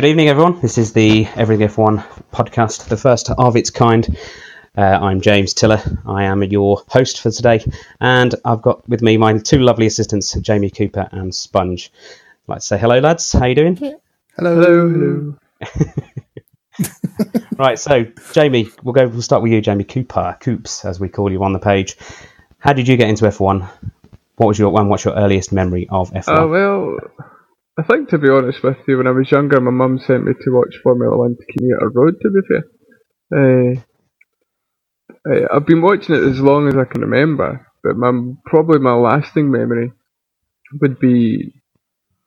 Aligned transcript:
Good 0.00 0.08
evening, 0.08 0.28
everyone. 0.30 0.58
This 0.60 0.78
is 0.78 0.94
the 0.94 1.26
Everything 1.36 1.68
F1 1.68 2.02
podcast, 2.32 2.88
the 2.88 2.96
first 2.96 3.28
of 3.28 3.54
its 3.54 3.68
kind. 3.68 4.16
Uh, 4.74 4.80
I'm 4.80 5.20
James 5.20 5.52
Tiller. 5.52 5.78
I 6.06 6.24
am 6.24 6.42
your 6.42 6.82
host 6.88 7.20
for 7.20 7.30
today, 7.30 7.62
and 8.00 8.34
I've 8.42 8.62
got 8.62 8.88
with 8.88 9.02
me 9.02 9.18
my 9.18 9.36
two 9.36 9.58
lovely 9.58 9.84
assistants, 9.84 10.32
Jamie 10.32 10.70
Cooper 10.70 11.06
and 11.12 11.34
Sponge. 11.34 11.92
I'd 11.92 12.48
like 12.48 12.60
to 12.60 12.64
say 12.64 12.78
hello, 12.78 12.98
lads. 12.98 13.30
How 13.30 13.44
you 13.44 13.54
doing? 13.54 13.76
Hello. 13.76 13.98
Hello. 14.38 15.36
hello. 15.60 15.92
right, 17.58 17.78
so 17.78 18.06
Jamie, 18.32 18.70
we'll 18.82 18.94
go. 18.94 19.06
We'll 19.06 19.20
start 19.20 19.42
with 19.42 19.52
you, 19.52 19.60
Jamie 19.60 19.84
Cooper, 19.84 20.34
Coops, 20.40 20.86
as 20.86 20.98
we 20.98 21.10
call 21.10 21.30
you 21.30 21.44
on 21.44 21.52
the 21.52 21.58
page. 21.58 21.98
How 22.58 22.72
did 22.72 22.88
you 22.88 22.96
get 22.96 23.10
into 23.10 23.26
F1? 23.26 23.68
What 24.36 24.46
was 24.46 24.58
your 24.58 24.70
one? 24.70 24.88
What's 24.88 25.04
your 25.04 25.14
earliest 25.14 25.52
memory 25.52 25.88
of 25.90 26.10
F1? 26.12 26.44
Uh, 26.44 26.48
well, 26.48 26.98
I 27.78 27.82
think 27.82 28.08
to 28.10 28.18
be 28.18 28.28
honest 28.30 28.62
with 28.62 28.78
you, 28.86 28.98
when 28.98 29.08
I 29.08 29.10
was 29.12 29.30
younger, 29.30 29.60
my 29.60 29.72
mum 29.72 29.98
sent 29.98 30.24
me 30.24 30.32
to 30.32 30.50
watch 30.52 30.76
Formula 30.82 31.16
One 31.16 31.36
to 31.36 31.52
Commuter 31.52 31.90
Road. 31.90 32.14
To 32.22 32.30
be 32.30 32.40
fair, 32.48 33.84
uh, 35.34 35.48
I've 35.56 35.66
been 35.66 35.82
watching 35.82 36.14
it 36.14 36.22
as 36.22 36.40
long 36.40 36.68
as 36.68 36.76
I 36.76 36.84
can 36.84 37.02
remember, 37.02 37.66
but 37.82 37.96
my 37.96 38.12
probably 38.46 38.78
my 38.80 38.94
lasting 38.94 39.50
memory 39.50 39.92
would 40.80 41.00
be 41.00 41.54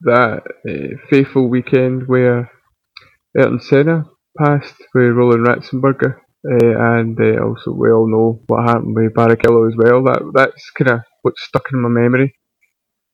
that 0.02 0.44
uh, 0.70 0.98
fateful 1.10 1.50
weekend 1.50 2.08
where 2.08 2.52
Ayrton 3.38 3.62
Senna 3.62 4.06
passed 4.38 4.76
with 4.96 5.14
Roland 5.16 5.48
Ratzenberger, 5.48 6.18
uh, 6.52 6.98
and 6.98 7.20
uh, 7.20 7.44
also 7.44 7.72
we 7.72 7.92
all 7.92 8.08
know 8.10 8.42
what 8.48 8.68
happened 8.70 8.96
with 8.96 9.14
Barrichello 9.14 9.70
as 9.70 9.76
well. 9.78 10.04
That 10.04 10.32
that's 10.34 10.70
kind 10.72 10.92
of 10.92 11.00
what's 11.24 11.44
stuck 11.44 11.68
in 11.74 11.82
my 11.82 11.90
memory, 11.90 12.36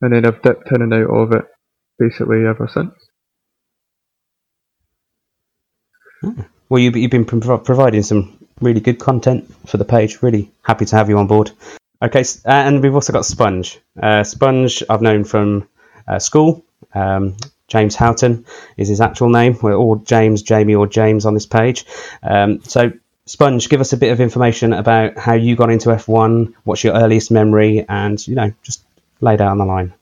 and 0.02 0.14
then 0.14 0.26
I've 0.26 0.42
dipped 0.42 0.72
in 0.72 0.82
and 0.84 0.94
out 0.94 1.10
of 1.10 1.32
it 1.34 1.46
basically 2.00 2.46
ever 2.46 2.68
since. 2.74 2.94
Well, 6.70 6.80
you've, 6.80 6.96
you've 6.96 7.12
been 7.12 7.26
pro- 7.26 7.58
providing 7.58 8.04
some 8.04 8.38
really 8.62 8.82
good 8.82 9.00
content 9.00 9.54
for 9.68 9.78
the 9.78 9.86
page. 9.86 10.22
Really 10.22 10.52
happy 10.62 10.86
to 10.86 10.96
have 10.96 11.10
you 11.10 11.18
on 11.18 11.28
board. 11.28 11.52
Okay, 12.02 12.24
and 12.46 12.82
we've 12.82 12.96
also 12.96 13.12
got 13.12 13.26
Sponge. 13.26 13.80
Uh, 14.02 14.24
Sponge, 14.24 14.84
I've 14.90 15.02
known 15.02 15.26
from 15.26 15.68
uh, 16.08 16.20
school. 16.20 16.64
Um, 16.94 17.36
James 17.68 17.96
Houghton 17.96 18.46
is 18.78 18.88
his 18.88 19.02
actual 19.02 19.30
name. 19.30 19.58
We're 19.62 19.76
all 19.76 19.98
James, 19.98 20.42
Jamie, 20.42 20.76
or 20.76 20.88
James 20.88 21.26
on 21.26 21.34
this 21.34 21.46
page. 21.46 21.86
Um, 22.24 22.62
so, 22.64 22.92
Sponge, 23.26 23.70
give 23.70 23.82
us 23.82 23.94
a 23.94 23.98
bit 23.98 24.12
of 24.12 24.22
information 24.22 24.74
about 24.74 25.18
how 25.18 25.34
you 25.34 25.56
got 25.56 25.70
into 25.70 25.90
F1. 25.90 26.54
What's 26.64 26.84
your 26.84 26.96
earliest 26.96 27.32
memory, 27.32 27.86
and 27.88 28.26
you 28.28 28.36
know, 28.36 28.54
just 28.64 28.84
lay 29.22 29.38
down 29.38 29.58
the 29.58 29.66
line. 29.66 29.94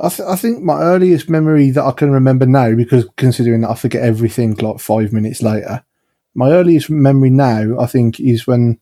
I, 0.00 0.08
th- 0.08 0.28
I, 0.28 0.36
think 0.36 0.62
my 0.62 0.80
earliest 0.80 1.28
memory 1.28 1.70
that 1.70 1.84
I 1.84 1.90
can 1.90 2.10
remember 2.10 2.46
now, 2.46 2.74
because 2.74 3.06
considering 3.16 3.62
that 3.62 3.70
I 3.70 3.74
forget 3.74 4.04
everything 4.04 4.54
like 4.56 4.78
five 4.78 5.12
minutes 5.12 5.42
later, 5.42 5.84
my 6.34 6.52
earliest 6.52 6.88
memory 6.88 7.30
now, 7.30 7.78
I 7.80 7.86
think, 7.86 8.20
is 8.20 8.46
when 8.46 8.78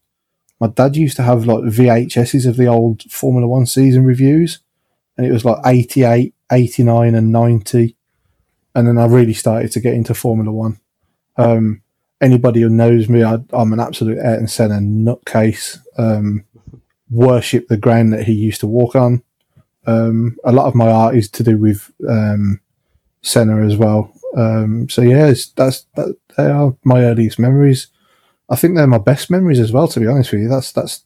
my 0.60 0.68
dad 0.68 0.96
used 0.96 1.16
to 1.16 1.22
have 1.22 1.46
like 1.46 1.60
VHSs 1.60 2.46
of 2.46 2.56
the 2.56 2.66
old 2.66 3.02
Formula 3.10 3.46
One 3.46 3.66
season 3.66 4.04
reviews, 4.04 4.60
and 5.16 5.26
it 5.26 5.32
was 5.32 5.44
like 5.44 5.58
88, 5.64 6.34
89, 6.52 7.14
and 7.14 7.32
90. 7.32 7.96
And 8.74 8.86
then 8.86 8.98
I 8.98 9.06
really 9.06 9.32
started 9.32 9.72
to 9.72 9.80
get 9.80 9.94
into 9.94 10.14
Formula 10.14 10.52
One. 10.52 10.78
Um, 11.38 11.82
anybody 12.20 12.60
who 12.60 12.68
knows 12.68 13.08
me, 13.08 13.22
I, 13.22 13.38
am 13.52 13.72
an 13.72 13.80
absolute 13.80 14.18
Ayrton 14.18 14.48
Senna 14.48 14.78
nutcase. 14.78 15.78
Um, 15.96 16.44
worship 17.10 17.68
the 17.68 17.76
ground 17.76 18.12
that 18.12 18.24
he 18.24 18.32
used 18.32 18.60
to 18.60 18.66
walk 18.66 18.96
on. 18.96 19.22
Um, 19.86 20.36
a 20.44 20.52
lot 20.52 20.66
of 20.66 20.74
my 20.74 20.90
art 20.90 21.16
is 21.16 21.30
to 21.30 21.42
do 21.42 21.58
with 21.58 21.90
um, 22.08 22.60
Senna 23.22 23.64
as 23.64 23.76
well. 23.76 24.12
Um, 24.36 24.88
so 24.88 25.02
yeah, 25.02 25.32
that's 25.56 25.86
that, 25.94 26.16
they 26.36 26.50
are 26.50 26.76
my 26.84 27.02
earliest 27.02 27.38
memories. 27.38 27.88
I 28.50 28.56
think 28.56 28.76
they're 28.76 28.86
my 28.86 28.98
best 28.98 29.30
memories 29.30 29.60
as 29.60 29.72
well. 29.72 29.88
To 29.88 30.00
be 30.00 30.06
honest 30.06 30.32
with 30.32 30.42
you, 30.42 30.48
that's 30.48 30.72
that's 30.72 31.02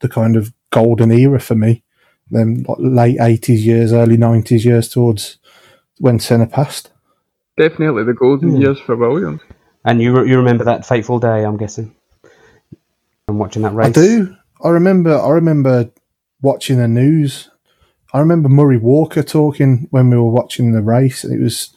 the 0.00 0.08
kind 0.08 0.36
of 0.36 0.52
golden 0.70 1.10
era 1.10 1.40
for 1.40 1.54
me. 1.54 1.82
Them 2.30 2.66
late 2.78 3.18
eighties 3.20 3.64
years, 3.64 3.92
early 3.92 4.16
nineties 4.16 4.64
years 4.64 4.88
towards 4.88 5.38
when 5.98 6.18
Senna 6.18 6.46
passed. 6.46 6.90
Definitely 7.56 8.04
the 8.04 8.12
golden 8.12 8.50
mm. 8.50 8.62
years 8.62 8.78
for 8.80 8.96
Williams. 8.96 9.40
And 9.84 10.02
you 10.02 10.24
you 10.24 10.36
remember 10.36 10.64
that 10.64 10.84
fateful 10.84 11.20
day? 11.20 11.44
I'm 11.44 11.56
guessing. 11.56 11.94
I'm 13.28 13.38
watching 13.38 13.62
that 13.62 13.74
race. 13.74 13.86
I 13.86 13.90
do. 13.92 14.36
I 14.62 14.70
remember. 14.70 15.16
I 15.16 15.30
remember 15.30 15.90
watching 16.42 16.78
the 16.78 16.88
news 16.88 17.50
I 18.12 18.20
remember 18.20 18.48
Murray 18.48 18.78
Walker 18.78 19.22
talking 19.22 19.88
when 19.90 20.10
we 20.10 20.16
were 20.16 20.30
watching 20.30 20.72
the 20.72 20.82
race, 20.82 21.24
and 21.24 21.34
it 21.34 21.42
was 21.42 21.74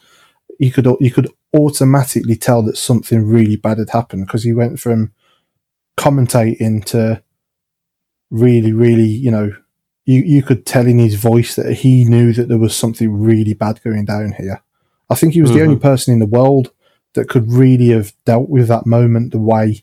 you 0.58 0.70
could 0.70 0.86
you 1.00 1.10
could 1.10 1.28
automatically 1.56 2.36
tell 2.36 2.62
that 2.62 2.76
something 2.76 3.26
really 3.26 3.56
bad 3.56 3.78
had 3.78 3.90
happened 3.90 4.26
because 4.26 4.44
he 4.44 4.52
went 4.52 4.78
from 4.78 5.12
commentating 5.96 6.84
to 6.86 7.22
really, 8.30 8.72
really, 8.72 9.08
you 9.08 9.30
know, 9.30 9.52
you 10.04 10.20
you 10.22 10.42
could 10.42 10.64
tell 10.64 10.86
in 10.86 10.98
his 10.98 11.16
voice 11.16 11.56
that 11.56 11.72
he 11.72 12.04
knew 12.04 12.32
that 12.32 12.48
there 12.48 12.58
was 12.58 12.74
something 12.74 13.12
really 13.20 13.54
bad 13.54 13.82
going 13.82 14.04
down 14.04 14.32
here. 14.32 14.62
I 15.08 15.14
think 15.14 15.34
he 15.34 15.40
was 15.40 15.50
mm-hmm. 15.50 15.58
the 15.58 15.64
only 15.64 15.76
mm-hmm. 15.76 15.82
person 15.82 16.14
in 16.14 16.20
the 16.20 16.26
world 16.26 16.72
that 17.14 17.28
could 17.28 17.50
really 17.50 17.88
have 17.88 18.12
dealt 18.24 18.48
with 18.48 18.68
that 18.68 18.86
moment 18.86 19.32
the 19.32 19.38
way 19.38 19.82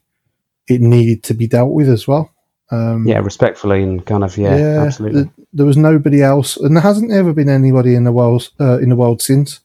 it 0.68 0.81
needed 0.81 1.24
to 1.24 1.34
be 1.34 1.47
dealt 1.47 1.72
with 1.72 1.90
as 1.90 2.07
well. 2.07 2.34
Um, 2.70 3.08
yeah, 3.08 3.20
respectfully 3.20 3.82
and 3.82 4.06
kind 4.06 4.24
of 4.24 4.38
yeah, 4.38 4.58
yeah 4.58 4.84
absolutely. 4.84 5.24
The, 5.24 5.32
there 5.54 5.66
was 5.66 5.78
nobody 5.78 6.22
else, 6.22 6.58
and 6.58 6.76
there 6.76 6.84
hasn't 6.84 7.12
ever 7.12 7.34
been 7.34 7.50
anybody 7.50 7.96
in 7.96 8.04
the 8.04 8.12
world 8.12 8.50
uh, 8.60 8.80
in 8.80 8.90
the 8.90 8.96
world 8.96 9.22
since 9.22 9.62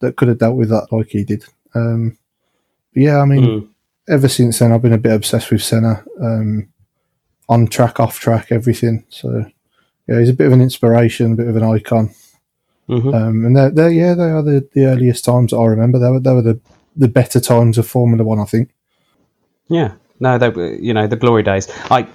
that 0.00 0.16
could 0.16 0.28
have 0.28 0.38
dealt 0.38 0.56
with 0.56 0.68
that 0.68 0.88
like 0.92 1.08
he 1.08 1.24
did. 1.24 1.44
Um, 1.74 2.18
yeah, 2.94 3.18
I 3.18 3.24
mean, 3.24 3.44
mm. 3.44 3.68
ever 4.08 4.28
since 4.28 4.58
then, 4.58 4.72
I've 4.72 4.82
been 4.82 4.92
a 4.92 4.98
bit 4.98 5.12
obsessed 5.12 5.50
with 5.50 5.62
Senna, 5.62 6.04
um, 6.20 6.68
on 7.48 7.66
track, 7.66 8.00
off 8.00 8.18
track, 8.18 8.50
everything. 8.50 9.04
So 9.08 9.44
yeah, 10.06 10.20
he's 10.20 10.30
a 10.30 10.34
bit 10.34 10.46
of 10.46 10.52
an 10.52 10.62
inspiration, 10.62 11.32
a 11.32 11.36
bit 11.36 11.48
of 11.48 11.56
an 11.56 11.64
icon. 11.64 12.14
Mm-hmm. 12.88 13.14
Um, 13.14 13.44
and 13.44 13.56
they're, 13.56 13.70
they're, 13.70 13.90
yeah, 13.90 14.14
they 14.14 14.30
are 14.30 14.42
the, 14.42 14.68
the 14.72 14.84
earliest 14.84 15.24
times 15.24 15.52
I 15.52 15.64
remember. 15.64 15.98
They 15.98 16.10
were 16.10 16.20
they 16.20 16.32
were 16.32 16.42
the, 16.42 16.60
the 16.94 17.08
better 17.08 17.40
times 17.40 17.78
of 17.78 17.88
Formula 17.88 18.22
One, 18.22 18.38
I 18.38 18.44
think. 18.44 18.70
Yeah, 19.68 19.94
no, 20.20 20.38
they 20.38 20.48
were, 20.48 20.74
you 20.74 20.94
know 20.94 21.06
the 21.06 21.16
glory 21.16 21.42
days. 21.42 21.68
I 21.90 22.06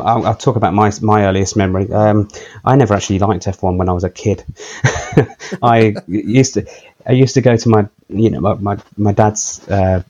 I'll, 0.00 0.26
I'll, 0.26 0.34
talk 0.34 0.56
about 0.56 0.74
my 0.74 0.90
my 1.00 1.24
earliest 1.24 1.56
memory. 1.56 1.92
Um, 1.92 2.28
I 2.64 2.76
never 2.76 2.94
actually 2.94 3.18
liked 3.18 3.46
F1 3.46 3.76
when 3.76 3.88
I 3.88 3.92
was 3.92 4.04
a 4.04 4.10
kid. 4.10 4.44
I 5.62 5.94
used 6.06 6.54
to 6.54 6.66
I 7.06 7.12
used 7.12 7.34
to 7.34 7.40
go 7.40 7.56
to 7.56 7.68
my 7.68 7.88
you 8.08 8.30
know 8.30 8.40
my 8.40 8.54
my, 8.54 8.78
my 8.96 9.12
dad's 9.12 9.66
uh, 9.68 10.02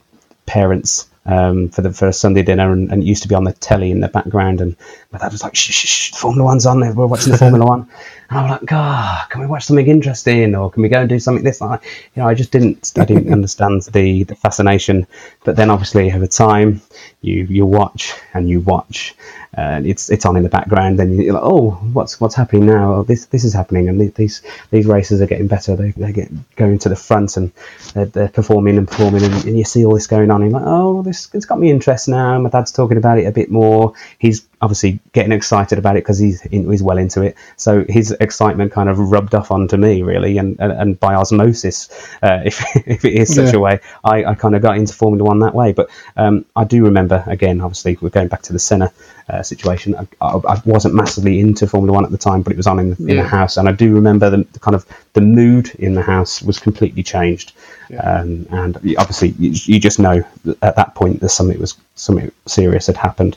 parents 0.46 1.08
um, 1.24 1.68
for 1.68 1.82
the 1.82 1.92
for 1.92 2.08
a 2.08 2.12
Sunday 2.12 2.42
dinner, 2.42 2.72
and, 2.72 2.90
and, 2.90 3.02
it 3.02 3.06
used 3.06 3.22
to 3.22 3.28
be 3.28 3.34
on 3.34 3.44
the 3.44 3.52
telly 3.52 3.90
in 3.90 4.00
the 4.00 4.08
background. 4.08 4.60
And 4.60 4.76
my 5.12 5.18
dad 5.18 5.30
was 5.30 5.42
like, 5.42 5.54
"Shh, 5.54 5.70
shh, 5.70 5.86
shh 5.86 6.14
Formula 6.14 6.44
One's 6.44 6.66
on. 6.66 6.80
We're 6.80 7.06
watching 7.06 7.32
the 7.32 7.38
Formula 7.38 7.64
One." 7.64 7.88
And 8.28 8.38
I'm 8.38 8.50
like, 8.50 8.64
"God, 8.64 9.28
can 9.30 9.40
we 9.40 9.46
watch 9.46 9.64
something 9.64 9.86
interesting, 9.86 10.54
or 10.54 10.70
can 10.70 10.82
we 10.82 10.88
go 10.88 11.00
and 11.00 11.08
do 11.08 11.20
something 11.20 11.44
this?" 11.44 11.60
Like, 11.60 11.84
you 12.14 12.22
know, 12.22 12.28
I 12.28 12.34
just 12.34 12.50
didn't, 12.50 12.92
I 12.96 13.04
didn't 13.04 13.32
understand 13.38 13.82
the 13.92 14.24
the 14.24 14.34
fascination. 14.34 15.06
But 15.44 15.54
then, 15.54 15.70
obviously, 15.70 16.10
over 16.12 16.26
time, 16.26 16.82
you 17.20 17.44
you 17.44 17.66
watch 17.66 18.14
and 18.34 18.48
you 18.48 18.60
watch, 18.60 19.14
and 19.54 19.86
it's 19.86 20.08
it's 20.08 20.24
on 20.24 20.36
in 20.36 20.42
the 20.42 20.48
background, 20.48 20.98
and 20.98 21.16
you're 21.16 21.34
like, 21.34 21.42
"Oh, 21.44 21.72
what's 21.92 22.20
what's 22.20 22.34
happening 22.34 22.66
now? 22.66 22.94
Oh, 22.94 23.02
this 23.02 23.26
this 23.26 23.44
is 23.44 23.52
happening, 23.52 23.88
and 23.88 24.14
these 24.14 24.42
these 24.70 24.86
races 24.86 25.20
are 25.20 25.26
getting 25.26 25.46
better. 25.46 25.76
They 25.76 25.90
they 25.90 26.12
get 26.12 26.30
going 26.56 26.78
to 26.78 26.88
the 26.88 26.96
front, 26.96 27.36
and 27.36 27.52
they're, 27.92 28.06
they're 28.06 28.28
performing 28.28 28.78
and 28.78 28.88
performing, 28.88 29.22
and, 29.24 29.44
and, 29.44 29.58
you 29.58 29.64
see 29.64 29.84
all 29.84 29.94
this 29.94 30.06
going 30.06 30.30
on. 30.30 30.42
And 30.42 30.50
you're 30.50 30.60
like, 30.60 30.68
oh, 30.68 31.02
this 31.02 31.28
it's 31.34 31.44
got 31.44 31.58
me 31.58 31.70
interest 31.70 32.08
now. 32.08 32.38
My 32.38 32.48
dad's 32.48 32.72
talking 32.72 32.96
about 32.96 33.18
it 33.18 33.26
a 33.26 33.32
bit 33.32 33.50
more. 33.50 33.92
He's 34.18 34.46
obviously 34.62 35.00
getting 35.12 35.32
excited 35.32 35.76
about 35.76 35.96
it 35.96 36.04
because 36.04 36.18
he's 36.18 36.46
in, 36.46 36.70
he's 36.70 36.82
well 36.82 36.96
into 36.96 37.20
it. 37.22 37.36
So 37.56 37.84
his 37.88 38.12
excitement 38.12 38.70
kind 38.70 38.88
of 38.88 38.98
rubbed 38.98 39.34
off 39.34 39.50
onto 39.50 39.76
me 39.76 40.02
really, 40.02 40.38
and 40.38 40.58
and, 40.60 40.72
and 40.72 41.00
by 41.00 41.14
osmosis, 41.14 41.90
uh, 42.22 42.42
if 42.44 42.64
if 42.86 43.04
it 43.04 43.12
is 43.12 43.34
such 43.34 43.52
yeah. 43.52 43.58
a 43.58 43.60
way, 43.60 43.80
I, 44.04 44.24
I 44.24 44.34
kind 44.36 44.54
of 44.54 44.62
got 44.62 44.76
into 44.76 44.94
Formula 44.94 45.24
One 45.24 45.40
that 45.40 45.54
way. 45.54 45.72
But 45.72 45.90
um, 46.16 46.46
I 46.54 46.64
do 46.64 46.84
remember 46.84 47.24
again, 47.26 47.60
obviously 47.60 47.98
we're 48.00 48.10
going 48.10 48.28
back 48.28 48.42
to 48.42 48.52
the 48.52 48.60
Senna 48.60 48.92
uh, 49.28 49.42
situation. 49.42 49.96
I, 49.96 50.06
I, 50.20 50.36
I, 50.48 50.62
wasn't 50.64 50.94
massively 50.94 51.40
into 51.40 51.66
Formula 51.66 51.92
One 51.92 52.04
at 52.04 52.12
the 52.12 52.18
time, 52.18 52.42
but 52.42 52.52
it 52.52 52.56
was 52.56 52.68
on 52.68 52.78
in, 52.78 52.94
the, 52.94 53.06
in 53.08 53.16
the 53.16 53.24
house, 53.24 53.56
and 53.56 53.68
I 53.68 53.72
do 53.72 53.92
remember 53.94 54.30
the, 54.30 54.44
the, 54.52 54.60
kind 54.60 54.76
of 54.76 54.86
the 55.12 55.20
mood 55.20 55.74
in 55.74 55.94
the 55.94 56.02
house 56.02 56.40
was 56.40 56.58
completely 56.58 57.02
changed. 57.02 57.52
Yeah. 57.90 58.00
Um, 58.00 58.46
and 58.50 58.76
obviously, 58.96 59.30
you, 59.30 59.50
you, 59.54 59.80
just 59.80 59.98
know 59.98 60.24
that 60.44 60.62
at 60.62 60.76
that 60.76 60.94
point 60.94 61.20
there's 61.20 61.32
something 61.32 61.58
was 61.58 61.76
something 61.94 62.30
serious 62.46 62.86
had 62.86 62.96
happened 62.96 63.36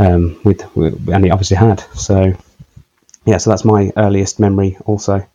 um, 0.00 0.40
with, 0.44 0.74
with, 0.74 1.08
and 1.10 1.26
it 1.26 1.30
obviously 1.30 1.58
had. 1.58 1.80
So 1.94 2.32
yeah, 3.26 3.36
so 3.36 3.50
that's 3.50 3.64
my 3.64 3.92
earliest 3.96 4.40
memory 4.40 4.78
also 4.86 5.26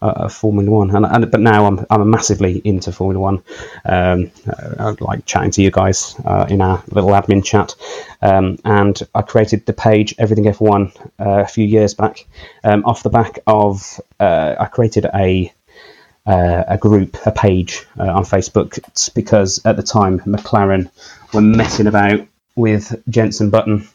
uh, 0.00 0.12
of 0.16 0.32
Formula 0.32 0.70
One. 0.70 0.96
And, 0.96 1.04
and, 1.04 1.30
but 1.30 1.40
now 1.40 1.66
I'm 1.66 1.86
I'm 1.90 2.08
massively 2.08 2.60
into 2.64 2.90
Formula 2.90 3.20
One. 3.20 3.42
Um, 3.84 4.30
uh, 4.46 4.74
I 4.78 4.94
like 5.00 5.26
chatting 5.26 5.50
to 5.52 5.62
you 5.62 5.70
guys 5.70 6.14
uh, 6.24 6.46
in 6.48 6.62
our 6.62 6.82
little 6.90 7.10
admin 7.10 7.44
chat. 7.44 7.74
Um, 8.22 8.58
and 8.64 9.00
I 9.14 9.22
created 9.22 9.66
the 9.66 9.74
page 9.74 10.14
Everything 10.18 10.44
F1 10.44 10.96
uh, 11.20 11.42
a 11.42 11.46
few 11.46 11.66
years 11.66 11.92
back, 11.92 12.26
um, 12.64 12.84
off 12.86 13.02
the 13.02 13.10
back 13.10 13.40
of 13.46 14.00
uh, 14.18 14.54
I 14.58 14.66
created 14.66 15.06
a 15.14 15.52
uh, 16.26 16.64
a 16.66 16.78
group, 16.78 17.18
a 17.26 17.30
page 17.30 17.84
on 17.98 18.24
Facebook 18.24 19.12
because 19.12 19.60
at 19.66 19.76
the 19.76 19.82
time 19.82 20.20
McLaren 20.20 20.90
were 21.34 21.42
messing 21.42 21.86
about 21.86 22.26
with 22.56 23.02
Jenson 23.08 23.50
Button 23.50 23.88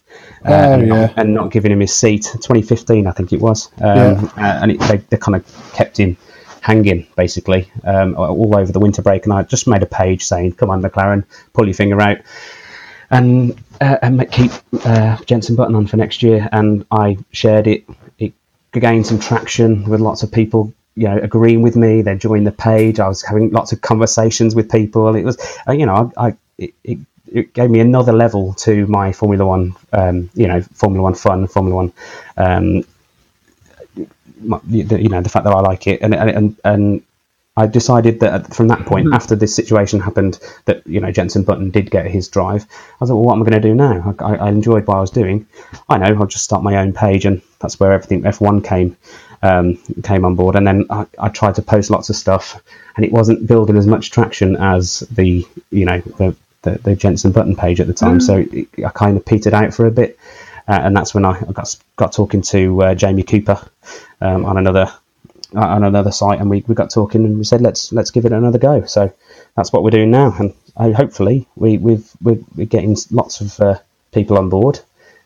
uh, 0.46 0.50
Oh, 0.52 0.74
and, 0.74 0.88
yeah. 0.88 0.96
not, 1.06 1.14
and 1.18 1.34
not 1.34 1.52
giving 1.52 1.72
him 1.72 1.80
his 1.80 1.94
seat. 1.96 2.24
2015, 2.34 3.08
I 3.08 3.12
think 3.12 3.34
it 3.34 3.40
was, 3.42 3.72
um, 3.82 3.98
Yeah. 3.98 4.32
uh, 4.38 4.60
and 4.62 4.72
it, 4.72 4.80
they, 4.82 4.98
they 4.98 5.18
kind 5.18 5.36
of 5.36 5.72
kept 5.74 5.98
him 5.98 6.18
hanging 6.62 7.08
basically 7.16 7.72
um, 7.86 8.16
all 8.18 8.56
over 8.58 8.72
the 8.72 8.80
winter 8.80 9.02
break. 9.02 9.26
And 9.26 9.34
I 9.34 9.44
just 9.44 9.68
made 9.68 9.82
a 9.82 9.86
page 9.88 10.26
saying, 10.26 10.54
"Come 10.54 10.70
on, 10.70 10.82
McLaren, 10.82 11.24
pull 11.54 11.66
your 11.66 11.74
finger 11.74 12.00
out." 12.02 12.18
and 13.12 13.60
uh, 13.82 13.98
and 14.02 14.32
keep 14.32 14.52
uh, 14.86 15.18
Jenson 15.26 15.56
Button 15.56 15.76
on 15.76 15.88
for 15.88 15.98
next 15.98 16.22
year. 16.22 16.48
And 16.52 16.86
I 16.92 17.18
shared 17.32 17.68
it. 17.68 17.86
It 18.18 18.34
gained 18.72 19.08
some 19.08 19.20
traction 19.20 19.86
with 19.86 20.00
lots 20.00 20.22
of 20.24 20.32
people, 20.32 20.74
you 20.96 21.08
know, 21.08 21.18
agreeing 21.18 21.62
with 21.62 21.76
me. 21.76 22.02
They 22.02 22.16
joined 22.18 22.46
the 22.46 22.52
page. 22.52 23.00
I 23.00 23.08
was 23.08 23.24
having 23.24 23.52
lots 23.52 23.72
of 23.72 23.82
conversations 23.82 24.54
with 24.54 24.70
people. 24.70 25.16
It 25.16 25.24
was, 25.24 25.38
uh, 25.68 25.72
you 25.72 25.86
know, 25.86 26.12
I, 26.18 26.28
I 26.28 26.36
it, 26.58 26.74
it, 26.84 27.00
it 27.32 27.54
gave 27.54 27.70
me 27.70 27.80
another 27.80 28.14
level 28.14 28.54
to 28.56 28.86
my 28.88 29.12
Formula 29.12 29.46
One, 29.46 29.76
um, 29.94 30.30
you 30.34 30.48
know, 30.48 30.62
Formula 30.62 31.04
One 31.04 31.16
fun, 31.16 31.48
Formula 31.48 31.76
One. 31.76 31.94
Um, 32.38 32.84
my- 34.42 34.62
you 34.68 35.10
know 35.10 35.22
the 35.22 35.30
fact 35.30 35.46
that 35.46 35.54
I 35.54 35.60
like 35.60 35.88
it, 35.88 36.02
and 36.02 36.14
and 36.16 36.56
and, 36.64 37.02
I 37.58 37.68
decided 37.68 38.22
that 38.22 38.54
from 38.56 38.70
that 38.70 38.86
point, 38.86 39.14
after 39.14 39.36
this 39.36 39.54
situation 39.54 40.00
happened, 40.00 40.40
that 40.64 40.86
you 40.88 41.02
know 41.02 41.12
Jenson 41.12 41.44
Button 41.44 41.72
did 41.72 41.92
get 41.92 42.08
his 42.08 42.30
drive. 42.30 42.66
I 43.02 43.06
thought, 43.06 43.16
well, 43.16 43.24
what 43.26 43.34
am 43.34 43.42
I 43.42 43.50
going 43.50 43.62
to 43.62 43.68
do 43.68 43.76
now? 43.76 44.16
I, 44.20 44.24
I, 44.24 44.36
I 44.36 44.50
enjoyed 44.50 44.88
what 44.88 44.96
I 44.96 45.02
was 45.02 45.12
doing. 45.12 45.46
I 45.90 45.98
know 45.98 46.18
I'll 46.18 46.26
just 46.26 46.46
start 46.46 46.64
my 46.64 46.78
own 46.78 46.94
page, 46.94 47.26
and 47.26 47.42
that's 47.60 47.78
where 47.78 47.92
everything 47.92 48.22
F1 48.22 48.64
came 48.64 48.96
um, 49.42 49.76
came 50.04 50.24
on 50.24 50.36
board. 50.36 50.56
And 50.56 50.66
then 50.66 50.86
I, 50.90 51.06
I 51.18 51.30
tried 51.30 51.56
to 51.56 51.62
post 51.62 51.90
lots 51.90 52.10
of 52.10 52.16
stuff, 52.16 52.62
and 52.96 53.06
it 53.06 53.12
wasn't 53.12 53.46
building 53.46 53.76
as 53.76 53.88
much 53.88 54.12
traction 54.12 54.56
as 54.56 55.02
the 55.12 55.46
you 55.70 55.86
know 55.86 56.00
the 56.00 56.36
the, 56.62 56.72
the 56.72 56.96
Jenson 56.96 57.32
Button 57.32 57.56
page 57.56 57.80
at 57.80 57.88
the 57.88 57.94
time. 57.94 58.20
So 58.20 58.46
it, 58.52 58.68
I 58.86 58.90
kind 58.90 59.18
of 59.18 59.26
petered 59.26 59.54
out 59.54 59.74
for 59.74 59.86
a 59.86 59.92
bit, 59.92 60.18
uh, 60.68 60.80
and 60.82 60.96
that's 60.96 61.14
when 61.14 61.26
I, 61.26 61.40
got 61.54 61.76
got 61.96 62.14
talking 62.14 62.42
to 62.44 62.82
uh, 62.84 62.96
Jamie 62.96 63.24
Cooper 63.24 63.60
um, 64.22 64.46
on 64.46 64.58
another 64.58 64.92
uh, 65.56 65.66
on 65.66 65.84
another 65.84 66.12
site, 66.12 66.40
and 66.40 66.50
we, 66.50 66.64
we 66.68 66.76
got 66.76 66.92
talking, 66.92 67.26
and 67.26 67.38
we 67.38 67.44
said 67.44 67.62
let's 67.62 67.92
let's 67.92 68.12
give 68.12 68.26
it 68.26 68.32
another 68.32 68.60
go. 68.60 68.86
So 68.86 69.14
that's 69.56 69.72
what 69.72 69.84
we're 69.84 69.90
doing 69.92 70.12
now, 70.12 70.36
and 70.38 70.54
I, 70.78 70.92
hopefully 70.92 71.48
we 71.56 71.78
we've 71.78 72.10
we're, 72.22 72.40
we're 72.56 72.68
getting 72.68 72.96
lots 73.12 73.42
of 73.42 73.60
uh, 73.60 73.80
people 74.12 74.38
on 74.38 74.50
board, 74.50 74.80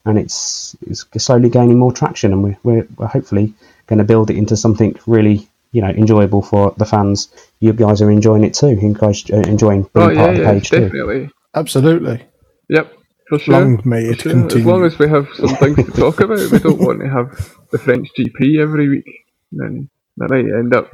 and 0.06 0.18
it's 0.18 0.75
it's 0.88 1.06
slowly 1.18 1.50
gaining 1.50 1.77
more 1.77 1.91
traction, 1.91 2.31
and 2.31 2.44
we're 2.44 2.57
we're, 2.63 2.88
we're 2.97 3.07
hopefully 3.07 3.53
going 3.88 4.00
to 4.00 4.06
build 4.06 4.29
it 4.29 4.38
into 4.38 4.56
something 4.56 4.97
really 5.06 5.47
you 5.73 5.81
know 5.81 5.89
enjoyable 5.89 6.41
for 6.41 6.73
the 6.77 6.85
fans. 6.85 7.29
You 7.59 7.73
guys 7.73 8.01
are 8.01 8.11
enjoying 8.11 8.45
it 8.45 8.53
too. 8.55 8.69
You 8.71 8.93
guys 8.93 9.29
are 9.31 9.41
enjoying 9.41 9.89
being 9.93 10.11
Oh 10.11 10.15
part 10.15 10.15
yeah, 10.15 10.25
of 10.31 10.37
the 10.37 10.43
yeah, 10.43 10.51
page 10.53 10.69
too. 10.71 10.79
definitely. 10.81 11.31
Absolutely. 11.55 12.23
Yep, 12.69 12.93
for 13.29 13.39
sure. 13.39 13.53
Long 13.59 13.81
may 13.85 14.05
for 14.05 14.11
it 14.13 14.21
sure. 14.21 14.31
continue. 14.31 14.59
As 14.59 14.65
long 14.65 14.85
as 14.85 14.99
we 14.99 15.09
have 15.09 15.27
some 15.35 15.49
things 15.57 15.77
to 15.77 15.91
talk 15.91 16.21
about, 16.21 16.39
we 16.51 16.59
don't 16.59 16.79
want 16.79 17.01
to 17.01 17.09
have 17.09 17.57
the 17.71 17.79
French 17.79 18.09
GP 18.17 18.61
every 18.61 18.89
week. 18.89 19.25
Then 19.51 19.89
that 20.17 20.29
might 20.29 20.39
end 20.45 20.73
up 20.75 20.91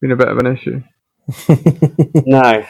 being 0.00 0.12
a 0.12 0.16
bit 0.16 0.28
of 0.28 0.38
an 0.38 0.46
issue. 0.46 0.82
No. 2.26 2.64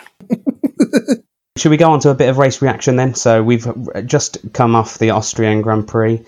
Should 1.57 1.71
we 1.71 1.77
go 1.77 1.91
on 1.93 2.01
to 2.01 2.11
a 2.11 2.15
bit 2.15 2.29
of 2.29 2.39
race 2.39 2.63
reaction 2.63 2.97
then? 2.97 3.15
So 3.15 3.43
we've 3.43 3.67
just 4.07 4.53
come 4.53 4.77
off 4.77 4.99
the 4.99 5.11
Austrian 5.11 5.63
Grand 5.63 5.89
Prix. 5.89 6.25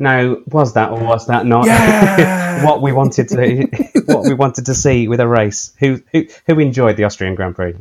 Now, 0.00 0.38
was 0.48 0.74
that 0.74 0.92
or 0.92 1.04
was 1.04 1.28
that 1.28 1.46
not 1.46 1.66
Yeah! 1.66 2.64
what 2.64 2.82
we 2.82 2.92
wanted 2.92 3.28
to 3.30 3.68
what 4.06 4.26
we 4.26 4.34
wanted 4.34 4.66
to 4.66 4.74
see 4.76 5.08
with 5.08 5.20
a 5.20 5.28
race? 5.28 5.74
Who 5.80 6.02
who 6.12 6.26
who 6.46 6.60
enjoyed 6.60 6.98
the 6.98 7.04
Austrian 7.04 7.36
Grand 7.36 7.56
Prix? 7.56 7.74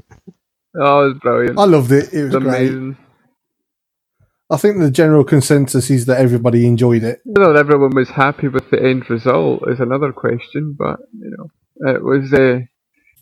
Oh, 0.79 1.05
it 1.05 1.09
was 1.13 1.19
brilliant. 1.21 1.57
I 1.57 1.65
loved 1.65 1.91
it. 1.91 2.13
It 2.13 2.23
was 2.25 2.35
It 2.35 2.37
was 2.37 2.45
great. 2.45 2.69
amazing. 2.69 2.97
I 4.51 4.57
think 4.57 4.79
the 4.79 4.91
general 4.91 5.25
consensus 5.25 5.89
is 5.91 6.07
that 6.07 6.19
everybody 6.21 6.67
enjoyed 6.67 7.03
it. 7.03 7.21
Whether 7.25 7.57
everyone 7.57 7.95
was 7.95 8.09
happy 8.09 8.49
with 8.49 8.69
the 8.71 8.81
end 8.83 9.09
result 9.09 9.63
is 9.69 9.79
another 9.79 10.13
question, 10.13 10.75
but 10.77 10.99
you 11.13 11.31
know, 11.37 11.93
it 11.93 12.03
was 12.03 12.33
uh, 12.33 12.59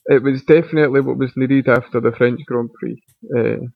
it 0.07 0.23
was 0.23 0.43
definitely 0.43 1.01
what 1.01 1.17
was 1.17 1.33
needed 1.37 1.69
after 1.69 2.01
the 2.01 2.11
French 2.13 2.41
Grand 2.47 2.71
Prix. 2.73 3.01
Uh, 3.37 3.67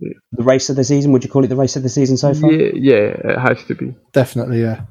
The 0.00 0.42
race 0.42 0.68
of 0.68 0.76
the 0.76 0.84
season? 0.84 1.12
Would 1.12 1.24
you 1.24 1.30
call 1.30 1.44
it 1.44 1.48
the 1.48 1.56
race 1.56 1.76
of 1.76 1.82
the 1.82 1.88
season 1.88 2.16
so 2.16 2.34
far? 2.34 2.52
yeah, 2.52 2.70
yeah, 2.74 3.32
it 3.32 3.38
has 3.38 3.64
to 3.64 3.74
be. 3.74 3.94
Definitely, 4.12 4.60
yeah. 4.62 4.82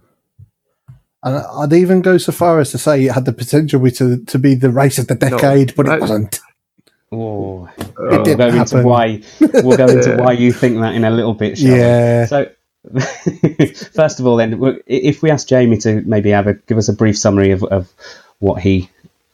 And 1.24 1.38
I'd 1.38 1.74
even 1.74 2.02
go 2.02 2.18
so 2.18 2.31
far 2.31 2.60
as 2.60 2.72
to 2.72 2.78
say 2.78 3.06
it 3.06 3.12
had 3.12 3.25
the 3.25 3.34
potential 3.34 3.88
to, 3.90 4.24
to 4.25 4.40
be 4.40 4.56
the 4.56 4.69
race 4.69 4.98
of 5.00 5.07
the 5.07 5.16
decade, 5.16 5.75
but 5.75 5.88
it 5.88 6.00
wasn't. 6.02 6.40
Oh, 7.12 7.68
It 7.78 7.94
we'll 7.98 8.24
didn't 8.24 8.38
go 8.40 8.48
into 8.48 8.57
happen. 8.57 8.84
why 8.84 9.22
we'll 9.40 9.78
go 9.78 9.88
into 9.88 10.10
Yeah. 10.18 10.22
why 10.22 10.34
you 10.34 10.52
think 10.52 10.80
that 10.81 10.96
in 10.96 11.04
a 11.04 11.10
little 11.12 11.34
bit. 11.34 11.58
Shall 11.58 11.72
we? 11.72 11.78
Yeah. 11.80 12.25
So, 12.25 12.50
first 13.94 14.19
of 14.19 14.28
all, 14.28 14.36
then, 14.38 14.60
if 14.86 15.22
we 15.24 15.31
ask 15.31 15.48
Jamie 15.48 15.78
to 15.78 16.01
maybe 16.01 16.30
have 16.31 16.48
a 16.48 16.54
give 16.54 16.78
us 16.78 16.90
a 16.90 16.94
brief 16.94 17.18
summary 17.18 17.51
of, 17.51 17.63
of 17.63 17.92
what 18.40 18.62
he 18.62 18.90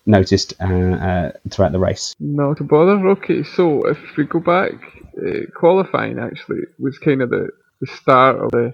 noticed 0.06 0.54
uh, 0.62 0.66
uh, 0.66 1.32
throughout 1.50 1.72
the 1.72 1.80
race. 1.80 2.16
Not 2.20 2.58
to 2.58 2.64
bother. 2.64 3.06
Okay, 3.10 3.44
so 3.44 3.88
if 3.88 3.98
we 4.18 4.26
go 4.26 4.40
back, 4.40 4.74
uh, 5.18 5.52
qualifying 5.56 6.20
actually 6.20 6.62
was 6.80 6.98
kind 7.00 7.22
of 7.22 7.30
the, 7.30 7.50
the 7.82 7.88
start 7.88 8.38
of 8.38 8.52
the 8.52 8.74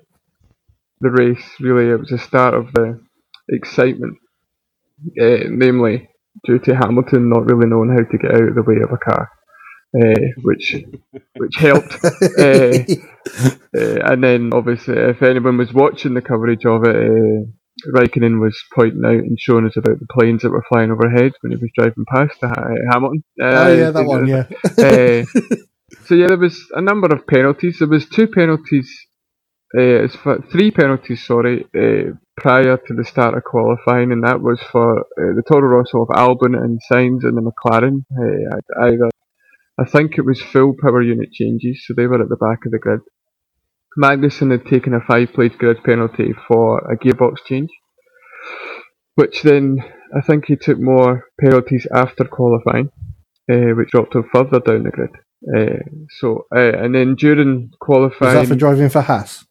the 1.00 1.10
race. 1.10 1.44
Really, 1.59 1.90
it 1.92 2.00
was 2.00 2.09
the 2.09 2.18
start 2.18 2.54
of 2.54 2.71
the 2.73 3.00
excitement, 3.50 4.18
uh, 5.21 5.47
namely 5.50 6.09
due 6.45 6.59
to 6.59 6.76
Hamilton 6.76 7.30
not 7.30 7.45
really 7.45 7.68
knowing 7.68 7.90
how 7.90 8.04
to 8.04 8.18
get 8.18 8.33
out 8.33 8.50
of 8.50 8.56
the 8.56 8.64
way 8.64 8.78
of 8.83 8.92
a 8.92 8.97
car, 8.97 9.30
uh, 9.95 10.28
which 10.44 10.76
which 11.38 11.56
helped. 11.57 11.94
uh, 12.04 12.83
uh, 13.78 14.12
and 14.12 14.23
then 14.23 14.52
obviously, 14.54 14.95
if 14.97 15.21
anyone 15.21 15.57
was 15.57 15.73
watching 15.73 16.14
the 16.14 16.21
coverage 16.21 16.66
of 16.66 16.83
it, 16.83 16.95
uh, 16.95 17.45
Raikkonen 17.94 18.42
was 18.42 18.57
pointing 18.73 19.06
out 19.06 19.14
and 19.14 19.40
showing 19.40 19.68
us 19.68 19.78
about 19.78 20.00
the 20.00 20.07
planes 20.12 20.42
that 20.42 20.50
were 20.50 20.66
flying 20.68 20.92
overhead 20.92 21.33
when 21.42 21.52
he 21.52 21.57
was 21.57 21.69
driving 21.76 22.06
past 22.12 22.38
Hamilton. 22.42 23.23
Uh, 23.40 23.45
oh, 23.45 23.73
yeah, 23.76 23.92
that 23.92 24.06
one, 24.06 24.28
yeah. 24.28 25.26
so 25.90 26.16
yeah, 26.16 26.28
there 26.28 26.38
was 26.38 26.66
a 26.72 26.82
number 26.82 27.08
of 27.08 27.28
penalties. 27.28 27.78
There 27.80 27.88
was 27.88 28.08
two 28.08 28.28
penalties, 28.28 28.90
uh, 29.78 30.08
three 30.52 30.72
penalties, 30.72 31.26
sorry, 31.26 31.66
uh, 31.76 32.14
prior 32.36 32.78
to 32.78 32.94
the 32.94 33.06
start 33.06 33.36
of 33.36 33.44
qualifying, 33.44 34.12
and 34.12 34.24
that 34.24 34.42
was 34.42 34.62
for 34.72 35.00
uh, 35.00 35.34
the 35.36 35.44
Toro 35.48 35.68
Rosso 35.68 36.02
of 36.02 36.10
Albon 36.10 36.56
and 36.56 36.80
Sainz 36.92 37.24
and 37.24 37.38
the 37.38 37.42
McLaren. 37.42 38.04
Uh, 38.12 38.86
either, 38.86 39.10
I 39.80 39.86
think 39.86 40.18
it 40.18 40.26
was 40.26 40.42
full 40.42 40.76
power 40.82 41.02
unit 41.02 41.32
changes, 41.32 41.86
so 41.86 41.94
they 41.96 42.08
were 42.08 42.22
at 42.22 42.30
the 42.30 42.36
back 42.36 42.66
of 42.66 42.72
the 42.72 42.80
grid. 42.80 43.02
Magnussen 43.98 44.52
had 44.52 44.66
taken 44.66 44.94
a 44.94 45.02
five-plate 45.02 45.58
grid 45.58 45.84
penalty 45.84 46.34
for 46.48 46.80
a 46.80 46.98
gearbox 46.98 47.38
change, 47.46 47.70
which 49.16 49.42
then 49.42 49.78
I 50.16 50.22
think 50.22 50.46
he 50.46 50.56
took 50.56 50.80
more 50.80 51.26
penalties 51.40 51.88
after 51.94 52.26
qualifying, 52.26 52.92
uh, 53.52 53.74
which 53.76 53.92
dropped 53.92 54.16
him 54.16 54.30
further 54.32 54.60
down 54.60 54.84
the 54.84 54.92
grid. 54.92 55.12
Uh, 55.46 55.80
so, 56.20 56.46
uh, 56.56 56.60
and 56.84 56.96
then 56.96 57.16
during 57.16 57.70
Was 57.70 57.78
qualifying, 57.80 58.36
that 58.36 58.48
for 58.48 58.56
driving 58.56 58.90
for 58.90 59.02
Haas? 59.02 59.46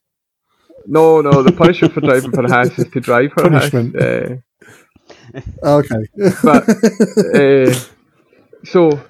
no, 0.86 1.20
no, 1.20 1.42
the 1.42 1.52
punishment 1.52 1.94
for 1.94 2.00
driving 2.00 2.32
for 2.32 2.46
Haas 2.48 2.78
is 2.78 2.88
to 2.92 3.00
drive 3.00 3.32
for 3.32 3.42
Punishment. 3.42 3.94
Haas. 3.96 4.02
Uh, 4.02 4.36
Okay. 5.62 6.06
but 6.42 6.68
uh, 7.34 7.74
so, 8.64 9.00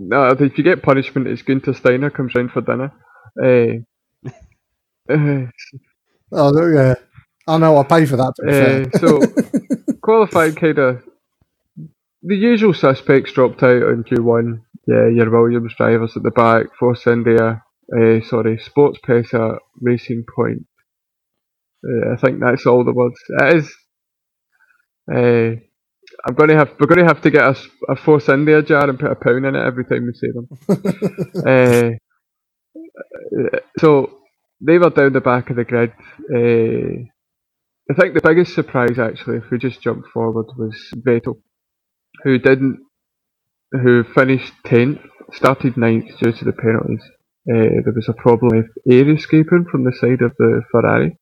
no, 0.00 0.28
if 0.30 0.58
you 0.58 0.64
get 0.64 0.82
punishment, 0.82 1.28
it's 1.28 1.42
Gunter 1.42 1.74
Steiner 1.74 2.10
comes 2.10 2.34
round 2.34 2.52
for 2.52 2.62
dinner. 2.62 2.92
Uh, 3.42 3.84
oh, 6.32 6.68
yeah. 6.68 6.94
I 7.46 7.58
know, 7.58 7.78
I 7.78 7.82
pay 7.84 8.06
for 8.06 8.16
that. 8.16 8.32
To 8.36 8.42
be 8.42 8.52
fair. 8.52 8.82
Uh, 8.82 8.98
so 8.98 9.20
qualified 10.02 10.56
kind 10.56 10.78
of 10.78 11.02
the 12.22 12.36
usual 12.36 12.74
suspects 12.74 13.32
dropped 13.32 13.62
out 13.62 13.82
in 13.82 14.04
Q1. 14.04 14.60
Yeah, 14.88 15.08
your 15.08 15.30
Williams 15.30 15.76
drivers 15.76 16.16
at 16.16 16.24
the 16.24 16.32
back, 16.32 16.74
Force 16.78 17.06
India, 17.06 17.62
uh, 17.96 18.22
sorry, 18.22 18.58
Sports 18.58 19.00
Pesa, 19.06 19.58
Racing 19.82 20.24
Point. 20.34 20.66
Uh, 21.86 22.14
I 22.14 22.16
think 22.16 22.40
that's 22.40 22.66
all 22.66 22.84
the 22.84 22.92
words. 22.92 23.20
It 23.28 23.56
is. 23.56 23.74
Uh, 25.12 25.60
I'm 26.26 26.34
gonna 26.36 26.56
have 26.56 26.72
we're 26.80 26.86
gonna 26.86 27.04
have 27.06 27.20
to 27.22 27.30
get 27.30 27.44
a, 27.44 27.56
a 27.90 27.96
Force 27.96 28.28
India 28.30 28.62
jar 28.62 28.88
and 28.88 28.98
put 28.98 29.12
a 29.12 29.16
pound 29.16 29.44
in 29.46 29.56
it 29.56 29.66
every 29.66 29.84
time 29.84 30.06
we 30.06 30.14
see 30.14 30.30
them. 30.32 30.48
uh, 31.46 31.90
so 33.78 34.18
they 34.60 34.78
were 34.78 34.90
down 34.90 35.12
the 35.12 35.20
back 35.20 35.50
of 35.50 35.56
the 35.56 35.64
grid. 35.64 35.92
Uh, 36.34 37.04
I 37.90 37.94
think 37.94 38.14
the 38.14 38.20
biggest 38.22 38.54
surprise, 38.54 38.98
actually, 38.98 39.38
if 39.38 39.50
we 39.50 39.58
just 39.58 39.80
jump 39.82 40.04
forward, 40.12 40.46
was 40.58 40.76
Vettel, 40.96 41.40
who 42.24 42.38
didn't, 42.38 42.80
who 43.72 44.04
finished 44.04 44.52
tenth, 44.64 45.00
started 45.32 45.76
ninth 45.76 46.06
due 46.18 46.32
to 46.32 46.44
the 46.44 46.52
penalties. 46.52 47.02
Uh, 47.50 47.80
there 47.84 47.94
was 47.94 48.08
a 48.08 48.12
problem 48.12 48.56
with 48.56 48.66
air 48.90 49.08
escaping 49.10 49.64
from 49.70 49.84
the 49.84 49.92
side 49.92 50.22
of 50.22 50.32
the 50.38 50.62
Ferrari, 50.70 51.18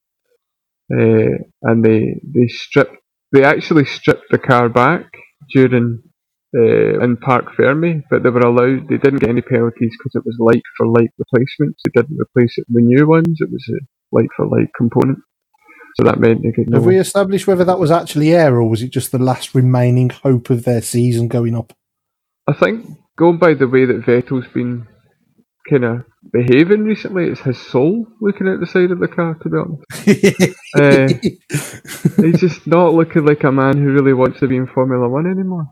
uh, 0.93 1.39
and 1.63 1.85
they 1.85 2.21
they 2.25 2.49
stripped, 2.49 2.97
they 3.33 3.45
actually 3.45 3.85
stripped 3.85 4.31
the 4.31 4.39
car 4.39 4.69
back 4.69 5.07
during 5.53 6.03
uh, 6.57 7.01
in 7.01 7.17
Parc 7.17 7.55
Ferme, 7.55 8.03
but 8.11 8.23
they 8.23 8.31
were 8.31 8.41
allowed. 8.41 8.89
They 8.89 8.97
didn't 8.97 9.21
get 9.21 9.31
any 9.31 9.43
penalties 9.43 9.95
because 9.99 10.15
it 10.15 10.25
was 10.25 10.37
light 10.41 10.63
for 10.77 10.87
light 10.87 11.11
replacements. 11.19 11.83
They 11.85 12.01
didn't 12.01 12.19
replace 12.21 12.55
it 12.57 12.67
with 12.69 12.85
new 12.85 13.07
ones. 13.07 13.37
It 13.41 13.51
was 13.51 13.65
a 13.71 13.79
light 14.17 14.31
for 14.37 14.47
light 14.47 14.71
component. 14.77 15.19
So 15.99 16.05
that 16.05 16.21
meant 16.21 16.43
they 16.43 16.53
could. 16.53 16.73
Have 16.73 16.85
we 16.85 16.99
established 16.99 17.47
whether 17.47 17.65
that 17.65 17.79
was 17.79 17.91
actually 17.91 18.35
air 18.35 18.57
or 18.57 18.69
was 18.69 18.83
it 18.83 18.91
just 18.91 19.13
the 19.13 19.19
last 19.19 19.55
remaining 19.55 20.11
hope 20.11 20.51
of 20.51 20.65
their 20.65 20.83
season 20.83 21.29
going 21.29 21.57
up? 21.57 21.73
I 22.49 22.53
think 22.53 22.87
going 23.17 23.39
by 23.39 23.55
the 23.55 23.69
way 23.69 23.85
that 23.87 24.03
Vettel's 24.03 24.47
been 24.53 24.87
kind 25.69 25.85
of 25.85 26.05
behaving 26.33 26.85
recently, 26.85 27.25
it's 27.27 27.41
his 27.41 27.61
soul 27.61 28.07
looking 28.21 28.49
out 28.49 28.61
the 28.61 28.67
side 28.67 28.91
of 28.91 29.01
the 29.01 29.09
car. 29.09 29.35
To 29.35 29.49
be 29.49 29.59
honest, 29.59 30.57
uh, 30.77 32.23
he's 32.23 32.41
just 32.41 32.67
not 32.67 32.95
looking 32.95 33.25
like 33.25 33.43
a 33.45 33.51
man 33.51 33.77
who 33.77 33.93
really 33.93 34.13
wants 34.13 34.41
to 34.41 34.49
be 34.49 34.57
in 34.57 34.67
Formula 34.67 35.09
One 35.09 35.27
anymore. 35.27 35.67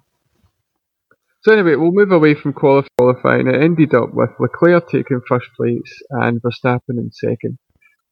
So 1.43 1.53
anyway, 1.53 1.77
we'll 1.77 1.93
move 1.93 2.11
away 2.11 2.35
from 2.35 2.55
qualifying. 2.55 3.49
It 3.49 3.63
ended 3.63 3.95
up 3.95 4.15
with 4.15 4.31
Leclerc 4.41 4.89
taking 4.89 5.21
first 5.29 5.49
place 5.57 6.03
and 6.09 6.41
Verstappen 6.41 6.97
in 6.97 7.11
second, 7.13 7.59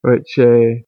which 0.01 0.37
uh, 0.37 0.83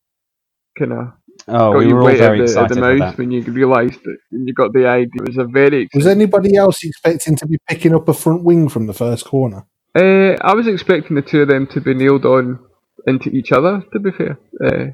kind 0.78 0.94
of 0.94 1.08
Oh, 1.48 1.74
got 1.74 1.78
we 1.78 1.88
you 1.88 1.96
were 1.96 2.02
all 2.02 2.08
very 2.08 2.42
at 2.42 2.48
the, 2.48 2.60
at 2.60 2.66
excited 2.72 2.78
the 2.78 2.96
mouth 2.96 3.18
when 3.18 3.32
you 3.32 3.42
realised 3.44 4.04
that 4.04 4.18
when 4.32 4.48
you 4.48 4.54
got 4.54 4.74
the 4.74 4.88
idea. 4.88 5.22
It 5.22 5.28
was 5.28 5.38
a 5.38 5.46
very 5.46 5.88
was 5.94 6.08
anybody 6.08 6.56
else 6.56 6.84
expecting 6.84 7.36
to 7.38 7.48
be 7.48 7.58
picking 7.70 7.94
up 7.94 8.08
a 8.10 8.14
front 8.14 8.44
wing 8.44 8.68
from 8.70 8.88
the 8.88 8.94
first 8.94 9.26
corner? 9.26 9.66
Uh, 9.94 10.36
I 10.42 10.54
was 10.54 10.68
expecting 10.68 11.16
the 11.16 11.22
two 11.22 11.44
of 11.44 11.48
them 11.48 11.68
to 11.68 11.82
be 11.82 11.94
nailed 11.94 12.26
on 12.26 12.60
into 13.08 13.30
each 13.30 13.52
other. 13.52 13.84
To 13.94 14.00
be 14.00 14.12
fair, 14.12 14.40
uh, 14.66 14.88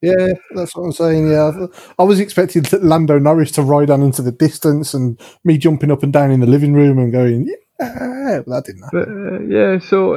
Yeah, 0.00 0.34
that's 0.54 0.76
what 0.76 0.84
I'm 0.84 0.92
saying. 0.92 1.30
Yeah, 1.30 1.66
I 1.98 2.04
was 2.04 2.20
expecting 2.20 2.64
Lando 2.80 3.18
Norris 3.18 3.50
to 3.52 3.62
ride 3.62 3.90
on 3.90 4.02
into 4.02 4.22
the 4.22 4.32
distance 4.32 4.94
and 4.94 5.20
me 5.44 5.58
jumping 5.58 5.90
up 5.90 6.04
and 6.04 6.12
down 6.12 6.30
in 6.30 6.40
the 6.40 6.46
living 6.46 6.72
room 6.72 6.98
and 6.98 7.10
going, 7.10 7.48
yeah, 7.80 8.40
but 8.44 8.46
that 8.46 8.64
didn't 8.64 8.82
happen. 8.84 8.90
but 8.92 9.08
uh, 9.08 9.40
yeah, 9.48 9.78
so 9.80 10.14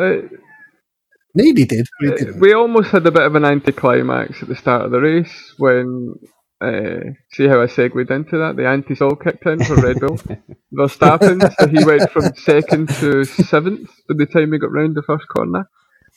Nearly 1.35 1.65
did, 1.65 1.87
but 1.99 2.21
uh, 2.21 2.33
we 2.39 2.53
almost 2.53 2.91
had 2.91 3.07
a 3.07 3.11
bit 3.11 3.23
of 3.23 3.35
an 3.35 3.45
anticlimax 3.45 4.41
at 4.43 4.49
the 4.49 4.55
start 4.55 4.85
of 4.85 4.91
the 4.91 5.01
race 5.01 5.53
when. 5.57 6.15
Uh, 6.61 7.11
see 7.33 7.47
how 7.47 7.61
I 7.61 7.67
segued 7.67 8.11
into 8.11 8.37
that? 8.37 8.55
The 8.55 8.67
anti-stall 8.67 9.15
kicked 9.17 9.45
in 9.47 9.63
for 9.63 9.77
Red 9.77 9.99
Bull. 9.99 10.19
Verstappen, 10.73 11.51
so 11.59 11.67
he 11.67 11.83
went 11.83 12.11
from 12.11 12.35
second 12.35 12.89
to 12.99 13.25
seventh 13.25 13.89
by 14.09 14.15
the 14.17 14.27
time 14.27 14.53
he 14.53 14.59
got 14.59 14.71
round 14.71 14.95
the 14.95 15.03
first 15.03 15.27
corner. 15.27 15.69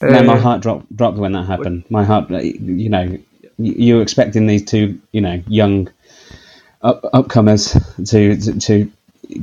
No, 0.09 0.23
my 0.23 0.35
Uh, 0.35 0.39
heart 0.39 0.63
dropped 0.63 0.95
dropped 0.95 1.19
when 1.19 1.33
that 1.33 1.47
happened. 1.47 1.85
My 1.91 2.05
heart, 2.05 2.31
you 2.31 2.91
know, 2.91 3.19
you 3.59 3.97
were 3.97 4.03
expecting 4.03 4.47
these 4.47 4.65
two, 4.65 5.01
you 5.13 5.21
know, 5.23 5.43
young 5.49 5.89
up, 6.83 7.03
upcomers 7.15 7.75
to, 8.11 8.37
to 8.37 8.61
to 8.61 8.93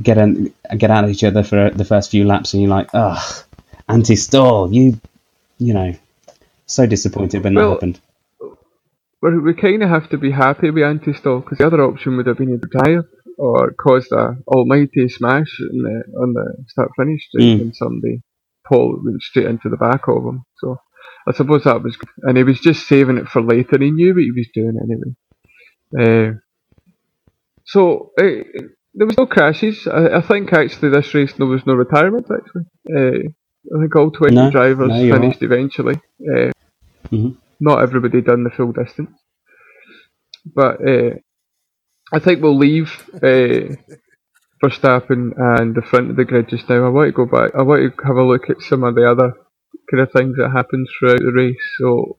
get 0.02 0.18
in, 0.18 0.54
get 0.78 0.90
at 0.90 1.08
each 1.08 1.24
other 1.24 1.42
for 1.42 1.70
the 1.70 1.84
first 1.84 2.10
few 2.10 2.24
laps, 2.24 2.54
and 2.54 2.62
you're 2.62 2.70
like, 2.70 2.88
ugh, 2.94 3.44
anti-stall, 3.88 4.72
you, 4.72 5.00
you 5.66 5.74
know, 5.74 5.94
so 6.66 6.86
disappointed 6.86 7.42
when 7.44 7.54
that 7.54 7.60
Well, 7.60 7.70
we 7.70 7.74
happened. 7.74 8.00
we 9.22 9.54
kind 9.54 9.82
of 9.82 9.88
have 9.90 10.08
to 10.10 10.18
be 10.18 10.30
happy 10.30 10.70
with 10.70 10.84
anti-stall 10.84 11.40
because 11.40 11.58
the 11.58 11.66
other 11.66 11.82
option 11.82 12.16
would 12.16 12.26
have 12.26 12.38
been 12.38 12.48
to 12.58 12.66
retire 12.68 13.04
or 13.38 13.72
caused 13.72 14.12
a 14.12 14.36
almighty 14.48 15.08
smash 15.08 15.52
in 15.60 15.78
the, 15.82 16.02
on 16.22 16.32
the 16.34 16.64
start 16.68 16.90
finish 16.96 17.22
Mm. 17.38 17.60
and 17.60 17.76
somebody 17.76 18.22
pulled 18.68 19.04
went 19.04 19.22
straight 19.22 19.46
into 19.46 19.68
the 19.68 19.76
back 19.76 20.08
of 20.08 20.24
him. 20.24 20.44
So 20.58 20.76
I 21.28 21.32
suppose 21.32 21.64
that 21.64 21.82
was 21.82 21.96
good. 21.96 22.10
and 22.22 22.36
he 22.36 22.44
was 22.44 22.60
just 22.60 22.86
saving 22.88 23.18
it 23.18 23.28
for 23.28 23.42
later. 23.42 23.78
He 23.80 23.90
knew 23.90 24.14
what 24.14 24.22
he 24.22 24.32
was 24.32 24.48
doing 24.54 24.76
anyway. 24.84 25.12
Uh, 26.00 26.38
so 27.64 28.12
uh, 28.20 28.42
there 28.94 29.06
was 29.06 29.16
no 29.18 29.26
crashes. 29.26 29.86
I, 29.86 30.18
I 30.18 30.20
think 30.20 30.52
actually 30.52 30.90
this 30.90 31.14
race 31.14 31.32
there 31.34 31.46
was 31.46 31.66
no 31.66 31.74
retirement 31.74 32.26
actually. 32.30 32.66
Uh, 32.96 33.28
I 33.74 33.80
think 33.80 33.96
all 33.96 34.10
twenty 34.10 34.34
No, 34.36 34.50
drivers 34.50 34.88
no, 34.88 35.14
finished 35.14 35.42
eventually. 35.42 35.96
Uh, 36.20 36.50
Mhm. 37.12 37.36
Not 37.60 37.82
everybody 37.82 38.22
done 38.22 38.44
the 38.44 38.50
full 38.50 38.72
distance, 38.72 39.10
but 40.46 40.80
uh, 40.86 41.10
I 42.12 42.18
think 42.18 42.42
we'll 42.42 42.56
leave 42.58 42.90
uh, 43.16 43.76
Verstappen 44.64 45.32
and 45.36 45.74
the 45.74 45.82
front 45.82 46.10
of 46.10 46.16
the 46.16 46.24
grid 46.24 46.48
just 46.48 46.68
now. 46.68 46.84
I 46.86 46.88
want 46.88 47.08
to 47.08 47.12
go 47.12 47.26
back. 47.26 47.52
I 47.54 47.62
want 47.62 47.82
to 47.96 48.06
have 48.06 48.16
a 48.16 48.22
look 48.24 48.48
at 48.50 48.62
some 48.62 48.82
of 48.84 48.94
the 48.94 49.08
other 49.10 49.32
kind 49.90 50.02
of 50.02 50.10
things 50.12 50.36
that 50.36 50.50
happened 50.50 50.88
throughout 50.98 51.20
the 51.20 51.32
race. 51.32 51.56
So 51.78 52.18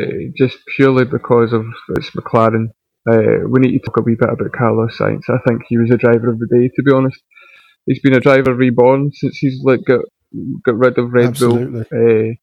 uh, 0.00 0.30
just 0.36 0.58
purely 0.76 1.04
because 1.04 1.52
of 1.52 1.64
it's 1.96 2.10
McLaren, 2.10 2.68
uh, 3.10 3.48
we 3.48 3.60
need 3.60 3.78
to 3.78 3.84
talk 3.84 3.98
a 3.98 4.02
wee 4.02 4.16
bit 4.18 4.28
about 4.30 4.52
Carlos 4.52 4.96
Sainz. 4.98 5.28
I 5.28 5.38
think 5.46 5.62
he 5.68 5.78
was 5.78 5.90
a 5.90 5.96
driver 5.98 6.30
of 6.30 6.38
the 6.38 6.46
day. 6.46 6.70
To 6.74 6.82
be 6.82 6.92
honest, 6.92 7.20
he's 7.86 8.00
been 8.00 8.14
a 8.14 8.20
driver 8.20 8.54
reborn 8.54 9.10
since 9.12 9.38
he's 9.38 9.60
like 9.64 9.80
got 9.84 10.04
got 10.64 10.76
rid 10.76 10.98
of 10.98 11.12
Red 11.12 11.38
Bull. 11.38 11.80
Uh, 11.80 12.34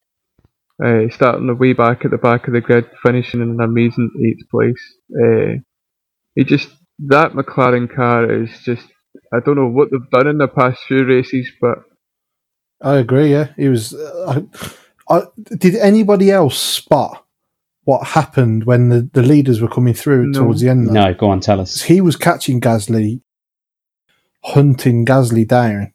uh, 0.84 1.08
starting 1.10 1.48
the 1.48 1.56
way 1.56 1.74
back 1.74 2.04
at 2.04 2.12
the 2.12 2.18
back 2.18 2.48
of 2.48 2.54
the 2.54 2.60
grid, 2.62 2.86
finishing 3.02 3.42
in 3.42 3.50
an 3.50 3.62
amazing 3.62 4.10
eighth 4.26 4.50
place. 4.50 4.98
Uh, 5.10 5.60
he 6.36 6.44
just 6.44 6.70
that 7.00 7.32
McLaren 7.32 7.94
car 7.94 8.30
is 8.44 8.50
just 8.64 8.86
I 9.34 9.40
don't 9.40 9.56
know 9.56 9.68
what 9.68 9.90
they've 9.92 10.10
done 10.12 10.28
in 10.28 10.38
the 10.38 10.48
past 10.48 10.82
few 10.88 11.06
races, 11.06 11.50
but 11.62 11.80
I 12.82 12.98
agree. 12.98 13.32
Yeah, 13.32 13.54
he 13.56 13.70
was. 13.70 13.94
Uh, 13.94 14.42
I, 15.10 15.18
I, 15.18 15.22
did 15.58 15.76
anybody 15.76 16.32
else 16.32 16.58
spot 16.60 17.26
what 17.86 18.08
happened 18.08 18.66
when 18.66 18.90
the, 18.90 19.10
the 19.14 19.22
leaders 19.22 19.62
were 19.62 19.70
coming 19.70 19.94
through 19.94 20.28
No. 20.28 20.40
towards 20.40 20.62
the 20.62 20.70
end? 20.70 20.88
though? 20.88 20.94
No, 20.94 21.14
go 21.14 21.30
on, 21.30 21.40
tell 21.40 21.62
us. 21.62 21.84
he 21.84 22.02
was 22.02 22.16
catching 22.16 22.60
Gasly, 22.60 23.22
hunting 24.44 25.06
Gasly 25.06 25.48
down, 25.48 25.94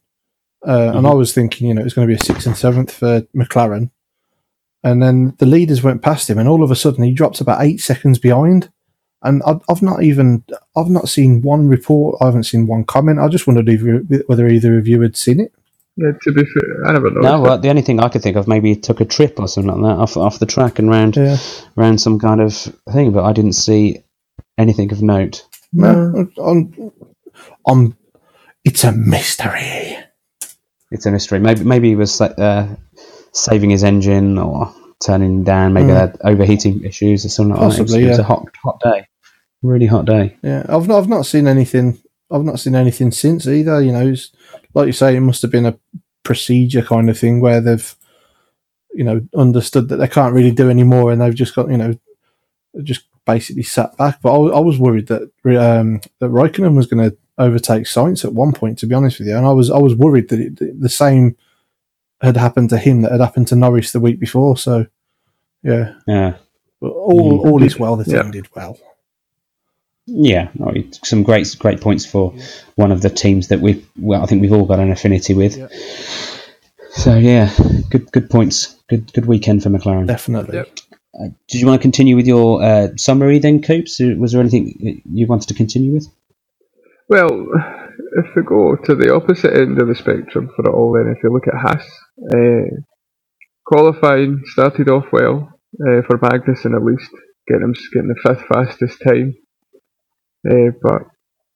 uh, 0.67 0.93
and 0.95 1.05
Mhm. 1.07 1.11
I 1.11 1.15
was 1.15 1.33
thinking, 1.33 1.69
you 1.69 1.75
know, 1.75 1.81
it 1.81 1.85
was 1.85 1.95
going 1.95 2.07
to 2.09 2.13
be 2.15 2.19
a 2.21 2.23
sixth 2.25 2.47
and 2.47 2.57
seventh 2.57 2.91
for 2.93 3.23
McLaren, 3.37 3.91
and 4.85 5.03
then 5.03 5.35
the 5.39 5.47
leaders 5.47 5.83
went 5.83 6.03
past 6.03 6.29
him, 6.31 6.39
and 6.39 6.49
all 6.49 6.63
of 6.63 6.71
a 6.71 6.77
sudden 6.77 7.05
he 7.05 7.13
drops 7.13 7.41
about 7.41 7.63
eight 7.63 7.81
seconds 7.81 8.19
behind. 8.19 8.71
And 9.23 9.43
I've, 9.45 9.61
I've 9.69 9.83
not 9.83 10.03
even, 10.03 10.45
I've 10.75 10.89
not 10.89 11.11
seen 11.11 11.43
one 11.43 11.69
report. 11.69 12.17
I 12.23 12.25
haven't 12.27 12.45
seen 12.45 12.67
one 12.67 12.85
comment. 12.85 13.19
I 13.19 13.29
just 13.29 13.47
wondered 13.47 13.69
if 13.69 13.83
you, 13.83 14.07
whether 14.27 14.49
either 14.49 14.79
of 14.79 14.89
you 14.89 14.99
had 15.03 15.15
seen 15.15 15.41
it. 15.41 15.53
yeah, 15.97 16.13
to 16.23 16.33
be 16.33 16.43
fair, 16.43 16.87
I 16.87 16.93
never 16.95 17.11
know. 17.11 17.21
No, 17.21 17.41
well, 17.43 17.59
the 17.59 17.69
only 17.69 17.83
thing 17.83 18.01
I 18.01 18.09
could 18.09 18.23
think 18.23 18.37
of 18.39 18.49
maybe 18.49 18.71
he 18.71 18.81
took 18.81 19.03
a 19.03 19.05
trip 19.05 19.39
or 19.39 19.47
something 19.47 19.71
like 19.79 19.83
that 19.97 20.01
off 20.01 20.17
off 20.17 20.39
the 20.39 20.47
track 20.47 20.79
and 20.79 20.89
round 20.89 21.17
Yeah. 21.17 21.37
round 21.77 22.01
some 22.01 22.19
kind 22.19 22.41
of 22.41 22.55
thing, 22.91 23.13
but 23.13 23.25
I 23.25 23.35
didn't 23.35 23.53
see 23.53 24.03
anything 24.57 24.91
of 24.91 25.03
note. 25.03 25.45
No, 25.75 26.27
I'm, 26.43 26.93
I'm, 27.69 27.97
it's 28.65 28.85
a 28.85 28.93
mystery. 28.93 29.99
It's 30.91 31.07
a 31.07 31.11
mystery. 31.11 31.39
Maybe 31.39 31.65
maybe 31.65 31.89
he 31.91 31.97
was 31.97 32.21
uh, 32.21 32.75
saving 33.33 33.71
his 33.71 33.85
engine 33.85 34.39
or 34.39 34.75
turning 35.05 35.45
down. 35.45 35.73
Maybe 35.73 35.87
they 35.89 35.93
had 36.01 36.19
overheating 36.25 36.85
issues 36.85 37.25
or 37.25 37.29
something. 37.29 37.55
like 37.57 37.61
that. 37.71 37.79
It 37.79 37.83
was- 37.83 37.91
Possibly, 37.93 38.05
it 38.07 38.09
was, 38.11 38.19
a 38.19 38.23
hot 38.25 38.47
hot 38.63 38.81
day, 38.81 39.07
really 39.63 39.87
hot 39.87 40.05
day. 40.07 40.37
Yeah, 40.43 40.67
I've 40.69 40.89
not, 40.89 40.99
I've 40.99 41.09
not 41.09 41.27
seen 41.27 41.47
anything. 41.47 41.99
I've 42.31 42.45
not 42.45 42.61
seen 42.61 42.75
anything 42.75 43.11
since 43.13 43.47
either. 43.47 43.81
You 43.81 43.93
know, 43.93 44.07
it's, 44.09 44.31
like 44.75 44.87
you 44.87 44.93
say, 44.93 45.17
it 45.17 45.21
must 45.21 45.43
have 45.43 45.51
been 45.51 45.67
a 45.67 45.79
procedure 46.23 46.83
kind 46.83 47.09
of 47.11 47.19
thing 47.19 47.41
where 47.41 47.61
they've, 47.61 47.97
you 48.93 49.05
know, 49.05 49.21
understood 49.37 49.89
that 49.89 49.97
they 49.97 50.09
can't 50.09 50.35
really 50.35 50.51
do 50.53 50.71
any 50.71 50.83
more, 50.85 51.13
and 51.13 51.21
they've 51.21 51.35
just 51.35 51.55
got, 51.55 51.71
you 51.71 51.77
know, 51.79 51.95
just 52.83 53.03
basically 53.27 53.63
sat 53.63 53.97
back. 53.97 54.21
But 54.23 54.35
I, 54.35 54.39
was- 54.39 54.53
I 54.57 54.59
was 54.61 54.79
worried 54.79 55.07
that 55.09 55.23
um, 55.23 56.01
that 56.19 56.31
Raikkonen 56.31 56.75
was 56.77 56.87
going 56.89 57.11
to 57.11 57.17
overtake 57.41 57.85
Sainz 57.85 58.25
at 58.25 58.33
one 58.33 58.53
point. 58.53 58.79
To 58.79 58.87
be 58.87 58.95
honest 58.95 59.19
with 59.19 59.29
you, 59.29 59.37
and 59.37 59.47
I 59.47 59.53
was 59.53 59.71
I 59.71 59.79
was 59.79 59.95
worried 59.97 60.29
that 60.29 60.41
it, 60.41 60.81
the 60.81 60.89
same 60.89 61.37
had 62.21 62.37
happened 62.37 62.71
to 62.71 62.79
him 62.79 63.03
that 63.03 63.13
had 63.13 63.21
happened 63.21 63.49
to 63.49 63.57
Norris 63.57 63.93
the 63.93 64.01
week 64.01 64.21
before. 64.21 64.57
So, 64.57 64.87
yeah, 65.63 65.95
Yeah, 66.07 66.35
but 66.81 66.91
all 66.91 67.43
Mm. 67.45 67.51
all 67.51 67.63
is 67.63 67.79
well. 67.79 67.97
The 67.97 68.05
team 68.05 68.15
Yeah. 68.27 68.31
did 68.31 68.49
well. 68.55 68.79
yeah. 70.07 70.49
Some 71.03 71.23
great 71.23 71.57
great 71.59 71.81
points 71.81 72.05
for 72.07 72.35
one 72.75 72.93
of 72.93 73.01
the 73.03 73.11
teams 73.11 73.49
that 73.49 73.61
we 73.61 73.85
well, 73.99 74.23
I 74.23 74.27
think 74.27 74.43
we've 74.43 74.53
all 74.53 74.67
got 74.67 74.81
an 74.81 74.91
affinity 74.93 75.35
with. 75.35 75.57
Yeah. 75.57 75.69
So 76.93 77.17
yeah, 77.17 77.51
good 77.91 78.11
good 78.13 78.29
points. 78.31 78.77
Good 78.89 79.13
good 79.13 79.27
weekend 79.27 79.63
for 79.63 79.71
McLaren. 79.71 80.07
Definitely. 80.07 80.57
Yep. 80.57 80.69
Uh, 81.15 81.29
did 81.49 81.61
you 81.61 81.67
want 81.67 81.81
to 81.81 81.83
continue 81.83 82.17
with 82.17 82.27
your 82.27 82.63
uh, 82.63 82.89
summary 82.97 83.39
then, 83.39 83.63
Coops? 83.63 83.99
Was 84.19 84.33
there 84.33 84.41
anything 84.41 85.03
you 85.13 85.27
wanted 85.27 85.49
to 85.49 85.55
continue 85.55 85.93
with? 85.93 86.07
Well, 87.11 87.49
if 88.13 88.37
we 88.37 88.43
go 88.43 88.77
to 88.77 88.95
the 88.95 89.13
opposite 89.13 89.53
end 89.53 89.83
of 89.83 89.89
the 89.89 89.97
spectrum 89.97 90.49
for 90.55 90.65
it 90.65 90.73
all, 90.73 90.93
then 90.93 91.13
if 91.13 91.21
you 91.25 91.33
look 91.33 91.49
at 91.49 91.61
Haas, 91.61 91.85
uh, 92.33 92.83
qualifying 93.67 94.43
started 94.45 94.89
off 94.89 95.07
well 95.13 95.53
uh, 95.75 96.03
for 96.07 96.19
Magnussen 96.19 96.77
at 96.77 96.85
least, 96.85 97.11
getting 97.49 97.65
him 97.65 97.75
getting 97.93 98.15
the 98.15 98.21
fifth 98.23 98.47
fastest 98.47 99.03
time, 99.03 99.35
uh, 100.49 100.71
but 100.81 101.03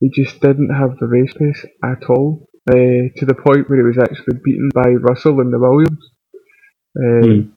he 0.00 0.10
just 0.10 0.40
didn't 0.40 0.74
have 0.74 0.98
the 0.98 1.06
race 1.06 1.32
pace 1.38 1.64
at 1.84 2.10
all. 2.10 2.48
To 2.66 3.26
the 3.26 3.34
point 3.34 3.70
where 3.70 3.78
he 3.78 3.84
was 3.84 3.98
actually 3.98 4.38
beaten 4.42 4.70
by 4.74 4.88
Russell 4.88 5.40
in 5.40 5.50
the 5.52 5.58
Williams. 5.58 6.10
Hmm. 6.96 7.53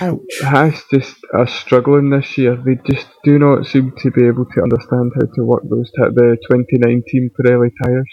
Ouch. 0.00 0.40
Haas 0.40 0.82
just 0.92 1.16
are 1.34 1.46
struggling 1.46 2.10
this 2.10 2.38
year. 2.38 2.56
They 2.56 2.78
just 2.90 3.06
do 3.22 3.38
not 3.38 3.66
seem 3.66 3.92
to 3.98 4.10
be 4.10 4.26
able 4.26 4.46
to 4.46 4.62
understand 4.62 5.12
how 5.14 5.26
to 5.34 5.44
work 5.44 5.62
those 5.68 5.90
t- 5.90 6.14
the 6.14 6.38
2019 6.50 7.30
Pirelli 7.38 7.70
tyres. 7.82 8.08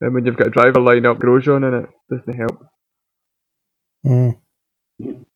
And 0.00 0.14
when 0.14 0.24
you've 0.24 0.36
got 0.36 0.48
a 0.48 0.50
driver 0.50 0.80
line 0.80 1.06
up 1.06 1.18
Grosjean 1.18 1.66
in 1.68 1.84
it, 1.84 1.90
doesn't 2.10 2.36
help. 2.36 2.66
Mm. 4.06 4.38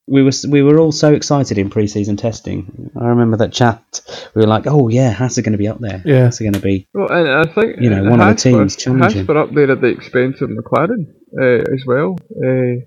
we 0.07 0.23
were 0.23 0.31
we 0.49 0.63
were 0.63 0.79
all 0.79 0.93
so 0.93 1.13
excited 1.13 1.59
in 1.59 1.69
pre-season 1.71 2.17
testing. 2.17 2.91
I 2.99 3.09
remember 3.09 3.37
that 3.39 3.53
chat. 3.53 4.01
We 4.35 4.41
were 4.41 4.49
like, 4.49 4.67
"Oh 4.67 4.89
yeah, 4.89 5.13
Haas 5.13 5.37
are 5.37 5.43
going 5.43 5.53
to 5.53 5.59
be 5.59 5.69
up 5.69 5.81
there. 5.81 6.03
Yeah. 6.05 6.25
Haas 6.25 6.41
are 6.41 6.45
going 6.45 6.55
to 6.55 6.61
be." 6.61 6.89
Well, 6.95 7.11
and 7.11 7.29
I 7.29 7.45
think 7.53 7.77
You 7.81 7.91
know, 7.91 8.07
uh, 8.07 8.11
one 8.11 8.21
of 8.21 8.29
the 8.29 8.35
teams 8.35 8.75
were, 8.75 8.81
challenging. 8.81 9.19
Haas 9.19 9.29
were 9.29 9.39
up 9.39 9.53
there 9.55 9.71
at 9.71 9.83
the 9.83 9.89
expense 9.89 10.41
of 10.41 10.49
McLaren 10.49 11.07
uh, 11.39 11.73
as 11.73 11.85
well. 11.87 12.17
Uh, 12.35 12.87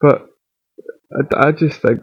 but 0.00 0.27
I, 1.12 1.48
I 1.48 1.52
just 1.52 1.82
think, 1.82 2.00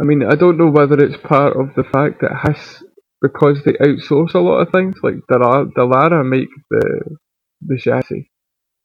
I 0.00 0.04
mean, 0.04 0.24
I 0.24 0.36
don't 0.36 0.58
know 0.58 0.70
whether 0.70 0.98
it's 1.02 1.16
part 1.22 1.56
of 1.56 1.74
the 1.76 1.84
fact 1.84 2.22
that 2.22 2.32
Haas, 2.32 2.82
because 3.22 3.62
they 3.64 3.72
outsource 3.74 4.34
a 4.34 4.40
lot 4.40 4.60
of 4.60 4.70
things, 4.72 4.96
like 5.02 5.16
Dallara 5.30 6.28
make 6.28 6.48
the 6.70 7.16
the 7.66 7.78
chassis. 7.78 8.30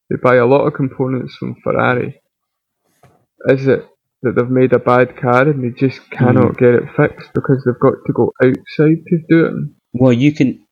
They 0.09 0.17
buy 0.23 0.35
a 0.37 0.47
lot 0.47 0.67
of 0.67 0.73
components 0.75 1.35
from 1.37 1.55
Ferrari. 1.63 2.21
Is 3.49 3.67
it 3.67 3.87
that 4.23 4.35
they've 4.35 4.49
made 4.49 4.73
a 4.73 4.79
bad 4.79 5.17
car 5.17 5.43
and 5.49 5.63
they 5.63 5.77
just 5.79 6.01
Mm. 6.21 6.51
cannot 6.51 6.57
get 6.57 6.75
it 6.75 6.83
fixed 6.97 7.31
because 7.35 7.63
they've 7.65 7.79
got 7.81 7.95
to 8.07 8.13
go 8.13 8.31
outside 8.43 9.03
to 9.07 9.17
do 9.29 9.45
it? 9.47 9.53
Well, 9.93 10.13
you 10.13 10.33
can 10.33 10.65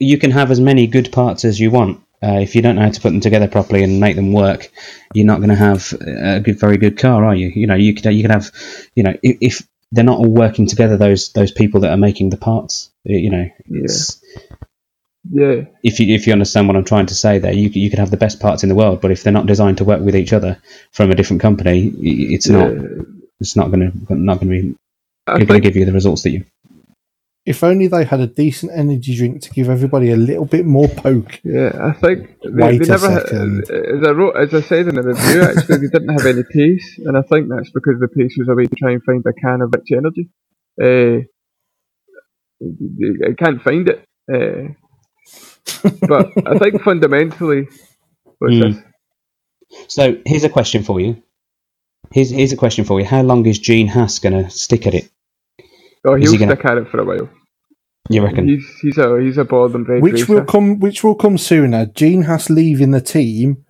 you 0.00 0.18
can 0.18 0.32
have 0.32 0.50
as 0.50 0.60
many 0.60 0.86
good 0.88 1.12
parts 1.12 1.44
as 1.44 1.60
you 1.60 1.70
want. 1.70 2.02
Uh, 2.22 2.38
if 2.40 2.54
you 2.54 2.62
don't 2.62 2.76
know 2.76 2.82
how 2.82 2.90
to 2.90 3.00
put 3.00 3.10
them 3.10 3.20
together 3.20 3.48
properly 3.48 3.82
and 3.82 3.98
make 4.00 4.16
them 4.16 4.32
work, 4.32 4.70
you're 5.12 5.26
not 5.26 5.38
going 5.38 5.48
to 5.48 5.56
have 5.56 5.92
a 6.00 6.40
good, 6.40 6.58
very 6.60 6.76
good 6.76 6.96
car, 6.98 7.24
are 7.24 7.34
you? 7.34 7.48
You 7.48 7.66
know, 7.66 7.74
you 7.74 7.94
could 7.94 8.04
you 8.14 8.22
could 8.22 8.30
have, 8.30 8.50
you 8.94 9.02
know, 9.02 9.14
if, 9.22 9.38
if 9.40 9.68
they're 9.90 10.04
not 10.04 10.18
all 10.18 10.30
working 10.32 10.66
together, 10.66 10.96
those 10.96 11.32
those 11.32 11.50
people 11.52 11.80
that 11.80 11.90
are 11.90 11.96
making 11.96 12.30
the 12.30 12.36
parts, 12.36 12.90
you 13.04 13.30
know, 13.30 13.48
it's, 13.68 14.22
Yeah. 15.30 15.64
if 15.82 16.00
you 16.00 16.14
if 16.14 16.26
you 16.26 16.32
understand 16.32 16.68
what 16.68 16.76
I'm 16.76 16.84
trying 16.84 17.06
to 17.06 17.14
say 17.14 17.38
there, 17.38 17.52
you 17.52 17.68
you 17.68 17.90
could 17.90 17.98
have 17.98 18.10
the 18.10 18.16
best 18.16 18.40
parts 18.40 18.62
in 18.62 18.68
the 18.68 18.74
world, 18.74 19.00
but 19.00 19.10
if 19.10 19.22
they're 19.22 19.32
not 19.32 19.46
designed 19.46 19.78
to 19.78 19.84
work 19.84 20.00
with 20.00 20.16
each 20.16 20.32
other 20.32 20.58
from 20.92 21.10
a 21.10 21.14
different 21.14 21.42
company, 21.42 21.92
it's 22.00 22.48
not 22.48 22.70
it's 23.40 23.56
not 23.56 23.70
going 23.70 23.90
to 23.90 24.14
not 24.14 24.40
going 24.40 24.48
to 24.48 24.62
be 24.62 24.74
going 25.46 25.60
to 25.62 25.68
give 25.68 25.76
you 25.76 25.84
the 25.84 25.92
results 25.92 26.22
that 26.22 26.30
you. 26.30 26.44
If 27.44 27.64
only 27.64 27.88
they 27.88 28.04
had 28.04 28.20
a 28.20 28.28
decent 28.28 28.70
energy 28.72 29.16
drink 29.16 29.42
to 29.42 29.50
give 29.50 29.68
everybody 29.68 30.10
a 30.12 30.16
little 30.16 30.44
bit 30.44 30.64
more 30.64 30.86
poke. 30.88 31.40
Yeah, 31.42 31.72
I 31.82 31.92
think 31.92 32.40
they, 32.40 32.50
Wait 32.50 32.78
they 32.78 32.84
a 32.84 32.88
never. 32.88 33.10
had- 33.10 33.22
second. 33.28 33.70
as 33.70 34.06
I 34.06 34.10
wrote, 34.12 34.36
as 34.36 34.54
I 34.54 34.60
said 34.60 34.86
in 34.86 34.94
the 34.94 35.02
review, 35.02 35.42
actually, 35.42 35.78
they 35.78 35.88
didn't 35.88 36.16
have 36.16 36.26
any 36.26 36.44
pace, 36.44 37.00
and 37.04 37.16
I 37.16 37.22
think 37.22 37.48
that's 37.48 37.70
because 37.72 37.98
the 37.98 38.06
pace 38.08 38.36
was 38.38 38.48
a 38.48 38.54
way 38.54 38.66
to 38.66 38.76
try 38.76 38.92
and 38.92 39.02
find 39.02 39.24
a 39.26 39.32
can 39.32 39.60
of 39.60 39.72
rich 39.74 39.90
energy. 39.90 40.28
Uh, 40.80 41.26
I 43.28 43.32
can't 43.36 43.60
find 43.60 43.88
it, 43.88 44.04
uh, 44.32 44.72
but 46.06 46.28
I 46.46 46.58
think 46.58 46.82
fundamentally, 46.82 47.66
what's 48.38 48.54
Hmm. 48.54 48.78
So 49.88 50.16
here's 50.26 50.44
a 50.44 50.48
question 50.48 50.82
for 50.84 51.00
you. 51.00 51.22
Here's 52.12 52.30
here's 52.30 52.52
a 52.52 52.56
question 52.56 52.84
for 52.84 53.00
you. 53.00 53.06
How 53.06 53.22
long 53.22 53.46
is 53.46 53.58
Gene 53.58 53.88
Haas 53.88 54.18
going 54.20 54.44
to 54.44 54.50
stick 54.50 54.86
at 54.86 54.94
it? 54.94 55.10
Oh, 56.04 56.14
he'll 56.16 56.32
he 56.32 56.38
gonna- 56.38 56.54
stick 56.56 56.64
at 56.64 56.78
it 56.78 56.88
for 56.88 57.00
a 57.00 57.04
while. 57.04 57.28
You 58.10 58.24
reckon? 58.24 58.48
He's 58.48 58.66
he's 58.80 58.98
a 58.98 59.20
he's 59.20 59.38
a 59.38 59.44
ball 59.44 59.74
and 59.74 59.88
red 59.88 60.02
Which 60.02 60.14
racer. 60.14 60.34
will 60.34 60.44
come? 60.44 60.80
Which 60.80 61.04
will 61.04 61.14
come 61.14 61.38
sooner? 61.38 61.86
Gene 61.86 62.22
Haas 62.22 62.50
leaving 62.50 62.90
the 62.90 63.00
team, 63.00 63.64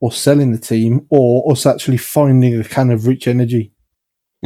or 0.00 0.12
selling 0.12 0.52
the 0.52 0.58
team, 0.58 1.04
or 1.10 1.50
us 1.50 1.66
actually 1.66 1.96
finding 1.96 2.58
a 2.58 2.64
can 2.64 2.90
of 2.90 3.06
rich 3.08 3.26
energy? 3.26 3.72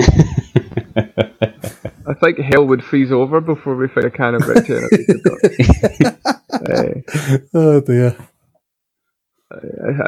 I 2.09 2.15
think 2.21 2.39
hell 2.39 2.65
would 2.67 2.83
freeze 2.85 3.13
over 3.13 3.41
before 3.41 3.77
we 3.77 3.89
find 3.89 4.07
a 4.07 4.11
can 4.11 4.35
of 4.37 4.47
rich 4.49 4.71
energy. 4.71 5.05
to 5.07 5.21
be 5.23 6.05
honest. 6.05 6.27
uh, 6.55 7.39
Oh 7.55 7.81
dear! 7.81 8.17
I, 9.53 9.57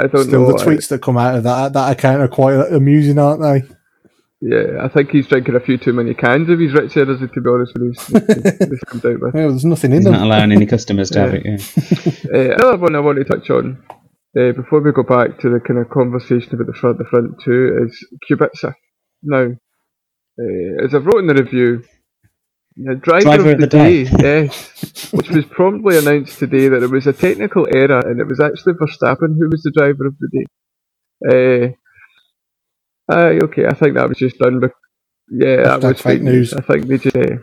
I 0.03 0.07
don't 0.07 0.25
Still, 0.25 0.49
know. 0.49 0.53
the 0.53 0.65
tweets 0.65 0.89
that 0.89 1.03
come 1.03 1.19
out 1.19 1.37
of 1.37 1.43
that 1.45 1.73
that 1.75 1.93
account 1.93 2.23
are 2.23 2.29
quite 2.29 2.55
amusing, 2.73 3.19
aren't 3.19 3.43
they? 3.43 3.63
Yeah, 4.41 4.85
I 4.85 4.89
think 4.89 5.11
he's 5.11 5.27
drinking 5.27 5.57
a 5.57 5.61
few 5.61 5.79
too 5.79 5.93
many 5.93 6.15
cans 6.15 6.49
of 6.49 6.61
his 6.61 6.73
rich 6.73 6.97
energy, 6.97 7.27
to 7.27 7.41
be 7.41 7.51
honest 7.51 7.75
with 7.75 7.83
you. 7.83 8.67
This 8.67 8.81
comes 8.87 9.05
out 9.05 9.21
with. 9.21 9.35
Yeah, 9.35 9.49
there's 9.49 9.65
nothing 9.65 9.91
in 9.91 9.99
He's 9.99 10.07
not 10.07 10.23
allowing 10.23 10.53
any 10.53 10.67
customers 10.67 11.11
to 11.11 11.21
have 11.21 11.35
it. 11.35 11.45
Yeah. 11.45 11.59
Uh, 12.29 12.53
another 12.57 12.77
one 12.77 12.95
I 12.95 13.01
want 13.01 13.17
to 13.17 13.25
touch 13.25 13.49
on 13.49 13.83
uh, 14.39 14.53
before 14.53 14.81
we 14.83 14.93
go 14.93 15.03
back 15.03 15.39
to 15.39 15.49
the 15.49 15.61
kind 15.61 15.81
of 15.81 15.89
conversation 15.89 16.55
about 16.55 16.67
the 16.67 16.75
front, 16.75 16.99
the 16.99 17.05
front 17.05 17.41
two 17.43 17.87
is 17.87 18.07
Kubica. 18.29 18.75
Now, 19.23 19.55
uh, 20.39 20.85
as 20.85 20.95
I've 20.95 21.07
wrote 21.07 21.21
in 21.21 21.27
the 21.27 21.43
review, 21.43 21.85
the 22.77 22.97
driver, 22.97 23.25
Driver 23.25 23.53
of 23.53 23.61
the, 23.61 23.67
day, 23.67 24.03
yes, 24.03 25.11
which 25.13 25.31
was 25.31 25.47
promptly 25.47 25.97
announced 25.97 26.39
today 26.39 26.69
that 26.69 26.83
it 26.83 26.91
was 26.91 27.07
a 27.07 27.15
technical 27.15 27.67
error 27.75 28.01
and 28.01 28.21
it 28.21 28.27
was 28.27 28.41
actually 28.41 28.75
Verstappen 28.75 29.37
who 29.39 29.49
was 29.51 29.63
the 29.63 29.73
driver 29.75 30.07
of 30.07 30.17
the 30.21 30.45
day. 31.25 31.77
Uh, 33.11 33.39
okay, 33.45 33.67
I 33.67 33.75
think 33.75 33.95
that 33.95 34.09
was 34.09 34.19
just 34.19 34.39
done. 34.39 34.61
Bec- 34.61 34.73
yeah, 35.31 35.79
that 35.79 35.83
was 35.83 36.01
fake 36.01 36.23
news. 36.23 36.53
I 36.55 36.61
think 36.61 36.87
they 36.87 36.99
just. 36.99 37.17
Uh, 37.17 37.37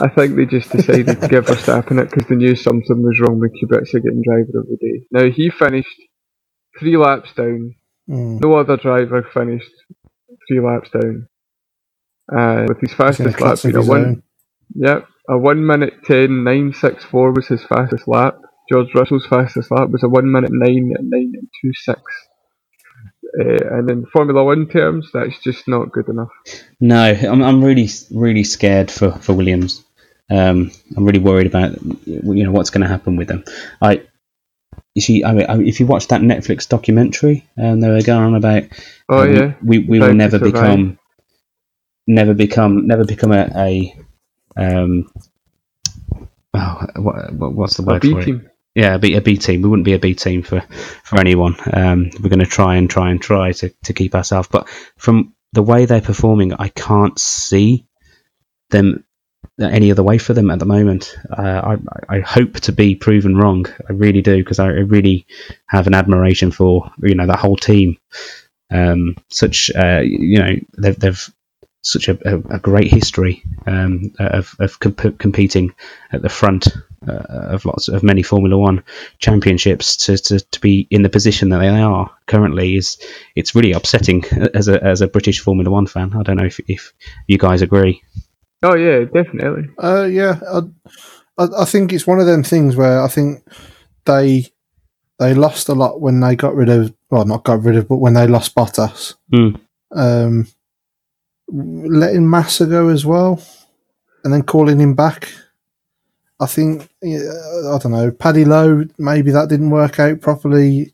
I 0.00 0.08
think 0.08 0.36
they 0.36 0.44
just 0.46 0.70
decided 0.70 1.20
to 1.20 1.28
give 1.28 1.46
Verstappen 1.46 2.00
it 2.00 2.10
because 2.10 2.28
they 2.28 2.34
knew 2.36 2.54
something 2.54 3.02
was 3.02 3.20
wrong 3.20 3.38
with 3.38 3.52
Kubica 3.52 3.92
getting 3.92 4.22
driver 4.22 4.60
of 4.60 4.66
the 4.66 4.76
day. 4.80 5.06
Now 5.10 5.30
he 5.30 5.50
finished 5.50 6.00
three 6.78 6.96
laps 6.96 7.32
down. 7.34 7.74
Mm. 8.08 8.40
No 8.42 8.54
other 8.54 8.76
driver 8.76 9.22
finished 9.32 9.70
three 10.48 10.60
laps 10.60 10.90
down. 10.90 11.28
Uh, 12.34 12.66
with 12.68 12.80
his 12.80 12.92
He's 13.06 13.20
in 13.20 13.26
a 13.28 13.32
fastest 13.32 13.40
lap 13.40 13.62
being 13.62 13.76
a 13.76 13.82
one, 13.82 14.04
own. 14.04 14.22
yep, 14.74 15.06
a 15.28 15.38
one 15.38 15.66
minute 15.66 15.94
ten 16.04 16.44
nine 16.44 16.72
six 16.72 17.04
four 17.04 17.32
was 17.32 17.46
his 17.48 17.64
fastest 17.64 18.06
lap. 18.08 18.36
George 18.70 18.94
Russell's 18.94 19.26
fastest 19.26 19.70
lap 19.70 19.88
was 19.90 20.02
a 20.02 20.08
one 20.08 20.30
minute 20.30 20.50
nine 20.52 20.92
nine 21.00 21.32
two 21.60 21.72
six. 21.74 22.00
Uh, 23.38 23.78
and 23.78 23.90
in 23.90 24.06
Formula 24.06 24.44
One 24.44 24.68
terms, 24.68 25.10
that's 25.12 25.38
just 25.40 25.66
not 25.68 25.92
good 25.92 26.08
enough. 26.08 26.30
No, 26.80 27.02
I'm 27.04 27.42
I'm 27.42 27.64
really 27.64 27.88
really 28.10 28.44
scared 28.44 28.90
for 28.90 29.12
for 29.12 29.34
Williams. 29.34 29.84
Um, 30.30 30.70
I'm 30.96 31.04
really 31.04 31.18
worried 31.18 31.46
about 31.46 31.82
you 32.06 32.44
know 32.44 32.52
what's 32.52 32.70
going 32.70 32.82
to 32.82 32.88
happen 32.88 33.16
with 33.16 33.28
them. 33.28 33.44
I 33.80 34.02
you 34.94 35.02
see, 35.02 35.24
I 35.24 35.32
mean, 35.32 35.46
I- 35.48 35.62
if 35.62 35.80
you 35.80 35.86
watch 35.86 36.08
that 36.08 36.20
Netflix 36.20 36.68
documentary, 36.68 37.46
and 37.56 37.82
they 37.82 37.88
were 37.88 38.02
going 38.02 38.22
on 38.24 38.34
about 38.34 38.64
Oh 39.08 39.22
we- 39.22 39.34
yeah, 39.34 39.54
we, 39.64 39.78
we 39.78 39.98
Drive 39.98 40.10
will 40.10 40.14
never 40.16 40.38
become 40.38 40.98
never 42.06 42.34
become 42.34 42.86
never 42.86 43.04
become 43.04 43.32
a, 43.32 43.48
a 43.56 43.96
um 44.56 45.10
oh 46.54 46.86
what, 46.96 47.32
what 47.32 47.54
what's 47.54 47.76
the 47.76 47.82
a 47.88 47.94
word 47.94 48.02
B 48.02 48.10
for 48.10 48.20
it? 48.20 48.51
Team. 48.74 49.00
be 49.00 49.14
a 49.16 49.20
B 49.20 49.36
team. 49.36 49.62
We 49.62 49.68
wouldn't 49.68 49.84
be 49.84 49.94
a 49.94 49.98
B 49.98 50.14
team 50.14 50.42
for, 50.42 50.60
for 51.04 51.18
anyone. 51.18 51.56
Um, 51.72 52.10
we're 52.20 52.30
going 52.30 52.38
to 52.40 52.46
try 52.46 52.76
and 52.76 52.88
try 52.88 53.10
and 53.10 53.20
try 53.20 53.52
to, 53.52 53.68
to 53.84 53.92
keep 53.92 54.14
ourselves. 54.14 54.48
But 54.50 54.68
from 54.96 55.34
the 55.52 55.62
way 55.62 55.84
they're 55.84 56.00
performing, 56.00 56.54
I 56.54 56.68
can't 56.68 57.18
see 57.18 57.86
them 58.70 59.04
any 59.60 59.90
other 59.90 60.02
way 60.02 60.18
for 60.18 60.32
them 60.32 60.50
at 60.50 60.58
the 60.58 60.64
moment. 60.64 61.16
Uh, 61.30 61.76
I, 62.08 62.16
I 62.16 62.20
hope 62.20 62.54
to 62.60 62.72
be 62.72 62.94
proven 62.94 63.36
wrong. 63.36 63.66
I 63.88 63.92
really 63.92 64.22
do 64.22 64.38
because 64.38 64.58
I 64.58 64.68
really 64.68 65.26
have 65.66 65.86
an 65.86 65.94
admiration 65.94 66.50
for 66.50 66.90
you 67.02 67.14
know 67.14 67.26
that 67.26 67.38
whole 67.38 67.56
team. 67.56 67.98
Um, 68.70 69.16
such 69.28 69.70
uh, 69.74 70.00
you 70.02 70.38
know 70.38 70.54
they've, 70.78 70.98
they've 70.98 71.34
such 71.82 72.08
a, 72.08 72.18
a, 72.24 72.38
a 72.54 72.58
great 72.58 72.90
history 72.90 73.42
um, 73.66 74.12
of, 74.18 74.54
of 74.60 74.78
comp- 74.80 75.18
competing 75.18 75.74
at 76.12 76.22
the 76.22 76.28
front 76.28 76.68
uh, 77.08 77.24
of 77.28 77.64
lots 77.64 77.88
of 77.88 78.02
many 78.02 78.22
Formula 78.22 78.56
One 78.56 78.82
championships 79.18 79.96
to, 79.98 80.16
to, 80.16 80.38
to 80.38 80.60
be 80.60 80.86
in 80.90 81.02
the 81.02 81.08
position 81.08 81.48
that 81.48 81.58
they 81.58 81.68
are 81.68 82.10
currently 82.26 82.76
is 82.76 82.98
it's 83.34 83.54
really 83.54 83.72
upsetting 83.72 84.24
as 84.54 84.68
a 84.68 84.82
as 84.82 85.00
a 85.00 85.08
British 85.08 85.40
Formula 85.40 85.70
One 85.70 85.86
fan. 85.86 86.14
I 86.16 86.22
don't 86.22 86.36
know 86.36 86.46
if, 86.46 86.60
if 86.68 86.92
you 87.26 87.38
guys 87.38 87.62
agree. 87.62 88.02
Oh 88.62 88.76
yeah, 88.76 89.04
definitely. 89.04 89.68
Uh, 89.82 90.04
yeah, 90.04 90.38
I, 90.48 90.60
I, 91.36 91.62
I 91.62 91.64
think 91.64 91.92
it's 91.92 92.06
one 92.06 92.20
of 92.20 92.26
them 92.26 92.44
things 92.44 92.76
where 92.76 93.02
I 93.02 93.08
think 93.08 93.44
they 94.04 94.46
they 95.18 95.34
lost 95.34 95.68
a 95.68 95.74
lot 95.74 96.00
when 96.00 96.20
they 96.20 96.36
got 96.36 96.54
rid 96.54 96.68
of 96.68 96.94
well, 97.10 97.24
not 97.24 97.44
got 97.44 97.62
rid 97.62 97.76
of, 97.76 97.88
but 97.88 97.96
when 97.96 98.14
they 98.14 98.26
lost 98.26 98.54
Bottas. 98.54 99.14
Hmm. 99.32 99.56
Um, 99.90 100.46
letting 101.52 102.28
Massa 102.28 102.66
go 102.66 102.88
as 102.88 103.04
well, 103.04 103.42
and 104.24 104.32
then 104.32 104.42
calling 104.42 104.80
him 104.80 104.94
back. 104.94 105.28
I 106.40 106.46
think 106.46 106.88
I 107.04 107.78
don't 107.78 107.92
know. 107.92 108.10
Paddy 108.10 108.44
Lowe, 108.44 108.84
maybe 108.98 109.30
that 109.30 109.48
didn't 109.48 109.70
work 109.70 110.00
out 110.00 110.20
properly. 110.20 110.92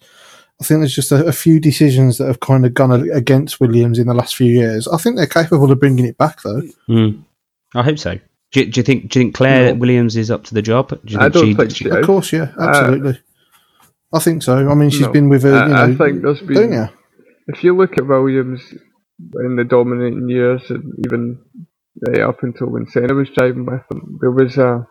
I 0.60 0.64
think 0.64 0.80
there's 0.80 0.94
just 0.94 1.12
a, 1.12 1.24
a 1.26 1.32
few 1.32 1.60
decisions 1.60 2.18
that 2.18 2.26
have 2.26 2.40
kind 2.40 2.66
of 2.66 2.74
gone 2.74 3.08
against 3.10 3.60
Williams 3.60 3.98
in 3.98 4.08
the 4.08 4.14
last 4.14 4.34
few 4.36 4.50
years. 4.50 4.88
I 4.88 4.96
think 4.98 5.16
they're 5.16 5.26
capable 5.26 5.70
of 5.70 5.78
bringing 5.78 6.04
it 6.04 6.18
back 6.18 6.42
though. 6.42 6.62
Mm. 6.88 7.22
I 7.74 7.82
hope 7.82 7.98
so. 7.98 8.18
Do, 8.50 8.60
you- 8.60 8.66
do 8.66 8.80
you 8.80 8.84
think 8.84 9.10
do 9.10 9.18
you 9.20 9.24
think 9.26 9.34
Claire 9.36 9.72
No. 9.74 9.78
Williams 9.78 10.16
is 10.16 10.30
up 10.30 10.44
to 10.44 10.54
the 10.54 10.62
job? 10.62 10.88
Do 11.04 11.14
you 11.14 11.20
I 11.20 11.28
don't 11.28 11.46
she- 11.46 11.54
think 11.54 11.70
she- 11.70 11.84
she 11.84 11.90
Of 11.90 12.04
course, 12.04 12.32
yeah, 12.32 12.50
absolutely. 12.58 13.18
I 14.12 14.18
think 14.18 14.42
so. 14.42 14.68
I 14.68 14.74
mean, 14.74 14.90
she's 14.90 15.02
No. 15.02 15.12
been 15.12 15.28
with 15.28 15.42
her. 15.44 15.54
I- 15.54 15.66
You 15.66 15.72
know, 15.72 15.82
I 15.84 15.94
think 16.08 16.22
there's 16.22 16.40
been- 16.40 16.54
don't 16.54 16.72
you? 16.72 16.88
If 17.48 17.62
you 17.64 17.76
look 17.76 17.96
at 17.96 18.06
Williams 18.06 18.60
in 19.44 19.56
the 19.56 19.64
dominating 19.64 20.28
years, 20.28 20.62
and 20.70 20.92
even 21.06 21.40
uh, 22.08 22.28
up 22.28 22.42
until 22.42 22.68
when 22.68 22.86
Senna 22.86 23.14
was 23.14 23.30
driving 23.30 23.66
with 23.66 23.82
them, 23.90 24.18
there 24.20 24.30
was 24.32 24.58
a 24.58 24.86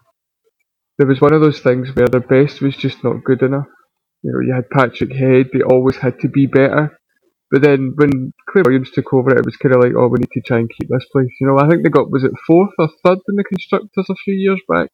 there 0.97 1.07
was 1.07 1.21
one 1.21 1.33
of 1.33 1.41
those 1.41 1.59
things 1.61 1.89
where 1.95 2.07
the 2.09 2.21
best 2.21 2.61
was 2.61 2.77
just 2.77 3.03
not 3.03 3.23
good 3.25 3.41
enough. 3.43 3.67
You 4.23 4.33
know, 4.33 4.41
you 4.41 4.53
had 4.55 4.69
Patrick 4.69 5.13
Head, 5.13 5.47
they 5.53 5.61
always 5.61 5.97
had 5.97 6.19
to 6.21 6.29
be 6.29 6.47
better. 6.47 6.99
But 7.51 7.63
then 7.63 7.93
when 7.95 8.33
Claire 8.49 8.63
Williams 8.65 8.91
took 8.91 9.13
over 9.13 9.31
it, 9.35 9.45
was 9.45 9.57
kind 9.57 9.75
of 9.75 9.81
like, 9.81 9.93
oh, 9.97 10.07
we 10.09 10.19
need 10.19 10.31
to 10.33 10.41
try 10.41 10.59
and 10.59 10.69
keep 10.69 10.89
this 10.89 11.07
place. 11.11 11.29
You 11.39 11.47
know, 11.47 11.59
I 11.59 11.69
think 11.69 11.83
they 11.83 11.89
got, 11.89 12.11
was 12.11 12.23
it 12.23 12.31
fourth 12.47 12.71
or 12.79 12.89
third 13.05 13.19
in 13.29 13.35
the 13.37 13.43
constructors 13.45 14.07
a 14.09 14.15
few 14.25 14.33
years 14.35 14.61
back? 14.67 14.89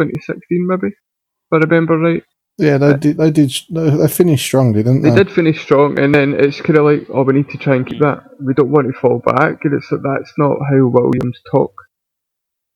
2016 0.00 0.40
maybe, 0.68 0.88
if 0.88 1.52
I 1.52 1.58
remember 1.58 1.98
right. 1.98 2.24
Yeah, 2.58 2.78
they 2.78 2.94
did. 2.94 3.18
They 3.18 3.30
did. 3.32 3.52
They 3.70 4.08
finished 4.08 4.46
strongly, 4.46 4.82
didn't 4.84 5.02
They 5.02 5.10
they? 5.10 5.24
did 5.24 5.30
finish 5.32 5.62
strong, 5.62 5.98
and 6.00 6.14
then 6.14 6.34
it's 6.38 6.60
kind 6.60 6.78
of 6.78 6.86
like, 6.86 7.08
oh, 7.12 7.22
we 7.24 7.34
need 7.34 7.50
to 7.50 7.58
try 7.58 7.76
and 7.76 7.86
keep 7.86 8.00
that. 8.00 8.24
We 8.40 8.54
don't 8.54 8.70
want 8.70 8.88
to 8.88 9.00
fall 9.00 9.20
back, 9.24 9.60
and 9.64 9.74
it's 9.74 9.92
like 9.92 10.02
that's 10.02 10.32
not 10.38 10.58
how 10.70 10.86
Williams 10.88 11.40
talk. 11.50 11.74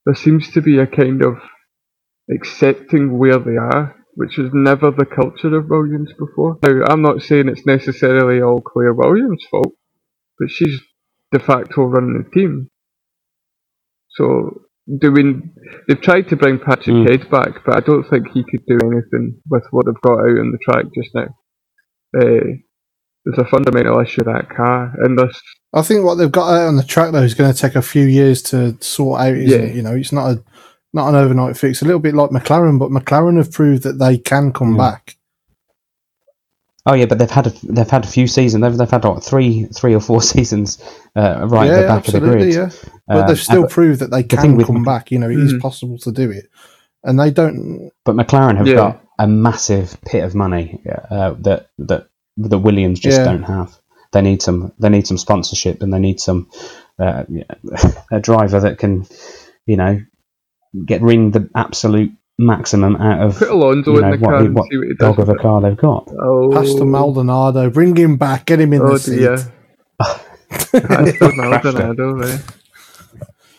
There 0.07 0.15
seems 0.17 0.51
to 0.53 0.63
be 0.63 0.79
a 0.79 0.87
kind 0.87 1.23
of 1.25 1.39
accepting 2.31 3.19
where 3.19 3.39
they 3.39 3.57
are, 3.57 3.97
which 4.15 4.39
was 4.39 4.51
never 4.55 4.91
the 4.93 5.07
culture 5.07 5.57
of 5.57 5.69
Williams 5.71 6.13
before. 6.19 6.59
Now, 6.63 6.85
I'm 6.89 7.03
not 7.03 7.23
saying 7.23 7.49
it's 7.49 7.67
necessarily 7.67 8.43
all 8.43 8.61
Claire 8.63 8.95
Williams' 8.95 9.47
fault, 9.51 9.75
but 10.39 10.51
she's 10.51 10.81
de 11.33 11.41
facto 11.41 11.85
running 11.85 12.25
the 12.25 12.31
team. 12.31 12.71
So, 14.11 14.63
doing 15.01 15.53
they've 15.87 16.01
tried 16.01 16.29
to 16.29 16.37
bring 16.37 16.59
Patrick 16.59 16.97
Mm. 16.97 17.11
Head 17.11 17.31
back, 17.31 17.65
but 17.67 17.77
I 17.77 17.81
don't 17.81 18.09
think 18.09 18.29
he 18.33 18.43
could 18.51 18.65
do 18.67 18.79
anything 18.87 19.41
with 19.51 19.65
what 19.71 19.87
they've 19.87 20.01
got 20.03 20.21
out 20.21 20.39
on 20.39 20.53
the 20.53 20.59
track 20.65 20.87
just 20.95 21.15
now. 21.15 21.29
Uh, 22.19 22.57
there's 23.25 23.39
a 23.39 23.45
fundamental 23.51 24.01
issue 24.01 24.23
with 24.25 24.35
that 24.35 24.49
car, 24.49 24.95
and 25.03 25.19
there's 25.19 25.39
I 25.75 25.83
think 25.83 26.05
what 26.05 26.15
they've 26.15 26.33
got 26.33 26.51
out 26.51 26.69
on 26.69 26.77
the 26.77 26.83
track 26.83 27.13
though 27.13 27.23
is 27.23 27.35
going 27.35 27.53
to 27.53 27.59
take 27.59 27.75
a 27.75 27.83
few 27.83 28.05
years 28.07 28.41
to 28.45 28.77
sort 28.81 29.21
out. 29.21 29.35
Isn't 29.35 29.61
Yeah. 29.61 29.67
it? 29.69 29.77
You 29.77 29.83
know, 29.83 29.95
it's 29.95 30.13
not 30.13 30.31
a 30.31 30.43
not 30.95 31.09
an 31.11 31.17
overnight 31.17 31.59
fix. 31.59 31.83
A 31.83 31.85
little 31.85 32.01
bit 32.01 32.15
like 32.15 32.31
McLaren, 32.31 32.79
but 32.79 32.91
McLaren 32.91 33.37
have 33.37 33.53
proved 33.53 33.83
that 33.83 33.99
they 33.99 34.17
can 34.17 34.53
come 34.55 34.75
Mm. 34.75 34.79
back. 34.79 35.18
Oh 36.91 36.95
yeah, 36.95 37.05
but 37.05 37.19
they've 37.19 37.31
had 37.31 37.49
a, 37.49 37.53
they've 37.65 37.91
had 37.91 38.05
a 38.05 38.09
few 38.09 38.27
seasons. 38.27 38.63
They've, 38.63 38.77
they've 38.77 38.91
had 38.91 39.05
what, 39.05 39.23
three 39.23 39.65
three 39.67 39.95
or 39.95 40.01
four 40.01 40.23
seasons 40.35 40.83
uh, 41.15 41.47
right 41.47 41.67
yeah, 41.67 41.73
at 41.77 41.81
the 41.83 41.87
back 41.89 42.07
of 42.09 42.13
the 42.13 42.19
absolutely. 42.19 42.53
grid. 42.53 42.55
Yeah, 42.55 42.71
but 43.07 43.17
Uh, 43.17 43.27
they've 43.29 43.39
still 43.39 43.63
but, 43.63 43.71
proved 43.71 44.01
that 44.01 44.11
they 44.11 44.23
can 44.23 44.57
with 44.57 44.67
come 44.67 44.77
Mc- 44.77 44.87
back. 44.87 45.11
You 45.11 45.19
know, 45.19 45.29
it 45.29 45.39
is 45.39 45.53
Mhm. 45.53 45.61
possible 45.61 45.99
to 45.99 46.11
do 46.13 46.31
it, 46.31 46.47
and 47.05 47.21
they 47.21 47.31
don't. 47.31 47.91
but 48.07 48.17
McLaren 48.17 48.57
have 48.57 48.67
Yeah. 48.67 48.75
got 48.77 49.05
a 49.19 49.27
massive 49.29 49.99
pit 50.07 50.25
of 50.25 50.35
money 50.35 50.81
uh, 51.11 51.35
that 51.41 51.69
that 51.79 52.09
the 52.39 52.59
Williams 52.59 53.01
just 53.01 53.19
Yeah. 53.19 53.25
don't 53.25 53.43
have. 53.43 53.77
They 54.13 54.23
need 54.23 54.41
some 54.43 54.73
they 54.81 54.89
need 54.89 55.07
some 55.07 55.19
sponsorship 55.19 55.83
and 55.83 55.93
they 55.93 55.99
need 55.99 56.21
some 56.21 56.49
uh, 56.99 57.25
a 58.11 58.21
driver 58.21 58.61
that 58.61 58.79
can 58.79 59.05
you 59.67 59.77
know 59.77 60.01
get 60.87 61.03
ring 61.03 61.33
the 61.33 61.49
absolute 61.55 62.13
maximum 62.39 62.97
out 62.97 63.21
of 63.27 63.37
put 63.39 63.49
Alonso 63.51 63.93
you 63.93 63.99
in 64.05 64.11
the 64.13 64.17
what, 64.19 64.31
car 64.31 64.37
and 64.39 64.55
what 64.55 64.71
see 64.71 64.79
what 64.79 64.99
dog 64.99 65.19
of 65.19 65.29
a 65.29 65.35
car 65.35 65.61
they've 65.61 65.77
got. 65.77 66.09
Oh, 66.21 66.51
Pastor 66.53 66.85
Maldonado, 66.85 67.69
bring 67.71 67.97
him 67.97 68.17
back, 68.17 68.47
get 68.47 68.61
him 68.61 68.73
in 68.73 68.83
Oh 68.83 68.93
the 68.93 68.99
seat. 68.99 69.17
dear. 69.19 69.53
Pastor 69.99 71.33
Maldonado, 71.37 72.13
right? 72.15 72.41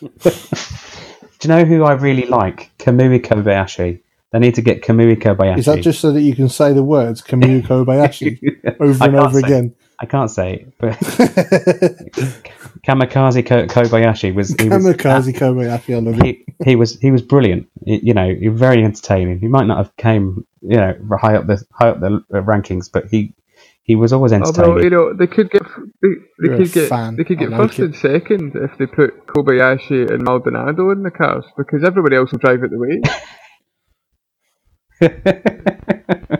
Do 0.22 1.48
you 1.48 1.54
know 1.54 1.64
who 1.64 1.84
I 1.84 1.92
really 1.92 2.26
like? 2.26 2.70
Kamui 2.78 3.20
Kobayashi. 3.20 4.00
They 4.32 4.38
need 4.38 4.54
to 4.56 4.62
get 4.62 4.82
Kamui 4.82 5.16
Kobayashi. 5.20 5.58
Is 5.58 5.66
that 5.66 5.80
just 5.82 6.00
so 6.00 6.12
that 6.12 6.20
you 6.22 6.34
can 6.34 6.48
say 6.48 6.72
the 6.72 6.82
words 6.84 7.22
Kamui 7.22 7.62
Kobayashi 7.66 8.38
over 8.80 9.04
and 9.04 9.16
over 9.16 9.40
say- 9.40 9.46
again? 9.46 9.74
I 10.02 10.06
can't 10.06 10.30
say 10.30 10.54
it, 10.54 10.72
but 10.78 10.92
Kamikaze 12.86 13.44
Ko- 13.44 13.66
Kobayashi 13.66 14.34
was 14.34 14.48
he 14.58 14.68
was, 14.70 14.84
Kamikaze 14.84 15.34
Kobayashi, 15.34 15.94
I 15.94 15.98
love 15.98 16.18
it. 16.20 16.24
he, 16.24 16.44
he 16.64 16.76
was 16.76 16.98
he 16.98 17.10
was 17.10 17.20
brilliant. 17.20 17.68
He- 17.84 18.00
you 18.02 18.14
know, 18.14 18.34
he 18.34 18.48
was 18.48 18.58
very 18.58 18.82
entertaining. 18.82 19.40
He 19.40 19.48
might 19.48 19.66
not 19.66 19.76
have 19.76 19.94
came 19.96 20.46
you 20.62 20.76
know 20.78 20.94
high 21.20 21.36
up 21.36 21.46
the 21.46 21.62
high 21.72 21.88
up 21.90 22.00
the 22.00 22.24
rankings, 22.30 22.90
but 22.90 23.08
he 23.10 23.34
he 23.82 23.94
was 23.94 24.12
always 24.14 24.32
entertaining. 24.32 24.70
Although 24.70 24.82
you 24.82 24.90
know 24.90 25.12
they 25.12 25.26
could 25.26 25.50
get 25.50 25.62
they, 26.00 26.08
they 26.40 26.56
could 26.56 26.72
get 26.72 26.88
fan. 26.88 27.16
they 27.16 27.24
could 27.24 27.38
get 27.38 27.52
I 27.52 27.58
like 27.58 27.68
first 27.68 27.80
it. 27.80 27.84
and 27.84 27.96
second 27.96 28.56
if 28.56 28.78
they 28.78 28.86
put 28.86 29.26
Kobayashi 29.26 30.10
and 30.10 30.22
Maldonado 30.22 30.90
in 30.92 31.02
the 31.02 31.10
cars 31.10 31.44
because 31.58 31.84
everybody 31.84 32.16
else 32.16 32.32
will 32.32 32.38
drive 32.38 32.62
it 32.62 32.70
the 32.70 32.78
way. 32.78 33.02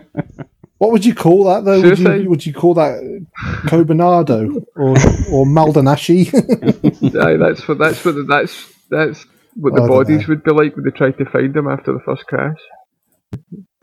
What 0.81 0.93
would 0.93 1.05
you 1.05 1.13
call 1.13 1.43
that 1.43 1.63
though? 1.63 1.79
Would 1.79 1.99
you, 1.99 2.27
would 2.31 2.43
you 2.43 2.53
call 2.53 2.73
that 2.73 3.27
Cobanado 3.67 4.65
or 4.75 4.89
or 5.31 5.45
Maldanashi? 5.45 6.33
Aye, 7.23 7.37
that's 7.37 7.67
what 7.67 7.77
that's 7.77 8.03
what 8.03 8.15
the, 8.15 8.23
that's 8.23 8.73
that's 8.89 9.27
what 9.53 9.75
the 9.75 9.87
bodies 9.87 10.27
would 10.27 10.43
be 10.43 10.49
like 10.49 10.75
when 10.75 10.83
they 10.83 10.89
tried 10.89 11.19
to 11.19 11.25
find 11.25 11.53
them 11.53 11.67
after 11.67 11.93
the 11.93 11.99
first 11.99 12.25
crash. 12.25 12.57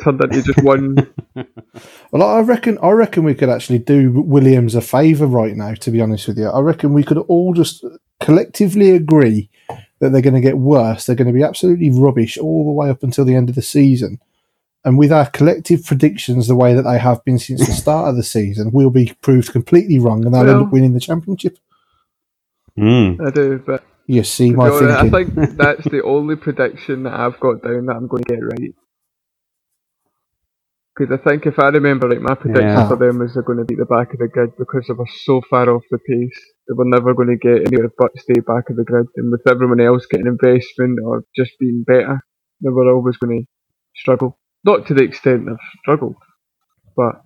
Turned 0.03 0.25
into 0.25 0.43
just 0.43 0.61
one. 0.65 0.97
well, 2.11 2.25
I 2.25 2.41
reckon 2.41 2.79
I 2.83 2.91
reckon 2.91 3.23
we 3.23 3.37
could 3.37 3.49
actually 3.49 3.79
do 3.79 4.21
Williams 4.21 4.75
a 4.75 4.81
favour 4.81 5.27
right 5.27 5.55
now. 5.55 5.75
To 5.75 5.93
be 5.93 6.01
honest 6.01 6.27
with 6.27 6.39
you, 6.39 6.49
I 6.49 6.59
reckon 6.59 6.95
we 6.95 7.05
could 7.05 7.19
all 7.19 7.55
just 7.55 7.85
collectively 8.19 8.91
agree 8.91 9.51
that 10.01 10.11
they're 10.11 10.21
going 10.21 10.35
to 10.35 10.41
get 10.41 10.59
worse. 10.59 11.07
They're 11.07 11.15
going 11.15 11.29
to 11.29 11.33
be 11.33 11.45
absolutely 11.45 11.91
rubbish 11.91 12.39
all 12.39 12.65
the 12.65 12.73
way 12.73 12.91
up 12.91 13.05
until 13.05 13.25
the 13.25 13.37
end 13.37 13.51
of 13.51 13.55
the 13.55 13.63
season. 13.63 14.19
And 14.85 14.97
with 14.97 15.13
our 15.13 15.29
collective 15.31 15.85
predictions, 15.85 16.47
the 16.47 16.55
way 16.55 16.75
that 16.75 16.83
they 16.83 16.99
have 16.99 17.25
been 17.25 17.39
since 17.39 17.67
the 17.67 17.73
start 17.73 18.09
of 18.09 18.17
the 18.17 18.23
season, 18.23 18.71
we'll 18.73 18.91
be 18.91 19.13
proved 19.21 19.53
completely 19.53 19.99
wrong, 19.99 20.25
and 20.25 20.33
they'll 20.35 20.49
end 20.49 20.63
up 20.63 20.73
winning 20.73 20.95
the 20.95 21.01
championship. 21.01 21.59
Mm. 22.79 23.27
I 23.27 23.31
do, 23.31 23.59
but 23.67 23.85
You 24.07 24.23
see 24.23 24.51
my 24.53 24.69
be 24.69 24.77
honest, 24.77 24.99
I 24.99 25.11
think 25.11 25.35
that's 25.57 25.85
the 25.85 26.03
only 26.05 26.37
prediction 26.37 27.03
that 27.03 27.13
I've 27.13 27.41
got 27.41 27.63
down 27.63 27.87
that 27.87 27.97
I'm 27.97 28.07
going 28.07 28.23
to 28.25 28.35
get 28.35 28.43
right. 28.45 28.75
Because 30.97 31.19
I 31.21 31.29
think 31.29 31.47
if 31.47 31.59
I 31.59 31.69
remember 31.69 32.09
right, 32.09 32.21
my 32.21 32.35
prediction 32.35 32.69
Yeah. 32.69 32.89
for 32.89 32.97
them 32.97 33.19
was 33.19 33.35
they're 33.35 33.43
going 33.43 33.59
to 33.59 33.65
beat 33.65 33.79
the 33.79 33.85
back 33.85 34.13
of 34.13 34.19
the 34.19 34.29
grid 34.29 34.57
because 34.59 34.87
they 34.89 34.95
were 34.95 35.07
so 35.23 35.41
far 35.49 35.69
off 35.71 35.83
the 35.91 35.99
pace. 35.99 36.41
They 36.67 36.75
were 36.75 36.85
never 36.87 37.15
going 37.15 37.29
to 37.29 37.37
get 37.37 37.67
anywhere 37.67 37.91
but 37.97 38.17
stay 38.17 38.41
back 38.41 38.71
of 38.71 38.77
the 38.77 38.85
grid. 38.85 39.07
And 39.17 39.31
with 39.31 39.47
everyone 39.47 39.81
else 39.81 40.07
getting 40.07 40.27
investment 40.27 40.99
or 41.05 41.25
just 41.37 41.53
being 41.61 41.85
better, 41.87 42.21
they 42.63 42.71
were 42.71 42.93
always 42.93 43.17
going 43.17 43.43
to 43.43 43.47
struggle. 43.95 44.39
Not 44.69 44.87
to 44.89 44.95
the 44.95 45.03
extent 45.03 45.47
they've 45.47 45.57
struggled, 45.83 46.17
but 46.97 47.23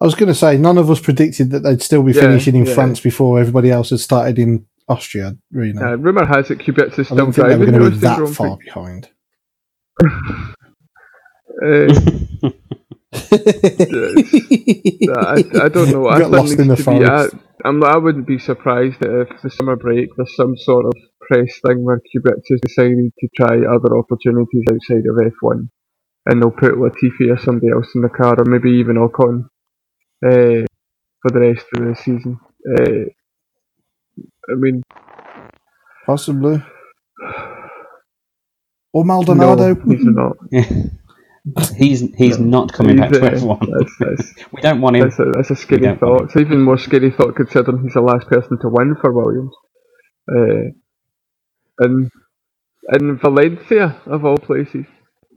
I 0.00 0.04
was 0.04 0.14
going 0.14 0.28
to 0.28 0.34
say 0.34 0.56
none 0.58 0.78
of 0.78 0.90
us 0.90 1.00
predicted 1.00 1.50
that 1.50 1.60
they'd 1.60 1.82
still 1.82 2.02
be 2.02 2.12
Yeah, 2.12 2.22
finishing 2.22 2.56
in 2.56 2.66
yeah. 2.66 2.74
France 2.74 3.00
before 3.00 3.38
everybody 3.40 3.70
else 3.70 3.90
had 3.90 4.00
started 4.00 4.38
in 4.38 4.66
Austria. 4.88 5.36
Really, 5.50 5.78
uh, 5.78 5.96
rumour 5.96 6.26
has 6.26 6.50
it 6.50 6.58
Kubica 6.58 6.92
is 6.98 7.10
I 7.10 7.14
still 7.14 7.16
don't 7.16 7.32
think 7.32 7.48
they 7.48 7.56
were 7.56 7.66
driving 7.66 7.68
going 7.70 7.92
to 7.92 8.00
be 8.00 8.00
that 8.00 8.28
far 8.28 8.56
Prix. 8.56 8.64
behind. 8.66 9.08
Uh, 11.64 11.86
I, 13.14 15.44
I 15.62 15.68
don't 15.68 15.90
know. 15.92 16.08
I 16.12 16.18
Got 16.18 16.30
lost 16.32 16.58
in 16.58 16.66
the 16.68 16.74
needs 16.74 16.84
to 16.84 16.90
be- 16.90 17.04
I. 17.06 17.28
I'm, 17.64 17.82
I 17.84 17.96
wouldn't 17.96 18.26
be 18.26 18.38
surprised 18.38 18.96
if 19.02 19.28
the 19.42 19.50
summer 19.50 19.76
break 19.76 20.08
there's 20.16 20.34
some 20.36 20.56
sort 20.56 20.86
of 20.86 20.92
press 21.26 21.60
thing 21.66 21.84
where 21.84 22.00
Kubica 22.00 22.40
has 22.50 22.60
decided 22.60 23.12
to 23.18 23.28
try 23.36 23.56
other 23.58 23.96
opportunities 23.98 24.64
outside 24.70 25.04
of 25.08 25.16
F1, 25.16 25.68
and 26.26 26.40
they'll 26.42 26.50
put 26.50 26.74
Latifi 26.74 27.30
or 27.30 27.38
somebody 27.38 27.70
else 27.72 27.88
in 27.94 28.02
the 28.02 28.08
car, 28.08 28.34
or 28.38 28.44
maybe 28.44 28.70
even 28.70 28.96
Ocon, 28.96 29.44
uh, 30.24 30.64
for 31.22 31.30
the 31.32 31.40
rest 31.40 31.66
of 31.74 31.84
the 31.84 31.94
season. 31.96 32.38
Uh, 32.78 33.10
I 34.50 34.54
mean, 34.56 34.82
Possibly. 36.06 36.62
Or 38.92 39.04
Maldonado. 39.04 39.74
no, 39.74 39.82
he's 39.90 40.04
not. 40.04 40.36
he's 41.76 42.00
he's 42.16 42.38
not 42.38 42.72
coming 42.72 42.96
back 42.96 43.10
to 43.10 43.24
uh, 43.26 43.30
F1. 43.30 43.60
that's- 43.60 43.96
that's- 43.98 44.34
we 44.52 44.60
don't 44.62 44.80
want 44.80 44.96
him. 44.96 45.02
That's 45.02 45.18
a, 45.18 45.24
that's 45.34 45.50
a 45.50 45.56
scary 45.56 45.96
thought. 45.96 46.24
It's 46.24 46.36
even 46.36 46.60
more 46.62 46.78
scary 46.78 47.10
thought 47.10 47.34
considering 47.36 47.82
he's 47.82 47.94
the 47.94 48.00
last 48.02 48.28
person 48.28 48.58
to 48.60 48.68
win 48.68 48.94
for 49.00 49.12
Williams. 49.12 49.52
Uh, 50.30 50.70
and 51.78 52.10
in 52.92 53.18
Valencia, 53.18 54.00
of 54.06 54.24
all 54.24 54.38
places, 54.38 54.86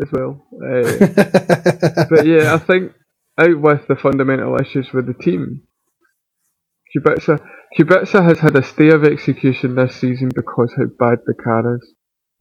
as 0.02 0.10
well. 0.12 0.45
Uh, 0.54 2.06
but 2.10 2.26
yeah, 2.26 2.54
I 2.54 2.58
think 2.60 2.93
out 3.39 3.60
with 3.62 3.88
the 3.88 3.95
fundamental 3.95 4.60
issues 4.60 4.91
with 4.93 5.08
the 5.08 5.13
team, 5.13 5.63
Kubica, 6.95 7.39
Kubica 7.78 8.23
has 8.23 8.39
had 8.39 8.56
a 8.56 8.63
stay 8.63 8.89
of 8.89 9.04
execution 9.04 9.76
this 9.76 9.95
season 9.95 10.30
because 10.34 10.73
how 10.78 10.86
bad 11.00 11.19
the 11.26 11.34
car 11.34 11.76
is. 11.76 11.93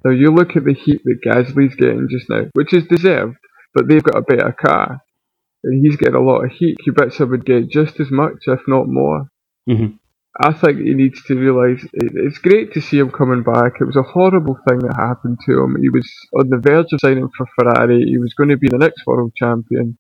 Now 0.05 0.11
you 0.13 0.31
look 0.31 0.57
at 0.57 0.65
the 0.65 0.75
heat 0.75 1.03
that 1.05 1.21
Gasly's 1.27 1.75
getting 1.75 2.09
just 2.11 2.29
now, 2.31 2.45
which 2.55 2.73
is 2.73 2.87
deserved, 2.87 3.37
but 3.75 3.89
they've 3.89 4.03
got 4.03 4.19
a 4.19 4.23
better 4.23 4.53
car 4.53 5.01
and 5.65 5.85
he's 5.85 5.97
getting 5.97 6.15
a 6.15 6.21
lot 6.21 6.45
of 6.45 6.53
heat. 6.53 6.77
Kubica 6.87 7.29
would 7.29 7.45
get 7.45 7.69
just 7.69 7.99
as 8.01 8.11
much, 8.11 8.45
if 8.47 8.61
not 8.69 8.89
more. 8.89 9.29
Mhm. 9.69 9.99
I 10.39 10.53
think 10.53 10.81
he 10.81 10.95
needs 10.95 11.23
to 11.25 11.35
realise 11.35 11.83
it, 11.85 12.13
it's 12.15 12.39
great 12.39 12.73
to 12.75 12.81
see 12.81 12.99
him 12.99 13.11
coming 13.11 13.43
back. 13.43 13.75
It 13.81 13.85
was 13.85 13.97
a 13.97 14.03
horrible 14.03 14.59
thing 14.69 14.79
that 14.81 14.97
happened 14.97 15.39
to 15.47 15.53
him. 15.53 15.77
He 15.81 15.89
was 15.89 16.07
on 16.39 16.51
the 16.51 16.59
verge 16.59 16.93
of 16.93 17.01
signing 17.01 17.29
for 17.37 17.47
Ferrari. 17.59 18.05
He 18.05 18.19
was 18.19 18.35
going 18.35 18.51
to 18.51 18.59
be 18.59 18.69
the 18.69 18.79
next 18.79 19.07
world 19.07 19.33
champion. 19.35 19.99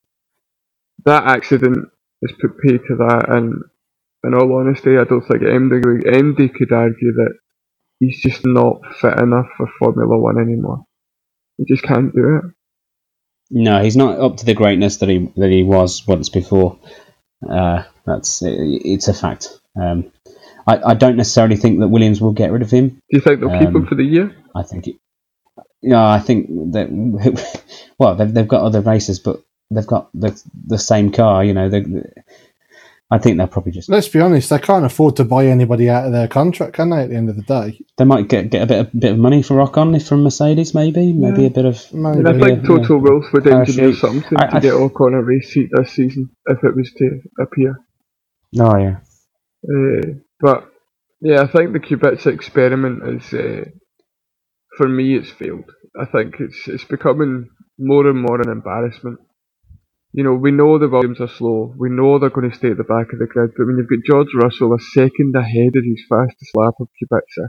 That 1.04 1.24
accident 1.24 1.88
has 2.22 2.36
put 2.40 2.58
pay 2.58 2.78
to 2.78 2.96
that, 2.98 3.26
and 3.28 3.54
in 4.24 4.34
all 4.34 4.58
honesty, 4.58 4.98
I 4.98 5.04
don't 5.04 5.22
think 5.22 5.42
MD, 5.42 6.02
MD 6.04 6.52
could 6.54 6.72
argue 6.72 7.12
that 7.12 7.38
he's 8.00 8.20
just 8.20 8.44
not 8.44 8.80
fit 9.00 9.18
enough 9.18 9.46
for 9.56 9.68
Formula 9.78 10.18
One 10.18 10.38
anymore. 10.38 10.84
He 11.56 11.64
just 11.64 11.82
can't 11.82 12.14
do 12.14 12.36
it. 12.36 12.52
No, 13.50 13.82
he's 13.82 13.96
not 13.96 14.18
up 14.18 14.38
to 14.38 14.44
the 14.44 14.54
greatness 14.54 14.98
that 14.98 15.08
he 15.08 15.30
that 15.36 15.50
he 15.50 15.62
was 15.62 16.06
once 16.06 16.28
before. 16.28 16.78
Uh, 17.48 17.84
that's 18.04 18.42
it's 18.42 19.08
a 19.08 19.14
fact. 19.14 19.60
Um, 19.80 20.12
I, 20.66 20.78
I 20.90 20.94
don't 20.94 21.16
necessarily 21.16 21.56
think 21.56 21.80
that 21.80 21.88
Williams 21.88 22.20
will 22.20 22.32
get 22.32 22.50
rid 22.50 22.62
of 22.62 22.70
him. 22.70 22.88
Do 22.88 22.96
you 23.10 23.20
think 23.20 23.40
they'll 23.40 23.50
keep 23.50 23.68
him 23.68 23.76
Um, 23.76 23.86
for 23.86 23.94
the 23.94 24.04
year? 24.04 24.34
I 24.54 24.62
think 24.62 24.88
it. 24.88 24.96
No, 25.82 26.04
I 26.04 26.18
think 26.20 26.48
that. 26.72 27.62
Well, 27.98 28.14
they've, 28.14 28.32
they've 28.32 28.46
got 28.48 28.62
other 28.62 28.82
races, 28.82 29.18
but 29.20 29.40
they've 29.70 29.86
got 29.86 30.10
the 30.12 30.38
the 30.66 30.78
same 30.78 31.12
car. 31.12 31.42
You 31.42 31.54
know, 31.54 31.70
they, 31.70 31.82
I 33.10 33.16
think 33.18 33.38
they'll 33.38 33.46
probably 33.46 33.72
just 33.72 33.88
Let's 33.88 34.08
be 34.08 34.20
honest, 34.20 34.50
they 34.50 34.58
can't 34.58 34.84
afford 34.84 35.16
to 35.16 35.24
buy 35.24 35.46
anybody 35.46 35.88
out 35.88 36.04
of 36.04 36.12
their 36.12 36.28
contract, 36.28 36.74
can 36.74 36.90
they? 36.90 37.02
At 37.04 37.08
the 37.08 37.16
end 37.16 37.30
of 37.30 37.36
the 37.36 37.42
day, 37.42 37.80
they 37.96 38.04
might 38.04 38.28
get 38.28 38.50
get 38.50 38.62
a 38.64 38.66
bit 38.66 38.80
a 38.80 38.96
bit 38.96 39.12
of 39.12 39.18
money 39.18 39.42
for 39.42 39.54
Ocon 39.64 39.96
if 39.96 40.06
from 40.06 40.24
Mercedes, 40.24 40.74
maybe 40.74 41.12
maybe 41.14 41.46
a 41.46 41.50
bit 41.50 41.64
of. 41.64 41.80
Maybe. 41.94 42.18
And 42.18 42.28
I 42.28 42.32
think 42.38 42.62
yeah, 42.62 42.68
Toto 42.68 42.98
Wolff 42.98 43.32
would 43.32 43.46
engineer 43.46 43.92
Parachute. 43.92 43.96
something 44.00 44.38
I- 44.38 44.46
to 44.48 44.56
I- 44.56 44.60
get 44.60 44.74
Ocon 44.74 45.14
a 45.14 45.22
race 45.22 45.52
seat 45.54 45.70
this 45.72 45.92
season 45.92 46.28
if 46.48 46.62
it 46.64 46.74
was 46.76 46.92
to 46.98 47.20
appear. 47.40 47.78
Oh 48.58 48.76
yeah, 48.76 48.96
Uh, 49.68 50.20
but 50.40 50.70
yeah, 51.20 51.42
I 51.42 51.46
think 51.48 51.72
the 51.72 51.80
Kubica 51.80 52.26
experiment 52.28 53.02
is, 53.22 53.34
uh, 53.34 53.64
for 54.76 54.88
me, 54.88 55.16
it's 55.16 55.30
failed. 55.32 55.70
I 56.00 56.04
think 56.06 56.36
it's 56.40 56.68
it's 56.68 56.84
becoming 56.84 57.48
more 57.78 58.08
and 58.08 58.20
more 58.20 58.40
an 58.40 58.50
embarrassment. 58.50 59.18
You 60.12 60.24
know, 60.24 60.34
we 60.34 60.50
know 60.50 60.78
the 60.78 60.88
volumes 60.88 61.20
are 61.20 61.28
slow. 61.28 61.74
We 61.78 61.90
know 61.90 62.18
they're 62.18 62.30
going 62.30 62.50
to 62.50 62.56
stay 62.56 62.70
at 62.70 62.78
the 62.78 62.84
back 62.84 63.12
of 63.12 63.18
the 63.18 63.26
grid. 63.26 63.52
But 63.56 63.66
when 63.66 63.76
you've 63.78 63.88
got 63.88 64.06
George 64.10 64.34
Russell 64.34 64.74
a 64.74 64.80
second 64.80 65.34
ahead 65.36 65.76
of 65.76 65.84
his 65.84 66.02
fastest 66.08 66.52
lap 66.54 66.74
of 66.80 66.88
Kubica, 67.00 67.48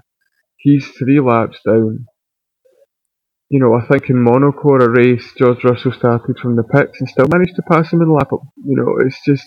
he's 0.57 0.87
three 0.87 1.19
laps 1.19 1.59
down. 1.65 2.05
You 3.49 3.61
know, 3.61 3.75
I 3.75 3.87
think 3.87 4.09
in 4.09 4.21
Monaco, 4.21 4.75
a 4.75 4.89
race, 4.89 5.33
George 5.37 5.63
Russell 5.63 5.93
started 5.93 6.37
from 6.39 6.55
the 6.57 6.63
pits 6.63 6.99
and 6.99 7.09
still 7.09 7.27
managed 7.31 7.55
to 7.55 7.63
pass 7.71 7.93
him 7.93 8.01
in 8.01 8.09
the 8.09 8.13
lap. 8.13 8.29
You 8.31 8.75
know, 8.75 8.95
it's 9.05 9.19
just 9.25 9.45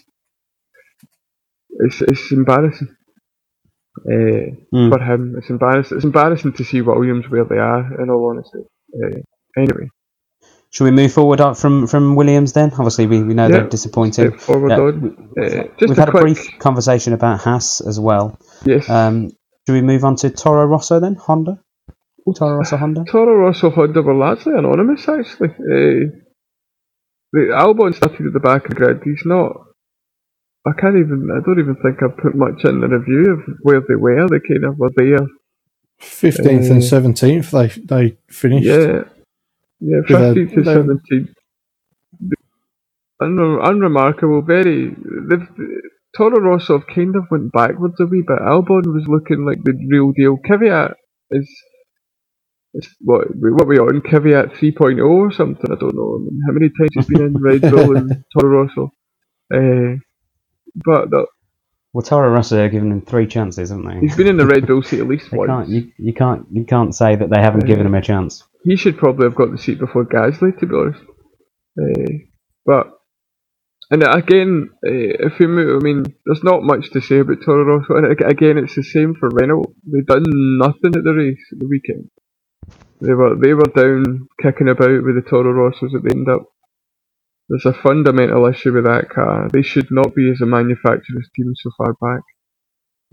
it's 1.79 2.03
it's 2.03 2.33
embarrassing 2.33 2.89
uh, 4.07 4.55
Mm. 4.75 4.89
for 4.91 5.01
him. 5.03 5.35
It's 5.39 5.51
embarrassing. 5.51 5.97
It's 5.99 6.05
embarrassing 6.05 6.53
to 6.55 6.65
see 6.65 6.81
Williams 6.81 7.29
where 7.29 7.45
they 7.45 7.59
are. 7.59 8.01
In 8.03 8.11
all 8.11 8.31
honesty. 8.31 8.59
Uh, 8.95 9.21
anyway, 9.57 9.89
should 10.71 10.85
we 10.85 10.91
move 10.91 11.13
forward 11.13 11.41
up 11.41 11.57
from 11.57 11.87
from 11.87 12.15
Williams 12.17 12.53
then? 12.53 12.71
Obviously, 12.73 13.07
we, 13.07 13.23
we 13.23 13.35
know 13.35 13.47
Yeah, 13.47 13.59
they're 13.61 13.69
disappointing. 13.69 14.39
forward 14.39 14.71
Yeah, 14.71 14.79
on. 14.81 15.01
We, 15.37 15.47
uh, 15.47 15.65
we've 15.81 15.91
a 15.99 16.01
had 16.01 16.09
a 16.09 16.13
brief 16.13 16.59
conversation 16.59 17.13
about 17.13 17.41
Haas 17.41 17.81
as 17.81 17.99
well. 18.01 18.39
yes. 18.65 18.89
Um, 18.89 19.31
should 19.67 19.75
we 19.75 19.83
move 19.83 20.05
on 20.05 20.17
to 20.17 20.31
Toro 20.31 20.65
Rosso 20.67 21.01
then? 21.01 21.15
Honda. 21.17 21.61
Toro 22.37 22.57
Rosso 22.59 22.77
Honda. 22.77 23.05
Toro 23.11 23.35
Rosso 23.37 23.71
Honda 23.71 24.03
were 24.03 24.15
largely 24.15 24.53
anonymous 24.55 25.09
actually. 25.09 25.49
Uh, 25.51 26.11
the 27.33 27.41
Albon 27.55 27.95
started 27.95 28.27
at 28.27 28.33
the 28.33 28.41
back 28.41 28.65
of 28.65 28.71
the 28.71 28.75
grid. 28.77 29.01
He's 29.05 29.23
not. 29.25 29.53
I 30.67 30.73
can't 30.79 30.97
even. 30.97 31.29
I 31.33 31.41
don't 31.45 31.59
even 31.59 31.77
think 31.77 32.03
I've 32.03 32.17
put 32.19 32.35
much 32.35 32.65
in 32.65 32.81
the 32.81 32.89
review 32.89 33.33
of 33.33 33.41
where 33.63 33.81
they 33.81 33.95
were. 33.95 34.29
They 34.29 34.41
kind 34.41 34.65
of 34.65 34.79
were 34.79 34.91
there. 34.95 35.27
fifteenth 35.99 36.71
Uh, 36.71 36.75
and 36.75 36.85
seventeenth, 36.85 37.51
they 37.51 37.69
they 37.69 38.17
finished. 38.29 38.67
Yeah, 38.67 39.05
yeah, 39.81 40.01
fifteenth 40.07 40.55
to 40.55 40.65
seventeenth. 40.65 41.31
Unre- 43.23 43.69
unremarkable, 43.69 44.43
very. 44.43 44.95
They've, 45.29 45.49
Toro 46.17 46.41
Rosso 46.41 46.79
have 46.79 46.87
kind 46.89 47.15
of 47.17 47.25
went 47.31 47.53
backwards 47.53 48.01
a 48.01 48.07
wee 48.07 48.25
bit. 48.27 48.39
Albon 48.41 48.93
was 48.93 49.05
looking 49.07 49.45
like 49.45 49.63
the 49.63 49.75
real 49.89 50.13
deal. 50.13 50.37
Kvyat 50.39 50.95
is, 51.31 51.49
is 52.75 52.89
what 53.01 53.29
what 53.35 53.69
we 53.69 53.79
on 53.79 54.01
Kvyat 54.01 54.57
3.0 54.57 55.09
or 55.09 55.33
something. 55.33 55.71
I 55.71 55.77
don't 55.77 55.95
know. 55.95 56.17
I 56.17 56.19
mean, 56.25 56.41
how 56.47 56.53
many 56.53 56.69
times 56.69 56.91
he's 56.95 57.07
been 57.07 57.23
in 57.23 57.41
Red 57.41 57.61
Bull 57.63 57.97
and 57.97 58.25
Toro 58.37 58.65
Rosso. 58.65 58.91
Uh, 59.53 60.01
but 60.75 61.11
the, 61.11 61.27
Well, 61.93 62.03
Toro 62.03 62.31
Rosso 62.31 62.61
have 62.63 62.71
given 62.73 62.93
him 62.93 63.03
three 63.03 63.27
chances, 63.27 63.71
haven't 63.71 63.87
they? 63.87 64.01
he's 64.01 64.17
been 64.17 64.27
in 64.29 64.37
the 64.37 64.47
Red 64.47 64.67
Bull 64.67 64.83
seat 64.83 65.01
at 65.01 65.09
least 65.13 65.33
once. 65.33 65.49
can't. 65.49 65.69
You, 65.69 65.91
you 65.99 66.15
can't. 66.15 66.47
You 66.53 66.65
can't 66.65 66.95
say 66.95 67.17
that 67.17 67.31
they 67.31 67.41
haven't 67.41 67.67
given 67.67 67.87
him 67.87 67.95
a 67.95 68.03
chance. 68.03 68.45
he 68.65 68.77
should 68.77 68.99
probably 68.99 69.25
have 69.27 69.35
got 69.35 69.51
the 69.51 69.59
seat 69.59 69.79
before 69.79 70.05
Gasly, 70.05 70.59
to 70.59 70.67
be 70.67 70.75
honest. 70.75 71.01
Uh, 71.81 72.13
but 72.67 72.87
and 73.93 74.05
again, 74.05 74.71
uh, 74.87 75.27
if 75.27 75.39
we 75.41 75.47
move, 75.49 75.81
I 75.81 75.85
mean, 75.85 76.05
there's 76.25 76.45
not 76.45 76.63
much 76.63 76.91
to 76.93 77.01
say 77.01 77.19
about 77.21 77.39
Toro 77.45 77.65
Rosso. 77.65 77.97
And 77.97 78.07
again, 78.31 78.57
it's 78.59 78.77
the 78.77 78.85
same 78.85 79.15
for 79.15 79.29
Renault. 79.31 79.75
They've 79.85 80.07
done 80.07 80.23
nothing 80.59 80.95
at 80.95 81.03
the 81.03 81.13
race 81.13 81.45
at 81.53 81.59
the 81.59 81.67
weekend. 81.67 82.09
They 83.01 83.15
were 83.15 83.35
they 83.35 83.55
were 83.55 83.65
down 83.65 84.29
kicking 84.41 84.69
about 84.69 85.03
with 85.03 85.17
the 85.17 85.25
Toro 85.29 85.53
Rossos 85.53 85.95
at 85.97 86.03
the 86.05 86.11
end 86.15 86.29
up. 86.29 86.43
There's 87.51 87.67
a 87.67 87.83
fundamental 87.83 88.47
issue 88.47 88.73
with 88.73 88.85
that 88.85 89.11
car. 89.11 89.49
They 89.53 89.63
should 89.63 89.89
not 89.91 90.15
be 90.15 90.31
as 90.31 90.41
a 90.41 90.47
manufacturer's 90.47 91.29
team 91.35 91.53
so 91.57 91.71
far 91.77 91.95
back. 92.01 92.23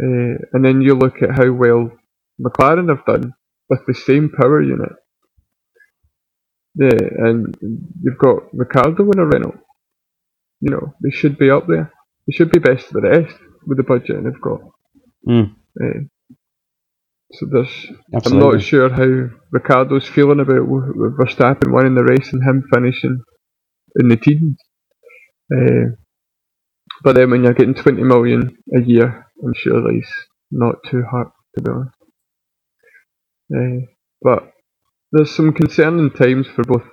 Uh, 0.02 0.38
and 0.54 0.63
then 0.63 0.82
you 0.82 0.93
look 0.93 1.23
at 1.23 1.32
how 1.32 1.52
well 1.52 1.91
McLaren 2.39 2.88
have 2.89 3.04
done 3.06 3.34
with 3.67 3.80
the 3.88 3.95
same 3.95 4.30
power 4.30 4.62
unit. 4.62 4.93
Yeah, 6.76 7.00
and 7.26 7.56
you've 8.04 8.19
got 8.19 8.54
Ricciardo 8.54 9.10
in 9.12 9.19
a 9.19 9.26
Renault. 9.26 9.60
You 10.62 10.69
know, 10.69 10.93
they 11.02 11.10
should 11.10 11.39
be 11.39 11.50
up 11.50 11.65
there. 11.67 11.91
They 12.28 12.34
should 12.34 12.52
be 12.52 12.60
best 12.60 12.88
of 12.88 12.93
the 12.93 13.10
rest 13.10 13.36
with 13.65 13.78
the 13.78 13.84
budget 13.84 14.23
they've 14.23 14.41
got. 14.41 14.62
Mm, 15.28 15.56
Eh, 15.82 16.00
so 17.32 17.47
there's, 17.52 17.88
I'm 18.13 18.39
not 18.39 18.62
sure 18.62 18.89
how 18.89 19.30
Ricciardo's 19.52 20.08
feeling 20.08 20.39
about 20.39 20.67
Verstappen 21.19 21.73
winning 21.73 21.95
the 21.95 22.04
race 22.04 22.32
and 22.34 22.43
him 22.43 22.63
finishing 22.71 23.21
in 23.99 24.10
the 24.10 24.17
teens. 24.17 24.57
Uh, 25.53 25.95
but 27.03 27.15
then 27.15 27.31
when 27.31 27.43
you're 27.43 27.53
getting 27.53 27.75
20 27.75 28.03
million 28.03 28.57
a 28.75 28.81
year, 28.81 29.25
I'm 29.43 29.53
sure 29.53 29.91
he's 29.91 30.10
not 30.51 30.75
too 30.89 31.03
hard 31.10 31.27
to 31.55 31.63
be 31.63 31.71
honest. 31.71 31.95
Uh, 33.55 33.86
but 34.21 34.51
there's 35.12 35.36
some 35.36 35.53
concerning 35.53 36.12
times 36.12 36.47
for 36.47 36.63
both 36.63 36.83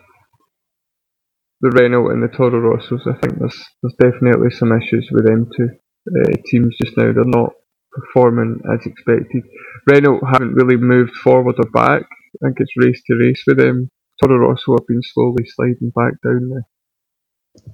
the 1.61 1.71
Renault 1.71 2.11
and 2.11 2.23
the 2.23 2.29
Toro 2.29 2.61
Rossos. 2.61 3.07
I 3.07 3.19
think 3.19 3.39
there's 3.39 3.65
there's 3.83 4.13
definitely 4.13 4.51
some 4.51 4.73
issues 4.73 5.09
with 5.11 5.27
them 5.27 5.49
two 5.57 5.69
uh, 5.69 6.37
teams 6.47 6.77
just 6.83 6.97
now. 6.97 7.13
They're 7.13 7.25
not 7.25 7.53
performing 7.93 8.61
as 8.73 8.87
expected. 8.87 9.43
Renault 9.87 10.21
haven't 10.31 10.55
really 10.55 10.77
moved 10.77 11.15
forward 11.17 11.57
or 11.59 11.71
back. 11.71 12.03
I 12.43 12.49
think 12.49 12.59
it's 12.61 12.73
race 12.77 13.03
to 13.07 13.17
race 13.17 13.43
with 13.47 13.59
them. 13.59 13.91
Toro 14.23 14.39
Rosso 14.39 14.73
have 14.73 14.87
been 14.87 15.03
slowly 15.03 15.45
sliding 15.47 15.93
back 15.95 16.15
down 16.23 16.51
there. 16.51 16.67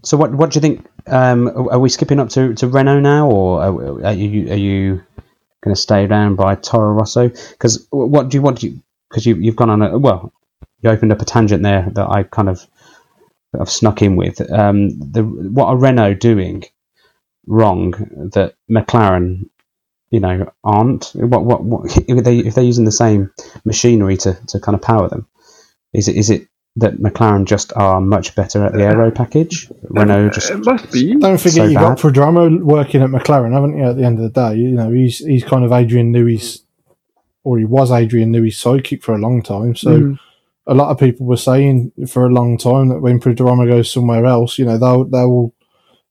So 0.02 0.16
what 0.16 0.32
what 0.32 0.50
do 0.50 0.56
you 0.56 0.60
think? 0.60 0.86
Um, 1.06 1.48
are 1.48 1.78
we 1.78 1.88
skipping 1.88 2.20
up 2.20 2.30
to, 2.30 2.54
to 2.54 2.68
Renault 2.68 3.00
now, 3.00 3.30
or 3.30 3.62
are, 3.62 4.06
are 4.06 4.12
you 4.12 4.52
are 4.52 4.56
you 4.56 5.02
going 5.62 5.74
to 5.74 5.80
stay 5.80 6.06
down 6.06 6.36
by 6.36 6.54
Toro 6.54 6.92
Rosso? 6.92 7.28
Because 7.28 7.86
what 7.90 8.28
do 8.28 8.36
you 8.36 8.42
want? 8.42 8.64
Because 9.08 9.26
you 9.26 9.36
you've 9.36 9.56
gone 9.56 9.70
on 9.70 9.82
a 9.82 9.98
well, 9.98 10.32
you 10.80 10.90
opened 10.90 11.12
up 11.12 11.20
a 11.20 11.24
tangent 11.24 11.62
there 11.62 11.88
that 11.92 12.08
I 12.08 12.22
kind 12.22 12.48
of 12.48 12.66
I've 13.58 13.70
snuck 13.70 14.02
in 14.02 14.16
with. 14.16 14.40
Um, 14.50 14.98
the 14.98 15.22
what 15.22 15.66
are 15.66 15.76
Renault 15.76 16.14
doing 16.14 16.64
wrong 17.46 18.30
that 18.32 18.54
McLaren, 18.70 19.48
you 20.10 20.20
know, 20.20 20.52
aren't? 20.62 21.12
What 21.14 21.44
what, 21.44 21.64
what 21.64 21.98
if 22.08 22.24
they 22.24 22.38
if 22.38 22.54
they're 22.54 22.64
using 22.64 22.84
the 22.84 22.92
same 22.92 23.32
machinery 23.64 24.16
to, 24.18 24.38
to 24.48 24.60
kind 24.60 24.74
of 24.74 24.82
power 24.82 25.08
them? 25.08 25.26
Is 25.92 26.08
it 26.08 26.16
is 26.16 26.30
it 26.30 26.48
that 26.80 26.98
McLaren 26.98 27.44
just 27.44 27.72
are 27.76 28.00
much 28.00 28.34
better 28.34 28.64
at 28.64 28.72
the 28.72 28.82
aero 28.82 29.10
package? 29.10 29.70
Renault 29.88 30.30
just 30.30 30.50
It 30.50 30.64
must 30.64 30.90
be. 30.92 31.14
Don't 31.16 31.38
forget 31.38 31.52
So 31.54 31.64
you 31.64 31.74
got 31.74 31.96
bad. 31.96 32.04
Prodromou 32.14 32.62
working 32.62 33.02
at 33.02 33.10
McLaren, 33.10 33.52
haven't 33.52 33.76
you? 33.78 33.84
At 33.84 33.96
the 33.96 34.04
end 34.04 34.18
of 34.18 34.24
the 34.32 34.40
day, 34.40 34.56
you 34.56 34.70
know 34.72 34.90
he's 34.90 35.18
he's 35.18 35.44
kind 35.44 35.64
of 35.64 35.72
Adrian 35.72 36.10
Newey's, 36.12 36.62
or 37.44 37.58
he 37.58 37.64
was 37.64 37.90
Adrian 37.90 38.30
Newey's 38.32 38.58
sidekick 38.60 39.02
for 39.02 39.14
a 39.14 39.18
long 39.18 39.42
time. 39.42 39.74
So 39.76 39.90
Mhm. 40.00 40.18
a 40.66 40.74
lot 40.74 40.90
of 40.90 40.98
people 40.98 41.26
were 41.26 41.36
saying 41.36 41.92
for 42.08 42.26
a 42.26 42.30
long 42.32 42.58
time 42.58 42.88
that 42.88 43.00
when 43.00 43.20
Prodromou 43.20 43.66
goes 43.68 43.90
somewhere 43.92 44.24
else, 44.26 44.58
you 44.58 44.64
know 44.64 44.78
they'll 44.78 45.04
they 45.04 45.24
will 45.24 45.54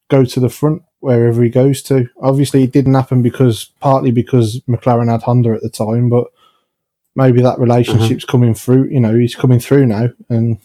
go 0.08 0.24
to 0.24 0.40
the 0.40 0.48
front 0.48 0.82
wherever 1.00 1.42
he 1.42 1.48
goes 1.48 1.82
to. 1.82 2.08
Obviously, 2.20 2.62
it 2.64 2.72
didn't 2.72 2.94
happen 2.94 3.22
because 3.22 3.70
partly 3.80 4.10
because 4.10 4.60
McLaren 4.68 5.10
had 5.10 5.22
Honda 5.22 5.50
at 5.52 5.62
the 5.62 5.70
time, 5.70 6.08
but 6.10 6.26
maybe 7.20 7.42
that 7.42 7.58
relationship's 7.58 8.24
coming 8.24 8.54
through. 8.54 8.88
You 8.90 9.00
know, 9.00 9.14
he's 9.14 9.34
coming 9.36 9.60
through 9.60 9.86
now, 9.86 10.08
and 10.28 10.58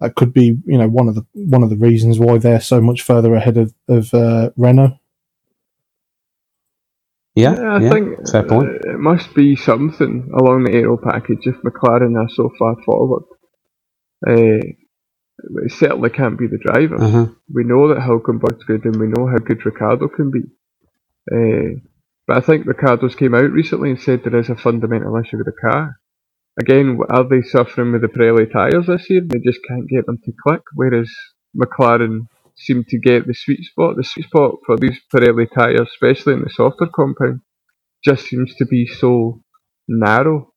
that 0.00 0.14
could 0.14 0.32
be 0.32 0.56
you 0.66 0.78
know 0.78 0.88
one 0.88 1.08
of 1.08 1.14
the 1.14 1.26
one 1.34 1.62
of 1.62 1.70
the 1.70 1.76
reasons 1.76 2.18
why 2.18 2.38
they're 2.38 2.60
so 2.60 2.80
much 2.80 3.02
further 3.02 3.34
ahead 3.34 3.56
of 3.56 3.74
of 3.88 4.14
uh, 4.14 4.50
Renault. 4.56 4.98
yeah, 7.34 7.56
Yeah, 7.56 7.74
I 7.76 7.80
yeah, 7.80 7.90
think 7.90 8.28
fair 8.30 8.42
point. 8.44 8.68
uh, 8.86 8.92
it 8.92 8.98
must 8.98 9.34
be 9.34 9.56
something 9.56 10.30
along 10.40 10.64
the 10.64 10.72
aero 10.72 10.96
package 10.98 11.46
if 11.46 11.56
McLaren 11.62 12.16
are 12.16 12.28
so 12.30 12.50
far 12.58 12.76
forward. 12.84 13.24
Uh, 14.26 14.60
it 15.64 15.72
certainly 15.72 16.10
can't 16.10 16.38
be 16.38 16.46
the 16.46 16.58
driver. 16.58 17.00
Uh-huh. 17.02 17.26
We 17.52 17.64
know 17.64 17.88
that 17.88 18.02
Hulkenberg's 18.02 18.64
good 18.64 18.84
and 18.84 18.96
we 19.00 19.06
know 19.06 19.26
how 19.26 19.38
good 19.38 19.64
Ricciardo 19.64 20.08
can 20.08 20.30
be. 20.30 20.40
Uh, 21.32 21.80
But 22.30 22.44
I 22.44 22.46
think 22.46 22.64
Ricciardo's 22.64 23.16
came 23.16 23.34
out 23.34 23.50
recently 23.50 23.90
and 23.90 24.00
said 24.00 24.20
there 24.22 24.38
is 24.38 24.48
a 24.48 24.54
fundamental 24.54 25.16
issue 25.16 25.38
with 25.38 25.46
the 25.46 25.68
car. 25.68 25.96
Again, 26.60 26.96
are 27.10 27.28
they 27.28 27.42
suffering 27.42 27.90
with 27.90 28.02
the 28.02 28.06
Pirelli 28.06 28.48
tyres 28.52 28.86
this 28.86 29.10
year? 29.10 29.22
They 29.26 29.40
just 29.40 29.58
can't 29.66 29.88
get 29.88 30.06
them 30.06 30.18
to 30.24 30.32
click, 30.46 30.60
whereas 30.76 31.10
McLaren 31.60 32.28
seem 32.54 32.84
to 32.88 33.00
get 33.00 33.26
the 33.26 33.34
sweet 33.34 33.64
spot. 33.64 33.96
The 33.96 34.04
sweet 34.04 34.26
spot 34.26 34.58
for 34.64 34.76
these 34.76 35.00
Pirelli 35.12 35.52
tyres, 35.52 35.88
especially 35.90 36.34
in 36.34 36.42
the 36.42 36.50
softer 36.50 36.86
compound, 36.94 37.40
just 38.04 38.26
seems 38.26 38.54
to 38.58 38.64
be 38.64 38.86
so 38.86 39.42
narrow. 39.88 40.52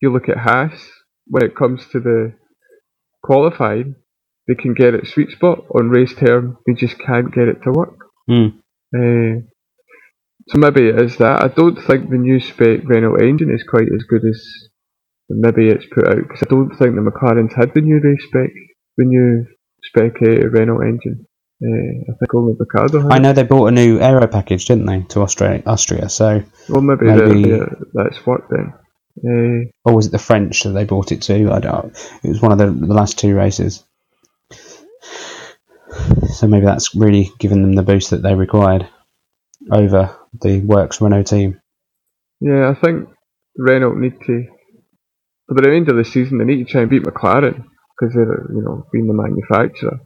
You 0.00 0.12
look 0.12 0.28
at 0.28 0.38
Haas, 0.38 0.88
when 1.26 1.42
it 1.42 1.56
comes 1.56 1.84
to 1.88 1.98
the 1.98 2.34
qualifying, 3.24 3.96
they 4.46 4.54
can 4.54 4.72
get 4.72 4.94
it 4.94 5.08
sweet 5.08 5.30
spot. 5.30 5.64
On 5.74 5.90
race 5.90 6.14
term, 6.14 6.58
they 6.64 6.74
just 6.74 6.96
can't 7.00 7.34
get 7.34 7.48
it 7.48 7.60
to 7.64 7.72
work. 7.72 7.98
Mm. 8.30 8.58
Uh, 8.96 9.48
so 10.48 10.58
maybe 10.58 10.88
it 10.88 11.00
is 11.00 11.16
that. 11.18 11.42
I 11.42 11.48
don't 11.48 11.80
think 11.82 12.10
the 12.10 12.18
new 12.18 12.40
spec 12.40 12.80
Renault 12.84 13.16
engine 13.16 13.54
is 13.54 13.64
quite 13.68 13.88
as 13.94 14.02
good 14.08 14.24
as 14.24 14.42
maybe 15.28 15.68
it's 15.68 15.86
put 15.92 16.08
out 16.08 16.16
because 16.16 16.42
I 16.42 16.50
don't 16.50 16.70
think 16.70 16.94
the 16.94 17.00
McLarens 17.00 17.54
had 17.56 17.72
the 17.74 17.80
new 17.80 18.00
race 18.00 18.24
spec, 18.26 18.50
the 18.96 19.04
new 19.04 19.46
spec 19.84 20.16
uh, 20.22 20.48
Renault 20.48 20.80
engine. 20.80 21.26
Uh, 21.64 22.12
I 22.12 22.16
think 22.18 22.34
only 22.34 22.54
Ricciardo 22.58 23.02
had. 23.02 23.12
I 23.12 23.18
know 23.18 23.32
they 23.32 23.44
bought 23.44 23.66
a 23.66 23.70
new 23.70 24.00
aero 24.00 24.26
package, 24.26 24.66
didn't 24.66 24.86
they, 24.86 25.02
to 25.10 25.20
Austria? 25.20 25.62
Austria. 25.64 26.08
So, 26.08 26.42
Well, 26.68 26.82
maybe, 26.82 27.06
maybe- 27.06 27.60
that's 27.94 28.26
worked 28.26 28.50
then. 28.50 28.72
Uh, 29.18 29.70
or 29.84 29.94
was 29.94 30.06
it 30.06 30.12
the 30.12 30.18
French 30.18 30.62
that 30.62 30.70
they 30.70 30.84
bought 30.84 31.12
it 31.12 31.22
to? 31.22 31.52
I 31.52 31.60
don't. 31.60 31.94
It 32.24 32.28
was 32.28 32.40
one 32.40 32.50
of 32.50 32.58
the, 32.58 32.66
the 32.66 32.94
last 32.94 33.18
two 33.18 33.34
races. 33.36 33.84
So 36.32 36.46
maybe 36.48 36.64
that's 36.64 36.94
really 36.94 37.30
given 37.38 37.60
them 37.62 37.74
the 37.74 37.82
boost 37.82 38.10
that 38.10 38.22
they 38.22 38.34
required 38.34 38.88
over 39.70 40.16
the 40.40 40.60
Works 40.60 41.00
Renault 41.00 41.24
team. 41.24 41.60
yeah, 42.40 42.70
I 42.70 42.74
think 42.74 43.08
Renault 43.56 43.94
need 43.98 44.14
to, 44.26 44.44
for 45.48 45.54
the 45.54 45.62
remainder 45.68 45.92
of 45.92 46.04
the 46.04 46.10
season, 46.10 46.38
they 46.38 46.44
need 46.44 46.66
to 46.66 46.70
try 46.72 46.80
and 46.82 46.90
beat 46.90 47.02
McLaren 47.02 47.64
because 47.98 48.14
they're, 48.14 48.46
you 48.54 48.62
know, 48.62 48.86
being 48.92 49.06
the 49.06 49.14
manufacturer. 49.14 50.00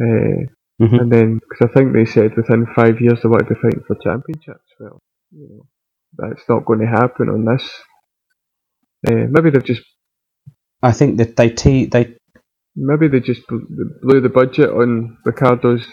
Uh, 0.00 0.52
Mhm. 0.78 1.00
And 1.00 1.10
then, 1.10 1.38
because 1.38 1.70
I 1.70 1.72
think 1.72 1.94
they 1.94 2.04
said 2.04 2.36
within 2.36 2.66
five 2.76 3.00
years 3.00 3.22
they 3.22 3.30
want 3.30 3.48
to 3.48 3.54
be 3.54 3.60
fighting 3.62 3.82
for 3.86 3.96
championships. 3.96 4.68
Well, 4.78 4.98
you 5.30 5.48
know, 5.48 5.66
that's 6.18 6.46
not 6.50 6.66
going 6.66 6.80
to 6.80 6.86
happen 6.86 7.30
on 7.30 7.46
this. 7.46 7.66
Uh, 9.08 9.24
maybe 9.30 9.48
they've 9.48 9.64
just, 9.64 9.80
I 10.82 10.92
think 10.92 11.16
that 11.16 11.34
they 11.36 11.48
te- 11.48 11.86
they 11.86 12.16
maybe 12.76 13.08
they 13.08 13.20
just 13.20 13.40
blew 13.48 14.20
the 14.20 14.28
budget 14.28 14.68
on 14.68 15.16
Ricciardo's, 15.24 15.86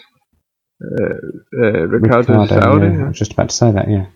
uh, 1.00 1.62
uh, 1.62 1.86
Ricciardo, 1.86 2.46
salary. 2.46 2.94
yeah, 2.94 3.04
I 3.04 3.08
was 3.08 3.18
just 3.18 3.32
about 3.32 3.50
to 3.50 3.56
say 3.56 3.72
that, 3.72 3.88
yeah. 3.90 4.06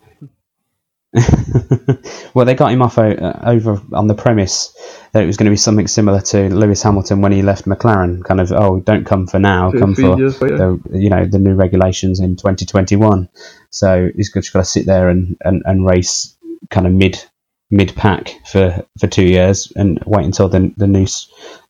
well, 2.34 2.44
they 2.44 2.54
got 2.54 2.70
him 2.70 2.82
off 2.82 2.98
o- 2.98 3.10
uh, 3.10 3.40
over 3.46 3.80
on 3.94 4.08
the 4.08 4.14
premise 4.14 4.74
that 5.12 5.22
it 5.22 5.26
was 5.26 5.38
going 5.38 5.46
to 5.46 5.50
be 5.50 5.56
something 5.56 5.86
similar 5.86 6.20
to 6.20 6.54
Lewis 6.54 6.82
Hamilton 6.82 7.22
when 7.22 7.32
he 7.32 7.40
left 7.40 7.64
McLaren. 7.64 8.22
Kind 8.22 8.40
of, 8.40 8.52
oh, 8.52 8.80
don't 8.80 9.06
come 9.06 9.26
for 9.26 9.38
now, 9.38 9.70
come 9.72 9.94
for 9.94 10.16
the 10.58 10.98
you 10.98 11.08
know 11.08 11.24
the 11.24 11.38
new 11.38 11.54
regulations 11.54 12.20
in 12.20 12.36
2021. 12.36 13.28
So 13.70 14.10
he's 14.14 14.32
just 14.32 14.52
got 14.52 14.60
to 14.60 14.64
sit 14.66 14.84
there 14.84 15.08
and, 15.08 15.36
and, 15.40 15.62
and 15.64 15.86
race 15.86 16.36
kind 16.70 16.86
of 16.86 16.92
mid 16.92 17.24
mid 17.70 17.94
pack 17.96 18.34
for, 18.46 18.84
for 19.00 19.06
two 19.06 19.24
years 19.24 19.72
and 19.74 20.02
wait 20.04 20.26
until 20.26 20.48
the 20.50 20.72
the 20.76 20.86
new 20.86 21.06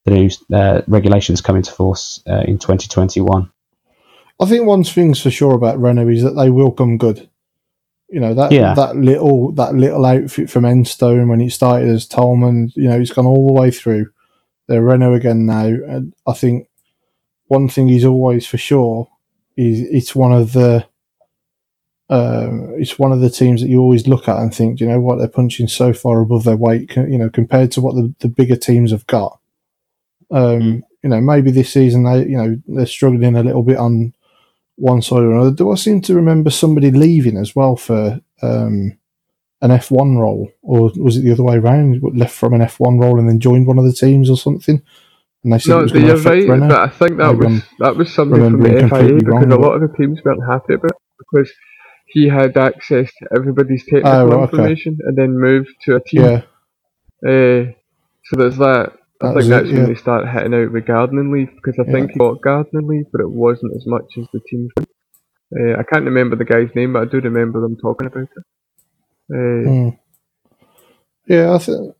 the 0.04 0.10
new 0.10 0.30
uh, 0.52 0.82
regulations 0.88 1.42
come 1.42 1.56
into 1.56 1.72
force 1.72 2.22
uh, 2.28 2.42
in 2.46 2.58
2021. 2.58 3.52
I 4.40 4.46
think 4.46 4.66
one 4.66 4.84
thing's 4.84 5.20
for 5.20 5.30
sure 5.30 5.54
about 5.54 5.80
Renault 5.80 6.08
is 6.08 6.22
that 6.22 6.32
they 6.32 6.50
will 6.50 6.70
come 6.70 6.96
good. 6.98 7.28
You 8.10 8.20
know 8.20 8.34
that 8.34 8.52
Yeah. 8.52 8.74
that 8.74 8.96
little 8.96 9.52
that 9.52 9.74
little 9.74 10.04
outfit 10.06 10.48
from 10.48 10.64
Enstone 10.64 11.28
when 11.28 11.40
it 11.40 11.50
started 11.52 11.88
as 11.88 12.06
Toleman, 12.06 12.72
you 12.74 12.88
know, 12.88 12.98
it's 12.98 13.12
gone 13.12 13.26
all 13.26 13.46
the 13.46 13.52
way 13.52 13.70
through. 13.70 14.06
They're 14.66 14.82
Renault 14.82 15.14
again 15.14 15.44
now, 15.46 15.66
and 15.66 16.14
I 16.26 16.32
think 16.32 16.68
one 17.48 17.68
thing 17.68 17.88
is 17.90 18.04
always 18.04 18.46
for 18.46 18.58
sure 18.58 19.08
is 19.56 19.80
it's 19.80 20.14
one 20.14 20.32
of 20.32 20.52
the 20.52 20.86
um, 22.10 22.74
it's 22.78 22.98
one 22.98 23.12
of 23.12 23.20
the 23.20 23.28
teams 23.30 23.60
that 23.60 23.68
you 23.68 23.80
always 23.80 24.06
look 24.08 24.28
at 24.28 24.38
and 24.38 24.54
think, 24.54 24.80
you 24.80 24.86
know 24.86 25.00
what, 25.00 25.18
they're 25.18 25.28
punching 25.28 25.68
so 25.68 25.92
far 25.92 26.20
above 26.20 26.44
their 26.44 26.56
weight, 26.56 26.94
you 26.96 27.18
know, 27.18 27.28
compared 27.28 27.70
to 27.72 27.82
what 27.82 27.94
the, 27.96 28.14
the 28.20 28.28
bigger 28.28 28.56
teams 28.56 28.92
have 28.92 29.06
got. 29.06 29.38
Um, 30.30 30.60
Mm. 30.60 30.82
You 31.04 31.10
know, 31.10 31.20
maybe 31.20 31.52
this 31.52 31.70
season 31.72 32.02
they, 32.02 32.26
you 32.26 32.36
know, 32.36 32.56
they're 32.66 32.84
struggling 32.86 33.36
a 33.36 33.42
little 33.42 33.62
bit 33.62 33.76
on 33.76 34.14
one 34.78 35.02
side 35.02 35.22
or 35.22 35.32
another. 35.32 35.50
Do 35.50 35.70
I 35.70 35.74
seem 35.74 36.00
to 36.02 36.14
remember 36.14 36.50
somebody 36.50 36.90
leaving 36.90 37.36
as 37.36 37.54
well 37.54 37.76
for 37.76 38.20
um, 38.42 38.96
an 39.60 39.70
F1 39.70 40.18
role, 40.18 40.50
or 40.62 40.90
was 40.96 41.16
it 41.16 41.22
the 41.22 41.32
other 41.32 41.42
way 41.42 41.56
around? 41.56 42.00
Left 42.14 42.34
from 42.34 42.54
an 42.54 42.60
F1 42.60 43.00
role 43.02 43.18
and 43.18 43.28
then 43.28 43.40
joined 43.40 43.66
one 43.66 43.78
of 43.78 43.84
the 43.84 43.92
teams 43.92 44.30
or 44.30 44.36
something? 44.36 44.82
And 45.44 45.52
they 45.52 45.58
said 45.58 45.78
it 45.78 45.82
was 45.82 45.92
you're 45.92 46.16
right. 46.16 46.48
Renault. 46.48 46.68
But 46.68 46.80
I 46.80 46.88
think 46.88 47.18
that 47.18 47.32
Maybe 47.32 47.46
was 47.46 47.46
I'm 47.46 47.62
that 47.78 47.96
was 47.96 48.12
something 48.12 48.40
from 48.40 48.60
the 48.60 48.68
FIA 48.88 49.14
because 49.14 49.22
wrong, 49.24 49.52
a 49.52 49.56
lot 49.56 49.74
of 49.74 49.80
the 49.82 49.96
teams 49.96 50.20
weren't 50.24 50.44
happy 50.48 50.74
about 50.74 50.90
it 50.90 50.96
because 51.18 51.52
he 52.06 52.28
had 52.28 52.56
access 52.56 53.10
to 53.18 53.28
everybody's 53.36 53.84
technical 53.84 54.10
Ah, 54.10 54.22
right, 54.22 54.32
okay. 54.34 54.42
information 54.52 54.98
and 55.04 55.16
then 55.16 55.38
moved 55.38 55.70
to 55.84 55.96
a 55.96 56.00
team. 56.00 56.22
Yeah, 56.22 56.42
Uh, 57.26 57.72
so 58.24 58.36
there's 58.36 58.56
that. 58.58 58.97
I 59.22 59.32
think 59.34 59.36
was 59.36 59.48
it, 59.50 59.66
that's 59.66 59.74
when 59.74 59.86
yeah. 59.86 59.88
they 59.88 59.94
start 59.96 60.28
hitting 60.28 60.54
out 60.54 60.72
with 60.72 60.86
gardening 60.86 61.32
leave 61.32 61.50
because 61.56 61.78
I 61.80 61.84
Yeah. 61.86 61.92
think 61.92 62.12
he 62.12 62.20
got 62.20 62.42
gardening 62.42 62.88
leave, 62.88 63.06
but 63.12 63.22
it 63.22 63.30
wasn't 63.30 63.74
as 63.76 63.84
much 63.86 64.04
as 64.18 64.26
the 64.32 64.40
teams. 64.48 64.70
Uh, 65.54 65.78
I 65.78 65.84
can't 65.84 66.06
remember 66.06 66.36
the 66.36 66.44
guy's 66.46 66.74
name, 66.74 66.94
but 66.94 67.02
I 67.02 67.06
do 67.06 67.20
remember 67.20 67.60
them 67.60 67.76
talking 67.82 68.08
about 68.08 68.24
it. 68.24 68.44
Uh, 69.34 69.70
Mm. 69.70 69.98
yeah. 71.26 71.54
I 71.54 71.58
think 71.58 71.94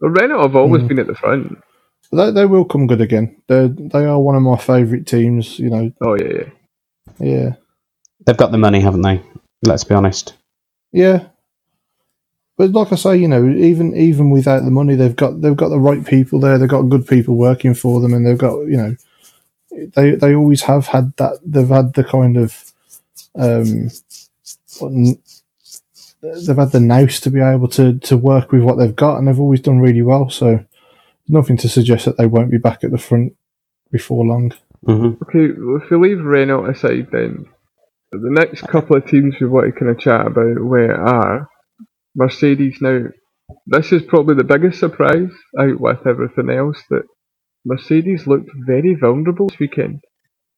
but 0.00 0.10
Renault 0.10 0.42
have 0.42 0.56
always 0.56 0.82
Mm. 0.82 0.88
been 0.88 1.00
at 1.00 1.06
the 1.08 1.14
front. 1.14 1.58
they 2.12 2.30
they 2.32 2.46
will 2.46 2.64
come 2.66 2.86
good 2.88 3.00
again. 3.02 3.42
They 3.48 3.68
they 3.68 4.04
are 4.06 4.20
one 4.20 4.36
of 4.36 4.42
my 4.42 4.56
favourite 4.58 5.06
teams. 5.06 5.58
You 5.58 5.70
know, 5.70 5.92
Oh 6.04 6.14
yeah, 6.16 6.32
yeah. 6.38 6.50
yeah, 7.20 7.50
They've 8.26 8.36
got 8.36 8.52
the 8.52 8.58
money, 8.58 8.80
haven't 8.80 9.02
they? 9.02 9.22
Let's 9.62 9.84
be 9.84 9.94
honest. 9.94 10.34
yeah. 10.92 11.28
But 12.56 12.70
like 12.70 12.92
I 12.92 12.96
say, 12.96 13.16
you 13.16 13.28
know, 13.28 13.48
even 13.48 13.96
even 13.96 14.30
without 14.30 14.64
the 14.64 14.70
money, 14.70 14.94
they've 14.94 15.16
got 15.16 15.40
they've 15.40 15.56
got 15.56 15.70
the 15.70 15.80
right 15.80 16.06
people 16.06 16.38
there. 16.38 16.56
They've 16.58 16.68
got 16.68 16.82
good 16.82 17.06
people 17.06 17.36
working 17.36 17.74
for 17.74 18.00
them, 18.00 18.14
and 18.14 18.24
they've 18.24 18.38
got 18.38 18.58
you 18.60 18.76
know, 18.76 18.96
they 19.96 20.12
they 20.12 20.34
always 20.34 20.62
have 20.62 20.86
had 20.88 21.16
that. 21.16 21.40
They've 21.44 21.68
had 21.68 21.94
the 21.94 22.04
kind 22.04 22.36
of 22.36 22.72
um, 23.36 23.90
they've 26.22 26.56
had 26.56 26.72
the 26.72 26.80
nous 26.80 27.20
to 27.20 27.30
be 27.30 27.40
able 27.40 27.68
to 27.68 27.98
to 27.98 28.16
work 28.16 28.52
with 28.52 28.62
what 28.62 28.78
they've 28.78 28.94
got, 28.94 29.18
and 29.18 29.26
they've 29.26 29.40
always 29.40 29.60
done 29.60 29.80
really 29.80 30.02
well. 30.02 30.30
So 30.30 30.64
nothing 31.28 31.56
to 31.58 31.68
suggest 31.68 32.04
that 32.04 32.18
they 32.18 32.26
won't 32.26 32.50
be 32.52 32.58
back 32.58 32.84
at 32.84 32.92
the 32.92 32.98
front 32.98 33.36
before 33.90 34.24
long. 34.24 34.52
hmm 34.84 35.12
Okay, 35.22 35.52
well, 35.58 35.80
if 35.82 35.90
we 35.90 35.96
leave 35.96 36.24
Renault 36.24 36.66
aside, 36.66 37.08
then 37.10 37.46
the 38.12 38.30
next 38.30 38.62
couple 38.68 38.96
of 38.96 39.06
teams 39.06 39.34
we 39.40 39.48
want 39.48 39.66
to 39.66 39.78
kind 39.78 39.90
of 39.90 39.98
chat 39.98 40.26
about 40.26 40.62
where 40.64 40.94
are 41.00 41.48
Mercedes. 42.14 42.78
Now, 42.80 43.06
this 43.66 43.92
is 43.92 44.02
probably 44.02 44.36
the 44.36 44.44
biggest 44.44 44.80
surprise 44.80 45.30
out 45.58 45.80
with 45.80 46.06
everything 46.06 46.50
else 46.50 46.82
that 46.90 47.04
Mercedes 47.64 48.26
looked 48.26 48.50
very 48.66 48.94
vulnerable 48.94 49.48
this 49.48 49.58
weekend. 49.58 50.00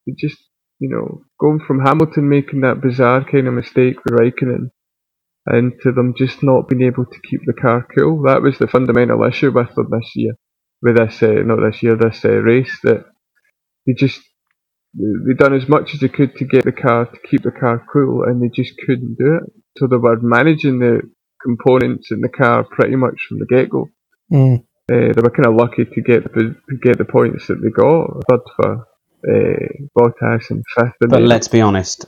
They 0.07 0.15
just, 0.19 0.39
you 0.79 0.89
know, 0.89 1.23
going 1.41 1.61
from 1.67 1.81
Hamilton 1.85 2.29
making 2.29 2.61
that 2.61 2.81
bizarre 2.81 3.25
kind 3.25 3.49
of 3.49 3.55
mistake 3.55 3.97
with 4.05 4.19
Raikkonen 4.19 4.71
and 5.47 5.73
to 5.83 5.93
them 5.93 6.15
just 6.17 6.43
not 6.43 6.69
being 6.69 6.83
able 6.83 7.07
to 7.07 7.21
keep 7.29 7.41
the 7.47 7.53
car 7.53 7.87
cool. 7.97 8.23
That 8.23 8.43
was 8.43 8.59
the 8.59 8.67
fundamental 8.67 9.23
issue 9.25 9.53
with 9.53 9.75
them 9.75 9.89
this 9.91 10.11
year, 10.15 10.35
with 10.83 10.97
this, 10.97 11.23
uh, 11.23 11.43
not 11.45 11.61
this 11.61 11.83
year, 11.83 11.97
this 11.97 12.25
uh, 12.25 12.31
race, 12.31 12.79
that 12.83 13.05
they 13.87 13.93
just 13.93 14.21
they 14.95 15.35
done 15.35 15.55
as 15.55 15.69
much 15.69 15.95
as 15.95 16.01
they 16.01 16.09
could 16.09 16.35
to 16.37 16.45
get 16.45 16.65
the 16.65 16.73
car 16.73 17.07
to 17.07 17.19
keep 17.29 17.43
the 17.43 17.51
car 17.51 17.85
cool, 17.93 18.25
and 18.25 18.43
they 18.43 18.49
just 18.53 18.73
couldn't 18.87 19.17
do 19.19 19.37
it. 19.37 19.53
So 19.79 19.87
they 19.87 19.97
were 19.97 20.19
managing 20.21 20.79
the 20.81 21.03
components 21.47 22.11
in 22.11 22.21
the 22.21 22.29
car 22.29 22.65
pretty 22.65 22.97
much 22.97 23.19
from 23.29 23.39
the 23.39 23.47
get 23.47 23.71
go. 23.71 23.89
Mm. 24.33 24.59
Uh, 24.93 25.13
they 25.15 25.23
were 25.23 25.37
kind 25.37 25.47
of 25.47 25.55
lucky 25.55 25.85
to 25.85 26.01
get 26.01 26.23
the 26.35 26.45
get 26.83 26.99
the 26.99 27.05
points 27.05 27.47
that 27.49 27.61
they 27.63 27.71
got. 27.71 28.05
Third 28.29 28.45
for 28.57 28.71
uh, 29.33 29.67
Bottas 29.97 30.51
and 30.51 30.65
fifth. 30.75 30.97
But 31.01 31.23
let's 31.23 31.49
be 31.49 31.61
honest. 31.61 32.07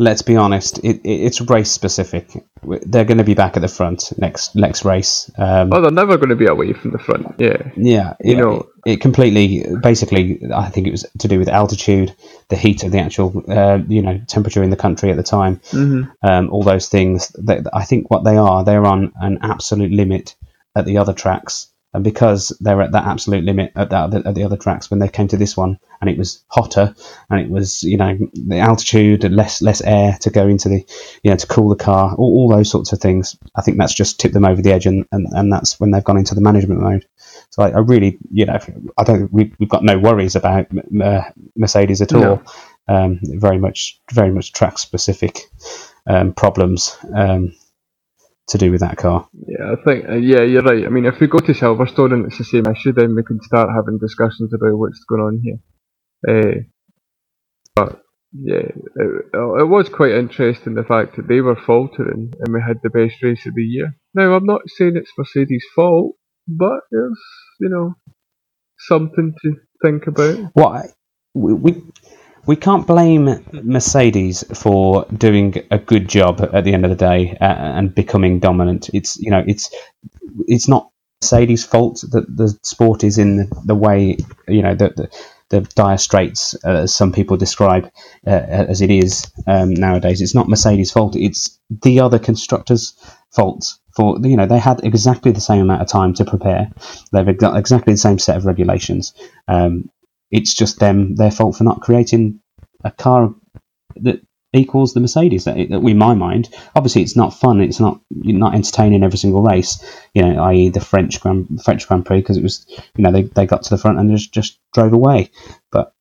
Let's 0.00 0.22
be 0.22 0.36
honest. 0.36 0.78
It, 0.78 1.00
it, 1.02 1.08
it's 1.26 1.40
race 1.40 1.72
specific. 1.72 2.30
They're 2.62 3.04
going 3.04 3.18
to 3.18 3.24
be 3.24 3.34
back 3.34 3.56
at 3.56 3.62
the 3.62 3.68
front 3.68 4.12
next 4.16 4.54
next 4.54 4.84
race. 4.84 5.28
Um, 5.36 5.72
oh, 5.72 5.80
they're 5.80 5.90
never 5.90 6.16
going 6.16 6.28
to 6.28 6.36
be 6.36 6.46
away 6.46 6.72
from 6.72 6.92
the 6.92 7.00
front. 7.00 7.34
Yeah, 7.38 7.72
yeah, 7.76 8.14
you 8.22 8.32
it, 8.34 8.38
know- 8.38 8.68
it 8.86 9.00
completely. 9.00 9.66
Basically, 9.82 10.40
I 10.54 10.68
think 10.68 10.86
it 10.86 10.92
was 10.92 11.04
to 11.18 11.26
do 11.26 11.40
with 11.40 11.48
altitude, 11.48 12.14
the 12.48 12.54
heat 12.56 12.84
of 12.84 12.92
the 12.92 13.00
actual, 13.00 13.42
uh, 13.48 13.80
you 13.88 14.02
know, 14.02 14.20
temperature 14.28 14.62
in 14.62 14.70
the 14.70 14.76
country 14.76 15.10
at 15.10 15.16
the 15.16 15.24
time. 15.24 15.60
hmm 15.70 16.04
um, 16.22 16.50
all 16.50 16.62
those 16.62 16.88
things. 16.88 17.28
That 17.46 17.66
I 17.74 17.84
think 17.84 18.08
what 18.08 18.22
they 18.22 18.36
are, 18.36 18.62
they're 18.62 18.86
on 18.86 19.12
an 19.20 19.38
absolute 19.42 19.90
limit 19.90 20.36
at 20.76 20.84
the 20.84 20.98
other 20.98 21.12
tracks 21.12 21.72
And 21.94 22.04
because 22.04 22.56
they're 22.60 22.82
at 22.82 22.92
that 22.92 23.06
absolute 23.06 23.44
limit 23.44 23.72
at, 23.74 23.90
that, 23.90 24.12
at 24.14 24.34
the 24.34 24.44
other 24.44 24.58
tracks, 24.58 24.90
when 24.90 25.00
they 25.00 25.08
came 25.08 25.28
to 25.28 25.38
this 25.38 25.56
one 25.56 25.78
and 26.00 26.10
it 26.10 26.18
was 26.18 26.44
hotter 26.48 26.94
and 27.30 27.40
it 27.40 27.48
was, 27.48 27.82
you 27.82 27.96
know, 27.96 28.16
the 28.34 28.58
altitude 28.58 29.24
and 29.24 29.34
less 29.34 29.62
less 29.62 29.80
air 29.80 30.18
to 30.20 30.30
go 30.30 30.46
into 30.46 30.68
the, 30.68 30.84
you 31.22 31.30
know, 31.30 31.36
to 31.36 31.46
cool 31.46 31.70
the 31.70 31.82
car, 31.82 32.14
all, 32.14 32.42
all 32.42 32.48
those 32.56 32.70
sorts 32.70 32.92
of 32.92 33.00
things, 33.00 33.36
I 33.56 33.62
think 33.62 33.78
that's 33.78 33.94
just 33.94 34.20
tipped 34.20 34.34
them 34.34 34.44
over 34.44 34.60
the 34.60 34.72
edge 34.72 34.84
and, 34.84 35.06
and, 35.12 35.26
and 35.30 35.52
that's 35.52 35.80
when 35.80 35.90
they've 35.90 36.04
gone 36.04 36.18
into 36.18 36.34
the 36.34 36.42
management 36.42 36.82
mode. 36.82 37.06
So 37.50 37.62
I, 37.62 37.70
I 37.70 37.78
really, 37.78 38.18
you 38.30 38.44
know, 38.44 38.58
I 38.98 39.04
don't, 39.04 39.32
we, 39.32 39.54
we've 39.58 39.68
got 39.68 39.82
no 39.82 39.98
worries 39.98 40.36
about 40.36 40.66
uh, 41.02 41.22
Mercedes 41.56 42.02
at 42.02 42.12
all. 42.12 42.20
No. 42.20 42.42
Um, 42.90 43.20
very 43.22 43.58
much, 43.58 44.00
very 44.12 44.30
much 44.30 44.52
track 44.52 44.78
specific 44.78 45.40
um, 46.06 46.32
problems 46.32 46.96
um, 47.14 47.54
to 48.48 48.58
do 48.58 48.70
with 48.70 48.80
that 48.80 48.96
car. 48.96 49.28
Yeah, 49.46 49.72
I 49.72 49.76
think 49.84 50.08
uh, 50.08 50.14
yeah, 50.14 50.42
you're 50.42 50.62
right. 50.62 50.84
I 50.84 50.88
mean, 50.88 51.06
if 51.06 51.20
we 51.20 51.26
go 51.26 51.38
to 51.38 51.52
Silverstone 51.52 52.12
and 52.12 52.26
it's 52.26 52.38
the 52.38 52.44
same 52.44 52.66
issue, 52.66 52.92
then 52.92 53.14
we 53.14 53.22
can 53.22 53.40
start 53.42 53.70
having 53.74 53.98
discussions 53.98 54.52
about 54.54 54.78
what's 54.78 55.04
going 55.04 55.22
on 55.22 55.40
here. 55.42 55.58
Uh, 56.26 56.60
but 57.76 58.02
yeah, 58.32 58.68
it, 58.96 59.24
it 59.34 59.68
was 59.68 59.88
quite 59.88 60.12
interesting 60.12 60.74
the 60.74 60.82
fact 60.84 61.16
that 61.16 61.28
they 61.28 61.40
were 61.40 61.56
faltering 61.56 62.32
and 62.38 62.54
we 62.54 62.60
had 62.60 62.78
the 62.82 62.90
best 62.90 63.22
race 63.22 63.46
of 63.46 63.54
the 63.54 63.62
year. 63.62 63.96
Now, 64.14 64.32
I'm 64.34 64.46
not 64.46 64.62
saying 64.66 64.96
it's 64.96 65.12
Mercedes' 65.16 65.64
fault, 65.74 66.16
but 66.46 66.80
it's 66.90 67.20
you 67.60 67.68
know 67.68 67.94
something 68.78 69.34
to 69.42 69.56
think 69.84 70.06
about. 70.06 70.38
What 70.54 70.86
we, 71.34 71.54
we 71.54 71.82
we 72.48 72.56
can't 72.56 72.86
blame 72.86 73.44
Mercedes 73.52 74.42
for 74.54 75.04
doing 75.14 75.54
a 75.70 75.78
good 75.78 76.08
job 76.08 76.40
at 76.40 76.64
the 76.64 76.72
end 76.72 76.86
of 76.86 76.90
the 76.90 76.96
day 76.96 77.36
uh, 77.38 77.44
and 77.44 77.94
becoming 77.94 78.40
dominant. 78.40 78.88
It's 78.94 79.18
you 79.18 79.30
know 79.30 79.44
it's 79.46 79.70
it's 80.46 80.66
not 80.66 80.90
Mercedes' 81.22 81.66
fault 81.66 82.02
that 82.10 82.24
the 82.34 82.58
sport 82.62 83.04
is 83.04 83.18
in 83.18 83.50
the 83.66 83.74
way 83.74 84.16
you 84.48 84.62
know 84.62 84.74
the 84.74 84.88
the, 84.96 85.08
the 85.50 85.60
dire 85.74 85.98
straits 85.98 86.54
uh, 86.64 86.84
as 86.84 86.94
some 86.94 87.12
people 87.12 87.36
describe 87.36 87.90
uh, 88.26 88.30
as 88.30 88.80
it 88.80 88.90
is 88.90 89.30
um, 89.46 89.74
nowadays. 89.74 90.22
It's 90.22 90.34
not 90.34 90.48
Mercedes' 90.48 90.90
fault. 90.90 91.16
It's 91.16 91.60
the 91.68 92.00
other 92.00 92.18
constructors' 92.18 92.94
fault. 93.30 93.74
For 93.94 94.18
you 94.22 94.38
know 94.38 94.46
they 94.46 94.58
had 94.58 94.80
exactly 94.84 95.32
the 95.32 95.42
same 95.42 95.60
amount 95.60 95.82
of 95.82 95.88
time 95.88 96.14
to 96.14 96.24
prepare. 96.24 96.70
They've 97.12 97.36
got 97.36 97.58
exactly 97.58 97.92
the 97.92 97.98
same 97.98 98.18
set 98.18 98.38
of 98.38 98.46
regulations. 98.46 99.12
Um, 99.46 99.90
it's 100.30 100.54
just 100.54 100.78
them 100.78 101.14
their 101.14 101.30
fault 101.30 101.56
for 101.56 101.64
not 101.64 101.80
creating 101.80 102.40
a 102.84 102.90
car 102.90 103.34
that 103.96 104.20
equals 104.52 104.94
the 104.94 105.00
Mercedes. 105.00 105.44
That, 105.44 105.56
that 105.56 105.80
in 105.80 105.98
my 105.98 106.14
mind, 106.14 106.48
obviously, 106.74 107.02
it's 107.02 107.16
not 107.16 107.34
fun. 107.34 107.60
It's 107.60 107.80
not 107.80 108.00
not 108.10 108.54
entertaining 108.54 109.02
every 109.02 109.18
single 109.18 109.42
race. 109.42 109.84
You 110.14 110.22
know, 110.22 110.42
i.e. 110.44 110.68
the 110.70 110.80
French 110.80 111.20
Grand 111.20 111.62
French 111.64 111.86
Grand 111.86 112.06
Prix 112.06 112.20
because 112.20 112.36
it 112.36 112.42
was 112.42 112.66
you 112.96 113.04
know 113.04 113.12
they, 113.12 113.22
they 113.22 113.46
got 113.46 113.62
to 113.64 113.70
the 113.70 113.78
front 113.78 113.98
and 113.98 114.10
just 114.10 114.32
just 114.32 114.58
drove 114.72 114.92
away. 114.92 115.30
But 115.70 115.94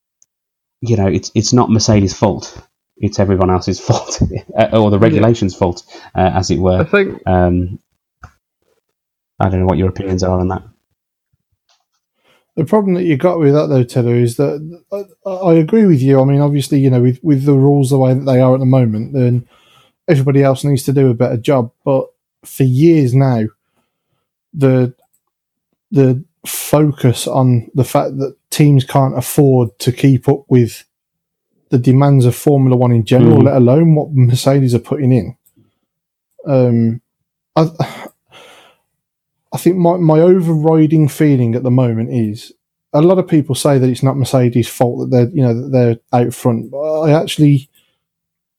you 0.81 0.97
know, 0.97 1.07
it's 1.07 1.31
it's 1.35 1.53
not 1.53 1.69
Mercedes' 1.69 2.13
fault. 2.13 2.57
It's 2.97 3.19
everyone 3.19 3.51
else's 3.51 3.79
fault, 3.87 4.21
or 4.73 4.91
the 4.91 4.99
regulations' 4.99 5.53
yeah. 5.53 5.59
fault, 5.59 5.83
uh, 6.15 6.31
as 6.33 6.51
it 6.51 6.59
were. 6.59 6.81
I 6.81 6.83
think. 6.83 7.21
Um, 7.25 7.79
I 9.39 9.49
don't 9.49 9.59
know 9.59 9.67
what 9.67 9.77
your 9.77 9.89
opinions 9.89 10.23
are 10.23 10.39
on 10.39 10.47
that. 10.47 10.63
The 12.57 12.65
problem 12.65 12.95
that 12.95 13.03
you 13.03 13.17
got 13.17 13.37
with 13.37 13.53
that, 13.53 13.67
though, 13.67 13.83
Taylor, 13.83 14.15
is 14.15 14.37
that 14.37 15.05
I, 15.25 15.29
I 15.29 15.53
agree 15.53 15.85
with 15.85 16.01
you. 16.01 16.19
I 16.19 16.25
mean, 16.25 16.41
obviously, 16.41 16.79
you 16.79 16.89
know, 16.89 17.01
with, 17.01 17.23
with 17.23 17.45
the 17.45 17.53
rules 17.53 17.91
the 17.91 17.99
way 17.99 18.15
that 18.15 18.25
they 18.25 18.41
are 18.41 18.55
at 18.55 18.59
the 18.59 18.65
moment, 18.65 19.13
then 19.13 19.47
everybody 20.07 20.41
else 20.41 20.63
needs 20.63 20.81
to 20.85 20.91
do 20.91 21.11
a 21.11 21.13
better 21.13 21.37
job. 21.37 21.71
But 21.85 22.07
for 22.43 22.63
years 22.63 23.13
now, 23.13 23.43
the 24.53 24.95
the 25.91 26.25
focus 26.47 27.27
on 27.27 27.69
the 27.75 27.83
fact 27.83 28.17
that 28.17 28.35
teams 28.49 28.83
can't 28.83 29.17
afford 29.17 29.77
to 29.79 29.91
keep 29.91 30.27
up 30.27 30.43
with 30.49 30.83
the 31.69 31.77
demands 31.77 32.25
of 32.25 32.35
Formula 32.35 32.75
One 32.75 32.91
in 32.91 33.05
general, 33.05 33.37
mm. 33.37 33.43
let 33.43 33.57
alone 33.57 33.93
what 33.93 34.13
Mercedes 34.13 34.73
are 34.73 34.79
putting 34.79 35.11
in. 35.11 35.37
Um, 36.47 37.01
I, 37.55 38.06
I 39.57 39.59
think 39.59 39.77
my, 39.77 39.97
my 39.97 40.19
overriding 40.19 41.07
feeling 41.07 41.55
at 41.55 41.63
the 41.63 41.71
moment 41.71 42.13
is 42.13 42.53
a 42.93 43.01
lot 43.01 43.17
of 43.17 43.27
people 43.27 43.55
say 43.55 43.79
that 43.79 43.89
it's 43.89 44.03
not 44.03 44.15
Mercedes' 44.15 44.67
fault 44.67 44.99
that 44.99 45.09
they're 45.09 45.29
you 45.29 45.41
know 45.41 45.59
that 45.59 45.69
they're 45.69 45.97
out 46.13 46.31
front. 46.31 46.71
I 46.75 47.09
actually 47.09 47.67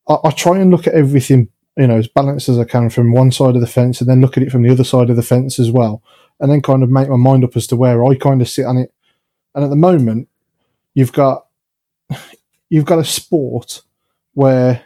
I, 0.09 0.16
I, 0.24 0.30
try 0.32 0.59
and 0.59 0.72
look 0.72 0.88
at 0.88 0.94
everything 0.94 1.51
you 1.76 1.86
know 1.86 1.99
as 1.99 2.09
balanced 2.09 2.49
as 2.49 2.59
I 2.59 2.64
can 2.64 2.90
from 2.90 3.12
one 3.12 3.30
side 3.30 3.55
of 3.55 3.61
the 3.61 3.68
fence, 3.68 4.01
and 4.01 4.11
then 4.11 4.20
look 4.20 4.36
at 4.36 4.42
it 4.42 4.51
from 4.51 4.64
the 4.64 4.72
other 4.72 4.82
side 4.82 5.09
of 5.09 5.14
the 5.14 5.22
fence 5.22 5.61
as 5.61 5.70
well, 5.70 6.03
and 6.40 6.51
then 6.51 6.62
kind 6.62 6.82
of 6.82 6.90
make 6.90 7.09
my 7.09 7.14
mind 7.14 7.44
up 7.44 7.57
as 7.57 7.68
to 7.68 7.76
where 7.76 8.05
I 8.05 8.16
kind 8.16 8.42
of 8.42 8.49
sit 8.49 8.66
on 8.66 8.76
it. 8.76 8.92
And 9.55 9.62
at 9.62 9.70
the 9.70 9.76
moment, 9.76 10.28
you've 10.94 11.12
got 11.12 11.46
you've 12.70 12.86
got 12.86 12.99
a 12.99 13.05
sport 13.05 13.82
where 14.34 14.82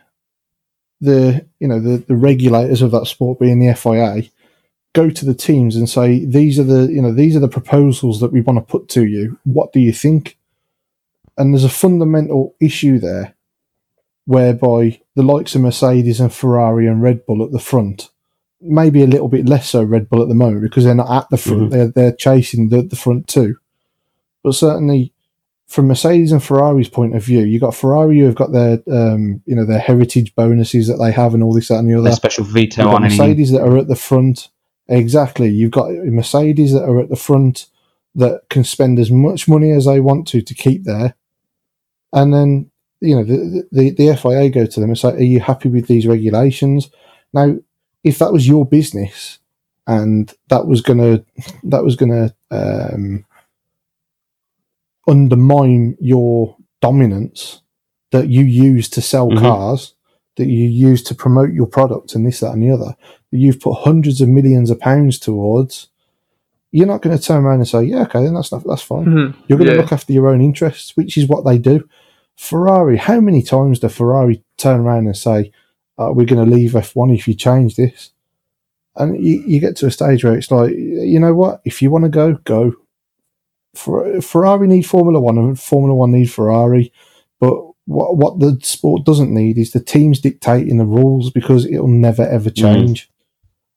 the 1.01 1.47
you 1.59 1.69
know 1.69 1.81
the, 1.81 2.05
the 2.07 2.17
regulators 2.17 2.83
of 2.83 2.91
that 2.91 3.07
sport 3.07 3.41
being 3.41 3.61
the 3.61 3.75
FIA 3.75 4.25
go 4.93 5.11
to 5.11 5.25
the 5.25 5.35
teams 5.35 5.77
and 5.77 5.89
say 5.89 6.25
these 6.25 6.59
are 6.59 6.65
the 6.65 6.93
you 6.93 7.01
know 7.01 7.13
these 7.13 7.37
are 7.37 7.41
the 7.41 7.49
proposals 7.49 8.21
that 8.21 8.33
we 8.33 8.41
want 8.41 8.59
to 8.59 8.71
put 8.71 8.89
to 8.91 9.05
you. 9.07 9.39
What 9.45 9.73
do 9.73 9.81
you 9.81 9.93
think? 9.93 10.39
And 11.39 11.53
there's 11.53 11.65
a 11.65 11.71
fundamental 11.71 12.55
issue 12.61 12.99
there 12.99 13.35
whereby 14.27 15.01
the 15.17 15.23
likes 15.23 15.55
of 15.55 15.63
mercedes 15.63 16.21
and 16.21 16.33
ferrari 16.33 16.87
and 16.87 17.03
red 17.03 17.27
bull 17.27 17.43
at 17.43 17.53
the 17.53 17.59
front 17.59 18.11
maybe 18.63 19.03
a 19.03 19.07
little 19.07 19.29
bit 19.29 19.49
less 19.49 19.69
so 19.69 19.83
red 19.83 20.09
bull 20.09 20.23
at 20.23 20.29
the 20.29 20.35
moment 20.35 20.63
because 20.63 20.85
they're 20.85 20.95
not 20.95 21.11
at 21.11 21.29
the 21.31 21.37
front. 21.37 21.63
Mm-hmm. 21.63 21.71
they're, 21.71 21.89
they're 21.89 22.17
chasing 22.17 22.69
the, 22.69 22.83
the 22.83 22.97
front 22.97 23.27
too. 23.27 23.57
But 24.43 24.55
certainly 24.55 25.13
from 25.67 25.89
mercedes 25.89 26.33
and 26.33 26.43
ferrari's 26.43 26.89
point 26.89 27.17
of 27.17 27.25
view 27.25 27.41
you've 27.41 27.63
got 27.63 27.75
ferrari 27.75 28.19
who 28.19 28.27
have 28.27 28.35
got 28.35 28.53
their 28.53 28.83
um, 28.91 29.43
you 29.47 29.57
know 29.57 29.65
their 29.65 29.79
heritage 29.79 30.35
bonuses 30.35 30.87
that 30.87 30.97
they 30.97 31.11
have 31.11 31.33
and 31.33 31.43
all 31.43 31.55
this 31.55 31.69
that 31.69 31.79
and 31.79 31.89
the 31.89 31.95
other. 31.95 32.05
Their 32.05 32.13
special 32.13 32.45
veto 32.45 32.89
on 32.89 33.03
mercedes 33.03 33.51
any... 33.51 33.59
that 33.59 33.67
are 33.67 33.79
at 33.79 33.89
the 33.89 33.97
front 33.97 34.49
Exactly. 34.89 35.49
You've 35.49 35.71
got 35.71 35.91
Mercedes 35.91 36.73
that 36.73 36.85
are 36.85 37.01
at 37.01 37.09
the 37.09 37.17
front 37.17 37.67
that 38.15 38.43
can 38.51 38.65
spend 38.65 38.99
as 38.99 39.11
much 39.11 39.49
money 39.49 39.71
as 39.71 39.87
they 39.87 40.01
want 40.01 40.27
to 40.29 40.43
to 40.43 40.55
keep 40.55 40.85
there. 40.85 41.15
And 42.13 42.33
then, 42.33 42.71
you 43.01 43.17
know, 43.17 43.25
the, 43.25 43.67
the, 43.73 43.91
the 43.91 44.17
FIA 44.17 44.51
go 44.51 44.67
to 44.67 44.81
them 44.81 44.91
and 44.91 44.99
say, 44.99 45.09
Are 45.09 45.21
you 45.21 45.41
happy 45.41 45.69
with 45.69 45.87
these 45.87 46.07
regulations? 46.07 46.91
Now, 47.33 47.57
if 48.05 48.19
that 48.19 48.33
was 48.33 48.47
your 48.47 48.67
business 48.67 49.39
and 49.87 50.33
that 50.49 50.67
was 50.67 50.81
gonna 50.81 51.25
that 51.65 51.83
was 51.83 51.97
gonna 51.97 52.35
um, 52.51 53.25
undermine 55.09 55.97
your 56.01 56.57
dominance 56.81 57.63
that 58.11 58.29
you 58.29 58.45
use 58.45 58.89
to 58.91 59.01
sell 59.01 59.29
mm-hmm. 59.29 59.39
cars, 59.39 59.95
that 60.37 60.47
you 60.47 60.69
use 60.69 61.03
to 61.05 61.15
promote 61.15 61.53
your 61.53 61.67
product 61.67 62.15
and 62.15 62.27
this, 62.27 62.41
that, 62.41 62.53
and 62.53 62.63
the 62.63 62.71
other, 62.71 62.95
that 63.33 63.39
you've 63.39 63.61
put 63.61 63.81
hundreds 63.81 64.21
of 64.21 64.29
millions 64.29 64.71
of 64.71 64.79
pounds 64.79 65.19
towards, 65.19 65.89
you're 66.71 66.87
not 66.87 67.03
going 67.03 67.17
to 67.17 67.23
turn 67.23 67.45
around 67.45 67.59
and 67.59 67.69
say, 67.69 67.83
"Yeah, 67.83 68.03
okay, 68.03 68.23
then 68.23 68.35
that's 68.35 68.53
not, 68.53 68.63
that's 68.65 68.83
fine." 68.83 69.07
Mm-hmm. 69.07 69.41
You're 69.49 69.59
going 69.59 69.71
yeah. 69.71 69.77
to 69.77 69.83
look 69.83 69.93
after 69.93 70.13
your 70.13 70.29
own 70.29 70.41
interests, 70.41 70.97
which 70.97 71.17
is 71.17 71.27
what 71.27 71.45
they 71.45 71.59
do. 71.59 71.89
Ferrari, 72.37 72.97
how 72.97 73.21
many 73.21 73.43
times 73.43 73.81
do 73.81 73.89
Ferrari 73.89 74.43
turn 74.57 74.81
around 74.81 75.07
and 75.07 75.17
say, 75.17 75.53
uh, 75.99 76.11
"We're 76.13 76.27
going 76.27 76.45
to 76.45 76.57
leave 76.57 76.73
F1 76.73 77.15
if 77.15 77.27
you 77.27 77.35
change 77.35 77.77
this"? 77.77 78.11
And 78.95 79.23
you, 79.25 79.43
you 79.47 79.61
get 79.61 79.77
to 79.77 79.87
a 79.87 79.91
stage 79.91 80.23
where 80.23 80.37
it's 80.37 80.51
like, 80.51 80.71
you 80.73 81.19
know 81.19 81.35
what? 81.35 81.63
If 81.65 81.81
you 81.81 81.91
want 81.91 82.05
to 82.05 82.11
go, 82.11 82.35
go. 82.45 82.75
Ferrari 83.75 84.67
need 84.69 84.83
Formula 84.83 85.19
One, 85.19 85.39
and 85.39 85.59
Formula 85.59 85.95
One 85.95 86.13
need 86.13 86.31
Ferrari. 86.31 86.93
But 87.41 87.55
what 87.87 88.17
what 88.17 88.39
the 88.39 88.59
sport 88.63 89.05
doesn't 89.05 89.33
need 89.33 89.59
is 89.59 89.73
the 89.73 89.81
teams 89.81 90.21
dictating 90.21 90.77
the 90.77 90.85
rules 90.85 91.31
because 91.31 91.67
it'll 91.67 91.89
never 91.89 92.23
ever 92.23 92.51
mm. 92.51 92.57
change. 92.57 93.11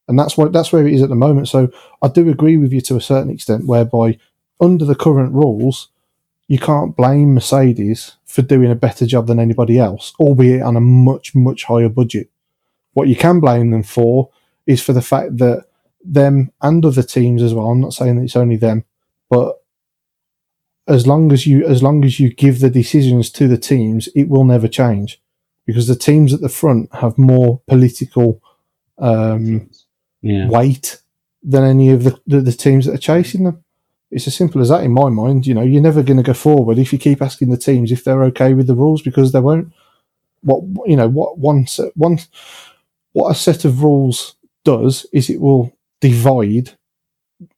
And 0.08 0.18
that's 0.18 0.36
what 0.36 0.52
that's 0.52 0.72
where 0.72 0.86
it 0.86 0.94
is 0.94 1.02
at 1.02 1.08
the 1.08 1.14
moment. 1.16 1.48
So 1.48 1.68
I 2.02 2.08
do 2.08 2.28
agree 2.28 2.56
with 2.56 2.72
you 2.72 2.80
to 2.82 2.96
a 2.96 3.00
certain 3.00 3.30
extent, 3.30 3.66
whereby 3.66 4.18
under 4.60 4.84
the 4.84 4.94
current 4.94 5.32
rules, 5.32 5.88
you 6.48 6.58
can't 6.58 6.96
blame 6.96 7.34
Mercedes 7.34 8.16
for 8.24 8.42
doing 8.42 8.70
a 8.70 8.76
better 8.76 9.06
job 9.06 9.26
than 9.26 9.40
anybody 9.40 9.78
else, 9.78 10.14
albeit 10.20 10.62
on 10.62 10.76
a 10.76 10.80
much 10.80 11.34
much 11.34 11.64
higher 11.64 11.88
budget. 11.88 12.30
What 12.92 13.08
you 13.08 13.16
can 13.16 13.40
blame 13.40 13.70
them 13.70 13.82
for 13.82 14.30
is 14.66 14.82
for 14.82 14.92
the 14.92 15.02
fact 15.02 15.38
that 15.38 15.66
them 16.04 16.52
and 16.62 16.84
other 16.84 17.02
teams 17.02 17.42
as 17.42 17.52
well. 17.52 17.66
I'm 17.66 17.80
not 17.80 17.92
saying 17.92 18.16
that 18.16 18.22
it's 18.22 18.36
only 18.36 18.56
them, 18.56 18.84
but 19.28 19.56
as 20.86 21.06
long 21.06 21.32
as 21.32 21.46
you 21.46 21.66
as 21.66 21.82
long 21.82 22.04
as 22.04 22.20
you 22.20 22.32
give 22.32 22.60
the 22.60 22.70
decisions 22.70 23.30
to 23.30 23.48
the 23.48 23.58
teams, 23.58 24.08
it 24.14 24.28
will 24.28 24.44
never 24.44 24.68
change 24.68 25.20
because 25.66 25.88
the 25.88 25.96
teams 25.96 26.32
at 26.32 26.40
the 26.40 26.48
front 26.48 26.94
have 26.94 27.18
more 27.18 27.60
political 27.66 28.40
um, 28.98 29.68
yeah. 30.26 30.48
weight 30.48 31.00
than 31.42 31.64
any 31.64 31.90
of 31.90 32.04
the, 32.04 32.20
the, 32.26 32.40
the 32.40 32.52
teams 32.52 32.86
that 32.86 32.94
are 32.94 32.98
chasing 32.98 33.44
them. 33.44 33.62
It's 34.10 34.26
as 34.26 34.34
simple 34.34 34.60
as 34.60 34.68
that 34.68 34.84
in 34.84 34.92
my 34.92 35.08
mind. 35.08 35.46
You 35.46 35.54
know, 35.54 35.62
you're 35.62 35.82
never 35.82 36.02
going 36.02 36.16
to 36.16 36.22
go 36.22 36.34
forward 36.34 36.78
if 36.78 36.92
you 36.92 36.98
keep 36.98 37.22
asking 37.22 37.50
the 37.50 37.56
teams 37.56 37.90
if 37.90 38.04
they're 38.04 38.24
okay 38.24 38.54
with 38.54 38.66
the 38.66 38.74
rules 38.74 39.02
because 39.02 39.32
they 39.32 39.40
won't. 39.40 39.72
What 40.42 40.62
you 40.86 40.96
know, 40.96 41.08
what 41.08 41.38
one 41.38 41.66
one 41.94 42.18
what 43.12 43.30
a 43.30 43.34
set 43.34 43.64
of 43.64 43.82
rules 43.82 44.36
does 44.64 45.06
is 45.12 45.28
it 45.28 45.40
will 45.40 45.76
divide 46.00 46.72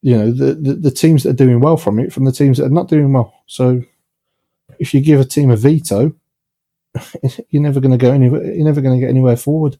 you 0.00 0.16
know 0.16 0.30
the, 0.30 0.54
the 0.54 0.74
the 0.74 0.90
teams 0.90 1.22
that 1.22 1.30
are 1.30 1.44
doing 1.44 1.60
well 1.60 1.76
from 1.76 1.98
it 1.98 2.12
from 2.12 2.24
the 2.24 2.32
teams 2.32 2.58
that 2.58 2.66
are 2.66 2.70
not 2.70 2.88
doing 2.88 3.12
well. 3.12 3.42
So 3.46 3.82
if 4.78 4.94
you 4.94 5.00
give 5.00 5.20
a 5.20 5.24
team 5.24 5.50
a 5.50 5.56
veto, 5.56 6.14
you're 7.50 7.62
never 7.62 7.80
going 7.80 7.92
to 7.92 7.98
go 7.98 8.12
anywhere. 8.12 8.44
You're 8.44 8.64
never 8.64 8.80
going 8.80 8.98
to 8.98 9.00
get 9.00 9.10
anywhere 9.10 9.36
forward. 9.36 9.78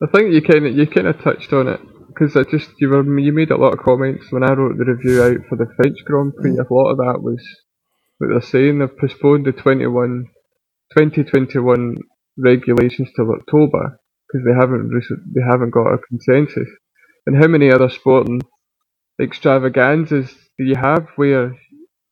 I 0.00 0.06
think 0.06 0.32
you 0.32 0.42
kind 0.42 0.64
of 0.64 0.76
you 0.76 0.86
kind 0.86 1.08
of 1.08 1.20
touched 1.22 1.52
on 1.52 1.66
it 1.66 1.80
because 2.08 2.36
I 2.36 2.44
just 2.44 2.70
you 2.80 2.88
were 2.90 3.04
you 3.20 3.32
made 3.32 3.50
a 3.50 3.56
lot 3.56 3.74
of 3.74 3.80
comments 3.84 4.32
when 4.32 4.42
I 4.42 4.52
wrote 4.54 4.76
the 4.78 4.84
review 4.84 5.22
out 5.22 5.46
for 5.48 5.56
the 5.56 5.66
French 5.76 5.98
Grand 6.04 6.34
Prix. 6.36 6.56
A 6.58 6.66
lot 6.74 6.90
of 6.92 6.98
that 6.98 7.22
was 7.22 7.42
what 8.18 8.28
they're 8.30 8.40
saying. 8.42 8.78
They've 8.78 8.98
postponed 8.98 9.46
the 9.46 9.52
21, 9.52 10.26
2021 10.96 11.96
regulations 12.38 13.10
till 13.14 13.30
October 13.32 13.98
because 14.28 14.44
they 14.46 14.54
haven't 14.58 14.90
they 15.34 15.42
haven't 15.48 15.70
got 15.70 15.94
a 15.94 15.98
consensus. 16.08 16.68
And 17.26 17.36
how 17.36 17.48
many 17.48 17.70
other 17.70 17.88
sporting 17.90 18.40
extravaganzas 19.20 20.30
do 20.58 20.64
you 20.64 20.76
have 20.76 21.08
where 21.16 21.56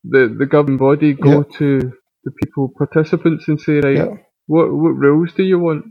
the 0.04 0.34
the 0.38 0.46
governing 0.46 0.78
body 0.78 1.14
go 1.14 1.38
Yeah. 1.38 1.56
to 1.58 1.92
the 2.24 2.32
people 2.42 2.72
participants 2.76 3.48
and 3.48 3.60
say 3.60 3.80
right 3.80 3.96
Yeah. 3.96 4.14
what 4.46 4.72
what 4.72 4.94
rules 4.96 5.32
do 5.34 5.42
you 5.42 5.58
want? 5.58 5.86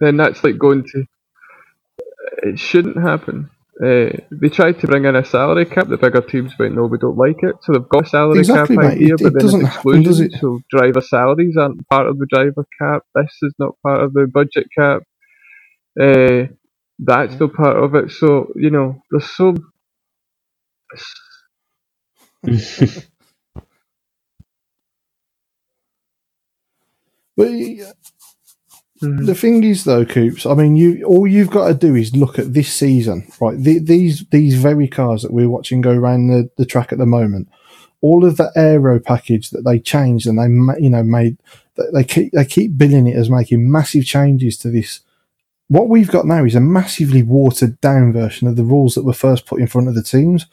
Then 0.00 0.16
that's 0.16 0.42
like 0.44 0.58
going 0.58 0.84
to. 0.92 1.04
It 2.44 2.60
shouldn't 2.60 2.98
happen. 3.02 3.50
Uh, 3.82 4.10
they 4.32 4.50
tried 4.50 4.80
to 4.80 4.88
bring 4.88 5.06
in 5.06 5.16
a 5.16 5.24
salary 5.26 5.66
cap. 5.66 5.88
The 5.88 5.98
bigger 5.98 6.22
teams 6.22 6.54
went, 6.58 6.76
no, 6.76 6.86
we 6.86 6.98
don't 6.98 7.18
like 7.18 7.38
it. 7.42 7.56
So 7.62 7.74
they've 7.74 7.90
got 7.90 8.06
a 8.06 8.10
salary 8.10 8.46
Exactly, 8.46 8.76
cap 8.76 8.78
mate. 8.78 8.98
idea, 8.98 9.18
It- 9.18 9.20
but 9.22 9.32
it 9.32 9.34
then 9.34 9.46
doesn't 9.46 9.62
it's 9.62 9.62
happen, 9.64 10.02
does 10.04 10.20
exclusions. 10.20 10.20
it? 10.20 10.34
So 10.40 10.60
driver 10.70 11.02
salaries 11.02 11.56
aren't 11.58 11.88
part 11.88 12.08
of 12.08 12.18
the 12.20 12.26
driver 12.30 12.66
cap. 12.80 13.04
This 13.16 13.32
is 13.42 13.54
not 13.60 13.76
part 13.84 14.02
of 14.04 14.14
the 14.14 14.28
budget 14.32 14.68
cap. 14.78 15.02
Uh, 16.00 16.48
that's 17.00 17.34
still 17.34 17.50
part 17.50 17.78
of 17.78 17.94
it. 17.96 18.12
So 18.12 18.52
you 18.56 18.70
know, 18.70 19.02
there's 19.10 19.30
so 19.36 19.56
But 27.36 27.50
Mhm. 29.02 29.26
the 29.26 29.34
thing 29.34 29.64
is, 29.64 29.84
though, 29.84 30.04
Coops. 30.04 30.46
I 30.46 30.54
mean, 30.54 30.76
you 30.76 31.04
all 31.04 31.26
you've 31.26 31.50
got 31.50 31.68
to 31.68 31.74
do 31.74 31.94
is 31.94 32.14
look 32.14 32.38
at 32.38 32.54
this 32.54 32.72
season, 32.72 33.26
right? 33.40 33.58
The, 33.58 33.78
these 33.80 34.24
these 34.30 34.54
very 34.54 34.86
cars 34.88 35.22
that 35.22 35.32
we're 35.32 35.48
watching 35.48 35.80
go 35.80 35.90
around 35.92 36.28
the, 36.28 36.48
the 36.56 36.64
track 36.66 36.92
at 36.92 36.98
the 36.98 37.06
moment, 37.06 37.48
all 38.00 38.24
of 38.24 38.36
the 38.36 38.52
aero 38.54 39.00
package 39.00 39.50
that 39.50 39.64
they 39.64 39.80
changed 39.80 40.26
and 40.26 40.38
they 40.38 40.82
you 40.82 40.90
know 40.90 41.02
made 41.02 41.38
they 41.92 42.04
keep 42.04 42.32
they 42.32 42.44
keep 42.44 42.78
billing 42.78 43.08
it 43.08 43.16
as 43.16 43.28
making 43.28 43.70
massive 43.70 44.04
changes 44.04 44.56
to 44.58 44.70
this. 44.70 45.00
What 45.68 45.88
we've 45.88 46.10
got 46.10 46.26
now 46.26 46.44
is 46.44 46.54
a 46.54 46.60
massively 46.60 47.22
watered 47.22 47.80
down 47.80 48.12
version 48.12 48.46
of 48.46 48.54
the 48.56 48.64
rules 48.64 48.94
that 48.94 49.04
were 49.04 49.12
first 49.12 49.46
put 49.46 49.60
in 49.60 49.66
front 49.66 49.88
of 49.88 49.94
the 49.96 50.02
teams. 50.02 50.46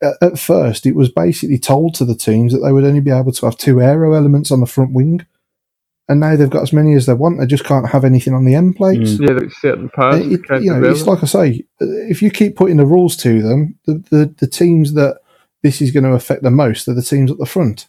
At, 0.00 0.14
at 0.22 0.38
first, 0.38 0.86
it 0.86 0.94
was 0.94 1.08
basically 1.08 1.58
told 1.58 1.94
to 1.96 2.04
the 2.04 2.14
teams 2.14 2.52
that 2.52 2.60
they 2.60 2.70
would 2.70 2.84
only 2.84 3.00
be 3.00 3.10
able 3.10 3.32
to 3.32 3.46
have 3.46 3.56
two 3.56 3.80
aero 3.80 4.12
elements 4.12 4.52
on 4.52 4.60
the 4.60 4.66
front 4.66 4.92
wing 4.92 5.26
and 6.08 6.20
now 6.20 6.36
they've 6.36 6.48
got 6.48 6.62
as 6.62 6.72
many 6.72 6.94
as 6.94 7.06
they 7.06 7.14
want. 7.14 7.38
They 7.38 7.46
just 7.46 7.64
can't 7.64 7.88
have 7.88 8.04
anything 8.04 8.32
on 8.32 8.44
the 8.44 8.54
end 8.54 8.76
plates. 8.76 9.12
Mm. 9.12 9.28
yeah, 9.28 9.34
there's 9.38 9.56
certain 9.60 9.88
parts 9.90 10.24
It- 10.24 10.40
it- 10.50 10.62
you 10.62 10.72
know, 10.72 10.82
it's 10.82 11.06
like 11.06 11.22
I 11.22 11.26
say, 11.26 11.64
if 11.80 12.22
you 12.22 12.30
keep 12.30 12.56
putting 12.56 12.78
the 12.78 12.86
rules 12.86 13.16
to 13.18 13.42
them, 13.42 13.74
the, 13.86 14.02
the, 14.10 14.34
the 14.38 14.46
teams 14.46 14.94
that 14.94 15.18
this 15.62 15.82
is 15.82 15.90
going 15.90 16.04
to 16.04 16.12
affect 16.12 16.42
the 16.42 16.50
most 16.50 16.88
are 16.88 16.94
the 16.94 17.02
teams 17.02 17.30
at 17.30 17.38
the 17.38 17.46
front 17.46 17.88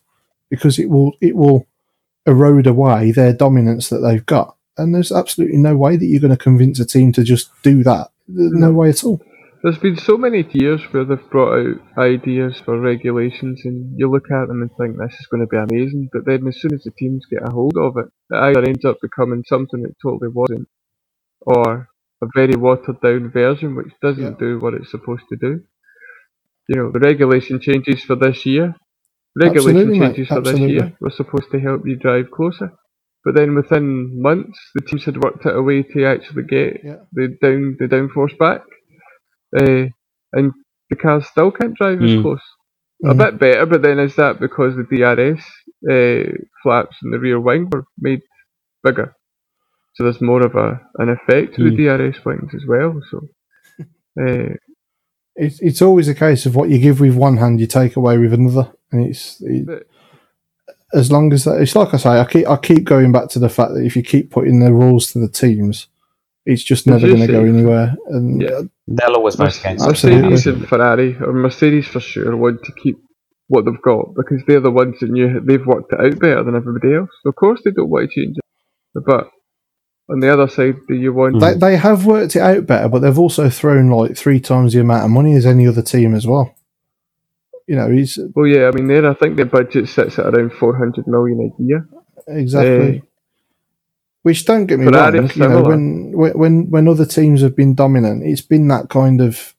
because 0.49 0.80
it 0.80 0.89
will 0.89 1.13
it 1.22 1.36
will 1.36 1.67
erode 2.26 2.67
away 2.67 3.11
their 3.11 3.34
dominance 3.34 3.89
that 3.89 3.99
they've 3.99 4.26
got. 4.26 4.55
And 4.78 4.93
there's 4.93 5.11
absolutely 5.11 5.57
no 5.57 5.76
way 5.76 5.97
that 5.97 6.05
you're 6.05 6.22
going 6.22 6.32
to 6.32 6.38
convince 6.38 6.80
a 6.80 6.86
team 6.86 7.11
to 7.13 7.24
just 7.24 7.51
do 7.63 7.84
that. 7.84 8.09
There's 8.28 8.51
no 8.51 8.72
mm. 8.72 8.76
way 8.76 8.89
at 8.89 9.03
all. 9.03 9.22
There's 9.62 9.78
been 9.80 9.97
so 9.97 10.18
many 10.18 10.47
years 10.53 10.82
where 10.93 11.03
they've 11.03 11.30
brought 11.30 11.60
out 11.60 11.82
ideas 11.97 12.62
for 12.62 12.80
regulations, 12.80 13.62
and 13.66 13.93
you 13.97 14.10
look 14.10 14.32
at 14.32 14.47
them 14.47 14.62
and 14.62 14.72
think 14.78 14.97
this 14.97 15.20
is 15.20 15.28
going 15.28 15.41
to 15.41 15.47
be 15.47 15.57
amazing. 15.57 16.10
But 16.14 16.26
then, 16.26 16.47
as 16.47 16.62
soon 16.62 16.74
as 16.74 16.84
the 16.84 16.91
teams 16.97 17.26
get 17.30 17.47
a 17.47 17.51
hold 17.51 17.76
of 17.78 17.97
it, 17.97 18.05
it 18.32 18.38
either 18.38 18.64
ends 18.64 18.86
up 18.86 18.97
becoming 19.01 19.43
something 19.45 19.84
it 19.84 19.97
totally 20.01 20.30
wasn't, 20.34 20.70
or 21.41 21.89
a 22.24 22.28
very 22.36 22.55
watered 22.55 23.01
down 23.01 23.32
version 23.32 23.76
which 23.76 23.93
doesn't 24.01 24.24
Yeah. 24.24 24.39
do 24.39 24.60
what 24.60 24.76
it's 24.76 24.91
supposed 24.91 25.24
to 25.30 25.38
do. 25.38 25.62
You 26.70 26.76
know, 26.78 26.91
the 26.91 26.99
regulation 26.99 27.60
changes 27.60 28.03
for 28.03 28.16
this 28.16 28.45
year. 28.45 28.76
Regulation 29.36 29.89
Absolutely, 29.89 29.99
mate, 29.99 30.07
changes 30.16 30.28
for 30.30 30.41
this 30.41 30.60
year 30.60 30.97
were 31.01 31.10
supposed 31.12 31.51
to 31.51 31.60
help 31.60 31.86
you 31.88 31.95
drive 31.97 32.32
closer. 32.32 32.74
But 33.26 33.36
then 33.36 33.55
within 33.55 34.22
months, 34.22 34.60
the 34.76 34.82
teams 34.82 35.05
had 35.05 35.24
worked 35.24 35.45
out 35.45 35.55
a 35.55 35.62
way 35.64 35.84
to 35.84 36.05
actually 36.05 36.43
get 36.43 36.82
Yeah. 36.84 36.97
the 37.14 37.28
down 37.41 37.78
the 37.80 37.88
downforce 37.88 38.38
back, 38.38 38.62
uh, 39.58 39.86
and 40.34 40.52
the 40.89 40.95
cars 40.95 41.26
still 41.28 41.52
can't 41.52 41.76
drive 41.76 42.02
as 42.04 42.12
Mm. 42.12 42.22
close. 42.22 42.41
A 43.06 43.14
Mhm. 43.14 43.18
bit 43.18 43.39
better, 43.39 43.66
but 43.66 43.82
then 43.82 44.00
is 44.00 44.16
that 44.18 44.39
because 44.39 44.76
the 44.76 44.84
DRS 44.84 45.39
uh, 45.89 46.38
flaps 46.62 46.97
in 47.04 47.12
the 47.12 47.20
rear 47.20 47.39
wing 47.39 47.70
were 47.72 47.86
made 48.00 48.22
bigger? 48.84 49.16
So 49.93 50.04
there's 50.04 50.22
more 50.22 50.41
of 50.45 50.56
a 50.56 50.82
an 51.00 51.10
effect 51.10 51.56
to 51.56 51.64
the 51.64 51.72
Mm. 51.72 51.78
DRS 51.78 52.26
wings 52.26 52.54
as 52.54 52.66
well. 52.68 53.02
So 53.10 53.28
uh, 54.22 54.56
It's, 55.36 55.62
it's 55.62 55.82
always 55.82 56.10
a 56.10 56.16
case 56.16 56.45
of 56.45 56.56
what 56.56 56.70
you 56.70 56.80
give 56.80 57.00
with 57.00 57.16
one 57.16 57.38
hand, 57.38 57.62
you 57.62 57.68
take 57.68 57.95
away 57.95 58.18
with 58.18 58.34
another. 58.34 58.74
And 58.91 59.06
it's 59.08 59.39
it, 59.41 59.66
But- 59.66 59.88
as 60.93 61.12
long 61.12 61.32
as 61.32 61.43
that, 61.45 61.62
it's 61.62 61.76
like 61.76 61.93
I 61.93 61.97
say, 61.97 62.10
I 62.20 62.26
keep 62.26 62.47
I 62.50 62.58
keep 62.58 62.84
going 62.84 63.12
back 63.12 63.30
to 63.30 63.39
the 63.39 63.47
fact 63.47 63.74
that 63.76 63.86
if 63.86 63.95
you 63.95 64.02
keep 64.04 64.32
putting 64.32 64.60
the 64.60 64.74
rules 64.74 65.12
to 65.14 65.20
the 65.20 65.30
teams, 65.30 65.88
it's 66.45 66.64
just 66.64 66.88
never 66.88 67.08
going 67.08 67.22
to 67.22 67.28
go 67.28 67.43
anywhere. 67.45 67.95
And 68.08 68.41
Yeah. 68.41 68.62
They'll 68.92 69.16
always 69.16 69.36
vote 69.36 69.46
Mercedes 69.46 69.84
against 69.84 69.88
Mercedes 69.88 70.48
and 70.48 70.68
Ferrari, 70.68 71.16
or 71.22 71.32
Mercedes 71.32 71.88
for 71.88 72.00
sure, 72.00 72.36
want 72.36 72.64
to 72.64 72.72
keep 72.74 72.98
what 73.48 73.66
they've 73.66 73.82
got 73.82 74.14
because 74.16 74.42
they're 74.48 74.60
the 74.60 74.72
ones 74.72 74.96
that 75.00 75.10
knew 75.10 75.40
they've 75.42 75.66
worked 75.66 75.94
it 75.94 76.00
out 76.00 76.20
better 76.20 76.44
than 76.44 76.56
everybody 76.56 76.96
else. 76.96 77.10
So 77.24 77.30
of 77.30 77.36
course 77.36 77.62
they 77.64 77.72
don't 77.72 77.90
want 77.90 78.10
to 78.10 78.16
change 78.16 78.38
it. 78.38 79.04
But 79.06 79.30
on 80.10 80.20
the 80.20 80.34
other 80.34 80.48
side, 80.48 80.76
do 80.88 80.96
you 80.96 81.14
want? 81.14 81.40
They, 81.40 81.54
they 81.54 81.78
have 81.78 82.06
worked 82.06 82.36
it 82.36 82.42
out 82.42 82.66
better, 82.66 82.90
but 82.90 83.00
they've 83.00 83.20
also 83.20 83.50
thrown 83.50 83.90
like 83.90 84.18
three 84.18 84.40
times 84.40 84.74
the 84.74 84.80
amount 84.80 85.06
of 85.06 85.12
money 85.12 85.36
as 85.36 85.46
any 85.46 85.68
other 85.68 85.84
team 85.84 86.16
as 86.16 86.26
well. 86.26 86.56
You 87.68 87.76
know, 87.76 87.92
he's 87.92 88.18
Well, 88.36 88.48
yeah, 88.48 88.68
I 88.68 88.72
mean, 88.72 88.88
there 88.88 89.08
I 89.08 89.14
think 89.14 89.36
their 89.36 89.46
budget 89.46 89.88
sits 89.88 90.18
at 90.18 90.26
around 90.26 90.54
four 90.54 90.76
hundred 90.76 91.06
million 91.08 91.52
a 91.60 91.64
year. 91.64 91.88
exactly. 92.28 93.00
Uh, 93.00 93.02
Which 94.24 94.45
don't 94.45 94.65
get 94.65 94.80
me 94.80 94.86
Ferrari 94.86 95.20
wrong, 95.20 95.32
you 95.34 95.47
know, 95.47 95.61
when 95.61 96.11
when 96.13 96.70
when 96.70 96.88
other 96.88 97.05
teams 97.05 97.41
have 97.41 97.55
been 97.55 97.74
dominant, 97.74 98.24
it's 98.26 98.41
been 98.41 98.67
that 98.67 98.89
kind 98.89 99.22
of 99.22 99.55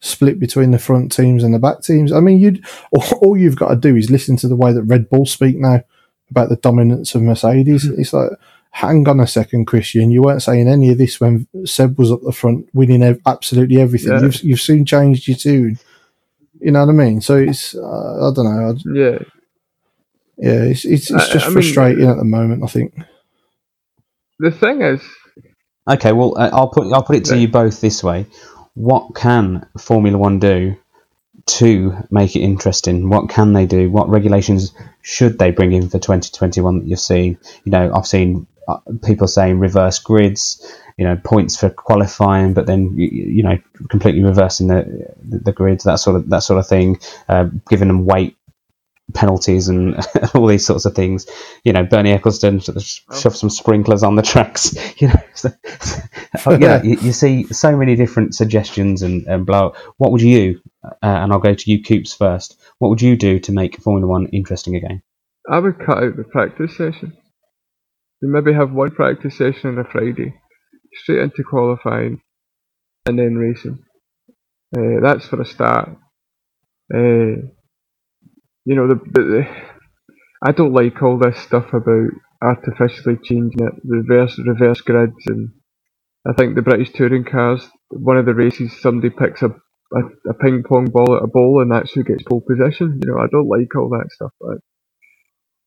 split 0.00 0.40
between 0.40 0.70
the 0.70 0.78
front 0.78 1.12
teams 1.12 1.44
and 1.44 1.52
the 1.52 1.58
back 1.58 1.82
teams. 1.82 2.10
I 2.10 2.20
mean, 2.20 2.38
you'd 2.38 2.64
all, 3.20 3.36
you've 3.36 3.56
got 3.56 3.68
to 3.68 3.76
do 3.76 3.96
is 3.96 4.10
listen 4.10 4.36
to 4.38 4.48
the 4.48 4.56
way 4.56 4.72
that 4.72 4.84
Red 4.84 5.10
Bull 5.10 5.26
speak 5.26 5.56
now 5.58 5.82
about 6.30 6.48
the 6.48 6.56
dominance 6.56 7.14
of 7.14 7.22
Mercedes. 7.22 7.86
Mm-hmm. 7.86 8.00
It's 8.00 8.12
like, 8.12 8.30
hang 8.70 9.06
on 9.08 9.20
a 9.20 9.26
second, 9.26 9.66
Christian, 9.66 10.10
you 10.10 10.22
weren't 10.22 10.42
saying 10.42 10.68
any 10.68 10.90
of 10.90 10.98
this 10.98 11.20
when 11.20 11.46
Seb 11.64 11.98
was 11.98 12.10
up 12.10 12.22
the 12.22 12.32
front 12.32 12.68
winning 12.72 13.02
ev- 13.02 13.20
absolutely 13.26 13.80
everything. 13.80 14.12
Yeah. 14.12 14.22
You've 14.22 14.42
you've 14.42 14.60
soon 14.60 14.86
changed 14.86 15.28
your 15.28 15.36
tune. 15.36 15.78
You 16.60 16.72
know 16.72 16.80
what 16.80 16.92
I 16.92 16.96
mean? 16.96 17.20
So 17.20 17.36
it's 17.36 17.74
uh, 17.74 17.80
I 18.30 18.32
don't 18.34 18.44
know. 18.44 18.70
I, 18.70 18.98
Yeah, 18.98 19.18
yeah, 20.38 20.62
it's 20.64 20.84
it's, 20.84 21.10
it's 21.10 21.28
just 21.28 21.44
I 21.44 21.48
mean- 21.48 21.54
frustrating 21.54 22.08
at 22.08 22.16
the 22.16 22.24
moment. 22.24 22.64
I 22.64 22.66
think. 22.68 22.94
The 24.40 24.50
thing 24.50 24.82
is, 24.82 25.02
Okay, 25.88 26.12
well, 26.12 26.38
uh, 26.38 26.50
I'll 26.52 26.68
put 26.68 26.92
I'll 26.92 27.02
put 27.02 27.16
it 27.16 27.24
to 27.26 27.38
you 27.38 27.48
both 27.48 27.80
this 27.80 28.02
way: 28.04 28.26
What 28.74 29.14
can 29.14 29.66
Formula 29.78 30.16
One 30.16 30.38
do 30.38 30.76
to 31.46 31.96
make 32.10 32.36
it 32.36 32.40
interesting? 32.40 33.08
What 33.08 33.28
can 33.28 33.54
they 33.54 33.66
do? 33.66 33.90
What 33.90 34.08
regulations 34.08 34.72
should 35.02 35.38
they 35.38 35.50
bring 35.50 35.72
in 35.72 35.88
for 35.88 35.98
2021 35.98 36.80
that 36.80 36.86
you've 36.86 37.00
seen? 37.00 37.38
You 37.64 37.72
know, 37.72 37.92
I've 37.92 38.06
seen 38.06 38.46
uh, 38.68 38.78
people 39.04 39.26
saying 39.26 39.58
reverse 39.58 39.98
grids, 39.98 40.78
you 40.96 41.04
know, 41.04 41.16
points 41.16 41.56
for 41.56 41.70
qualifying, 41.70 42.52
but 42.52 42.66
then 42.66 42.96
you, 42.96 43.08
you 43.08 43.42
know, 43.42 43.58
completely 43.88 44.22
reversing 44.22 44.68
the 44.68 45.12
the 45.24 45.52
grids, 45.52 45.84
that 45.84 45.96
sort 45.96 46.16
of 46.16 46.28
that 46.28 46.44
sort 46.44 46.60
of 46.60 46.68
thing, 46.68 47.00
uh, 47.28 47.48
giving 47.68 47.88
them 47.88 48.04
weight 48.04 48.36
penalties 49.14 49.68
and 49.68 49.96
all 50.34 50.46
these 50.46 50.64
sorts 50.66 50.84
of 50.84 50.94
things. 50.94 51.26
You 51.64 51.72
know, 51.72 51.84
Bernie 51.84 52.16
Ecclestone 52.16 52.62
sort 52.62 52.76
of 52.76 52.82
sh- 52.82 53.00
Oh. 53.10 53.18
shove 53.18 53.36
some 53.36 53.50
sprinklers 53.50 54.02
on 54.02 54.16
the 54.16 54.22
tracks. 54.22 54.74
You 55.00 55.08
know, 55.08 55.22
so, 55.34 55.48
oh, 56.46 56.58
yeah, 56.58 56.82
you, 56.82 56.98
you 57.00 57.12
see 57.12 57.44
so 57.52 57.76
many 57.76 57.96
different 57.96 58.34
suggestions 58.34 59.02
and, 59.02 59.26
and 59.26 59.46
blah. 59.46 59.72
What 59.96 60.12
would 60.12 60.20
you? 60.22 60.60
Uh, 60.84 60.90
and 61.02 61.32
I'll 61.32 61.38
go 61.38 61.54
to 61.54 61.70
you, 61.70 61.82
Coops, 61.82 62.12
first. 62.14 62.60
What 62.78 62.88
would 62.90 63.00
you 63.02 63.16
do 63.16 63.38
to 63.40 63.52
make 63.52 63.80
Formula 63.80 64.06
One 64.06 64.26
interesting 64.26 64.76
again? 64.76 65.02
I 65.50 65.58
would 65.58 65.78
cut 65.78 65.98
out 66.04 66.16
the 66.16 66.24
practice 66.24 66.76
session. 66.76 67.16
You 68.20 68.28
maybe 68.28 68.52
have 68.52 68.72
one 68.72 68.90
practice 68.90 69.38
session 69.38 69.70
on 69.70 69.78
a 69.78 69.84
Friday, 69.84 70.34
straight 70.94 71.20
into 71.20 71.42
qualifying, 71.42 72.20
and 73.06 73.18
then 73.18 73.36
racing. 73.36 73.78
Uh, 74.76 75.00
that's 75.02 75.26
for 75.26 75.40
a 75.40 75.46
start. 75.46 75.96
Uh, 76.94 77.48
you 78.66 78.76
know, 78.76 78.88
the, 78.88 78.96
the, 78.96 79.22
the 79.22 79.46
I 80.46 80.52
don't 80.52 80.74
like 80.74 81.02
all 81.02 81.18
this 81.18 81.38
stuff 81.38 81.72
about 81.74 82.10
artificially 82.42 83.18
changing 83.24 83.60
it, 83.66 83.74
reverse 83.84 84.38
reverse 84.46 84.80
grids, 84.82 85.26
and 85.26 85.50
I 86.28 86.34
think 86.34 86.54
the 86.56 86.62
British 86.62 86.92
touring 86.92 87.24
cars. 87.24 87.66
One 87.90 88.18
of 88.18 88.26
the 88.26 88.34
races, 88.34 88.80
somebody 88.80 89.10
picks 89.10 89.42
a 89.42 89.48
a, 89.48 90.30
a 90.30 90.34
ping 90.34 90.64
pong 90.68 90.86
ball 90.86 91.16
at 91.16 91.24
a 91.24 91.28
bowl 91.28 91.62
and 91.62 91.70
that's 91.72 91.92
who 91.92 92.04
gets 92.04 92.24
pole 92.24 92.42
position. 92.48 93.00
You 93.04 93.12
know, 93.12 93.18
I 93.20 93.26
don't 93.32 93.48
like 93.48 93.74
all 93.76 93.90
that 93.90 94.10
stuff. 94.12 94.32
But 94.40 94.58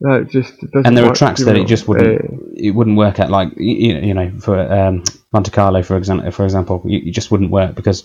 that 0.02 0.30
just 0.32 0.54
doesn't 0.74 0.84
and 0.84 0.98
there 0.98 1.06
are 1.06 1.12
tracks 1.12 1.46
that 1.46 1.58
it 1.58 1.68
just 1.68 1.88
wouldn't 1.88 2.16
Uh, 2.20 2.38
it 2.56 2.72
wouldn't 2.72 2.98
work 2.98 3.20
at 3.20 3.32
like 3.32 3.50
you, 3.58 3.96
you 3.98 4.14
know 4.16 4.32
for 4.40 4.60
um, 4.60 5.04
Monte 5.34 5.52
Carlo 5.52 5.84
for 5.84 5.98
example 5.98 6.32
for 6.32 6.46
example 6.46 6.84
you, 6.86 7.00
you 7.00 7.14
just 7.14 7.32
wouldn't 7.32 7.52
work 7.52 7.76
because 7.76 8.04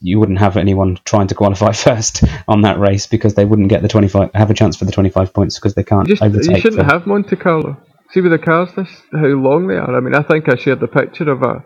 you 0.00 0.18
wouldn't 0.20 0.38
have 0.38 0.56
anyone 0.56 0.98
trying 1.04 1.28
to 1.28 1.34
qualify 1.34 1.72
first 1.86 2.24
on 2.48 2.62
that 2.62 2.78
race 2.78 3.06
because 3.06 3.34
they 3.34 3.44
wouldn't 3.44 3.68
get 3.68 3.82
the 3.82 3.88
25 3.88 4.30
have 4.34 4.50
a 4.50 4.54
chance 4.54 4.76
for 4.76 4.84
the 4.84 4.92
25 4.92 5.32
points 5.34 5.58
because 5.58 5.74
they 5.74 5.84
can't 5.84 6.08
just 6.08 6.22
overtake 6.22 6.56
you 6.56 6.60
shouldn't 6.60 6.78
them. 6.80 6.88
have 6.90 7.06
Monte 7.06 7.36
Carlo. 7.36 7.76
See 8.12 8.20
with 8.20 8.32
the 8.32 8.38
cars, 8.38 8.70
this 8.76 8.88
how 9.12 9.26
long 9.26 9.66
they 9.66 9.76
are. 9.76 9.96
I 9.96 10.00
mean, 10.00 10.14
I 10.14 10.22
think 10.22 10.48
I 10.48 10.56
shared 10.56 10.80
the 10.80 10.88
picture 10.88 11.30
of 11.30 11.42
a, 11.42 11.64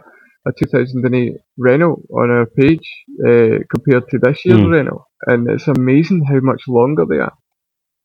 a 0.48 0.52
2008 0.58 1.32
Renault 1.58 2.02
on 2.10 2.30
our 2.30 2.46
page 2.46 2.88
uh, 3.26 3.58
compared 3.74 4.08
to 4.10 4.18
this 4.22 4.44
year's 4.44 4.60
Mm. 4.60 4.70
Renault, 4.72 5.04
and 5.26 5.50
it's 5.50 5.68
amazing 5.68 6.24
how 6.24 6.40
much 6.40 6.62
longer 6.68 7.04
they 7.10 7.18
are. 7.18 7.34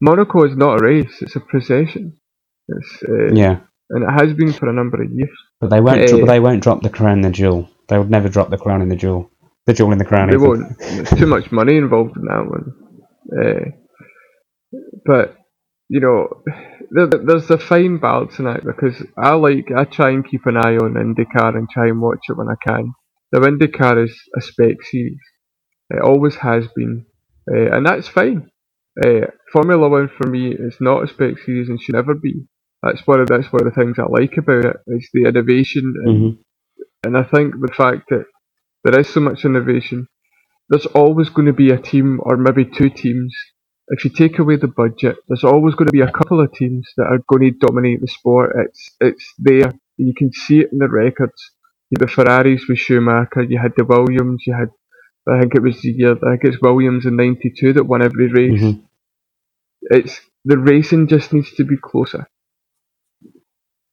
Monaco 0.02 0.44
is 0.46 0.58
not 0.58 0.82
a 0.82 0.84
race; 0.84 1.22
it's 1.22 1.36
a 1.36 1.40
procession. 1.42 2.18
It's, 2.68 3.04
uh, 3.08 3.34
yeah 3.34 3.60
and 3.90 4.04
it 4.04 4.12
has 4.12 4.34
been 4.34 4.54
for 4.54 4.70
a 4.70 4.74
number 4.74 5.02
of 5.04 5.12
years. 5.12 5.30
but 5.62 5.70
they 5.70 5.82
won't 5.82 6.08
dro- 6.08 6.20
Eh. 6.22 6.26
they 6.26 6.40
won't 6.40 6.64
drop 6.64 6.82
the 6.82 6.90
crown 6.90 7.18
in 7.20 7.22
the 7.22 7.32
jewel 7.32 7.70
they 7.90 7.98
would 8.00 8.10
never 8.10 8.30
drop 8.30 8.50
the 8.50 8.58
crown 8.58 8.82
in 8.82 8.90
the 8.90 8.96
jewel 8.96 9.30
the 9.66 9.74
jewel 9.74 9.92
in 9.94 9.98
the 10.00 10.06
crown 10.06 10.30
They 10.30 10.38
won't. 10.38 10.78
There's 10.80 11.10
too 11.12 11.28
much 11.28 11.52
money 11.52 11.78
involved 11.78 12.18
in 12.18 12.26
that 12.26 12.48
one. 12.48 12.74
Uh, 13.40 13.72
but 15.06 15.38
you 15.90 16.00
know, 16.00 16.44
there, 16.92 17.08
there's 17.08 17.50
a 17.52 17.58
fine 17.58 18.00
balance 18.00 18.40
in 18.40 18.48
it 18.48 18.64
because 18.66 19.04
I 19.18 19.34
like 19.36 19.68
I 19.76 19.86
try 19.86 20.10
and 20.12 20.28
keep 20.28 20.46
an 20.46 20.58
eye 20.58 20.78
on 20.78 20.96
IndyCar 20.96 21.56
and 21.56 21.70
try 21.70 21.88
and 21.88 22.02
watch 22.02 22.20
it 22.30 22.38
when 22.38 22.48
I 22.50 22.56
can. 22.68 22.94
The 23.32 23.40
IndyCar 23.42 24.04
is 24.06 24.16
a 24.38 24.42
spec 24.42 24.82
series. 24.84 25.20
It 25.90 26.02
always 26.04 26.36
has 26.38 26.68
been, 26.76 27.06
uh, 27.52 27.76
and 27.76 27.86
that's 27.86 28.08
fine. 28.10 28.50
Uh, 29.06 29.28
Formula 29.54 29.90
One 29.90 30.10
for 30.10 30.28
me 30.30 30.54
is 30.54 30.78
not 30.82 31.04
a 31.04 31.08
spec 31.08 31.40
series 31.46 31.70
and 31.70 31.82
should 31.82 31.96
never 31.96 32.16
be. 32.16 32.46
That's 32.84 33.06
one 33.08 33.22
of 33.22 33.28
that's 33.28 33.52
one 33.54 33.66
of 33.68 33.74
the 33.74 33.80
things 33.82 33.98
I 34.00 34.04
like 34.04 34.38
about 34.38 34.66
it. 34.66 34.78
It's 34.88 35.10
the 35.14 35.28
innovation 35.28 35.94
and 36.06 36.24
Mhm. 36.34 36.38
and 37.06 37.18
I 37.18 37.24
think 37.24 37.56
the 37.62 37.74
fact 37.74 38.10
that 38.10 38.26
there 38.84 39.00
is 39.00 39.10
so 39.10 39.20
much 39.20 39.46
innovation, 39.46 40.08
there's 40.70 40.86
always 40.88 41.30
going 41.30 41.48
to 41.48 41.54
be 41.54 41.72
a 41.72 41.78
team 41.80 42.20
or 42.24 42.38
maybe 42.38 42.66
two 42.66 42.90
teams. 42.90 43.36
If 43.90 44.06
you 44.06 44.12
take 44.12 44.40
away 44.40 44.58
the 44.58 44.68
budget, 44.68 45.18
there's 45.28 45.44
always 45.44 45.76
going 45.76 45.88
to 45.88 45.94
be 45.94 46.02
a 46.02 46.12
couple 46.12 46.42
of 46.42 46.54
teams 46.54 46.88
that 46.98 47.06
are 47.06 47.20
going 47.30 47.54
to 47.54 47.68
dominate 47.68 48.02
the 48.02 48.08
sport. 48.08 48.56
It's 48.66 48.90
it's 49.02 49.34
there. 49.38 49.74
You 49.98 50.14
can 50.18 50.32
see 50.34 50.62
it 50.62 50.70
in 50.72 50.80
the 50.80 50.90
records. 50.90 51.52
You 51.90 51.98
had 52.00 52.08
the 52.08 52.12
Ferraris 52.12 52.66
with 52.68 52.80
Schumacher. 52.80 53.44
You 53.44 53.60
had 53.60 53.74
the 53.78 53.86
Williams. 53.86 54.44
You 54.48 54.56
had, 54.56 54.70
I 55.30 55.42
think 55.42 55.56
it 55.56 55.62
was 55.64 55.82
the 55.82 55.92
year. 55.92 56.14
I 56.14 56.32
think 56.38 56.46
it's 56.46 56.62
Williams 56.62 57.06
in 57.06 57.16
'92 57.18 57.74
that 57.74 57.86
won 57.86 58.02
every 58.04 58.30
race. 58.32 58.62
Mhm. 58.62 58.84
It's 59.82 60.22
the 60.46 60.58
racing 60.58 61.08
just 61.08 61.34
needs 61.34 61.54
to 61.56 61.64
be 61.66 61.78
closer. 61.78 62.28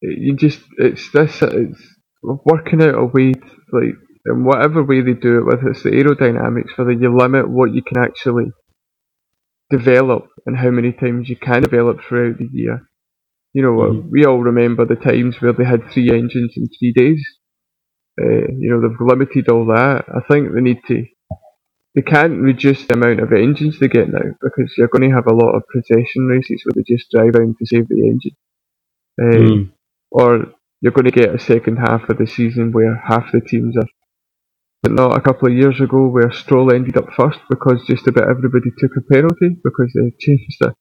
You 0.02 0.36
just 0.36 0.60
it's 0.78 1.10
this 1.12 1.42
it's 1.42 1.82
working 2.22 2.82
out 2.82 2.94
a 2.94 3.04
way 3.06 3.32
to, 3.32 3.50
like 3.72 3.96
in 4.26 4.44
whatever 4.44 4.82
way 4.84 5.00
they 5.02 5.14
do 5.14 5.38
it, 5.38 5.44
whether 5.46 5.68
it's 5.70 5.82
the 5.82 5.90
aerodynamics, 5.90 6.76
whether 6.76 6.92
you 6.92 7.16
limit 7.16 7.48
what 7.50 7.72
you 7.74 7.82
can 7.82 7.98
actually 8.02 8.52
develop 9.70 10.28
and 10.46 10.56
how 10.58 10.70
many 10.70 10.92
times 10.92 11.28
you 11.28 11.36
can 11.36 11.62
develop 11.62 12.00
throughout 12.02 12.38
the 12.38 12.48
year. 12.52 12.82
You 13.54 13.62
know, 13.62 13.72
Mhm. 13.72 14.10
we 14.10 14.24
all 14.24 14.42
remember 14.42 14.84
the 14.86 14.96
times 14.96 15.40
where 15.40 15.52
they 15.52 15.64
had 15.64 15.84
three 15.90 16.10
engines 16.10 16.54
in 16.56 16.68
three 16.68 16.92
days. 16.92 17.24
Uh, 18.20 18.48
you 18.58 18.70
know, 18.70 18.80
they've 18.80 19.00
limited 19.00 19.48
all 19.48 19.66
that. 19.66 20.04
I 20.08 20.20
think 20.30 20.52
they 20.54 20.60
need 20.60 20.80
to. 20.88 21.06
They 21.94 22.02
can't 22.02 22.40
reduce 22.40 22.86
the 22.86 22.94
amount 22.94 23.20
of 23.20 23.32
engines 23.32 23.78
they 23.80 23.88
get 23.88 24.10
now 24.10 24.34
because 24.42 24.74
you're 24.78 24.88
going 24.88 25.08
to 25.10 25.14
have 25.16 25.26
a 25.26 25.34
lot 25.34 25.56
of 25.56 25.64
possession 25.72 26.26
races 26.26 26.62
where 26.64 26.74
they 26.76 26.94
just 26.94 27.10
drive 27.10 27.34
around 27.36 27.56
to 27.58 27.66
save 27.66 27.88
the 27.88 28.06
engine. 28.08 28.36
Uh, 29.20 29.36
Mm. 29.38 29.72
or 30.12 30.52
you're 30.80 30.92
going 30.92 31.06
to 31.06 31.10
get 31.10 31.34
a 31.34 31.38
second 31.38 31.78
half 31.78 32.08
of 32.08 32.18
the 32.18 32.26
season 32.26 32.72
where 32.72 32.96
half 32.96 33.32
the 33.32 33.40
teams 33.40 33.76
are. 33.76 33.88
But 34.82 34.92
not 34.92 35.16
a 35.18 35.22
couple 35.22 35.48
of 35.48 35.54
years 35.54 35.80
ago 35.80 36.08
where 36.08 36.32
Stroll 36.32 36.72
ended 36.74 36.96
up 36.96 37.12
first 37.14 37.40
because 37.50 37.84
just 37.86 38.06
about 38.08 38.30
everybody 38.30 38.70
took 38.78 38.92
a 38.96 39.02
penalty 39.02 39.50
because 39.64 39.92
they 39.94 40.12
changed 40.20 40.56
the 40.60 40.74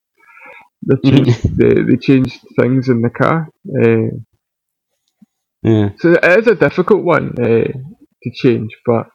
they 0.87 0.95
changed 1.09 1.41
they, 1.57 1.73
they 1.83 1.97
changed 1.97 2.39
things 2.59 2.89
in 2.89 3.01
the 3.01 3.09
car. 3.11 3.49
Uh, 3.83 4.17
yeah 5.63 5.89
so 5.99 6.13
it 6.13 6.39
is 6.39 6.47
a 6.47 6.55
difficult 6.55 7.03
one 7.03 7.33
uh, 7.39 7.67
to 8.23 8.31
change, 8.33 8.71
but 8.85 9.07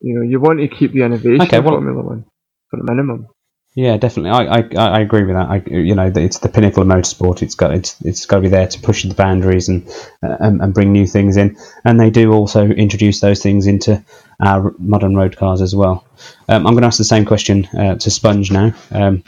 you 0.00 0.14
know 0.16 0.22
you 0.22 0.40
want 0.40 0.60
to 0.60 0.68
keep 0.68 0.92
the 0.94 1.02
innovation 1.04 1.46
Okay, 1.46 1.60
well- 1.60 1.84
Formula 1.84 2.02
One 2.02 2.24
for 2.70 2.78
the 2.78 2.84
minimum. 2.84 3.28
Yeah, 3.76 3.96
definitely. 3.98 4.30
I, 4.30 4.58
I, 4.58 4.68
I 4.96 5.00
agree 5.00 5.22
with 5.22 5.36
that. 5.36 5.48
I, 5.48 5.62
you 5.70 5.94
know, 5.94 6.10
it's 6.14 6.40
the 6.40 6.48
pinnacle 6.48 6.82
of 6.82 6.88
motorsport. 6.88 7.40
It's 7.40 7.54
got 7.54 7.72
it's 7.72 8.00
it's 8.00 8.26
got 8.26 8.36
to 8.36 8.42
be 8.42 8.48
there 8.48 8.66
to 8.66 8.80
push 8.80 9.04
the 9.04 9.14
boundaries 9.14 9.68
and, 9.68 9.88
uh, 10.24 10.36
and 10.40 10.60
and 10.60 10.74
bring 10.74 10.90
new 10.92 11.06
things 11.06 11.36
in. 11.36 11.56
And 11.84 11.98
they 11.98 12.10
do 12.10 12.32
also 12.32 12.66
introduce 12.66 13.20
those 13.20 13.40
things 13.40 13.68
into 13.68 14.04
our 14.40 14.74
modern 14.78 15.14
road 15.14 15.36
cars 15.36 15.62
as 15.62 15.74
well. 15.74 16.04
Um, 16.48 16.66
I'm 16.66 16.72
going 16.72 16.82
to 16.82 16.88
ask 16.88 16.98
the 16.98 17.04
same 17.04 17.24
question 17.24 17.66
uh, 17.66 17.94
to 17.94 18.10
Sponge 18.10 18.50
now. 18.50 18.74
Um, 18.90 19.22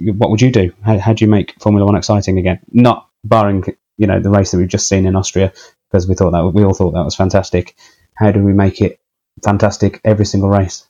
what 0.00 0.30
would 0.30 0.42
you 0.42 0.50
do? 0.50 0.72
How, 0.82 0.98
how 0.98 1.12
do 1.12 1.24
you 1.24 1.30
make 1.30 1.54
Formula 1.60 1.86
One 1.86 1.94
exciting 1.96 2.38
again? 2.38 2.58
Not 2.72 3.08
barring 3.22 3.64
you 3.98 4.08
know 4.08 4.18
the 4.18 4.30
race 4.30 4.50
that 4.50 4.58
we've 4.58 4.68
just 4.68 4.88
seen 4.88 5.06
in 5.06 5.14
Austria 5.14 5.52
because 5.90 6.08
we 6.08 6.16
thought 6.16 6.32
that 6.32 6.44
we 6.52 6.64
all 6.64 6.74
thought 6.74 6.90
that 6.94 7.04
was 7.04 7.14
fantastic. 7.14 7.76
How 8.16 8.32
do 8.32 8.42
we 8.42 8.52
make 8.52 8.80
it 8.80 8.98
fantastic 9.44 10.00
every 10.04 10.26
single 10.26 10.48
race? 10.48 10.88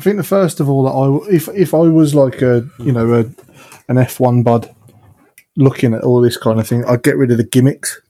I 0.00 0.02
think 0.02 0.16
the 0.16 0.22
first 0.24 0.60
of 0.60 0.68
all, 0.70 0.84
that 0.84 0.92
I 1.28 1.30
if 1.34 1.46
if 1.48 1.74
I 1.74 1.78
was 1.80 2.14
like 2.14 2.40
a 2.40 2.66
you 2.78 2.90
know 2.90 3.12
a 3.20 3.24
an 3.86 3.98
F 3.98 4.18
one 4.18 4.42
bud 4.42 4.74
looking 5.56 5.92
at 5.92 6.02
all 6.04 6.22
this 6.22 6.38
kind 6.38 6.58
of 6.58 6.66
thing, 6.66 6.86
I'd 6.86 7.02
get 7.02 7.18
rid 7.18 7.30
of 7.30 7.36
the 7.36 7.44
gimmicks. 7.44 8.00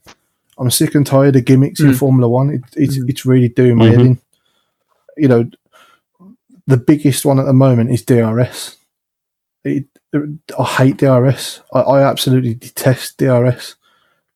I'm 0.57 0.71
sick 0.71 0.95
and 0.95 1.05
tired 1.05 1.35
of 1.35 1.43
gimmicks 1.43 1.81
in 1.81 1.87
Mm. 1.91 1.97
Formula 1.99 2.29
One. 2.29 2.49
It, 2.49 2.61
it's 2.77 2.97
Mm. 2.97 3.09
it's 3.09 3.25
really 3.25 3.49
doing 3.49 3.75
my 3.75 3.87
head 3.87 3.99
Mhm. 3.99 4.05
in. 4.05 4.19
You 5.17 5.27
know, 5.27 5.49
the 6.65 6.77
biggest 6.77 7.25
one 7.25 7.39
at 7.39 7.45
the 7.45 7.51
moment 7.53 7.91
is 7.91 8.03
DRS. 8.03 8.77
It, 9.65 9.87
I 10.57 10.63
hate 10.63 10.95
DRS. 10.97 11.59
I, 11.73 11.79
I 11.81 12.03
absolutely 12.09 12.53
detest 12.53 13.17
DRS 13.17 13.75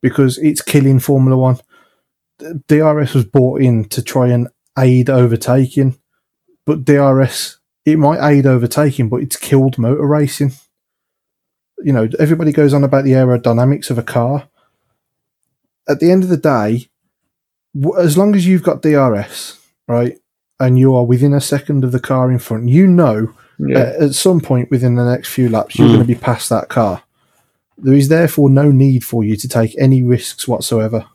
because 0.02 0.38
it's 0.40 0.62
killing 0.62 1.00
Formula 1.00 1.38
One. 1.38 1.60
DRS 2.68 3.14
was 3.14 3.24
brought 3.24 3.62
in 3.62 3.86
to 3.86 4.02
try 4.04 4.28
and 4.28 4.50
aid 4.78 5.10
overtaking 5.10 5.98
but 6.66 6.86
DRS 6.86 7.58
it 7.86 8.00
might 8.00 8.28
aid 8.28 8.48
overtaking, 8.48 9.10
but 9.10 9.22
it's 9.22 9.36
killed 9.38 9.78
motor 9.78 10.08
racing. 10.08 10.54
You 11.84 11.94
know, 11.94 12.10
everybody 12.18 12.52
goes 12.52 12.74
on 12.74 12.84
about 12.84 13.04
the 13.04 13.12
aerodynamics 13.12 13.92
of 13.92 14.00
a 14.00 14.04
car. 14.04 14.48
At 15.88 16.00
the 16.00 16.10
end 16.12 16.24
of 16.24 16.30
the 16.30 16.38
day, 16.38 16.90
as 18.00 18.18
long 18.18 18.34
as 18.34 18.48
you've 18.48 18.64
got 18.64 18.82
DRS, 18.82 19.60
right, 19.88 20.18
and 20.60 20.80
you 20.80 20.96
are 20.96 21.04
within 21.06 21.32
a 21.34 21.42
second 21.42 21.84
of 21.84 21.92
the 21.92 22.00
car 22.00 22.32
in 22.32 22.40
front, 22.40 22.70
you 22.70 22.88
know 22.88 23.34
Yeah, 23.60 23.94
at 24.00 24.16
some 24.16 24.42
point 24.42 24.72
within 24.72 24.96
the 24.96 25.06
next 25.06 25.30
few 25.30 25.48
laps 25.48 25.78
you're 25.78 25.88
Mm. 25.88 25.92
going 25.96 26.08
to 26.08 26.08
be 26.08 26.16
past 26.16 26.50
that 26.50 26.70
car. 26.70 27.04
There 27.78 27.94
is 27.94 28.08
therefore 28.08 28.50
no 28.50 28.72
need 28.72 29.04
for 29.06 29.24
you 29.24 29.36
to 29.36 29.48
take 29.48 29.76
any 29.78 30.02
risks 30.02 30.48
whatsoever. 30.48 31.06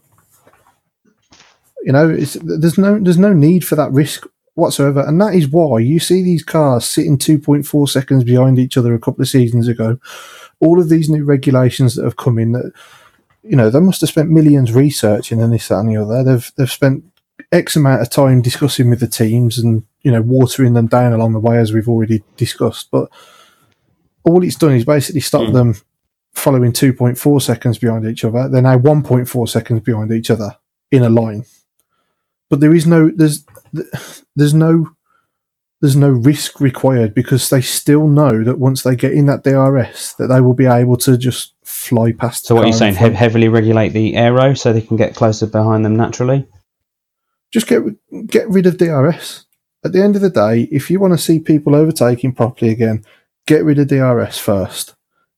You 1.82 1.92
know, 1.92 2.09
it's, 2.11 2.34
there's 2.34 2.78
no 2.78 2.98
there's 3.01 3.18
no 3.18 3.32
need 3.32 3.64
for 3.64 3.74
that 3.76 3.90
risk 3.92 4.26
whatsoever, 4.61 5.00
and 5.06 5.20
that 5.20 5.34
is 5.34 5.48
why 5.48 5.78
you 5.80 5.98
see 5.98 6.22
these 6.22 6.44
cars 6.44 6.84
sitting 6.84 7.18
2.4 7.18 7.88
seconds 7.88 8.24
behind 8.24 8.58
each 8.58 8.76
other 8.76 8.94
a 8.94 8.98
couple 9.00 9.22
of 9.22 9.28
seasons 9.28 9.66
ago. 9.68 9.98
All 10.61 10.80
of 10.80 10.88
these 10.88 11.08
new 11.08 11.24
regulations 11.24 11.94
that 11.96 12.04
have 12.04 12.16
come 12.16 12.38
in, 12.38 12.52
that 12.52 12.72
you 13.42 13.56
know, 13.56 13.70
they 13.70 13.80
must 13.80 14.02
have 14.02 14.11
spent 14.11 14.28
millions 14.30 14.72
researching 14.72 15.40
and 15.42 15.52
this 15.52 15.68
that 15.68 15.78
and 15.78 15.88
the 15.88 15.96
other. 15.96 16.22
They've 16.22 16.52
they've 16.56 16.70
spent 16.70 17.04
X 17.50 17.74
amount 17.74 18.02
of 18.02 18.11
time 18.11 18.42
discussing 18.42 18.90
with 18.90 19.00
the 19.00 19.08
teams 19.08 19.58
and 19.58 19.82
you 20.02 20.12
know 20.12 20.20
watering 20.22 20.74
them 20.74 20.86
down 20.86 21.12
along 21.14 21.32
the 21.32 21.40
way 21.40 21.56
as 21.58 21.72
we've 21.72 21.88
already 21.88 22.22
discussed. 22.36 22.90
But 22.90 23.11
all 24.24 24.44
it's 24.44 24.56
done 24.56 24.72
is 24.74 24.84
basically 24.84 25.22
stop 25.22 25.48
Mm. 25.48 25.52
them 25.54 25.74
following 26.34 26.72
2.4 26.72 27.40
seconds 27.42 27.78
behind 27.78 28.04
each 28.06 28.24
other. 28.24 28.48
They're 28.48 28.62
now 28.62 28.78
1.4 28.78 29.48
seconds 29.48 29.80
behind 29.80 30.12
each 30.12 30.30
other 30.30 30.56
in 30.90 31.02
a 31.02 31.08
line. 31.08 31.44
But 32.50 32.61
there 32.61 32.74
is 32.74 32.86
no 32.86 33.11
there's 33.11 33.44
there's 34.41 34.55
no 34.55 34.91
there's 35.80 35.97
no 35.97 36.11
risk 36.11 36.61
required 36.61 37.14
because 37.14 37.49
they 37.49 37.61
still 37.61 38.07
know 38.07 38.45
that 38.45 38.59
once 38.59 38.82
they 38.82 38.95
get 38.97 39.12
in 39.12 39.26
that 39.26 39.45
DRS 39.45 40.14
that 40.14 40.26
they 40.26 40.41
will 40.41 40.55
be 40.55 40.66
able 40.66 40.97
to 40.99 41.16
just 41.16 41.55
fly 41.64 42.12
past. 42.12 42.47
So 42.47 42.55
what 42.55 42.62
you're 42.62 42.76
car 42.76 42.88
in 42.88 42.95
saying, 42.95 42.95
hev- 42.97 43.14
heavily 43.14 43.49
regulate 43.49 43.91
the 43.91 44.16
aero 44.16 44.55
so 44.55 44.72
they 44.72 44.82
can 44.82 44.97
get 44.97 45.14
closer 45.14 45.47
behind 45.47 45.84
them 45.84 45.97
naturally? 45.97 46.47
just 47.51 47.66
get 47.66 47.82
get 48.26 48.49
rid 48.49 48.66
of 48.66 48.78
DRS. 48.78 49.47
At 49.84 49.93
the 49.93 50.03
end 50.03 50.16
of 50.16 50.22
the 50.22 50.30
day, 50.30 50.68
if 50.70 50.91
you 50.91 51.01
want 51.01 51.14
to 51.14 51.18
see 51.18 51.41
people 51.41 51.74
overtaking 51.74 52.32
properly 52.34 52.70
again, 52.70 53.05
get 53.47 53.64
rid 53.64 53.78
of 53.78 53.88
DRS 53.88 54.38
first. 54.38 54.95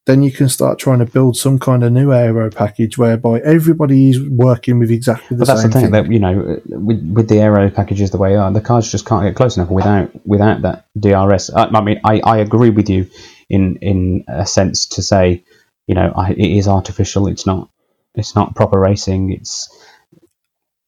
Then 0.06 0.22
you 0.22 0.32
can 0.32 0.48
start 0.48 0.78
trying 0.78 0.98
to 0.98 1.06
build 1.06 1.36
some 1.36 1.58
kind 1.58 1.84
of 1.84 1.92
new 1.92 2.12
aero 2.12 2.50
package 2.50 2.98
whereby 2.98 3.38
everybody 3.40 4.10
is 4.10 4.20
working 4.20 4.78
with 4.78 4.90
exactly 4.90 5.36
the 5.36 5.44
But 5.44 5.48
that's 5.48 5.62
same 5.62 5.70
the 5.70 5.80
thing 5.80 5.92
thing. 5.92 5.92
that 5.92 6.12
you 6.12 6.18
know, 6.18 6.60
with 6.66 7.02
with 7.12 7.28
the 7.28 7.38
aero 7.38 7.70
packages 7.70 8.10
the 8.10 8.18
way 8.18 8.30
they 8.30 8.36
are, 8.36 8.50
the 8.52 8.60
cars 8.60 8.90
just 8.90 9.06
can't 9.06 9.24
get 9.24 9.36
close 9.36 9.56
enough 9.56 9.70
without 9.70 10.10
without 10.26 10.62
that 10.62 10.86
DRS. 10.98 11.50
I, 11.50 11.64
I 11.66 11.80
mean, 11.82 12.00
I, 12.04 12.20
I 12.20 12.36
agree 12.38 12.70
with 12.70 12.88
you 12.90 13.08
in 13.48 13.76
in 13.76 14.24
a 14.28 14.46
sense 14.46 14.86
to 14.86 15.02
say, 15.02 15.44
you 15.86 15.94
know, 15.94 16.12
I, 16.16 16.32
it 16.32 16.38
is 16.58 16.66
artificial. 16.68 17.28
It's 17.28 17.46
not 17.46 17.70
it's 18.14 18.34
not 18.34 18.56
proper 18.56 18.78
racing. 18.80 19.32
It's 19.32 19.68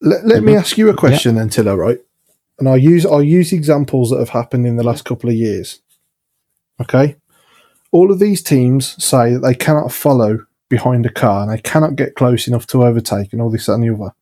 Let, 0.01 0.25
let 0.25 0.43
me 0.43 0.55
ask 0.55 0.77
you 0.77 0.89
a 0.89 0.93
question 0.95 1.35
then, 1.35 1.49
Tiller, 1.49 1.77
right? 1.77 1.99
And 2.59 2.67
I'll 2.69 2.77
use 2.77 3.05
I'll 3.05 3.23
use 3.23 3.53
examples 3.53 4.09
that 4.09 4.19
have 4.19 4.29
happened 4.29 4.67
in 4.67 4.75
the 4.75 4.83
last 4.83 5.05
couple 5.05 5.29
of 5.29 5.35
years. 5.35 5.81
Okay? 6.81 7.15
All 7.91 8.11
of 8.11 8.19
these 8.19 8.43
teams 8.43 9.01
say 9.03 9.33
that 9.33 9.39
they 9.39 9.55
cannot 9.55 9.91
follow 9.91 10.45
behind 10.69 11.05
a 11.05 11.11
car 11.11 11.43
and 11.43 11.51
they 11.51 11.61
cannot 11.61 11.95
get 11.95 12.15
close 12.15 12.47
enough 12.47 12.67
to 12.67 12.83
overtake 12.83 13.31
and 13.31 13.41
all 13.41 13.49
this, 13.49 13.67
and 13.67 13.83
the 13.83 13.93
other. 13.93 14.13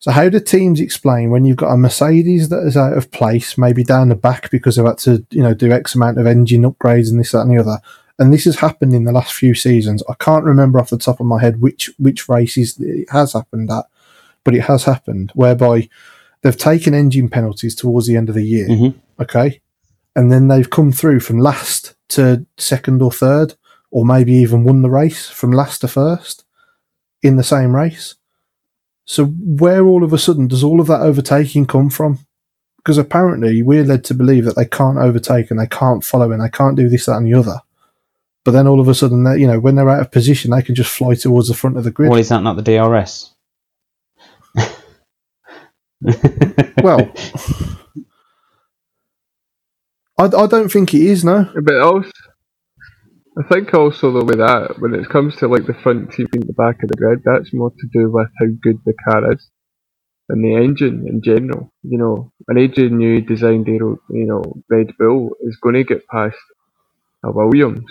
So 0.00 0.12
how 0.12 0.28
do 0.28 0.38
teams 0.38 0.80
explain 0.80 1.30
when 1.30 1.44
you've 1.44 1.56
got 1.56 1.72
a 1.72 1.76
Mercedes 1.76 2.48
that 2.50 2.64
is 2.64 2.76
out 2.76 2.96
of 2.96 3.10
place, 3.10 3.58
maybe 3.58 3.82
down 3.82 4.08
the 4.08 4.14
back 4.14 4.50
because 4.50 4.76
they've 4.76 4.86
had 4.86 4.98
to, 4.98 5.26
you 5.30 5.42
know, 5.42 5.54
do 5.54 5.72
X 5.72 5.94
amount 5.94 6.18
of 6.18 6.26
engine 6.26 6.62
upgrades 6.62 7.10
and 7.10 7.18
this, 7.18 7.32
that, 7.32 7.40
and 7.40 7.50
the 7.50 7.60
other? 7.60 7.80
And 8.18 8.32
this 8.32 8.44
has 8.44 8.60
happened 8.60 8.94
in 8.94 9.04
the 9.04 9.12
last 9.12 9.32
few 9.32 9.54
seasons. 9.54 10.02
I 10.08 10.14
can't 10.14 10.44
remember 10.44 10.78
off 10.78 10.90
the 10.90 10.98
top 10.98 11.20
of 11.20 11.26
my 11.26 11.40
head 11.40 11.60
which 11.60 11.90
which 11.98 12.28
races 12.28 12.78
it 12.80 13.08
has 13.10 13.32
happened 13.32 13.70
at, 13.70 13.86
but 14.44 14.54
it 14.54 14.62
has 14.62 14.84
happened 14.84 15.32
whereby 15.34 15.88
they've 16.42 16.56
taken 16.56 16.94
engine 16.94 17.28
penalties 17.28 17.74
towards 17.74 18.06
the 18.06 18.16
end 18.16 18.28
of 18.28 18.34
the 18.34 18.44
year. 18.44 18.68
Mhm. 18.68 18.94
Okay. 19.20 19.60
And 20.16 20.32
then 20.32 20.48
they've 20.48 20.70
come 20.70 20.90
through 20.90 21.20
from 21.20 21.38
last 21.38 21.94
to 22.08 22.46
second 22.56 23.02
or 23.02 23.12
third, 23.12 23.54
or 23.90 24.04
maybe 24.04 24.32
even 24.32 24.64
won 24.64 24.82
the 24.82 24.90
race 24.90 25.28
from 25.28 25.52
last 25.52 25.80
to 25.80 25.88
first 25.88 26.44
in 27.22 27.36
the 27.36 27.44
same 27.44 27.74
race. 27.74 28.14
So 29.04 29.26
where 29.26 29.86
all 29.86 30.04
of 30.04 30.12
a 30.12 30.18
sudden 30.18 30.48
does 30.48 30.62
all 30.62 30.80
of 30.80 30.86
that 30.88 31.00
overtaking 31.00 31.66
come 31.66 31.90
from? 31.90 32.18
Because 32.76 32.98
apparently 32.98 33.62
we're 33.62 33.84
led 33.84 34.04
to 34.04 34.14
believe 34.14 34.44
that 34.44 34.56
they 34.56 34.66
can't 34.66 34.98
overtake 34.98 35.50
and 35.50 35.58
they 35.58 35.66
can't 35.66 36.04
follow 36.04 36.30
and 36.30 36.42
they 36.42 36.48
can't 36.48 36.76
do 36.76 36.88
this, 36.88 37.06
that, 37.06 37.16
and 37.16 37.26
the 37.26 37.34
other. 37.34 37.60
But 38.44 38.52
then 38.52 38.66
all 38.66 38.80
of 38.80 38.88
a 38.88 38.94
sudden, 38.94 39.24
they, 39.24 39.38
you 39.38 39.46
know, 39.46 39.60
when 39.60 39.74
they're 39.74 39.90
out 39.90 40.00
of 40.00 40.10
position, 40.10 40.50
they 40.50 40.62
can 40.62 40.74
just 40.74 40.90
fly 40.90 41.14
towards 41.14 41.48
the 41.48 41.54
front 41.54 41.76
of 41.76 41.84
the 41.84 41.90
grid. 41.90 42.10
well, 42.10 42.18
is 42.18 42.28
that 42.28 42.42
not 42.42 42.56
the 42.56 42.62
DRS? 42.62 43.34
Well, 46.82 47.12
I, 50.18 50.24
I 50.24 50.46
don't 50.46 50.70
think 50.70 50.94
it 50.94 51.02
is, 51.02 51.24
no. 51.24 51.50
But 51.62 51.80
also, 51.80 52.10
I 53.38 53.42
think 53.52 53.72
also 53.74 54.10
though 54.12 54.24
with 54.24 54.38
that, 54.38 54.76
when 54.80 54.94
it 54.94 55.08
comes 55.08 55.36
to 55.36 55.48
like 55.48 55.66
the 55.66 55.74
front 55.74 56.12
team 56.12 56.26
being 56.32 56.46
the 56.46 56.52
back 56.54 56.82
of 56.82 56.88
the 56.88 56.96
grid, 56.96 57.20
that's 57.24 57.52
more 57.54 57.70
to 57.70 57.86
do 57.92 58.10
with 58.10 58.28
how 58.40 58.46
good 58.62 58.78
the 58.84 58.94
car 59.08 59.32
is 59.32 59.48
and 60.28 60.44
the 60.44 60.54
engine 60.56 61.06
in 61.08 61.22
general. 61.22 61.72
You 61.82 61.98
know, 61.98 62.32
an 62.48 62.58
Adrian 62.58 62.98
Newey 62.98 63.26
designed 63.26 63.68
aero, 63.68 63.98
you 64.10 64.26
know, 64.26 64.42
Red 64.68 64.92
Bull 64.98 65.30
is 65.42 65.56
going 65.62 65.76
to 65.76 65.84
get 65.84 66.06
past 66.08 66.36
a 67.24 67.30
Williams 67.32 67.84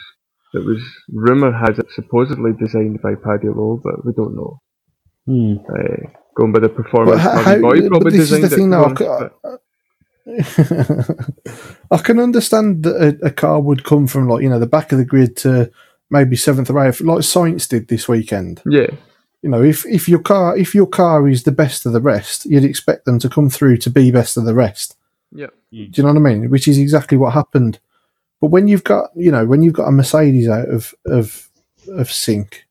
that 0.54 0.64
was 0.66 0.82
rumor 1.12 1.52
has 1.52 1.78
it 1.80 1.88
supposedly 1.96 2.52
designed 2.60 3.02
by 3.02 3.16
Paddy 3.16 3.48
Lowe, 3.50 3.80
but 3.84 4.06
we 4.06 4.14
don't 4.14 4.36
know. 4.36 4.60
Hmm. 5.26 5.56
Uh, 5.70 6.10
going 6.38 6.54
by 6.54 6.60
the 6.60 6.70
performance, 6.70 7.22
But 7.22 7.44
how- 7.44 7.44
Bobby 7.44 7.62
Boy 7.82 7.88
probably 7.90 8.04
but 8.04 8.12
this 8.14 8.22
is 8.22 8.30
designed 8.30 8.44
the 8.52 8.56
thing 8.56 8.66
it. 8.66 8.70
now, 8.70 8.84
I 8.84 8.86
honest, 8.86 9.00
c- 9.00 9.38
but- 9.44 9.62
I 11.92 11.98
can 11.98 12.20
understand 12.20 12.84
that 12.84 13.18
a, 13.22 13.28
a 13.28 13.32
car 13.32 13.62
would 13.62 13.84
come 13.84 14.08
from 14.08 14.28
like 14.28 14.44
you 14.44 14.50
know 14.50 14.60
the 14.60 14.68
back 14.68 14.92
of 14.92 14.98
the 14.98 15.06
grid 15.06 15.38
to 15.38 15.72
maybe 16.10 16.36
seventh 16.36 16.70
or 16.70 16.86
eighth, 16.86 17.02
like 17.02 17.20
Sainz 17.20 17.68
did 17.68 17.88
this 17.88 18.08
weekend. 18.08 18.62
yeah, 18.66 18.90
You 19.42 19.50
know, 19.50 19.64
if 19.64 19.86
if 19.86 20.10
your 20.10 20.20
car 20.20 20.58
if 20.58 20.76
your 20.76 20.88
car 20.88 21.28
is 21.28 21.44
the 21.44 21.52
best 21.52 21.86
of 21.86 21.94
the 21.94 22.02
rest, 22.02 22.46
you'd 22.46 22.66
expect 22.66 23.06
them 23.06 23.20
to 23.20 23.30
come 23.30 23.50
through 23.50 23.78
to 23.78 23.90
be 23.90 24.12
best 24.12 24.38
of 24.38 24.46
the 24.46 24.54
rest. 24.54 24.98
yeah, 25.32 25.86
hmm. 25.86 25.92
Do 25.92 26.02
you 26.02 26.04
know 26.04 26.14
what 26.14 26.30
I 26.30 26.34
mean? 26.34 26.50
Which 26.50 26.68
is 26.68 26.78
exactly 26.78 27.18
what 27.18 27.34
happened. 27.34 27.80
But 28.42 28.48
when 28.48 28.68
you've 28.68 28.84
got 28.84 29.12
you 29.16 29.32
know 29.32 29.46
when 29.46 29.62
you've 29.62 29.74
got 29.74 29.88
a 29.88 29.92
Mercedes 29.92 30.50
out 30.50 30.68
of 30.70 30.94
of 31.06 31.50
of 31.88 32.12
sync, 32.12 32.68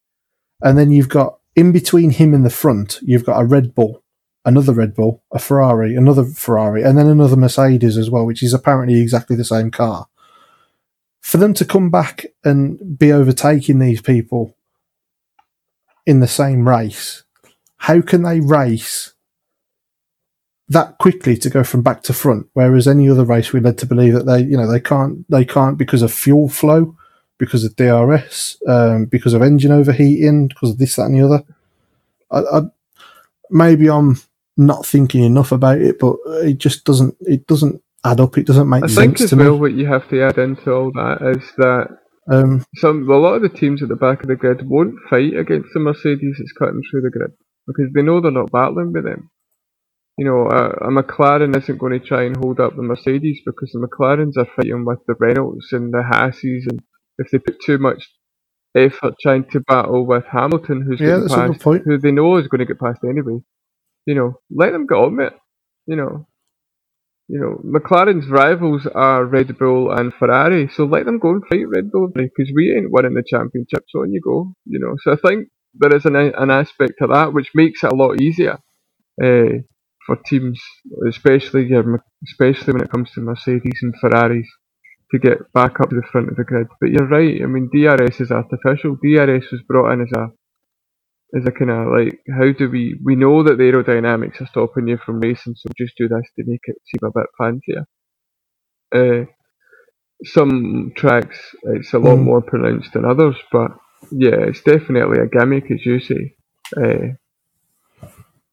and 0.63 0.79
then 0.79 0.93
you've 0.93 1.09
got 1.09 1.39
in 1.55 1.73
between 1.73 2.11
him 2.11 2.35
and 2.35 2.45
the 2.45 2.51
front, 2.51 2.99
you've 3.03 3.25
got 3.25 3.41
a 3.41 3.45
Red 3.45 3.75
Bull, 3.75 4.03
another 4.47 4.73
Red 4.73 4.95
Bull, 4.95 5.23
a 5.33 5.39
Ferrari, 5.39 5.97
another 5.97 6.25
Ferrari, 6.25 6.83
and 6.83 6.97
then 6.97 7.09
another 7.09 7.37
Mercedes 7.37 7.99
as 7.99 8.09
well, 8.09 8.25
which 8.25 8.43
is 8.43 8.55
apparently 8.55 9.01
exactly 9.01 9.37
the 9.37 9.45
same 9.45 9.71
car. 9.71 10.07
For 11.21 11.37
them 11.37 11.53
to 11.55 11.65
come 11.65 11.91
back 11.91 12.27
and 12.45 12.97
be 12.97 13.13
overtaking 13.13 13.81
these 13.81 14.01
people 14.01 14.57
in 16.07 16.21
the 16.21 16.29
same 16.29 16.69
race, 16.69 17.25
how 17.79 18.01
can 18.01 18.23
they 18.23 18.39
race 18.39 19.15
that 20.69 20.99
quickly 20.99 21.37
to 21.39 21.51
go 21.51 21.65
from 21.65 21.83
back 21.83 22.03
to 22.05 22.13
front? 22.13 22.47
Whereas 22.53 22.87
any 22.87 23.11
other 23.11 23.25
race, 23.25 23.53
we're 23.53 23.61
led 23.61 23.79
to 23.79 23.87
believe 23.87 24.15
that 24.15 24.27
they, 24.27 24.43
you 24.43 24.57
know, 24.57 24.71
they 24.71 24.81
can't, 24.81 25.29
they 25.29 25.45
can't 25.45 25.77
because 25.77 26.03
of 26.03 26.13
fuel 26.13 26.49
flow, 26.49 26.97
because 27.39 27.65
of 27.65 27.75
DRS, 27.75 28.63
um, 28.69 29.07
because 29.07 29.35
of 29.35 29.43
engine 29.43 29.73
overheating, 29.73 30.47
because 30.47 30.71
of 30.71 30.79
this, 30.79 30.95
that, 30.95 31.07
and 31.07 31.17
the 31.17 31.25
other. 31.25 31.45
I, 32.31 32.59
I, 32.59 32.63
maybe 33.51 33.91
I'm 33.91 34.21
not 34.57 34.87
thinking 34.87 35.25
enough 35.25 35.53
about 35.53 35.81
it, 35.81 35.99
but 35.99 36.17
it 36.45 36.59
just 36.59 36.85
doesn't, 36.85 37.17
it 37.21 37.47
doesn't 37.47 37.83
add 38.05 38.21
up. 38.21 38.39
It 38.39 38.47
doesn't 38.47 38.69
make 38.71 38.85
I 38.85 38.89
sense 38.89 38.97
I 38.99 39.03
think 39.17 39.21
as 39.25 39.35
well 39.35 39.57
me. 39.57 39.61
what 39.61 39.75
you 39.75 39.87
have 39.87 40.09
to 40.11 40.23
add 40.23 40.39
into 40.39 40.73
all 40.73 40.93
that 40.93 41.19
is 41.37 41.53
that 41.59 41.89
Um, 42.31 42.65
some 42.77 43.09
a 43.11 43.17
lot 43.17 43.35
of 43.37 43.43
the 43.43 43.49
teams 43.51 43.83
at 43.83 43.89
the 43.91 43.97
back 43.97 44.23
of 44.23 44.29
the 44.29 44.37
grid 44.37 44.69
won't 44.69 44.97
fight 45.11 45.37
against 45.37 45.71
the 45.75 45.81
Mercedes 45.81 46.37
that's 46.39 46.53
cutting 46.53 46.83
through 46.91 47.03
the 47.03 47.11
grid 47.11 47.33
because 47.67 47.93
they 47.95 48.03
know 48.03 48.21
they're 48.21 48.31
not 48.33 48.53
battling 48.53 48.93
with 48.93 49.05
them. 49.05 49.31
You 50.19 50.27
know, 50.27 50.49
a, 50.49 50.89
a 50.89 50.91
McLaren 50.93 51.57
isn't 51.57 51.79
going 51.79 51.99
to 51.99 52.07
try 52.07 52.25
and 52.25 52.37
hold 52.37 52.61
up 52.61 52.77
the 52.77 52.83
Mercedes 52.83 53.41
because 53.47 53.73
the 53.73 53.81
McLarens 53.87 54.37
are 54.39 54.49
fighting 54.57 54.85
with 54.87 55.01
the 55.09 55.15
Renaults 55.15 55.73
and 55.73 55.93
the 55.93 56.05
Hasses, 56.05 56.67
and 56.71 56.81
if 57.19 57.31
they 57.33 57.39
put 57.39 57.61
too 57.65 57.79
much 57.79 58.05
effort 58.77 59.15
trying 59.23 59.47
to 59.53 59.61
battle 59.61 60.07
with 60.07 60.25
Hamilton, 60.31 60.83
who's 60.83 61.01
Yeah, 61.01 61.07
getting 61.07 61.21
that's 61.21 61.37
a 61.37 61.43
good 61.43 61.61
past, 61.61 61.61
point. 61.61 61.85
who 61.85 61.99
they 61.99 62.13
know 62.13 62.37
is 62.39 62.49
going 62.49 62.61
to 62.61 62.67
get 62.67 62.81
past 62.81 63.01
anyway, 63.05 63.41
you 64.07 64.15
know, 64.17 64.35
let 64.51 64.73
them 64.73 64.87
get 64.87 64.97
on 64.97 65.21
it. 65.21 65.35
You 65.87 65.97
know, 65.97 66.29
you 67.29 67.41
know, 67.41 67.61
McLaren's 67.65 68.29
rivals 68.29 68.87
are 68.95 69.25
Red 69.27 69.59
Bull 69.59 69.93
and 69.93 70.15
Ferrari, 70.15 70.69
so 70.75 70.85
let 70.87 71.07
them 71.07 71.19
go 71.19 71.31
and 71.31 71.45
fight 71.49 71.69
Red 71.69 71.91
Bull 71.93 72.09
because 72.15 72.53
we 72.55 72.73
ain't 72.77 72.93
winning 72.93 73.15
the 73.15 73.25
championship. 73.27 73.85
So 73.89 74.01
on 74.01 74.13
you 74.13 74.23
go, 74.23 74.55
you 74.67 74.81
know. 74.81 74.97
So 75.03 75.13
I 75.13 75.17
think 75.29 75.49
there 75.75 75.95
is 75.97 76.07
an 76.07 76.17
an 76.17 76.51
aspect 76.51 76.95
to 77.01 77.09
that 77.09 77.35
which 77.35 77.51
makes 77.55 77.85
it 77.85 77.93
a 77.93 77.97
lot 77.97 78.21
easier 78.21 78.59
uh, 79.23 79.61
for 80.07 80.17
teams, 80.27 80.61
especially 81.09 81.67
your, 81.67 82.05
especially 82.27 82.75
when 82.75 82.83
it 82.83 82.91
comes 82.91 83.11
to 83.13 83.21
Mercedes 83.23 83.81
and 83.83 83.95
Ferraris, 84.01 84.49
to 85.13 85.19
get 85.19 85.39
back 85.55 85.81
up 85.81 85.91
to 85.91 85.97
the 85.97 86.09
front 86.13 86.31
of 86.31 86.37
the 86.37 86.45
grid. 86.45 86.69
But 86.81 86.91
you're 86.91 87.09
right. 87.09 87.43
I 87.43 87.47
mean, 87.47 87.71
DRS 87.73 88.21
is 88.21 88.31
artificial. 88.33 88.97
DRS 89.03 89.51
was 89.53 89.63
brought 89.69 89.93
in 89.93 90.03
as 90.03 90.13
a 90.17 90.29
as 91.37 91.45
a 91.47 91.51
kind 91.53 91.71
of 91.71 91.89
like, 91.89 92.21
how 92.39 92.51
do 92.53 92.71
we 92.71 92.99
we 93.05 93.17
know 93.17 93.43
that 93.43 93.59
the 93.59 93.65
aerodynamics 93.65 94.41
are 94.41 94.47
stopping 94.47 94.89
you 94.89 94.99
from 95.05 95.21
racing, 95.21 95.55
so 95.57 95.69
just 95.79 95.95
do 95.99 96.09
this 96.09 96.29
to 96.37 96.45
make 96.47 96.61
it 96.65 96.77
seem 96.87 97.09
a 97.09 97.13
bit 97.15 97.27
fancier. 97.39 97.87
Uh, 98.95 99.27
some 100.25 100.93
tracks 100.97 101.39
it's 101.65 101.93
a 101.93 101.99
lot 101.99 102.17
Mm. 102.19 102.23
more 102.25 102.41
pronounced 102.43 102.93
than 102.95 103.05
others, 103.05 103.37
but 103.53 103.73
yeah, 104.11 104.37
it's 104.49 104.63
definitely 104.63 105.19
a 105.19 105.27
gimmick, 105.27 105.71
as 105.71 105.85
you 105.85 106.01
say. 106.01 106.35
Uh, 106.77 107.15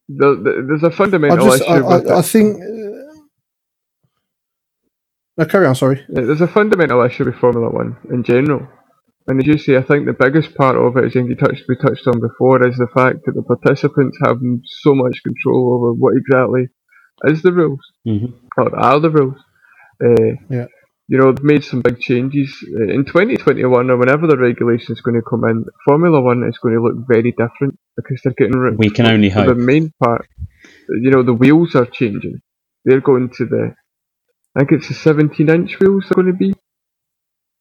there, 0.10 0.36
there- 0.36 0.62
there's 0.68 0.84
a 0.84 0.92
fundamental 0.92 1.46
just, 1.48 1.62
issue 1.64 1.72
I, 1.72 1.80
with 2.00 2.12
I, 2.12 2.18
I 2.18 2.22
think. 2.22 2.58
Uh, 2.58 3.22
no, 5.38 5.46
carry 5.46 5.66
on. 5.68 5.76
Sorry. 5.76 6.04
There's 6.10 6.42
a 6.42 6.48
fundamental 6.48 7.02
issue 7.04 7.26
with 7.26 7.36
Formula 7.36 7.70
One 7.70 7.98
in 8.12 8.24
general, 8.24 8.68
and 9.28 9.40
as 9.42 9.48
you 9.48 9.58
say, 9.58 9.78
I 9.78 9.84
think 9.84 10.06
the 10.06 10.14
biggest 10.14 10.56
part 10.56 10.76
of 10.78 10.98
it, 10.98 11.06
as 11.06 11.16
you 11.16 11.36
touched 11.36 11.64
we 11.70 11.76
touched 11.78 12.08
on 12.08 12.20
before, 12.20 12.68
is 12.68 12.78
the 12.78 12.88
fact 12.94 13.20
that 13.26 13.34
the 13.36 13.44
participants 13.44 14.18
have 14.26 14.40
so 14.84 14.96
much 14.96 15.24
control 15.24 15.76
over 15.76 15.94
what 15.94 16.16
exactly 16.18 16.68
is 17.26 17.42
the 17.42 17.54
rules 17.54 17.82
hmm 18.06 18.28
or 18.58 18.76
are 18.80 19.00
the 19.00 19.10
rules. 19.12 19.38
Uh, 20.04 20.34
Yeah. 20.50 20.68
You 21.10 21.20
know, 21.20 21.32
they've 21.34 21.44
made 21.44 21.64
some 21.64 21.82
big 21.82 22.00
changes 22.00 22.50
Uh, 22.80 22.94
in 22.94 23.06
2021 23.06 23.90
or 23.92 23.98
whenever 23.98 24.28
the 24.28 24.38
regulation 24.38 24.94
is 24.94 25.02
going 25.02 25.16
to 25.16 25.30
come 25.30 25.44
in. 25.46 25.66
Formula 25.88 26.22
One 26.22 26.44
is 26.50 26.58
going 26.60 26.76
to 26.76 26.82
look 26.82 27.08
very 27.08 27.32
different 27.32 27.78
because 27.98 28.22
they're 28.24 28.34
getting 28.38 28.58
rid. 28.60 28.78
We 28.78 28.90
can 28.90 29.08
only 29.08 29.30
for 29.30 29.46
the 29.46 29.56
main 29.56 29.92
part. 30.04 30.28
You 30.90 31.12
know, 31.12 31.24
the 31.24 31.34
wheels 31.34 31.76
are 31.76 31.86
changing. 31.86 32.42
They're 32.86 33.02
going 33.02 33.30
to 33.38 33.46
the. 33.46 33.76
I 34.56 34.60
think 34.62 34.72
it's 34.74 34.90
the 34.90 34.96
17 34.96 35.50
inch 35.50 35.80
wheels 35.80 36.06
they're 36.10 36.24
going 36.24 36.34
to 36.34 36.40
be. 36.46 36.54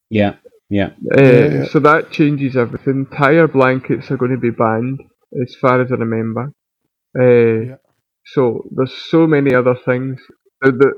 Yeah, 0.09 0.35
yeah. 0.69 0.91
Uh, 1.17 1.21
Yeah, 1.21 1.47
yeah. 1.53 1.65
So 1.71 1.79
that 1.81 2.11
changes 2.11 2.57
everything. 2.57 3.07
Tire 3.07 3.47
blankets 3.47 4.11
are 4.11 4.17
going 4.17 4.31
to 4.31 4.37
be 4.39 4.51
banned, 4.51 5.01
as 5.41 5.55
far 5.61 5.81
as 5.81 5.91
I 5.91 5.95
remember. 5.95 6.51
Uh, 7.19 7.69
Yeah. 7.69 7.77
So 8.25 8.65
there's 8.71 8.93
so 8.95 9.27
many 9.27 9.53
other 9.55 9.75
things. 9.85 10.21
The, 10.61 10.71
the, 10.71 10.93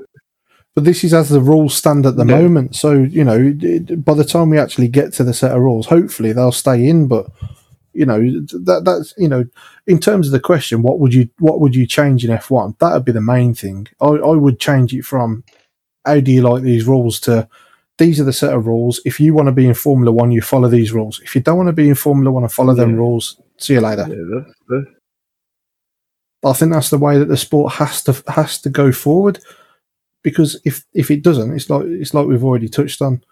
But 0.74 0.84
this 0.84 1.04
is 1.04 1.14
as 1.14 1.28
the 1.30 1.40
rules 1.40 1.74
stand 1.76 2.06
at 2.06 2.16
the 2.16 2.24
Yeah. 2.24 2.36
moment. 2.38 2.76
So 2.76 2.92
you 2.94 3.24
know, 3.24 3.52
by 3.96 4.14
the 4.14 4.24
time 4.24 4.50
we 4.50 4.58
actually 4.58 4.88
get 4.88 5.12
to 5.14 5.24
the 5.24 5.34
set 5.34 5.52
of 5.52 5.62
rules, 5.62 5.86
hopefully 5.88 6.32
they'll 6.32 6.52
stay 6.52 6.88
in. 6.88 7.08
But 7.08 7.26
you 7.94 8.06
know, 8.06 8.20
that 8.20 8.82
that's 8.84 9.14
you 9.18 9.28
know, 9.28 9.44
in 9.86 10.00
terms 10.00 10.28
of 10.28 10.32
the 10.32 10.40
question, 10.40 10.82
what 10.82 11.00
would 11.00 11.14
you 11.14 11.28
what 11.38 11.60
would 11.60 11.74
you 11.76 11.86
change 11.86 12.24
in 12.24 12.30
F 12.30 12.50
one? 12.50 12.76
That 12.80 12.94
would 12.94 13.04
be 13.06 13.12
the 13.12 13.22
main 13.22 13.54
thing. 13.54 13.88
I, 14.00 14.06
I 14.08 14.32
would 14.36 14.60
change 14.60 14.94
it 14.94 15.04
from 15.04 15.44
how 16.06 16.20
do 16.20 16.32
you 16.32 16.42
like 16.42 16.62
these 16.62 16.86
rules 16.86 17.20
to 17.20 17.48
these 17.98 18.20
are 18.20 18.24
the 18.24 18.32
set 18.32 18.52
of 18.52 18.66
rules. 18.66 19.00
If 19.04 19.18
you 19.20 19.32
want 19.34 19.46
to 19.46 19.52
be 19.52 19.66
in 19.66 19.74
Formula 19.74 20.12
One, 20.12 20.30
you 20.30 20.42
follow 20.42 20.68
these 20.68 20.92
rules. 20.92 21.20
If 21.20 21.34
you 21.34 21.40
don't 21.40 21.56
want 21.56 21.68
to 21.68 21.72
be 21.72 21.88
in 21.88 21.94
Formula 21.94 22.30
One 22.30 22.42
and 22.42 22.52
follow 22.52 22.74
them 22.74 22.94
rules, 22.94 23.40
see 23.56 23.74
you 23.74 23.80
later. 23.80 24.06
Yeah, 24.08 24.22
that's, 24.44 24.58
that's, 24.68 24.86
I 26.44 26.52
think 26.52 26.72
that's 26.72 26.90
the 26.90 26.98
way 26.98 27.18
that 27.18 27.26
the 27.28 27.36
sport 27.36 27.72
has 27.74 28.02
to 28.04 28.22
has 28.28 28.60
to 28.62 28.68
go 28.70 28.92
forward. 28.92 29.38
Because 30.22 30.60
if 30.64 30.84
if 30.92 31.10
it 31.10 31.22
doesn't, 31.22 31.54
it's 31.54 31.70
like 31.70 31.86
it's 31.86 32.12
like 32.14 32.26
we've 32.26 32.44
already 32.44 32.68
touched 32.68 33.00
on. 33.02 33.22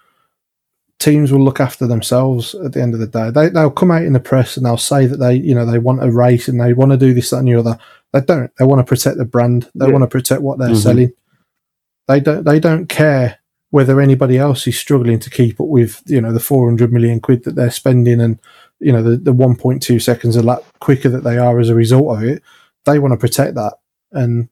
Teams 1.00 1.30
will 1.32 1.42
look 1.44 1.60
after 1.60 1.86
themselves 1.86 2.54
at 2.54 2.72
the 2.72 2.80
end 2.80 2.94
of 2.94 3.00
the 3.00 3.06
day. 3.06 3.30
They 3.30 3.50
they'll 3.50 3.70
come 3.70 3.90
out 3.90 4.02
in 4.04 4.14
the 4.14 4.20
press 4.20 4.56
and 4.56 4.64
they'll 4.64 4.76
say 4.78 5.06
that 5.06 5.18
they 5.18 5.34
you 5.34 5.54
know 5.54 5.66
they 5.66 5.78
want 5.78 6.02
a 6.02 6.10
race 6.10 6.48
and 6.48 6.58
they 6.60 6.72
want 6.72 6.92
to 6.92 6.96
do 6.96 7.12
this 7.12 7.30
that 7.30 7.38
and 7.38 7.48
the 7.48 7.54
other. 7.56 7.78
They 8.12 8.20
don't. 8.20 8.50
They 8.58 8.64
want 8.64 8.78
to 8.78 8.84
protect 8.88 9.18
the 9.18 9.24
brand. 9.24 9.70
They 9.74 9.86
Yeah. 9.86 9.92
want 9.92 10.02
to 10.02 10.08
protect 10.08 10.40
what 10.40 10.58
they're 10.58 10.68
Mhm. 10.70 10.82
selling. 10.82 11.12
They 12.08 12.20
don't. 12.20 12.44
They 12.44 12.58
don't 12.60 12.88
care 12.88 13.38
whether 13.74 14.00
anybody 14.00 14.38
else 14.38 14.68
is 14.68 14.78
struggling 14.78 15.18
to 15.18 15.28
keep 15.28 15.60
up 15.60 15.66
with 15.66 16.00
you 16.06 16.20
know 16.20 16.32
the 16.32 16.38
four 16.38 16.68
hundred 16.68 16.92
million 16.92 17.18
quid 17.18 17.42
that 17.42 17.56
they're 17.56 17.72
spending 17.72 18.20
and 18.20 18.38
you 18.78 18.92
know 18.92 19.02
the, 19.02 19.16
the 19.16 19.32
one 19.32 19.56
point 19.56 19.82
two 19.82 19.98
seconds 19.98 20.36
a 20.36 20.42
lap 20.44 20.62
quicker 20.78 21.08
that 21.08 21.24
they 21.24 21.38
are 21.38 21.58
as 21.58 21.68
a 21.68 21.74
result 21.74 22.16
of 22.16 22.22
it 22.22 22.40
they 22.84 22.98
want 22.98 23.12
to 23.12 23.18
protect 23.18 23.54
that, 23.54 23.74
and 24.12 24.48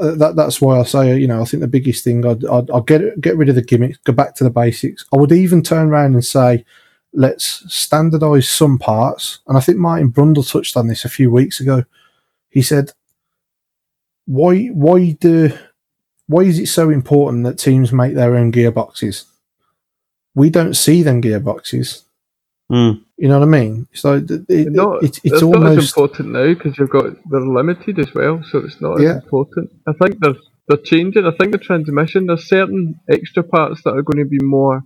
uh, 0.00 0.14
that 0.16 0.36
that's 0.36 0.60
why 0.60 0.78
I 0.78 0.82
say 0.82 1.18
you 1.18 1.26
know 1.26 1.40
I 1.40 1.44
think 1.44 1.62
the 1.62 1.68
biggest 1.68 2.04
thing 2.04 2.26
I'd, 2.26 2.44
I'd, 2.44 2.70
I'd 2.70 2.86
get 2.86 3.20
get 3.20 3.36
rid 3.36 3.48
of 3.48 3.54
the 3.54 3.62
gimmicks, 3.62 3.98
go 3.98 4.12
back 4.12 4.34
to 4.36 4.44
the 4.44 4.50
basics. 4.50 5.06
I 5.14 5.16
would 5.16 5.32
even 5.32 5.62
turn 5.62 5.88
around 5.88 6.14
and 6.14 6.24
say 6.24 6.64
let's 7.12 7.62
standardise 7.64 8.44
some 8.44 8.78
parts, 8.78 9.40
and 9.46 9.56
I 9.56 9.60
think 9.60 9.78
Martin 9.78 10.12
Brundle 10.12 10.48
touched 10.48 10.76
on 10.76 10.88
this 10.88 11.04
a 11.04 11.08
few 11.08 11.30
weeks 11.30 11.60
ago. 11.60 11.84
He 12.50 12.62
said, 12.62 12.92
"Why 14.26 14.66
why 14.66 15.12
do 15.12 15.56
why 16.30 16.42
is 16.42 16.58
it 16.60 16.66
so 16.68 16.90
important 16.90 17.44
that 17.44 17.58
teams 17.58 17.92
make 17.92 18.14
their 18.14 18.36
own 18.36 18.52
gearboxes? 18.52 19.24
We 20.34 20.48
don't 20.50 20.74
see 20.74 21.02
them 21.02 21.20
gearboxes." 21.22 22.02
Mm. 22.70 23.02
You 23.16 23.28
know 23.28 23.40
what 23.40 23.48
I 23.48 23.50
mean? 23.50 23.88
It's 23.92 24.04
like 24.04 24.30
it, 24.30 24.44
it, 24.48 24.72
not, 24.72 25.02
it's, 25.02 25.18
it's 25.24 25.32
it's 25.34 25.42
not 25.42 25.66
as 25.66 25.86
important 25.86 26.28
now 26.30 26.54
because 26.54 26.78
you've 26.78 26.90
got 26.90 27.06
they're 27.28 27.40
limited 27.40 27.98
as 27.98 28.14
well, 28.14 28.42
so 28.48 28.58
it's 28.58 28.80
not 28.80 29.00
Yeah. 29.00 29.16
as 29.16 29.24
important. 29.24 29.72
I 29.88 29.92
think 30.00 30.20
they're 30.20 30.36
they're 30.68 30.78
changing. 30.92 31.26
I 31.26 31.32
think 31.32 31.50
the 31.50 31.58
transmission. 31.58 32.26
There's 32.26 32.48
certain 32.48 33.00
extra 33.10 33.42
parts 33.42 33.82
that 33.82 33.90
are 33.96 34.02
going 34.02 34.24
to 34.24 34.30
be 34.30 34.38
more, 34.40 34.82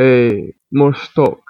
uh, 0.00 0.50
more 0.72 0.94
stock. 0.94 1.42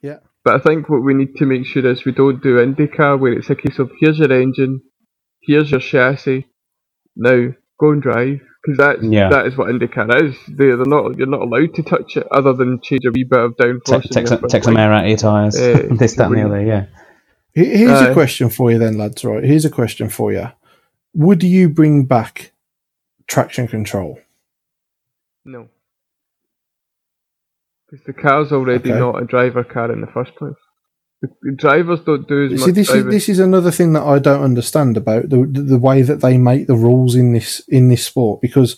Yeah. 0.00 0.20
But 0.42 0.54
I 0.56 0.58
think 0.60 0.88
what 0.88 1.02
we 1.02 1.12
need 1.12 1.36
to 1.36 1.44
make 1.46 1.66
sure 1.66 1.86
is 1.86 2.06
we 2.06 2.12
don't 2.12 2.42
do 2.42 2.56
IndyCar 2.56 3.20
where 3.20 3.34
it's 3.34 3.50
a 3.50 3.54
case 3.56 3.78
of 3.78 3.90
here's 4.00 4.18
your 4.18 4.32
engine, 4.32 4.80
here's 5.42 5.70
your 5.70 5.80
chassis, 5.80 6.46
now 7.14 7.48
go 7.78 7.90
and 7.90 8.02
drive 8.02 8.40
because 8.64 8.78
that's 8.78 9.02
Yeah. 9.02 9.28
that 9.28 9.46
is 9.46 9.56
what 9.56 9.68
IndyCar 9.68 10.22
is. 10.22 10.36
They 10.48 10.66
they're 10.68 10.84
not 10.86 11.16
you're 11.18 11.26
not 11.26 11.42
allowed 11.42 11.74
to 11.74 11.82
touch 11.82 12.16
it 12.16 12.26
other 12.30 12.52
than 12.54 12.80
change 12.80 13.04
a 13.04 13.10
wee 13.10 13.24
bit 13.24 13.38
of 13.38 13.56
downforce. 13.56 14.02
Take, 14.04 14.10
take, 14.10 14.28
some, 14.28 14.40
take 14.48 14.64
some 14.64 14.76
air 14.76 14.92
out 14.92 15.04
of 15.04 15.08
your 15.08 15.18
tyres. 15.18 15.56
Eh, 15.56 15.88
this, 15.90 16.14
that, 16.16 16.26
and 16.28 16.36
the 16.36 16.42
other, 16.46 16.62
yeah. 16.64 16.86
Here- 17.52 17.76
Here's 17.76 18.00
a 18.00 18.10
Uh, 18.10 18.12
question 18.14 18.48
for 18.50 18.70
you, 18.72 18.78
then, 18.78 18.96
lads. 18.98 19.24
Right, 19.24 19.44
here's 19.44 19.64
a 19.64 19.70
question 19.70 20.08
for 20.08 20.32
you: 20.32 20.48
Would 21.14 21.42
you 21.42 21.68
bring 21.68 22.04
back 22.06 22.52
traction 23.26 23.68
control? 23.68 24.18
No. 25.44 25.68
Because 27.90 28.04
the 28.06 28.12
car's 28.14 28.50
already 28.50 28.90
Okay. 28.90 28.98
not 28.98 29.22
a 29.22 29.26
driver 29.26 29.62
car 29.62 29.92
in 29.92 30.00
the 30.00 30.06
first 30.08 30.34
place. 30.36 30.54
The, 31.26 31.50
the 31.50 31.56
drivers 31.56 32.00
don't 32.00 32.28
do 32.28 32.44
as 32.52 32.60
See, 32.60 32.66
much 32.66 32.74
this 32.74 32.90
is 32.90 33.04
this 33.06 33.28
is 33.28 33.38
another 33.38 33.70
thing 33.70 33.92
that 33.94 34.02
I 34.02 34.18
don't 34.18 34.42
understand 34.42 34.96
about 34.96 35.28
the 35.30 35.46
the, 35.46 35.62
the 35.62 35.78
way 35.78 36.02
that 36.02 36.20
they 36.20 36.36
make 36.38 36.66
the 36.66 36.76
rules 36.76 37.14
in 37.14 37.32
this 37.32 37.60
in 37.68 37.88
this 37.88 38.04
sport 38.04 38.40
because 38.40 38.76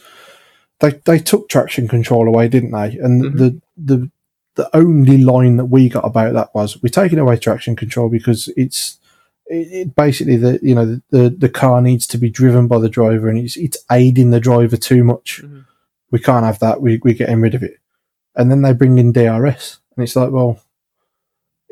they 0.81 0.91
they 1.05 1.19
took 1.19 1.49
traction 1.49 1.89
control 1.89 2.29
away, 2.29 2.49
didn't 2.49 2.71
they? 2.73 2.99
And 2.99 3.25
Mhm. 3.25 3.39
the 3.39 3.61
the 3.77 4.11
the 4.55 4.77
only 4.77 5.19
line 5.19 5.57
that 5.57 5.67
we 5.67 5.89
got 5.89 6.05
about 6.05 6.33
that 6.35 6.55
was 6.55 6.83
we're 6.83 6.89
taking 6.89 7.19
away 7.19 7.37
traction 7.37 7.77
control 7.77 8.09
because 8.09 8.49
it's 8.57 8.99
it, 9.47 9.69
it 9.73 9.95
basically 9.95 10.37
the 10.37 10.59
you 10.63 10.75
know 10.75 11.01
the 11.11 11.29
the 11.31 11.49
car 11.49 11.81
needs 11.83 12.07
to 12.09 12.19
be 12.19 12.31
driven 12.31 12.67
by 12.69 12.79
the 12.79 12.89
driver 12.89 13.29
and 13.29 13.39
it's 13.39 13.57
it's 13.57 13.79
aiding 13.91 14.31
the 14.31 14.41
driver 14.41 14.77
too 14.77 15.05
much. 15.05 15.43
Mhm. 15.45 15.65
We 16.11 16.21
can't 16.21 16.45
have 16.47 16.59
that. 16.61 16.81
We 16.81 17.01
we're 17.03 17.15
getting 17.15 17.41
rid 17.41 17.55
of 17.55 17.63
it. 17.63 17.79
And 18.35 18.51
then 18.51 18.63
they 18.63 18.73
bring 18.75 18.99
in 18.99 19.13
DRS, 19.13 19.79
and 19.97 20.05
it's 20.05 20.15
like, 20.15 20.31
well, 20.31 20.61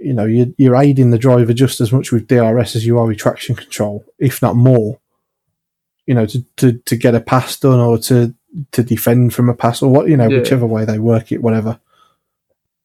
you 0.05 0.13
know, 0.13 0.25
you're, 0.27 0.47
you're 0.59 0.77
aiding 0.77 1.11
the 1.11 1.19
driver 1.19 1.53
just 1.53 1.81
as 1.81 1.93
much 1.93 2.13
with 2.13 2.27
DRS 2.29 2.77
as 2.77 2.87
you 2.87 2.99
are 2.99 3.07
with 3.07 3.19
traction 3.19 3.55
control, 3.57 4.05
if 4.19 4.43
not 4.43 4.57
more. 4.57 4.99
You 6.07 6.15
know, 6.15 6.27
to, 6.27 6.45
to, 6.57 6.73
to 6.75 6.97
get 6.97 7.15
a 7.15 7.21
pass 7.21 7.59
done 7.59 7.81
or 7.81 7.97
to 7.99 8.35
to 8.73 8.83
defend 8.85 9.35
from 9.35 9.49
a 9.49 9.55
pass 9.55 9.83
or 9.83 9.91
what 9.91 10.09
you 10.09 10.17
know, 10.17 10.29
Yeah. 10.29 10.39
whichever 10.39 10.67
way 10.67 10.85
they 10.85 10.99
work 10.99 11.33
it, 11.33 11.43
whatever. 11.43 11.81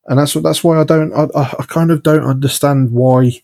And 0.08 0.18
that's 0.18 0.34
what 0.34 0.44
that's 0.44 0.64
why 0.64 0.80
I 0.80 0.84
don't 0.84 1.14
I, 1.14 1.28
I 1.36 1.66
kind 1.68 1.92
of 1.92 2.02
don't 2.02 2.24
understand 2.24 2.92
why 2.92 3.42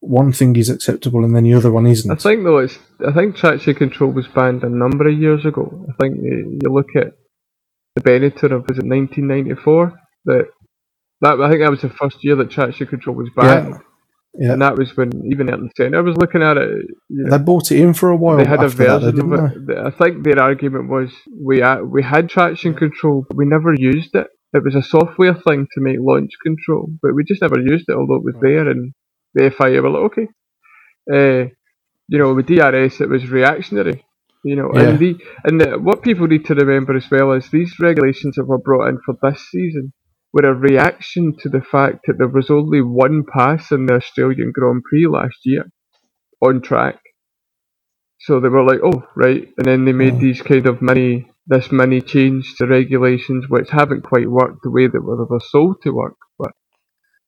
one 0.00 0.32
thing 0.32 0.54
is 0.56 0.68
acceptable 0.68 1.24
and 1.24 1.34
then 1.34 1.44
the 1.44 1.54
other 1.54 1.72
one 1.72 1.86
isn't. 1.86 2.10
I 2.10 2.14
think 2.16 2.44
though 2.44 2.58
it's 2.58 2.78
I 3.06 3.12
think 3.12 3.36
traction 3.36 3.74
control 3.74 4.10
was 4.12 4.28
banned 4.28 4.62
a 4.62 4.68
number 4.68 5.08
of 5.08 5.18
years 5.18 5.44
ago. 5.46 5.86
I 5.88 5.92
think 6.00 6.18
you, 6.22 6.58
you 6.62 6.70
look 6.70 6.94
at 6.94 7.14
the 7.96 8.02
Benetton 8.02 8.52
of 8.52 8.68
was 8.68 8.78
it 8.78 8.84
1994 8.84 9.98
that 10.26 10.48
that 11.24 11.40
I 11.40 11.48
think 11.50 11.62
that 11.62 11.70
was 11.70 11.82
the 11.82 11.90
first 11.90 12.22
year 12.24 12.36
that 12.36 12.50
traction 12.50 12.86
control 12.86 13.16
was 13.16 13.30
banned, 13.36 13.74
yeah. 14.34 14.52
and 14.52 14.62
that 14.62 14.76
was 14.78 14.96
when 14.96 15.10
even 15.32 15.48
at 15.48 15.58
the 15.60 15.70
Ayrton 15.78 15.94
I 15.94 16.00
was 16.00 16.16
looking 16.16 16.42
at 16.42 16.56
it. 16.56 16.70
You 17.08 17.24
know, 17.24 17.30
They 17.38 17.42
bought 17.44 17.72
it 17.72 17.80
in 17.80 17.94
for 17.94 18.10
a 18.10 18.16
while. 18.16 18.36
they 18.38 18.44
had 18.54 18.62
a 18.62 18.66
after 18.66 18.84
that, 18.86 19.00
version 19.02 19.32
of 19.32 19.68
it. 19.70 19.78
I 19.78 19.90
think 19.90 20.24
their 20.24 20.40
argument 20.40 20.88
was 20.88 21.10
we 21.50 21.62
we 21.96 22.02
had 22.02 22.28
traction 22.28 22.74
control, 22.74 23.24
but 23.28 23.36
we 23.36 23.46
never 23.46 23.74
used 23.74 24.14
it. 24.14 24.28
It 24.52 24.62
was 24.64 24.76
a 24.76 24.82
software 24.82 25.34
thing 25.34 25.66
to 25.74 25.80
make 25.80 25.98
launch 26.00 26.30
control, 26.42 26.88
but 27.02 27.14
we 27.14 27.24
just 27.24 27.42
never 27.42 27.58
used 27.58 27.86
it, 27.88 27.96
although 27.96 28.20
it 28.22 28.24
was 28.30 28.36
there. 28.40 28.68
And 28.70 28.92
the 29.34 29.50
FIA 29.50 29.82
were 29.82 29.90
like, 29.90 30.06
okay, 30.12 30.28
uh, 31.12 31.48
you 32.08 32.18
know, 32.18 32.34
with 32.34 32.46
DRS 32.46 33.00
it 33.00 33.08
was 33.08 33.28
reactionary. 33.30 34.04
You 34.44 34.56
know, 34.56 34.70
Yeah. 34.74 34.88
and 34.90 34.98
the 34.98 35.16
and 35.44 35.60
the, 35.60 35.68
what 35.78 36.02
people 36.02 36.26
need 36.26 36.44
to 36.46 36.54
remember 36.54 36.94
as 36.96 37.10
well 37.10 37.32
is 37.32 37.48
these 37.50 37.74
regulations 37.80 38.36
that 38.36 38.44
were 38.46 38.58
brought 38.58 38.88
in 38.90 38.98
for 39.04 39.14
this 39.22 39.40
season 39.50 39.92
were 40.34 40.50
a 40.50 40.54
reaction 40.54 41.36
to 41.40 41.48
the 41.48 41.62
fact 41.62 42.00
that 42.06 42.18
there 42.18 42.28
was 42.28 42.50
only 42.50 42.82
one 42.82 43.24
pass 43.24 43.70
in 43.70 43.86
the 43.86 43.94
Australian 43.94 44.52
Grand 44.52 44.82
Prix 44.82 45.06
last 45.06 45.38
year 45.44 45.70
on 46.42 46.60
track. 46.60 46.98
So 48.20 48.40
they 48.40 48.48
were 48.48 48.64
like, 48.64 48.80
oh, 48.84 49.04
right. 49.16 49.48
And 49.58 49.66
then 49.66 49.84
they 49.84 49.92
made 49.92 50.18
these 50.20 50.42
kind 50.42 50.66
of 50.66 50.82
mini, 50.82 51.30
this 51.46 51.70
mini 51.70 52.00
change 52.00 52.56
to 52.56 52.66
regulations 52.66 53.46
which 53.48 53.70
haven't 53.70 54.02
quite 54.02 54.28
worked 54.28 54.62
the 54.64 54.72
way 54.72 54.88
that 54.88 54.92
they 54.92 54.98
were 55.00 55.40
sold 55.40 55.82
to 55.82 55.92
work. 55.92 56.16
But 56.38 56.52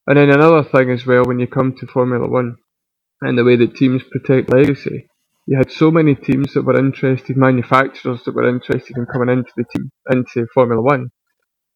And 0.09 0.19
then 0.19 0.31
another 0.31 0.65
thing 0.65 0.91
as 0.91 1.07
well, 1.07 1.25
when 1.25 1.39
you 1.39 1.47
come 1.47 1.75
to 1.77 1.87
Formula 1.87 2.29
One 2.29 2.57
and 3.23 3.39
the 3.39 3.45
way 3.45 3.57
that 3.57 3.77
teams 3.77 4.03
protect 4.03 4.53
legacy, 4.53 5.09
you 5.47 5.59
had 5.59 5.71
so 5.71 5.93
many 5.93 6.17
teams 6.17 6.55
that 6.55 6.65
were 6.65 6.79
interested, 6.79 7.37
manufacturers 7.37 8.25
that 8.25 8.35
were 8.35 8.49
interested 8.49 8.97
in 8.97 9.07
coming 9.07 9.31
into 9.31 9.53
the 9.57 9.65
team, 9.65 9.93
into 10.11 10.49
Formula 10.53 10.83
One. 10.83 11.11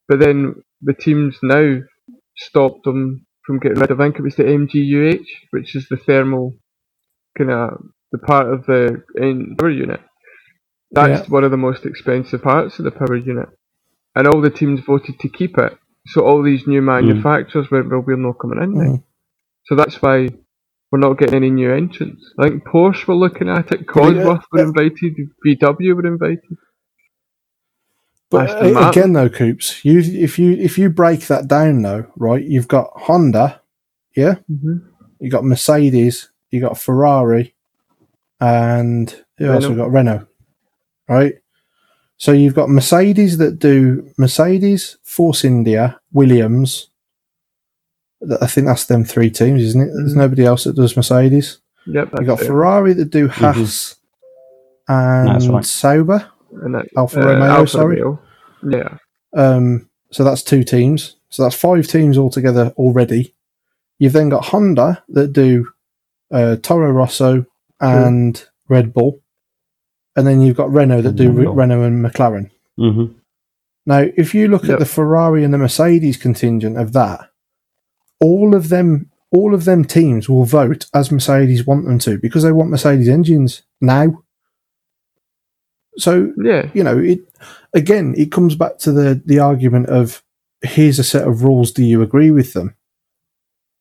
But 0.09 0.19
then 0.19 0.57
the 0.83 0.95
teams 0.95 1.39
now 1.43 1.81
stopped 2.37 2.85
them 2.85 3.27
from 3.47 3.59
getting 3.59 3.79
rid 3.79 3.91
of, 3.91 4.01
I 4.01 4.05
think 4.05 4.19
it 4.19 4.23
was 4.23 4.37
the 4.37 4.45
MGUH, 4.45 5.27
which 5.51 5.75
is 5.75 5.87
the 5.89 5.97
thermal 5.97 6.55
kind 7.37 7.51
of 7.51 7.83
the 8.13 8.19
part 8.19 8.53
of 8.53 8.67
the 8.67 9.03
power 9.59 9.71
unit. 9.71 10.01
That's 10.93 11.29
one 11.29 11.45
of 11.45 11.51
the 11.51 11.57
most 11.57 11.87
expensive 11.87 12.43
parts 12.43 12.79
of 12.79 12.85
the 12.85 12.91
power 12.91 13.17
unit. 13.17 13.49
And 14.17 14.27
all 14.27 14.41
the 14.41 14.51
teams 14.51 14.81
voted 14.81 15.21
to 15.21 15.29
keep 15.29 15.57
it. 15.57 15.79
So 16.07 16.25
all 16.27 16.43
these 16.43 16.67
new 16.67 16.83
manufacturers 16.83 17.71
went, 17.71 17.91
well, 17.91 18.03
we're 18.05 18.17
not 18.17 18.39
coming 18.41 18.63
in 18.63 18.75
now. 18.75 18.91
Mm. 18.97 19.05
So 19.67 19.77
that's 19.77 20.03
why 20.03 20.29
we're 20.91 20.99
not 20.99 21.19
getting 21.19 21.37
any 21.37 21.51
new 21.51 21.73
entrants. 21.73 22.33
I 22.39 22.49
think 22.49 22.65
Porsche 22.65 23.07
were 23.07 23.15
looking 23.15 23.49
at 23.49 23.71
it, 23.71 23.87
Cosworth 23.87 24.45
were 24.51 24.61
uh, 24.61 24.63
invited, 24.63 25.15
VW 25.47 25.95
were 25.95 26.07
invited. 26.07 26.57
But 28.31 28.51
uh, 28.63 28.89
again, 28.91 29.13
though, 29.13 29.29
Coops, 29.29 29.85
you 29.85 29.99
if 29.99 30.39
you 30.39 30.53
if 30.53 30.79
you 30.79 30.89
break 30.89 31.27
that 31.27 31.49
down, 31.49 31.83
though, 31.83 32.07
right? 32.17 32.43
You've 32.45 32.69
got 32.69 32.91
Honda, 32.95 33.61
yeah. 34.17 34.37
Mm-hmm. 34.51 34.79
You 35.19 35.31
got 35.31 35.45
Mercedes, 35.45 36.31
you 36.51 36.61
got 36.61 36.79
Ferrari, 36.79 37.55
and 38.41 39.11
who 39.39 39.47
else? 39.47 39.65
Renault. 39.65 39.69
We've 39.69 39.79
got 39.79 39.91
Renault, 39.93 40.27
right? 41.09 41.35
So 42.19 42.33
you've 42.33 42.55
got 42.55 42.69
Mercedes 42.69 43.39
that 43.39 43.59
do 43.59 44.11
Mercedes, 44.17 44.99
Force 45.03 45.45
India, 45.45 45.99
Williams. 46.13 46.89
I 48.41 48.47
think 48.47 48.67
that's 48.67 48.85
them 48.85 49.05
three 49.05 49.31
teams, 49.31 49.63
isn't 49.63 49.81
it? 49.81 49.91
There's 49.95 50.13
Mhm. 50.15 50.19
nobody 50.19 50.45
else 50.45 50.65
that 50.65 50.77
does 50.77 50.95
Mercedes. 50.97 51.59
Yep, 51.87 52.11
You 52.21 52.27
got 52.27 52.43
it. 52.43 52.47
Ferrari 52.47 52.93
that 52.93 53.11
do 53.11 53.27
Haas 53.29 53.97
and 54.87 55.29
That's 55.29 55.47
right. 55.49 55.65
Sauber. 55.65 56.27
And 56.61 56.75
that, 56.75 56.87
Alfa 56.97 57.21
Romeo, 57.21 57.65
sorry. 57.67 58.01
Romeo. 58.03 58.21
Yeah, 58.63 58.99
Um, 59.35 59.89
so 60.13 60.23
that's 60.25 60.43
two 60.43 60.63
teams. 60.65 61.17
So 61.31 61.43
that's 61.43 61.55
five 61.55 61.87
teams 61.87 62.19
altogether 62.19 62.73
already. 62.77 63.35
You've 63.99 64.13
then 64.13 64.29
got 64.29 64.47
Honda 64.47 65.03
that 65.11 65.33
do 65.33 65.69
uh, 66.33 66.57
Toro 66.57 66.91
Rosso 66.91 67.47
and 67.81 68.43
Red 68.69 68.93
Bull, 68.93 69.21
and 70.17 70.27
then 70.27 70.41
you've 70.41 70.57
got 70.57 70.73
Renault 70.73 71.03
that 71.03 71.09
And 71.11 71.19
do 71.19 71.31
Red 71.33 71.47
Re- 71.49 71.55
Renault 71.55 71.83
and 71.83 72.05
McLaren. 72.05 72.51
hmm 72.77 73.07
Now, 73.87 74.05
if 74.17 74.35
you 74.35 74.49
look 74.49 74.65
Yep. 74.65 74.73
at 74.73 74.79
the 74.81 74.87
Ferrari 74.87 75.45
and 75.45 75.55
the 75.55 75.59
Mercedes 75.59 76.17
contingent 76.17 76.77
of 76.79 76.93
that, 76.93 77.31
all 78.21 78.55
of 78.55 78.69
them, 78.69 79.11
all 79.33 79.55
of 79.55 79.65
them 79.65 79.85
teams 79.85 80.29
will 80.29 80.45
vote 80.45 80.87
as 80.93 81.11
Mercedes 81.11 81.67
want 81.67 81.87
them 81.87 81.99
to 82.01 82.19
because 82.19 82.43
they 82.43 82.53
want 82.53 82.71
Mercedes 82.71 83.09
engines 83.09 83.63
now. 83.81 84.23
So 85.97 86.33
yeah, 86.43 86.71
you 86.75 86.83
know, 86.85 86.99
it 86.99 87.21
again, 87.75 88.15
it 88.17 88.31
comes 88.33 88.55
back 88.55 88.79
to 88.79 88.93
the 88.93 89.21
the 89.25 89.39
argument 89.39 89.89
of 89.89 90.23
here's 90.63 90.99
a 90.99 91.05
set 91.05 91.27
of 91.27 91.43
rules. 91.43 91.73
Do 91.73 91.85
you 91.85 92.03
agree 92.03 92.31
with 92.31 92.53
them? 92.53 92.75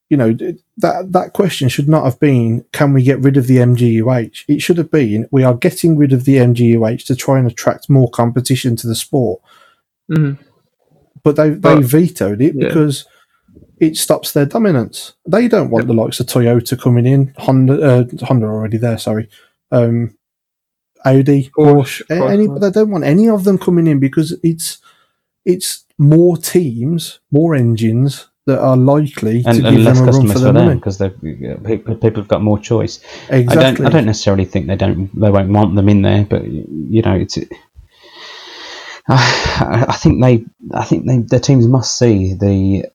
You 0.09 0.17
know, 0.17 0.33
that 0.77 1.11
that 1.11 1.33
question 1.33 1.69
should 1.69 1.87
not 1.87 2.03
have 2.03 2.19
been, 2.19 2.65
can 2.71 2.93
we 2.93 3.03
get 3.03 3.19
rid 3.19 3.37
of 3.37 3.45
the 3.45 3.57
MGUH? 3.57 4.45
It 4.47 4.59
should 4.59 4.79
have 4.79 4.89
been, 4.89 5.27
we 5.29 5.43
are 5.43 5.53
getting 5.53 5.97
rid 5.97 6.13
of 6.13 6.25
the 6.25 6.37
MGUH 6.37 7.05
to 7.05 7.15
try 7.15 7.37
and 7.37 7.47
attract 7.47 7.91
more 7.91 8.09
competition 8.09 8.75
to 8.77 8.87
the 8.87 8.95
sport. 8.95 9.39
hmm 10.11 10.33
But 11.21 11.35
they 11.35 11.49
they 11.51 11.57
But- 11.75 11.83
vetoed 11.83 12.41
it 12.41 12.55
yeah. 12.55 12.67
because 12.69 13.05
it 13.79 13.97
stops 13.97 14.31
their 14.33 14.45
dominance. 14.47 15.13
They 15.27 15.47
don't 15.47 15.69
want 15.69 15.83
Yep. 15.83 15.87
the 15.95 16.01
likes 16.01 16.19
of 16.19 16.25
Toyota 16.25 16.77
coming 16.79 17.05
in, 17.05 17.33
Honda, 17.37 17.79
uh, 17.81 18.05
Honda 18.25 18.47
already 18.47 18.77
there. 18.77 18.97
Sorry, 18.97 19.29
um, 19.71 20.15
Audi, 21.05 21.49
Porsche, 21.57 22.03
Porsche, 22.07 22.29
any, 22.31 22.47
Porsche. 22.47 22.61
they 22.61 22.71
don't 22.71 22.91
want 22.91 23.03
any 23.03 23.29
of 23.29 23.43
them 23.43 23.57
coming 23.57 23.87
in 23.87 23.99
because 23.99 24.37
it's 24.43 24.79
it's 25.45 25.85
more 25.97 26.37
teams, 26.37 27.19
more 27.31 27.55
engines 27.55 28.27
that 28.45 28.59
are 28.59 28.77
likely 28.77 29.43
And, 29.45 29.61
to 29.61 29.67
and 29.67 29.77
give 29.77 29.85
less 29.85 29.99
them 29.99 30.09
a 30.09 30.11
run 30.11 30.27
customers 30.27 30.33
for 30.33 30.39
for, 30.39 30.53
them 30.53 30.75
because 30.77 30.97
people 30.97 31.95
people 31.95 32.21
have 32.21 32.27
got 32.27 32.41
more 32.41 32.59
choice. 32.59 32.99
Exactly. 33.29 33.55
I 33.55 33.71
don't 33.71 33.85
I 33.85 33.89
don't 33.89 34.05
necessarily 34.05 34.45
think 34.45 34.67
they 34.67 34.75
don't 34.75 35.09
they 35.19 35.29
won't 35.29 35.49
want 35.49 35.75
them 35.75 35.89
in 35.89 36.01
there, 36.01 36.25
but 36.25 36.45
you 36.45 37.01
know 37.01 37.15
it's. 37.15 37.37
I 39.07 39.85
I 39.89 39.93
think 39.93 40.21
they 40.21 40.45
I 40.73 40.83
think 40.83 41.05
they, 41.05 41.17
the 41.17 41.39
teams 41.39 41.67
must 41.67 41.97
see 41.97 42.33
the 42.33 42.85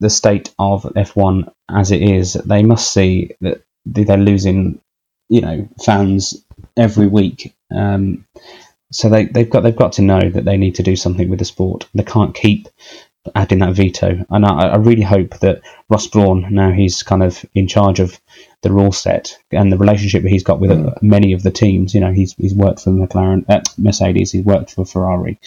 the 0.00 0.10
state 0.10 0.52
of 0.58 0.82
F1 0.82 1.52
as 1.70 1.90
it 1.90 2.02
is. 2.02 2.34
They 2.34 2.62
must 2.62 2.92
see 2.92 3.36
that 3.40 3.62
they're 3.86 4.16
losing, 4.16 4.80
you 5.28 5.40
know, 5.40 5.68
fans 5.84 6.43
every 6.76 7.06
week. 7.06 7.54
Um, 7.74 8.26
so 8.92 9.08
they 9.08 9.24
they've 9.26 9.50
got 9.50 9.62
they've 9.62 9.74
got 9.74 9.94
to 9.94 10.02
know 10.02 10.20
that 10.20 10.44
they 10.44 10.56
need 10.56 10.76
to 10.76 10.82
do 10.82 10.96
something 10.96 11.28
with 11.28 11.38
the 11.38 11.44
sport. 11.44 11.88
They 11.94 12.04
can't 12.04 12.34
keep 12.34 12.68
adding 13.34 13.60
that 13.60 13.74
veto. 13.74 14.24
And 14.30 14.44
I, 14.44 14.68
I 14.68 14.76
really 14.76 15.02
hope 15.02 15.38
that 15.40 15.62
Ross 15.88 16.06
Brawn 16.06 16.46
now 16.50 16.70
he's 16.72 17.02
kind 17.02 17.22
of 17.22 17.44
in 17.54 17.66
charge 17.66 18.00
of 18.00 18.20
the 18.62 18.70
rule 18.70 18.92
set 18.92 19.38
and 19.50 19.72
the 19.72 19.78
relationship 19.78 20.22
that 20.22 20.28
he's 20.30 20.42
got 20.42 20.60
with 20.60 20.70
uh, 20.70 20.94
many 21.00 21.32
of 21.32 21.42
the 21.42 21.50
teams. 21.50 21.94
You 21.94 22.00
know, 22.00 22.12
he's 22.12 22.34
he's 22.34 22.54
worked 22.54 22.80
for 22.80 22.90
McLaren, 22.90 23.44
uh, 23.48 23.62
Mercedes, 23.78 24.32
he's 24.32 24.44
worked 24.44 24.72
for 24.72 24.84
Ferrari. 24.84 25.38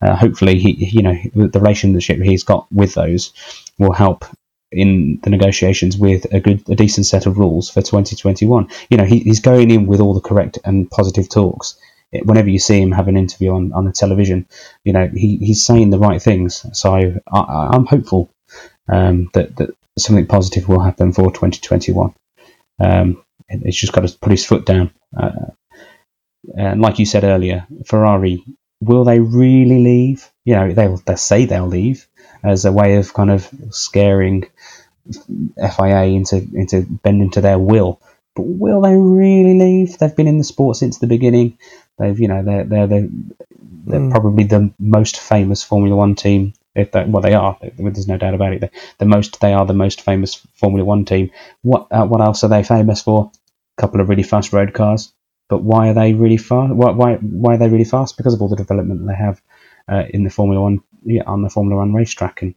Uh, 0.00 0.16
hopefully, 0.16 0.58
he 0.58 0.72
you 0.72 1.02
know 1.02 1.16
the 1.34 1.60
relationship 1.60 2.20
he's 2.20 2.44
got 2.44 2.70
with 2.72 2.94
those 2.94 3.32
will 3.78 3.92
help 3.92 4.24
in 4.72 5.20
the 5.22 5.30
negotiations 5.30 5.96
with 5.96 6.32
a 6.32 6.40
good, 6.40 6.68
a 6.68 6.74
decent 6.74 7.06
set 7.06 7.26
of 7.26 7.38
rules 7.38 7.70
for 7.70 7.82
2021. 7.82 8.68
You 8.90 8.96
know, 8.96 9.04
he, 9.04 9.20
he's 9.20 9.40
going 9.40 9.70
in 9.70 9.86
with 9.86 10.00
all 10.00 10.14
the 10.14 10.20
correct 10.20 10.58
and 10.64 10.90
positive 10.90 11.28
talks. 11.28 11.78
Whenever 12.24 12.48
you 12.48 12.58
see 12.58 12.80
him 12.80 12.92
have 12.92 13.08
an 13.08 13.16
interview 13.16 13.52
on, 13.52 13.72
on 13.72 13.84
the 13.84 13.92
television, 13.92 14.46
you 14.84 14.92
know 14.92 15.10
he, 15.12 15.36
he's 15.38 15.66
saying 15.66 15.90
the 15.90 15.98
right 15.98 16.22
things. 16.22 16.64
So 16.72 16.94
I, 16.94 17.18
I'm 17.32 17.84
hopeful 17.84 18.30
um, 18.88 19.28
that 19.34 19.56
that 19.56 19.70
something 19.98 20.26
positive 20.26 20.68
will 20.68 20.80
happen 20.80 21.12
for 21.12 21.24
2021. 21.26 22.14
Um, 22.80 23.22
it's 23.48 23.76
just 23.76 23.92
got 23.92 24.06
to 24.06 24.18
put 24.18 24.30
his 24.30 24.46
foot 24.46 24.64
down. 24.64 24.92
Uh, 25.16 25.50
and 26.56 26.80
like 26.80 26.98
you 26.98 27.06
said 27.06 27.24
earlier, 27.24 27.66
Ferrari 27.86 28.42
will 28.80 29.04
they 29.04 29.20
really 29.20 29.82
leave? 29.82 30.30
You 30.44 30.54
know, 30.54 30.72
they'll 30.72 30.98
they 30.98 31.16
say 31.16 31.44
they'll 31.44 31.66
leave 31.66 32.06
as 32.44 32.64
a 32.64 32.72
way 32.72 32.96
of 32.96 33.12
kind 33.14 33.30
of 33.30 33.48
scaring 33.70 34.44
FIA 35.58 36.04
into 36.06 36.36
into 36.54 36.82
bending 36.82 37.30
to 37.32 37.40
their 37.40 37.58
will. 37.58 38.00
But 38.36 38.44
will 38.46 38.80
they 38.82 38.96
really 38.96 39.58
leave? 39.58 39.98
They've 39.98 40.14
been 40.16 40.28
in 40.28 40.38
the 40.38 40.44
sport 40.44 40.76
since 40.76 40.98
the 40.98 41.06
beginning. 41.06 41.58
They've 41.98 42.18
you 42.18 42.28
know 42.28 42.42
they're 42.44 42.64
they're 42.64 42.86
they're, 42.86 43.08
they're 43.88 44.00
Mm. 44.00 44.10
probably 44.10 44.44
the 44.44 44.72
most 44.78 45.18
famous 45.18 45.62
Formula 45.62 45.96
One 45.96 46.14
team. 46.14 46.54
If 46.74 46.92
they, 46.92 47.04
well, 47.04 47.22
they 47.22 47.34
are. 47.34 47.58
There's 47.78 48.08
no 48.08 48.18
doubt 48.18 48.34
about 48.34 48.52
it. 48.54 48.60
They're 48.60 48.70
the 48.98 49.06
most 49.06 49.40
they 49.40 49.52
are 49.54 49.66
the 49.66 49.74
most 49.74 50.02
famous 50.02 50.36
Formula 50.54 50.84
One 50.84 51.04
team. 51.04 51.30
What 51.62 51.88
uh, 51.90 52.06
what 52.06 52.20
else 52.20 52.44
are 52.44 52.48
they 52.48 52.62
famous 52.64 53.02
for? 53.02 53.30
A 53.78 53.80
couple 53.82 54.00
of 54.00 54.08
really 54.08 54.22
fast 54.24 54.52
road 54.52 54.74
cars. 54.74 55.12
But 55.48 55.62
why 55.62 55.90
are 55.90 55.94
they 55.94 56.14
really 56.14 56.38
fast? 56.38 56.74
Why, 56.74 56.90
why 56.92 57.16
why 57.16 57.54
are 57.54 57.58
they 57.58 57.68
really 57.68 57.84
fast? 57.84 58.16
Because 58.16 58.34
of 58.34 58.42
all 58.42 58.48
the 58.48 58.56
development 58.56 59.06
they 59.06 59.14
have 59.14 59.42
uh, 59.88 60.04
in 60.10 60.24
the 60.24 60.30
Formula 60.30 60.60
One 60.62 60.80
yeah, 61.04 61.22
on 61.26 61.42
the 61.42 61.50
Formula 61.50 61.78
One 61.80 61.94
racetrack 61.94 62.42
and 62.42 62.56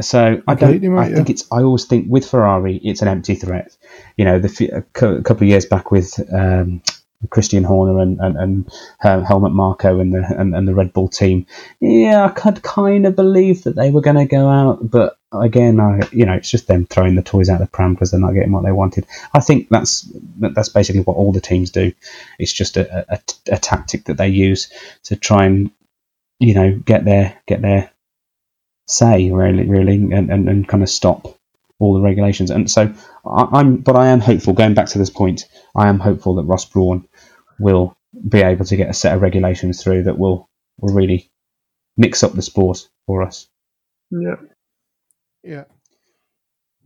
so 0.00 0.42
I 0.46 0.54
don't. 0.54 0.84
right, 0.88 1.12
I 1.12 1.14
think 1.14 1.30
it's. 1.30 1.50
I 1.52 1.62
always 1.62 1.84
think 1.84 2.06
with 2.08 2.28
Ferrari, 2.28 2.76
it's 2.76 3.02
an 3.02 3.08
empty 3.08 3.34
threat. 3.34 3.76
You 4.16 4.24
know, 4.24 4.38
the 4.38 4.48
f- 4.48 4.72
a 4.72 4.82
cou- 4.92 5.22
couple 5.22 5.44
of 5.44 5.48
years 5.48 5.66
back 5.66 5.90
with 5.90 6.18
um, 6.32 6.82
Christian 7.28 7.64
Horner 7.64 8.00
and 8.00 8.18
and, 8.20 8.36
and 8.36 8.72
uh, 9.02 9.20
Helmut 9.22 9.52
Marko 9.52 10.00
and 10.00 10.12
the 10.12 10.24
and, 10.38 10.54
and 10.54 10.66
the 10.66 10.74
Red 10.74 10.92
Bull 10.92 11.08
team. 11.08 11.46
Yeah, 11.80 12.24
I 12.24 12.28
could 12.30 12.62
kind 12.62 13.06
of 13.06 13.14
believe 13.14 13.64
that 13.64 13.76
they 13.76 13.90
were 13.90 14.00
going 14.00 14.16
to 14.16 14.24
go 14.24 14.48
out, 14.48 14.90
but 14.90 15.18
again, 15.32 15.78
I 15.80 16.00
you 16.12 16.24
know, 16.24 16.34
it's 16.34 16.50
just 16.50 16.66
them 16.66 16.86
throwing 16.86 17.16
the 17.16 17.22
toys 17.22 17.50
out 17.50 17.60
of 17.60 17.66
the 17.66 17.70
pram 17.70 17.94
because 17.94 18.10
they're 18.10 18.20
not 18.20 18.32
getting 18.32 18.52
what 18.52 18.64
they 18.64 18.72
wanted. 18.72 19.06
I 19.34 19.40
think 19.40 19.68
that's 19.68 20.10
that's 20.38 20.70
basically 20.70 21.02
what 21.02 21.16
all 21.16 21.32
the 21.32 21.40
teams 21.40 21.70
do. 21.70 21.92
It's 22.38 22.52
just 22.52 22.76
a, 22.76 23.12
a, 23.12 23.20
a 23.52 23.58
tactic 23.58 24.04
that 24.06 24.16
they 24.16 24.28
use 24.28 24.72
to 25.04 25.16
try 25.16 25.44
and 25.44 25.70
you 26.38 26.54
know 26.54 26.72
get 26.78 27.04
their 27.04 27.38
get 27.46 27.60
their 27.60 27.90
say 28.90 29.30
really 29.30 29.66
really 29.68 29.94
and, 29.94 30.30
and, 30.30 30.48
and 30.48 30.68
kind 30.68 30.82
of 30.82 30.88
stop 30.88 31.38
all 31.78 31.94
the 31.94 32.00
regulations 32.00 32.50
and 32.50 32.70
so 32.70 32.92
I, 33.24 33.48
I'm 33.52 33.76
but 33.78 33.96
I 33.96 34.08
am 34.08 34.20
hopeful 34.20 34.52
going 34.52 34.74
back 34.74 34.88
to 34.88 34.98
this 34.98 35.10
point 35.10 35.46
I 35.76 35.88
am 35.88 35.98
hopeful 35.98 36.34
that 36.36 36.44
Ross 36.44 36.64
Brawn 36.64 37.06
will 37.58 37.96
be 38.28 38.40
able 38.42 38.64
to 38.66 38.76
get 38.76 38.90
a 38.90 38.94
set 38.94 39.14
of 39.14 39.22
regulations 39.22 39.82
through 39.82 40.04
that 40.04 40.18
will 40.18 40.48
will 40.78 40.94
really 40.94 41.30
mix 41.96 42.22
up 42.22 42.32
the 42.32 42.42
sport 42.42 42.88
for 43.06 43.22
us 43.22 43.48
yeah. 44.10 44.36
Yeah. 45.42 45.64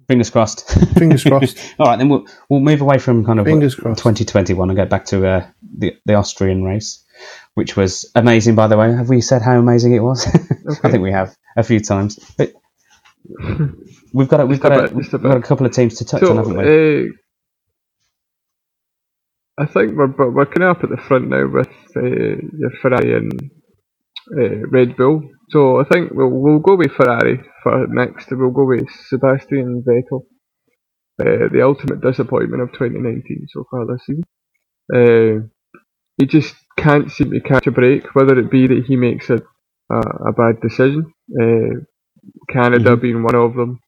fingers 0.07 0.31
crossed 0.31 0.69
Fingers 0.97 1.25
crossed. 1.25 1.59
all 1.79 1.87
right 1.87 1.97
then 1.99 2.09
we'll 2.09 2.27
we'll 2.49 2.61
move 2.61 2.81
away 2.81 2.99
from 2.99 3.25
kind 3.25 3.41
of 3.41 3.47
Fingers 3.47 3.75
crossed. 3.75 3.99
2021 3.99 4.71
and 4.71 4.77
get 4.77 4.91
back 4.91 5.07
to 5.07 5.27
uh, 5.27 5.47
the 5.79 5.97
the 6.05 6.15
Austrian 6.15 6.63
race 6.63 7.03
which 7.55 7.77
was 7.77 8.11
amazing 8.15 8.55
by 8.55 8.67
the 8.67 8.77
way 8.77 8.93
have 8.93 9.09
we 9.09 9.21
said 9.21 9.43
how 9.43 9.59
amazing 9.59 9.95
it 9.95 10.01
was 10.01 10.27
I 10.85 10.91
think 10.91 11.03
we 11.03 11.13
have 11.13 11.35
a 11.57 11.63
few 11.65 11.81
times 11.81 12.19
but 12.39 12.53
we've 14.15 14.29
got 14.29 14.41
a, 14.41 14.47
we've 14.47 14.61
got 14.61 14.73
a, 14.73 14.77
bit, 14.77 14.95
we've 14.95 15.11
got 15.11 15.37
a 15.37 15.43
couple 15.43 15.67
of 15.67 15.73
teams 15.73 15.97
to 15.97 16.05
touch 16.07 16.23
So, 16.23 16.31
on 16.31 16.37
haven't 16.39 16.57
we 16.59 16.65
uh, 16.65 17.05
I 19.59 19.67
think 19.67 19.97
we're 19.97 20.09
we're 20.31 20.47
kind 20.47 20.65
of 20.65 20.77
up 20.79 20.85
at 20.85 20.91
the 20.91 20.97
front 20.97 21.29
now 21.29 21.47
with 21.49 21.69
uh, 21.97 22.03
your 22.03 22.71
Ferrari 22.83 23.17
and 23.17 23.33
uh, 24.37 24.67
Red 24.71 24.97
Bull. 24.97 25.23
So 25.51 25.81
I 25.81 25.85
think 25.85 26.13
we'll 26.13 26.31
we'll 26.31 26.61
go 26.61 26.77
with 26.77 26.93
Ferrari 26.93 27.41
for 27.63 27.87
next. 27.89 28.29
We'll 28.33 28.51
go 28.51 28.67
with 28.67 28.89
Sebastian 29.09 29.85
Vettel, 29.89 30.23
uh, 31.21 31.49
the 31.53 31.63
ultimate 31.65 32.01
disappointment 32.03 32.63
of 32.63 32.73
2019 32.73 33.47
so 33.51 33.67
far 33.71 33.87
this 33.87 34.07
season. 34.07 34.25
Uh, 34.95 35.49
he 36.19 36.27
just 36.27 36.55
can't 36.79 37.11
seem 37.11 37.33
to 37.33 37.41
catch 37.41 37.67
a 37.67 37.73
break, 37.73 38.15
whether 38.15 38.39
it 38.39 38.51
be 38.51 38.67
that 38.69 38.85
he 38.87 38.97
makes 38.97 39.31
a 39.31 39.41
a, 39.91 39.99
a 40.31 40.33
bad 40.33 40.61
decision. 40.61 41.13
Uh, 41.41 41.81
Canada 42.51 42.97
Mhm. 42.97 43.03
being 43.03 43.23
one 43.23 43.35
of 43.37 43.55
them. 43.55 43.81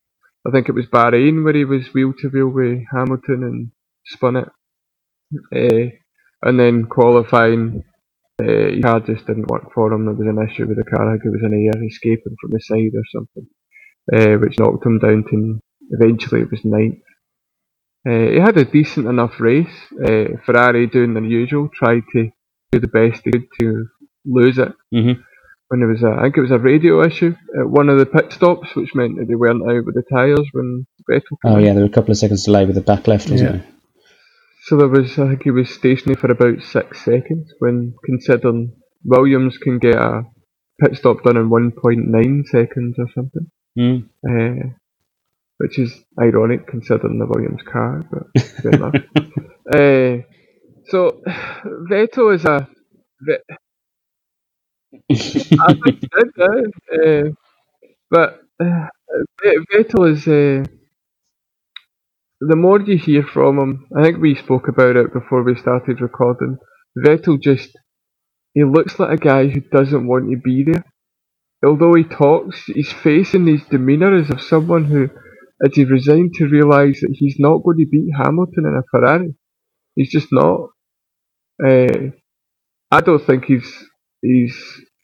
I 0.47 0.51
think 0.53 0.69
it 0.69 0.75
was 0.75 0.87
Bahrain 0.87 1.45
where 1.45 1.55
he 1.55 1.65
was 1.65 1.93
wheel 1.95 2.13
to 2.21 2.29
wheel 2.29 2.49
with 2.49 2.81
Hamilton 2.93 3.45
and 3.45 3.71
spun 4.07 4.37
it. 4.37 4.49
Uh, 5.55 5.91
and 6.43 6.59
then 6.61 6.87
qualifying, 6.87 7.85
uh, 8.41 8.45
his 8.45 8.83
car 8.83 9.01
just 9.01 9.27
didn't 9.27 9.51
work 9.51 9.73
for 9.75 9.93
him. 9.93 10.05
There 10.07 10.15
was 10.15 10.29
an 10.29 10.49
issue 10.49 10.67
with 10.67 10.77
the 10.79 10.85
car. 10.85 11.09
I 11.09 11.15
think 11.15 11.27
it 11.27 11.31
was 11.31 11.43
an 11.43 11.55
air 11.55 11.85
escaping 11.85 12.37
from 12.41 12.51
the 12.53 12.61
side 12.61 12.93
or 12.95 13.05
something, 13.15 13.47
uh, 14.15 14.39
which 14.39 14.59
knocked 14.59 14.87
him 14.87 14.99
down 14.99 15.25
to 15.31 15.61
eventually 15.91 16.43
it 16.43 16.51
was 16.51 16.65
ninth. 16.65 17.01
Uh, 18.09 18.31
he 18.35 18.39
had 18.41 18.57
a 18.57 18.65
decent 18.65 19.07
enough 19.07 19.41
race. 19.41 19.77
Uh, 20.05 20.37
Ferrari 20.45 20.87
doing 20.87 21.15
their 21.15 21.25
usual, 21.25 21.69
tried 21.75 22.05
to 22.13 22.31
do 22.73 22.81
the 22.81 22.89
best 22.89 23.23
they 23.25 23.33
could 23.33 23.47
to 23.61 23.87
lose 24.27 24.59
it 24.59 24.73
Mhm. 24.95 25.23
When 25.69 25.81
there 25.81 25.89
was 25.89 26.03
a, 26.03 26.09
I 26.19 26.23
think 26.23 26.39
it 26.39 26.43
was 26.43 26.51
a 26.51 26.59
radio 26.59 27.05
issue 27.05 27.35
at 27.59 27.69
one 27.69 27.89
of 27.89 27.99
the 27.99 28.07
pit 28.07 28.33
stops, 28.33 28.75
which 28.75 28.95
meant 28.95 29.17
that 29.19 29.27
they 29.29 29.35
weren't 29.35 29.69
out 29.69 29.85
with 29.85 29.95
the 29.95 30.05
tyres 30.11 30.49
when 30.53 30.87
Vettel 31.11 31.37
came 31.45 31.53
oh 31.53 31.59
yeah 31.59 31.73
there 31.73 31.83
were 31.83 31.91
a 31.91 31.93
couple 31.93 32.13
of 32.13 32.19
seconds 32.19 32.45
delay 32.45 32.65
with 32.65 32.75
the 32.75 32.81
back 32.81 33.07
left 33.07 33.31
wasn't 33.31 33.41
Yeah. 33.41 33.57
there 33.59 33.67
So 34.65 34.77
there 34.77 34.89
was, 34.89 35.19
I 35.19 35.29
think 35.29 35.43
he 35.45 35.51
was 35.51 35.71
stationary 35.71 36.21
for 36.21 36.31
about 36.31 36.63
six 36.63 37.05
seconds 37.05 37.53
when 37.61 37.95
considering 38.05 38.73
Williams 39.05 39.59
can 39.59 39.79
get 39.79 39.95
a 39.95 40.23
pit 40.81 40.97
stop 40.97 41.23
done 41.23 41.37
in 41.37 41.49
1.9 41.49 42.47
seconds 42.47 42.97
or 42.99 43.07
something. 43.15 43.51
Mm. 43.79 44.09
Uh, 44.29 44.71
which 45.59 45.79
is 45.79 45.95
ironic 46.21 46.67
considering 46.67 47.19
the 47.19 47.27
Williams 47.27 47.63
car, 47.63 48.05
but 48.11 48.43
fair 48.43 48.73
enough. 48.73 48.95
Uh, 49.73 50.23
so 50.89 51.21
Vettel 51.91 52.35
is 52.35 52.45
a. 52.45 52.69
I 55.11 55.75
think 55.85 56.01
he 56.01 56.09
did, 56.17 56.31
uh, 56.41 56.97
uh, 56.97 57.31
but 58.11 58.41
uh, 58.63 58.89
Vettel 59.73 60.13
is. 60.13 60.27
Uh, 60.29 60.65
the 62.41 62.57
more 62.57 62.81
you 62.81 62.99
hear 62.99 63.23
from 63.23 63.59
him, 63.59 63.87
I 63.97 64.03
think 64.03 64.19
we 64.21 64.35
spoke 64.35 64.69
about 64.69 64.97
it 64.97 65.13
before 65.13 65.43
we 65.43 65.57
started 65.57 66.01
recording. 66.01 66.59
Vettel 66.99 67.41
just. 67.41 67.71
He 68.55 68.65
looks 68.65 68.99
like 68.99 69.13
a 69.13 69.23
guy 69.25 69.49
who 69.49 69.61
doesn't 69.61 70.07
want 70.07 70.31
to 70.31 70.37
be 70.39 70.65
there. 70.65 70.85
Although 71.65 71.95
he 71.95 72.05
talks, 72.05 72.65
his 72.69 72.93
face 72.93 73.35
and 73.35 73.49
his 73.49 73.65
demeanour 73.67 74.17
is 74.17 74.31
of 74.31 74.43
someone 74.43 74.85
who 74.87 75.05
is 75.63 75.75
he 75.77 75.85
resigned 75.85 76.35
to 76.37 76.47
realise 76.49 77.01
that 77.03 77.15
he's 77.19 77.37
not 77.39 77.65
going 77.65 77.79
to 77.79 77.87
beat 77.91 78.11
Hamilton 78.17 78.67
in 78.67 78.77
a 78.79 78.83
Ferrari. 78.91 79.35
He's 79.97 80.11
just 80.13 80.29
not. 80.33 80.71
Uh, 81.65 82.11
I 82.91 83.01
don't 83.03 83.25
think 83.25 83.45
he's 83.47 83.85
he's 84.27 84.57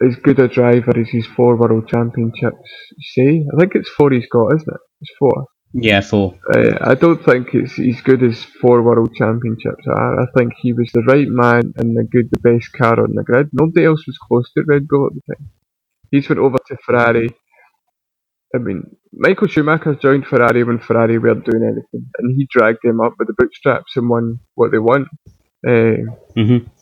as 0.06 0.16
good 0.16 0.38
a 0.40 0.48
driver 0.48 0.92
as 0.98 1.08
his 1.08 1.26
four 1.26 1.56
world 1.56 1.88
championships 1.88 2.70
say. 3.14 3.46
I 3.52 3.60
think 3.60 3.74
it's 3.74 3.90
four 3.90 4.10
he's 4.10 4.26
got, 4.26 4.54
isn't 4.56 4.74
it? 4.74 4.80
It's 5.00 5.12
four. 5.18 5.46
Yeah, 5.74 6.00
four. 6.02 6.38
Uh, 6.54 6.76
I 6.82 6.94
don't 6.94 7.24
think 7.24 7.54
it's 7.54 7.74
he's 7.74 8.00
good 8.02 8.22
as 8.22 8.44
four 8.60 8.82
world 8.82 9.14
championships 9.14 9.86
are. 9.86 10.20
I 10.20 10.26
think 10.36 10.52
he 10.60 10.72
was 10.72 10.90
the 10.92 11.02
right 11.02 11.28
man 11.28 11.72
and 11.76 11.96
the 11.96 12.04
good, 12.04 12.28
the 12.30 12.40
best 12.40 12.72
car 12.72 13.00
on 13.00 13.14
the 13.14 13.22
grid. 13.22 13.48
Nobody 13.52 13.86
else 13.86 14.06
was 14.06 14.18
close 14.18 14.50
to 14.52 14.64
Red 14.66 14.86
Bull 14.88 15.06
at 15.06 15.12
the 15.14 15.34
time. 15.34 15.50
He's 16.10 16.28
went 16.28 16.40
over 16.40 16.58
to 16.68 16.76
Ferrari. 16.84 17.30
I 18.54 18.58
mean, 18.58 18.82
Michael 19.14 19.48
Schumacher 19.48 19.94
joined 19.94 20.26
Ferrari 20.26 20.62
when 20.62 20.78
Ferrari 20.78 21.18
weren't 21.18 21.46
doing 21.46 21.62
anything, 21.64 22.06
and 22.18 22.36
he 22.36 22.46
dragged 22.50 22.80
them 22.84 23.00
up 23.00 23.14
with 23.18 23.28
the 23.28 23.34
bootstraps 23.38 23.96
and 23.96 24.10
won 24.10 24.40
what 24.54 24.72
they 24.72 24.78
won. 24.78 25.06
Uh, 25.66 26.12
Mm-hmm. 26.36 26.81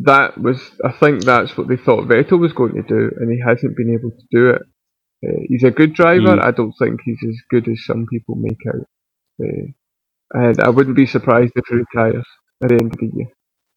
That 0.00 0.38
was, 0.40 0.60
I 0.84 0.92
think, 0.92 1.24
that's 1.24 1.56
what 1.56 1.68
they 1.68 1.76
thought 1.76 2.08
Vettel 2.08 2.38
was 2.38 2.52
going 2.52 2.74
to 2.74 2.82
do, 2.82 3.10
and 3.18 3.32
he 3.32 3.40
hasn't 3.44 3.76
been 3.76 3.94
able 3.94 4.10
to 4.10 4.26
do 4.30 4.50
it. 4.50 4.62
Uh, 5.26 5.42
he's 5.48 5.64
a 5.64 5.70
good 5.70 5.94
driver. 5.94 6.36
Mm. 6.36 6.42
I 6.42 6.52
don't 6.52 6.74
think 6.78 7.00
he's 7.04 7.18
as 7.28 7.36
good 7.50 7.68
as 7.68 7.84
some 7.84 8.06
people 8.06 8.36
make 8.36 8.60
out. 8.68 8.86
Uh, 9.42 9.72
and 10.32 10.60
I 10.60 10.68
wouldn't 10.68 10.96
be 10.96 11.06
surprised 11.06 11.52
if 11.56 11.64
he 11.68 11.76
retires 11.76 12.26
at 12.62 12.68
the 12.68 12.74
end 12.74 12.92
of 12.92 12.98
the 12.98 13.10
year. 13.14 13.26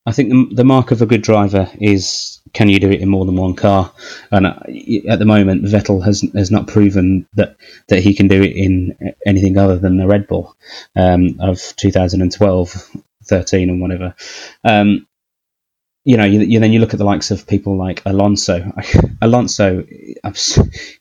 I 0.05 0.11
think 0.11 0.29
the, 0.29 0.55
the 0.55 0.63
mark 0.63 0.91
of 0.91 1.01
a 1.01 1.05
good 1.05 1.21
driver 1.21 1.69
is 1.79 2.41
can 2.53 2.69
you 2.69 2.79
do 2.79 2.89
it 2.89 3.01
in 3.01 3.09
more 3.09 3.25
than 3.25 3.35
one 3.35 3.55
car? 3.55 3.93
And 4.31 4.47
uh, 4.47 4.59
at 5.07 5.19
the 5.19 5.25
moment, 5.25 5.63
Vettel 5.63 6.03
has 6.03 6.25
has 6.33 6.49
not 6.49 6.67
proven 6.67 7.27
that 7.35 7.55
that 7.87 8.01
he 8.01 8.13
can 8.15 8.27
do 8.27 8.41
it 8.41 8.55
in 8.55 8.97
anything 9.25 9.57
other 9.57 9.77
than 9.77 9.97
the 9.97 10.07
Red 10.07 10.27
Bull 10.27 10.55
um, 10.95 11.37
of 11.39 11.59
2012, 11.77 12.89
13, 13.25 13.69
and 13.69 13.81
whatever. 13.81 14.15
Um, 14.63 15.07
you 16.03 16.17
know, 16.17 16.25
you, 16.25 16.41
you, 16.41 16.59
then 16.59 16.71
you 16.71 16.79
look 16.79 16.93
at 16.93 16.99
the 16.99 17.05
likes 17.05 17.31
of 17.31 17.47
people 17.47 17.77
like 17.77 18.01
Alonso. 18.05 18.71
Alonso, 19.21 19.85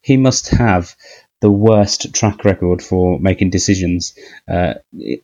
he 0.03 0.17
must 0.17 0.49
have 0.49 0.95
the 1.41 1.51
worst 1.51 2.13
track 2.15 2.45
record 2.45 2.83
for 2.83 3.19
making 3.19 3.49
decisions 3.49 4.15
uh, 4.47 4.75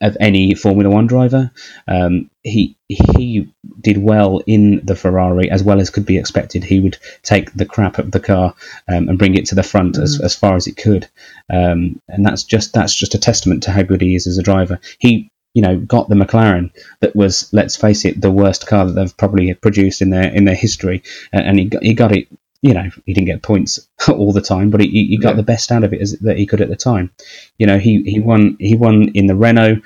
of 0.01 0.16
any 0.18 0.55
Formula 0.55 0.89
One 0.89 1.07
driver. 1.07 1.51
Um, 1.87 2.31
he 2.43 2.77
he 2.89 3.53
did 3.81 3.99
well 3.99 4.41
in 4.47 4.81
the 4.85 4.97
Ferrari 4.97 5.51
as 5.51 5.62
well 5.62 5.81
as 5.81 5.91
could 5.91 6.07
be 6.07 6.16
expected. 6.16 6.64
He 6.64 6.81
would 6.81 6.97
take 7.22 7.53
the 7.53 7.66
crap 7.66 7.99
of 7.99 8.12
the 8.12 8.20
car 8.20 8.55
um, 8.89 9.09
and 9.09 9.18
bring 9.18 9.35
it 9.35 9.47
to 9.47 9.55
the 9.55 9.62
front 9.62 9.97
mm. 9.97 10.03
as, 10.03 10.20
as 10.20 10.35
far 10.35 10.57
as 10.57 10.64
he 10.64 10.72
could, 10.72 11.07
um, 11.51 12.01
and 12.09 12.24
that's 12.24 12.45
just 12.45 12.72
that's 12.72 12.95
just 12.95 13.14
a 13.14 13.18
testament 13.18 13.64
to 13.64 13.70
how 13.70 13.83
good 13.83 14.01
he 14.01 14.14
is 14.14 14.27
as 14.27 14.39
a 14.39 14.43
driver. 14.43 14.81
He 14.99 15.31
you 15.57 15.62
know 15.62 15.78
got 15.78 16.09
the 16.11 16.14
McLaren 16.14 16.70
that 17.00 17.16
was 17.16 17.48
let's 17.52 17.76
face 17.76 18.04
it 18.04 18.20
the 18.20 18.30
worst 18.30 18.66
car 18.66 18.84
that 18.84 18.92
they've 18.92 19.16
probably 19.16 19.52
produced 19.54 20.02
in 20.02 20.11
their 20.11 20.28
in 20.28 20.44
their 20.44 20.54
history, 20.54 21.02
and 21.32 21.59
he 21.59 21.64
got, 21.64 21.82
he 21.82 21.94
got 21.94 22.12
it 22.12 22.28
you 22.62 22.74
know, 22.74 22.90
he 23.04 23.14
didn't 23.14 23.28
get 23.28 23.42
points 23.42 23.86
all 24.09 24.32
the 24.32 24.40
time, 24.40 24.70
but 24.70 24.80
he, 24.80 24.88
he 24.88 25.18
got 25.18 25.30
yeah. 25.30 25.36
the 25.36 25.42
best 25.42 25.70
out 25.70 25.84
of 25.84 25.92
it 25.92 26.00
as, 26.00 26.12
that 26.20 26.36
he 26.36 26.46
could 26.46 26.61
at 26.61 26.68
the 26.68 26.76
time. 26.76 27.11
You 27.59 27.66
know, 27.66 27.78
he, 27.78 28.02
he 28.02 28.18
won 28.18 28.57
he 28.59 28.76
won 28.76 29.11
in 29.14 29.26
the 29.26 29.36
Renault, 29.36 29.82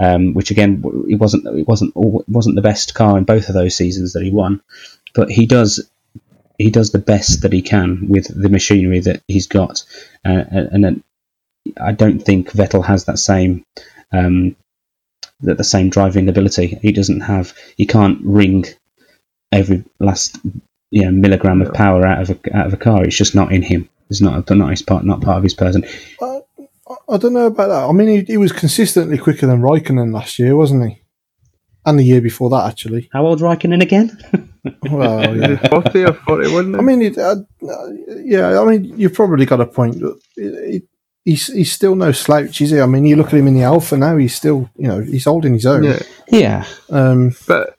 um, 0.00 0.34
which 0.34 0.50
again 0.50 0.82
it 1.08 1.16
wasn't 1.16 1.46
it 1.46 1.68
wasn't 1.68 1.92
it 1.94 2.28
wasn't 2.28 2.56
the 2.56 2.62
best 2.62 2.94
car 2.94 3.18
in 3.18 3.24
both 3.24 3.48
of 3.48 3.54
those 3.54 3.76
seasons 3.76 4.14
that 4.14 4.22
he 4.22 4.30
won, 4.30 4.62
but 5.14 5.30
he 5.30 5.46
does 5.46 5.88
he 6.58 6.70
does 6.70 6.90
the 6.90 6.98
best 6.98 7.42
that 7.42 7.52
he 7.52 7.62
can 7.62 8.08
with 8.08 8.26
the 8.28 8.48
machinery 8.48 9.00
that 9.00 9.22
he's 9.28 9.46
got, 9.46 9.84
uh, 10.24 10.44
and, 10.50 10.84
and 10.86 11.04
I 11.80 11.92
don't 11.92 12.20
think 12.20 12.52
Vettel 12.52 12.84
has 12.84 13.04
that 13.04 13.18
same. 13.18 13.64
Um, 14.12 14.56
the 15.42 15.64
same 15.64 15.90
driving 15.90 16.28
ability. 16.28 16.78
He 16.80 16.92
doesn't 16.92 17.20
have. 17.20 17.54
He 17.76 17.86
can't 17.86 18.20
wring 18.22 18.64
every 19.50 19.84
last 19.98 20.38
you 20.90 21.04
know 21.04 21.10
milligram 21.10 21.60
of 21.62 21.74
power 21.74 22.06
out 22.06 22.22
of 22.22 22.30
a 22.30 22.56
out 22.56 22.66
of 22.66 22.72
a 22.72 22.76
car. 22.76 23.04
It's 23.04 23.16
just 23.16 23.34
not 23.34 23.52
in 23.52 23.62
him. 23.62 23.88
It's 24.08 24.20
not 24.20 24.48
a 24.50 24.54
not 24.54 24.70
his 24.70 24.82
part, 24.82 25.04
not 25.04 25.22
part 25.22 25.38
of 25.38 25.42
his 25.42 25.54
person. 25.54 25.84
Uh, 26.20 26.40
I 27.08 27.16
don't 27.16 27.32
know 27.32 27.46
about 27.46 27.68
that. 27.68 27.88
I 27.88 27.92
mean, 27.92 28.08
he, 28.08 28.32
he 28.32 28.36
was 28.36 28.52
consistently 28.52 29.18
quicker 29.18 29.46
than 29.46 29.62
Raikkonen 29.62 30.12
last 30.12 30.38
year, 30.38 30.54
wasn't 30.54 30.90
he? 30.90 31.02
And 31.84 31.98
the 31.98 32.04
year 32.04 32.20
before 32.20 32.50
that, 32.50 32.68
actually. 32.68 33.08
How 33.12 33.26
old 33.26 33.40
Raikkonen 33.40 33.82
again? 33.82 34.16
well, 34.90 35.36
yeah. 35.36 35.68
forty 35.68 36.04
or 36.04 36.12
forty-one. 36.12 36.78
I 36.78 36.82
mean, 36.82 37.02
it, 37.02 37.18
uh, 37.18 37.36
yeah. 38.22 38.60
I 38.60 38.64
mean, 38.64 38.84
you've 38.96 39.14
probably 39.14 39.44
got 39.44 39.60
a 39.60 39.66
point. 39.66 40.00
It, 40.36 40.84
he's 41.24 41.46
he's 41.46 41.72
still 41.72 41.94
no 41.94 42.12
slouch, 42.12 42.60
is 42.60 42.70
he? 42.70 42.80
I 42.80 42.86
mean, 42.86 43.04
you 43.04 43.16
look 43.16 43.28
at 43.28 43.34
him 43.34 43.48
in 43.48 43.54
the 43.54 43.62
Alpha 43.62 43.96
now. 43.96 44.16
He's 44.16 44.34
still, 44.34 44.70
you 44.76 44.88
know, 44.88 45.00
he's 45.00 45.24
holding 45.24 45.54
his 45.54 45.66
own. 45.66 45.84
Yeah. 45.84 46.02
Yeah. 46.28 46.64
Um, 46.90 47.34
but 47.46 47.76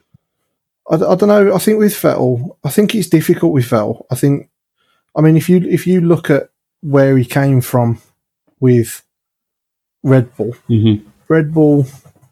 I, 0.90 0.96
I 0.96 1.16
don't 1.16 1.28
know. 1.28 1.54
I 1.54 1.60
think 1.60 1.80
with 1.80 1.94
Vettel, 1.94 2.56
I 2.64 2.70
think 2.70 2.96
it's 2.96 3.10
difficult 3.10 3.54
with 3.54 3.66
Vettel. 3.66 4.06
I 4.12 4.16
think, 4.16 4.50
I 5.16 5.22
mean, 5.22 5.38
if 5.38 5.50
you 5.50 5.58
if 5.58 5.88
you 5.88 6.02
look 6.02 6.30
at 6.30 6.50
where 6.82 7.18
he 7.18 7.26
came 7.26 7.62
from 7.62 8.02
with 8.60 9.04
Red 10.04 10.36
Bull, 10.36 10.56
mm-hmm. 10.70 11.08
Red 11.28 11.54
Bull. 11.54 11.86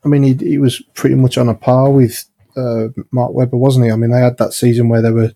I 0.03 0.07
mean, 0.07 0.23
he 0.23 0.33
he 0.33 0.57
was 0.57 0.81
pretty 0.95 1.15
much 1.15 1.37
on 1.37 1.47
a 1.47 1.53
par 1.53 1.91
with 1.91 2.25
uh, 2.57 2.87
Mark 3.11 3.33
Webber, 3.33 3.57
wasn't 3.57 3.85
he? 3.85 3.91
I 3.91 3.95
mean, 3.95 4.09
they 4.09 4.19
had 4.19 4.37
that 4.39 4.53
season 4.53 4.89
where 4.89 5.01
they 5.01 5.11
were 5.11 5.31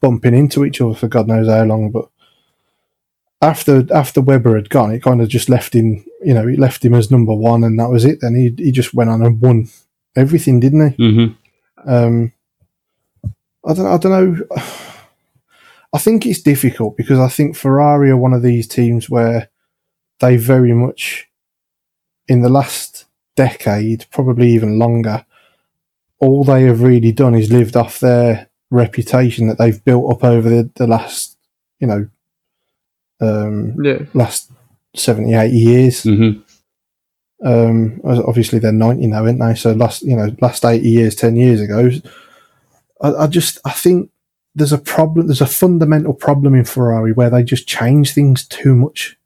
bumping 0.00 0.34
into 0.34 0.64
each 0.64 0.80
other 0.80 0.94
for 0.94 1.08
God 1.08 1.26
knows 1.26 1.48
how 1.48 1.64
long, 1.64 1.90
but 1.90 2.08
after 3.44 3.86
after 3.94 4.20
Webber 4.20 4.56
had 4.56 4.70
gone, 4.70 4.92
it 4.92 5.02
kind 5.02 5.20
of 5.20 5.28
just 5.28 5.48
left 5.48 5.74
him. 5.74 6.04
You 6.22 6.34
know, 6.34 6.48
it 6.48 6.58
left 6.58 6.84
him 6.84 6.94
as 6.94 7.10
number 7.10 7.34
one, 7.34 7.62
and 7.62 7.78
that 7.78 7.90
was 7.90 8.04
it. 8.04 8.20
Then 8.20 8.34
he 8.34 8.54
he 8.56 8.72
just 8.72 8.94
went 8.94 9.10
on 9.10 9.24
and 9.24 9.40
won 9.40 9.68
everything, 10.16 10.60
didn't 10.60 10.92
he? 10.92 11.02
Mm-hmm. 11.02 11.90
Um, 11.90 12.32
I 13.66 13.74
don't. 13.74 13.86
I 13.86 13.96
don't 13.98 14.12
know. 14.12 14.46
I 15.92 15.98
think 15.98 16.26
it's 16.26 16.42
difficult 16.42 16.96
because 16.96 17.20
I 17.20 17.28
think 17.28 17.54
Ferrari 17.54 18.10
are 18.10 18.16
one 18.16 18.32
of 18.32 18.42
these 18.42 18.66
teams 18.66 19.08
where 19.08 19.48
they 20.18 20.36
very 20.36 20.72
much, 20.72 21.28
in 22.26 22.42
the 22.42 22.48
last 22.48 23.04
decade, 23.36 24.06
probably 24.10 24.50
even 24.50 24.76
longer, 24.76 25.24
all 26.18 26.42
they 26.42 26.64
have 26.64 26.82
really 26.82 27.12
done 27.12 27.36
is 27.36 27.52
lived 27.52 27.76
off 27.76 28.00
their 28.00 28.48
reputation 28.70 29.46
that 29.46 29.58
they've 29.58 29.84
built 29.84 30.12
up 30.12 30.24
over 30.24 30.48
the, 30.48 30.68
the 30.74 30.88
last, 30.88 31.36
you 31.78 31.86
know, 31.86 32.08
um, 33.20 33.82
yeah. 33.82 33.98
last 34.14 34.50
70, 34.94 35.34
80 35.34 35.56
years. 35.56 36.02
Mm-hmm. 36.04 36.40
Um, 37.46 38.00
obviously 38.04 38.58
they're 38.58 38.72
90 38.72 39.06
now, 39.08 39.24
aren't 39.24 39.40
they? 39.40 39.54
So 39.54 39.72
last, 39.72 40.02
you 40.02 40.16
know, 40.16 40.34
last 40.40 40.64
80 40.64 40.88
years, 40.88 41.14
10 41.14 41.36
years 41.36 41.60
ago, 41.60 41.90
I, 43.02 43.14
I 43.14 43.26
just, 43.26 43.58
I 43.64 43.70
think 43.70 44.10
there's 44.54 44.72
a 44.72 44.78
problem, 44.78 45.26
there's 45.26 45.40
a 45.40 45.46
fundamental 45.46 46.14
problem 46.14 46.54
in 46.54 46.64
Ferrari 46.64 47.12
where 47.12 47.30
they 47.30 47.42
just 47.42 47.66
change 47.66 48.14
things 48.14 48.46
too 48.46 48.74
much. 48.74 49.18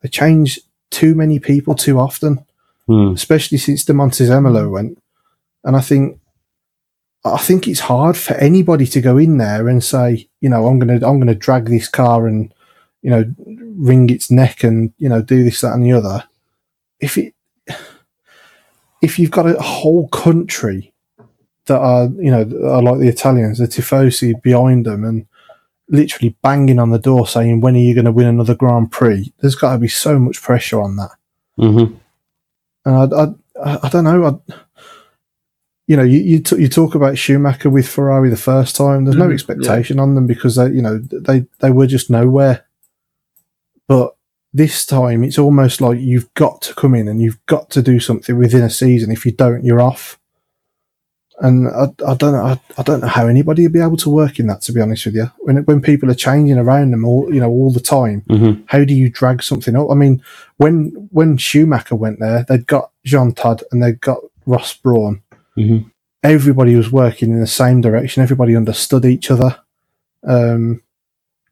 They 0.00 0.08
change 0.08 0.58
too 0.90 1.14
many 1.14 1.38
people 1.38 1.74
too 1.74 1.98
often, 1.98 2.44
Hmm. 2.86 3.12
especially 3.14 3.58
since 3.58 3.84
De 3.84 3.92
Montezemolo 3.92 4.68
went. 4.68 4.98
And 5.62 5.76
I 5.76 5.80
think, 5.80 6.18
I 7.24 7.36
think 7.36 7.68
it's 7.68 7.80
hard 7.80 8.16
for 8.16 8.34
anybody 8.34 8.86
to 8.86 9.00
go 9.00 9.16
in 9.18 9.36
there 9.36 9.68
and 9.68 9.84
say, 9.84 10.28
you 10.40 10.48
know, 10.48 10.66
I'm 10.66 10.78
gonna, 10.80 10.94
I'm 10.94 11.20
gonna 11.20 11.34
drag 11.36 11.66
this 11.66 11.86
car 11.86 12.26
and, 12.26 12.52
you 13.02 13.10
know, 13.10 13.24
wring 13.76 14.10
its 14.10 14.30
neck 14.30 14.62
and 14.64 14.92
you 14.98 15.08
know 15.08 15.22
do 15.22 15.42
this, 15.44 15.60
that, 15.62 15.72
and 15.74 15.84
the 15.84 15.92
other. 15.92 16.24
If 17.00 17.16
it, 17.18 17.34
if 19.02 19.18
you've 19.18 19.30
got 19.30 19.46
a 19.46 19.60
whole 19.60 20.08
country 20.08 20.92
that 21.66 21.78
are, 21.78 22.04
you 22.18 22.30
know, 22.30 22.42
are 22.68 22.82
like 22.82 22.98
the 23.00 23.08
Italians, 23.08 23.58
the 23.58 23.66
tifosi 23.66 24.40
behind 24.42 24.84
them, 24.86 25.04
and 25.04 25.26
literally 25.88 26.36
banging 26.42 26.78
on 26.78 26.90
the 26.90 26.98
door 26.98 27.26
saying, 27.26 27.60
"When 27.60 27.74
are 27.74 27.78
you 27.78 27.94
going 27.94 28.04
to 28.04 28.12
win 28.12 28.26
another 28.26 28.54
Grand 28.54 28.90
Prix?" 28.92 29.32
There's 29.40 29.54
got 29.54 29.72
to 29.72 29.78
be 29.78 29.88
so 29.88 30.18
much 30.18 30.42
pressure 30.42 30.80
on 30.80 30.96
that, 30.96 31.10
Mm-hmm. 31.58 31.94
and 32.84 33.14
I, 33.14 33.62
I, 33.64 33.78
I 33.84 33.88
don't 33.88 34.04
know. 34.04 34.40
I, 34.48 34.54
you 35.86 35.96
know, 35.96 36.02
you 36.04 36.20
you, 36.20 36.40
t- 36.40 36.60
you 36.60 36.68
talk 36.68 36.94
about 36.94 37.18
Schumacher 37.18 37.70
with 37.70 37.88
Ferrari 37.88 38.28
the 38.30 38.36
first 38.36 38.76
time. 38.76 39.04
There's 39.04 39.16
no 39.16 39.28
Mhm, 39.28 39.32
expectation 39.32 39.98
on 39.98 40.14
them 40.14 40.26
because 40.26 40.56
they, 40.56 40.66
you 40.70 40.82
know, 40.82 40.98
they 40.98 41.46
they 41.60 41.70
were 41.70 41.86
just 41.86 42.10
nowhere. 42.10 42.64
But 43.90 44.14
this 44.52 44.86
time, 44.86 45.24
it's 45.24 45.36
almost 45.36 45.80
like 45.80 45.98
you've 45.98 46.32
got 46.34 46.62
to 46.62 46.74
come 46.76 46.94
in 46.94 47.08
and 47.08 47.20
you've 47.20 47.44
got 47.46 47.70
to 47.70 47.82
do 47.82 47.98
something 47.98 48.38
within 48.38 48.62
a 48.62 48.70
season. 48.70 49.10
If 49.10 49.26
you 49.26 49.32
don't, 49.32 49.64
you're 49.64 49.80
off. 49.80 50.16
And 51.40 51.66
I, 51.66 51.86
I 52.06 52.14
don't 52.14 52.32
know, 52.32 52.44
I, 52.44 52.60
I 52.78 52.82
don't 52.84 53.00
know 53.00 53.08
how 53.08 53.26
anybody 53.26 53.62
would 53.64 53.72
be 53.72 53.80
able 53.80 53.96
to 53.96 54.08
work 54.10 54.38
in 54.38 54.46
that. 54.46 54.60
To 54.62 54.72
be 54.72 54.80
honest 54.80 55.06
with 55.06 55.16
you, 55.16 55.32
when 55.40 55.64
when 55.64 55.80
people 55.82 56.08
are 56.08 56.14
changing 56.14 56.56
around 56.56 56.92
them 56.92 57.04
all, 57.04 57.34
you 57.34 57.40
know, 57.40 57.50
all 57.50 57.72
the 57.72 57.80
time, 57.80 58.20
hmm 58.30 58.52
how 58.66 58.84
do 58.84 58.94
you 58.94 59.10
drag 59.10 59.42
something 59.42 59.74
up? 59.74 59.88
I 59.90 59.94
mean, 59.94 60.22
when 60.58 61.08
when 61.10 61.36
Schumacher 61.36 61.96
went 61.96 62.20
there, 62.20 62.44
they'd 62.48 62.68
got 62.68 62.92
Jean 63.04 63.32
Todt 63.32 63.64
and 63.72 63.82
they'd 63.82 64.00
got 64.00 64.18
Ross 64.46 64.72
Brawn. 64.72 65.22
hmm 65.56 65.78
Everybody 66.22 66.76
was 66.76 66.92
working 66.92 67.30
in 67.30 67.40
the 67.40 67.46
same 67.48 67.80
direction. 67.80 68.22
Everybody 68.22 68.54
understood 68.54 69.04
each 69.04 69.32
other. 69.32 69.58
Um, 70.24 70.82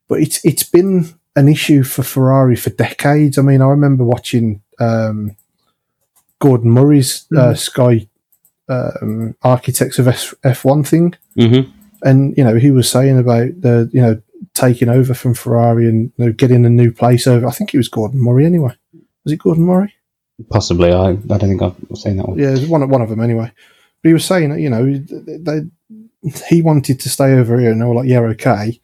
but 0.07 0.21
it's 0.21 0.45
it's 0.45 0.63
been 0.63 1.18
an 1.39 1.49
issue 1.49 1.83
for 1.83 2.03
Ferrari 2.03 2.57
for 2.57 2.71
decades. 2.71 3.39
I 3.39 3.43
mean, 3.43 3.63
I 3.63 3.67
remember 3.67 4.05
watching 4.05 4.63
um, 4.79 5.37
Gordon 6.39 6.71
Murray's 6.71 7.27
uh, 7.37 7.55
Sky 7.55 8.09
um, 8.69 9.35
Architects 9.43 9.99
of 9.99 10.09
F- 10.09 10.35
F1 10.45 10.87
thing 10.87 11.15
hmm 11.35 11.61
and 12.03 12.37
you 12.37 12.45
know 12.45 12.55
he 12.55 12.71
was 12.71 12.89
saying 12.89 13.19
about 13.19 13.61
the 13.61 13.91
you 13.93 14.01
know 14.01 14.21
taking 14.55 14.89
over 14.89 15.15
from 15.15 15.35
Ferrari 15.35 15.89
and 15.89 16.13
you 16.17 16.27
know, 16.27 16.33
getting 16.33 16.65
a 16.65 16.71
new 16.71 16.93
place 16.93 17.27
over. 17.27 17.47
I 17.47 17.51
think 17.51 17.75
it 17.75 17.77
was 17.77 17.89
Gordon 17.89 18.21
Murray 18.21 18.45
anyway. 18.45 18.75
Was 19.25 19.33
it 19.33 19.39
Gordon 19.39 19.65
Murray? 19.65 19.95
Possibly. 20.51 20.93
I, 20.93 21.11
I 21.11 21.15
don't 21.15 21.41
think 21.41 21.63
I've 21.63 21.77
seen 21.99 22.19
that 22.19 22.29
one. 22.29 22.39
Yeah, 22.39 22.49
it 22.49 22.61
was 22.61 22.67
one 22.67 22.83
of 22.83 22.91
one 22.91 23.03
of 23.03 23.09
them 23.09 23.21
anyway. 23.21 23.51
But 24.03 24.09
he 24.09 24.13
was 24.13 24.25
saying 24.25 24.51
that 24.51 24.61
you 24.61 24.71
know 24.71 24.85
they, 24.87 25.63
he 26.49 26.63
wanted 26.63 27.01
to 27.01 27.09
stay 27.09 27.35
over 27.35 27.59
here, 27.59 27.73
and 27.73 27.81
they 27.81 27.85
were 27.85 27.95
like, 27.95 28.09
yeah, 28.09 28.21
okay. 28.21 28.81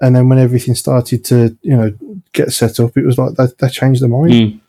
And 0.00 0.16
then 0.16 0.28
when 0.28 0.38
everything 0.38 0.74
started 0.74 1.24
to 1.26 1.56
you 1.62 1.76
know 1.76 1.92
get 2.32 2.52
set 2.52 2.80
up, 2.80 2.96
it 2.96 3.04
was 3.04 3.18
like 3.18 3.34
they, 3.34 3.46
they 3.58 3.68
changed 3.68 4.02
their 4.02 4.08
mind. 4.08 4.32
Mm. 4.32 4.60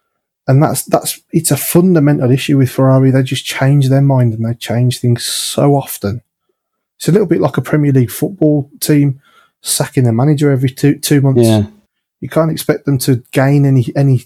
And 0.47 0.63
that's 0.63 0.83
that's 0.83 1.21
it's 1.31 1.51
a 1.51 1.57
fundamental 1.57 2.31
issue 2.31 2.57
with 2.57 2.71
Ferrari. 2.71 3.11
They 3.11 3.23
just 3.23 3.45
change 3.45 3.89
their 3.89 4.01
mind 4.01 4.33
and 4.33 4.45
they 4.45 4.53
change 4.55 4.99
things 4.99 5.23
so 5.25 5.75
often. 5.75 6.21
It's 6.97 7.07
a 7.07 7.11
little 7.11 7.27
bit 7.27 7.41
like 7.41 7.57
a 7.57 7.61
Premier 7.61 7.91
League 7.91 8.11
football 8.11 8.69
team 8.79 9.21
sacking 9.61 10.03
their 10.03 10.13
manager 10.13 10.51
every 10.51 10.69
two 10.69 10.99
two 10.99 11.21
months. 11.21 11.43
Yeah. 11.43 11.67
You 12.19 12.29
can't 12.29 12.51
expect 12.51 12.85
them 12.85 12.97
to 12.99 13.23
gain 13.31 13.65
any 13.65 13.85
any 13.95 14.25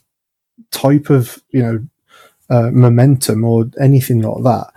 type 0.72 1.10
of 1.10 1.42
you 1.52 1.62
know 1.62 1.88
uh, 2.50 2.72
momentum 2.72 3.44
or 3.44 3.70
anything 3.80 4.22
like 4.22 4.44
that 4.44 4.75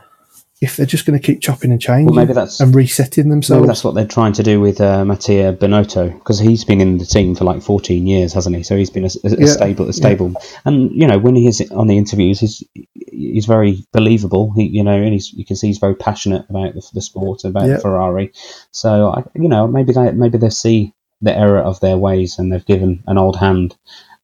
if 0.60 0.76
they're 0.76 0.86
just 0.86 1.06
going 1.06 1.18
to 1.18 1.24
keep 1.24 1.40
chopping 1.40 1.70
and 1.70 1.80
changing 1.80 2.06
Well, 2.06 2.16
maybe 2.16 2.32
that's 2.32 2.59
and 2.60 2.74
resetting 2.74 3.24
maybe 3.24 3.30
themselves. 3.30 3.66
that's 3.68 3.85
what 3.85 3.94
they're 3.94 4.06
trying 4.06 4.32
to 4.35 4.43
do 4.43 4.60
with 4.60 4.80
uh, 4.80 5.05
Mattia 5.05 5.52
Binotto 5.52 6.12
because 6.12 6.39
he's 6.40 6.64
been 6.64 6.80
in 6.80 6.98
the 6.98 7.06
team 7.06 7.35
for 7.36 7.44
like 7.44 7.62
14 7.62 8.06
years, 8.06 8.32
hasn't 8.32 8.56
he? 8.56 8.62
So 8.64 8.76
he's 8.76 8.90
been 8.90 9.05
a, 9.05 9.10
a- 9.24 9.28
a 9.35 9.40
Yeah. 9.40 9.47
stable, 9.47 9.89
a 9.89 9.93
stable, 9.93 10.32
and 10.64 10.90
you 10.90 11.06
know 11.06 11.18
when 11.18 11.36
he 11.36 11.47
is 11.47 11.60
on 11.70 11.86
the 11.86 11.97
interviews, 11.97 12.40
he's 12.40 12.62
he's 12.94 13.47
very 13.47 13.85
believable. 13.93 14.52
He, 14.56 14.64
you 14.64 14.82
know, 14.82 14.93
and 15.01 15.12
he's 15.12 15.32
you 15.32 15.44
can 15.44 15.56
see 15.56 15.68
he's 15.68 15.78
very 15.78 15.94
passionate 15.94 16.44
about 16.51 16.74
the, 16.74 16.82
the 16.94 17.01
sport, 17.02 17.44
about 17.44 17.68
Yeah. 17.68 17.78
Ferrari. 17.78 18.32
So 18.72 19.09
I, 19.10 19.22
you 19.35 19.48
know, 19.48 19.66
maybe 19.68 19.93
they 19.93 20.10
maybe 20.12 20.39
they 20.39 20.51
see 20.51 20.93
the 21.20 21.36
error 21.36 21.60
of 21.60 21.80
their 21.80 21.97
ways 21.98 22.39
and 22.39 22.52
they've 22.52 22.64
given 22.66 23.02
an 23.06 23.18
old 23.18 23.36
hand 23.36 23.76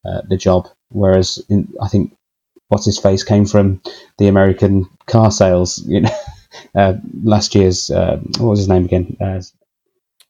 uh, 0.05 0.23
the 0.29 0.37
job. 0.37 0.69
Whereas 0.91 1.45
in, 1.49 1.73
I 1.83 1.89
think 1.89 2.17
what's 2.69 2.87
his 2.87 2.99
face 2.99 3.25
came 3.25 3.47
from 3.47 3.83
the 4.19 4.29
American 4.29 4.87
car 5.07 5.31
sales, 5.31 5.79
you 5.87 6.03
know. 6.03 6.11
Uh, 6.75 6.95
last 7.25 7.57
year's 7.57 7.91
uh, 7.91 8.17
what 8.39 8.51
was 8.51 8.61
his 8.61 8.69
name 8.69 8.85
again? 8.85 9.17
Uh, 9.21 9.41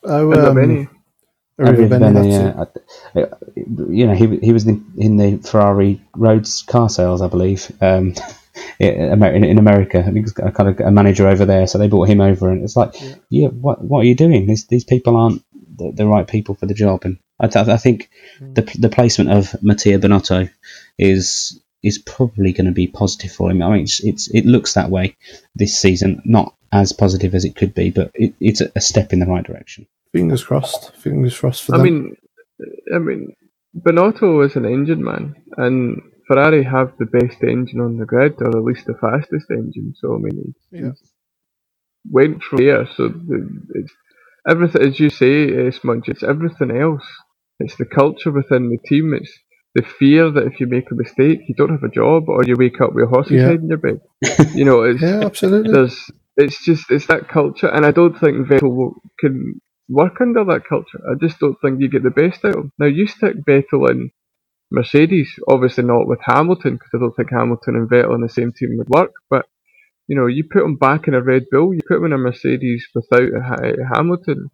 oh, 0.04 0.32
And 0.32 0.48
um, 0.48 0.54
Benny. 0.54 0.88
Arriva 1.60 1.88
Arriva 1.88 1.88
Bene, 1.88 2.10
Bene, 2.12 2.12
that's 2.12 2.38
it. 2.38 2.54
yeah. 2.54 2.64
Uh, 3.14 3.26
You 3.88 4.06
know, 4.06 4.14
he 4.14 4.38
he 4.38 4.52
was 4.52 4.66
in, 4.66 4.84
in 4.96 5.16
the 5.16 5.38
Ferrari 5.38 6.00
roads 6.16 6.62
car 6.62 6.88
sales, 6.88 7.22
I 7.22 7.28
believe, 7.28 7.70
um, 7.80 8.14
in 8.80 9.44
in 9.44 9.58
America. 9.58 10.00
I 10.00 10.04
think 10.04 10.18
he's 10.26 10.32
got 10.32 10.48
a 10.48 10.52
kind 10.52 10.68
of 10.70 10.80
a 10.80 10.90
manager 10.90 11.28
over 11.28 11.44
there, 11.46 11.66
so 11.66 11.78
they 11.78 11.88
brought 11.88 12.08
him 12.08 12.20
over, 12.20 12.50
and 12.50 12.64
it's 12.64 12.76
like, 12.76 12.94
yeah, 13.30 13.48
what 13.48 13.82
what 13.84 14.00
are 14.00 14.04
you 14.08 14.16
doing? 14.16 14.46
These 14.46 14.66
these 14.66 14.84
people 14.84 15.16
aren't 15.16 15.42
the, 15.76 15.92
the 15.92 16.06
right 16.06 16.26
people 16.26 16.54
for 16.54 16.66
the 16.66 16.74
job, 16.74 17.04
and 17.04 17.18
I, 17.40 17.48
th- 17.48 17.68
I 17.68 17.76
think 17.76 18.10
the 18.40 18.62
the 18.78 18.88
placement 18.88 19.30
of 19.30 19.62
Mattia 19.62 19.98
Binotto 19.98 20.50
is 20.98 21.60
is 21.84 21.98
probably 21.98 22.52
going 22.52 22.66
to 22.66 22.72
be 22.72 22.86
positive 22.88 23.32
for 23.32 23.50
him. 23.50 23.62
I 23.62 23.70
mean, 23.70 23.82
it's, 23.82 24.00
it's 24.04 24.28
it 24.34 24.46
looks 24.46 24.74
that 24.74 24.90
way 24.90 25.16
this 25.54 25.78
season, 25.80 26.22
not 26.24 26.54
as 26.72 26.92
positive 26.92 27.34
as 27.34 27.44
it 27.44 27.56
could 27.56 27.74
be, 27.74 27.90
but 27.90 28.10
it, 28.14 28.34
it's 28.40 28.60
a, 28.62 28.72
a 28.76 28.80
step 28.80 29.12
in 29.12 29.20
the 29.20 29.26
right 29.26 29.44
direction. 29.44 29.86
Fingers 30.12 30.44
crossed. 30.44 30.94
Fingers 30.96 31.38
crossed 31.38 31.64
for 31.64 31.74
I 31.74 31.78
them. 31.78 31.84
mean, 31.84 32.16
I 32.94 32.98
mean, 32.98 33.34
Binotto 33.78 34.46
is 34.46 34.56
an 34.56 34.64
engine 34.64 35.04
man, 35.04 35.36
and 35.58 36.02
Ferrari 36.28 36.64
have 36.64 36.92
the 36.98 37.06
best 37.06 37.42
engine 37.42 37.80
on 37.80 37.98
the 37.98 38.06
grid, 38.06 38.34
or 38.40 38.48
at 38.48 38.64
least 38.64 38.86
the 38.86 38.94
fastest 38.94 39.46
engine. 39.50 39.94
So 39.96 40.14
I 40.14 40.18
mean, 40.18 40.54
he 40.70 40.78
Yeah. 40.78 40.92
went 42.10 42.42
from 42.42 42.58
there. 42.58 42.86
So 42.96 43.08
the, 43.08 43.48
it's 43.74 43.92
everything, 44.48 44.82
as 44.82 45.00
you 45.00 45.10
say, 45.10 45.68
uh, 45.68 45.72
much. 45.84 46.08
It's 46.08 46.22
everything 46.22 46.70
else. 46.72 47.04
It's 47.60 47.76
the 47.76 47.86
culture 47.86 48.32
within 48.32 48.70
the 48.70 48.78
team. 48.88 49.14
It's 49.14 49.32
the 49.74 49.82
fear 49.98 50.30
that 50.30 50.46
if 50.46 50.60
you 50.60 50.66
make 50.66 50.90
a 50.90 50.94
mistake, 50.94 51.40
you 51.48 51.54
don't 51.56 51.70
have 51.70 51.82
a 51.84 51.90
job, 51.90 52.28
or 52.28 52.44
you 52.44 52.56
wake 52.58 52.80
up 52.80 52.94
with 52.94 53.04
a 53.04 53.08
horse's 53.08 53.32
Yeah. 53.32 53.46
head 53.48 53.60
in 53.60 53.68
your 53.68 53.78
bed. 53.78 54.00
You 54.54 54.64
know, 54.64 54.82
it's 54.82 55.02
yeah, 55.02 55.24
absolutely. 55.24 55.72
there's 55.72 56.10
it's 56.36 56.64
just 56.64 56.90
it's 56.90 57.06
that 57.08 57.28
culture, 57.28 57.68
and 57.68 57.86
I 57.86 57.90
don't 57.92 58.18
think 58.18 58.46
Vettel 58.48 58.94
can 59.20 59.60
work 59.88 60.20
under 60.20 60.44
that 60.44 60.62
culture. 60.68 61.00
I 61.10 61.14
just 61.20 61.38
don't 61.40 61.56
think 61.62 61.80
you 61.80 61.88
get 61.90 62.02
the 62.04 62.10
best 62.10 62.44
out 62.44 62.56
of 62.56 62.64
him. 62.64 62.72
Now 62.78 62.86
you 62.86 63.06
stick 63.06 63.36
Vettel 63.48 63.90
in 63.90 64.10
Mercedes, 64.70 65.30
obviously 65.48 65.84
not 65.84 66.08
with 66.08 66.20
Hamilton, 66.24 66.74
because 66.74 66.90
I 66.94 66.98
don't 66.98 67.16
think 67.16 67.30
Hamilton 67.30 67.76
and 67.76 67.90
Vettel 67.90 68.14
in 68.14 68.22
the 68.22 68.28
same 68.28 68.52
team 68.52 68.76
would 68.78 68.88
work. 68.88 69.12
But 69.30 69.46
you 70.08 70.16
know, 70.16 70.26
you 70.26 70.44
put 70.50 70.64
him 70.64 70.76
back 70.76 71.08
in 71.08 71.14
a 71.14 71.22
Red 71.22 71.44
Bull, 71.50 71.74
you 71.74 71.80
put 71.88 71.98
him 71.98 72.06
in 72.06 72.12
a 72.12 72.18
Mercedes 72.18 72.86
without 72.94 73.30
Ha- 73.48 73.64
eh, 73.64 73.74
Hamilton. 73.94 74.50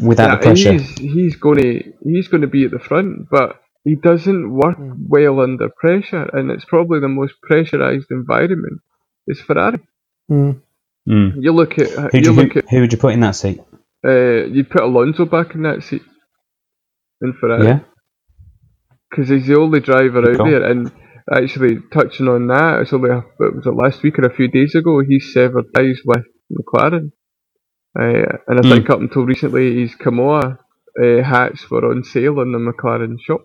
Without 0.00 0.30
yeah, 0.30 0.36
the 0.36 0.42
pressure, 0.42 0.72
he's 0.74 0.98
he's 0.98 1.36
going 1.36 1.60
to 1.62 1.92
he's 2.04 2.28
going 2.28 2.42
to 2.42 2.46
be 2.48 2.64
at 2.64 2.70
the 2.72 2.78
front, 2.78 3.28
but 3.30 3.60
he 3.88 3.96
doesn't 3.96 4.52
work 4.62 4.78
well 5.16 5.40
under 5.40 5.68
pressure, 5.70 6.26
and 6.34 6.50
it's 6.52 6.66
probably 6.66 7.00
the 7.00 7.08
most 7.20 7.34
pressurized 7.42 8.08
environment. 8.10 8.80
Is 9.28 9.40
Ferrari. 9.40 9.80
Mm. 10.30 10.60
Mm. 11.08 11.42
You 11.44 11.52
look 11.52 11.78
at 11.78 11.90
Who, 12.12 12.20
you 12.20 12.22
do 12.22 12.30
you, 12.30 12.34
look 12.34 12.52
who, 12.52 12.60
at 12.60 12.64
who 12.70 12.80
would 12.80 12.92
you 12.92 12.98
put 12.98 13.14
in 13.14 13.20
that 13.20 13.36
seat? 13.36 13.60
uh, 14.06 14.46
you'd 14.54 14.70
put 14.70 14.82
Alonso 14.82 15.26
back 15.26 15.54
in 15.54 15.62
that 15.64 15.82
seat 15.84 16.02
in 17.22 17.34
Ferrari 17.40 17.68
Yeah, 17.68 17.80
because 19.10 19.28
he's 19.30 19.46
the 19.48 19.58
only 19.58 19.80
driver 19.80 20.20
out 20.32 20.42
Cool. 20.42 20.44
there. 20.44 20.64
And 20.64 20.92
actually, 21.34 21.78
touching 21.92 22.28
on 22.28 22.48
that, 22.48 22.80
it's 22.82 22.92
only 22.94 23.10
a, 23.10 23.22
what 23.38 23.56
was 23.56 23.66
it 23.66 23.74
last 23.74 24.02
week 24.02 24.18
or 24.18 24.26
a 24.26 24.34
few 24.34 24.48
days 24.48 24.74
ago? 24.74 25.00
He 25.06 25.20
severed 25.20 25.66
ties 25.74 26.00
with 26.04 26.24
McLaren, 26.52 27.12
uh, 27.98 28.38
and 28.48 28.60
I 28.60 28.62
Hmm. 28.62 28.70
think 28.70 28.90
up 28.90 29.00
until 29.00 29.24
recently, 29.26 29.80
his 29.82 29.94
Kimoa 29.96 30.58
uh, 31.02 31.24
hats 31.24 31.70
were 31.70 31.90
on 31.90 32.04
sale 32.04 32.40
in 32.42 32.52
the 32.52 32.58
McLaren 32.58 33.16
shop. 33.20 33.42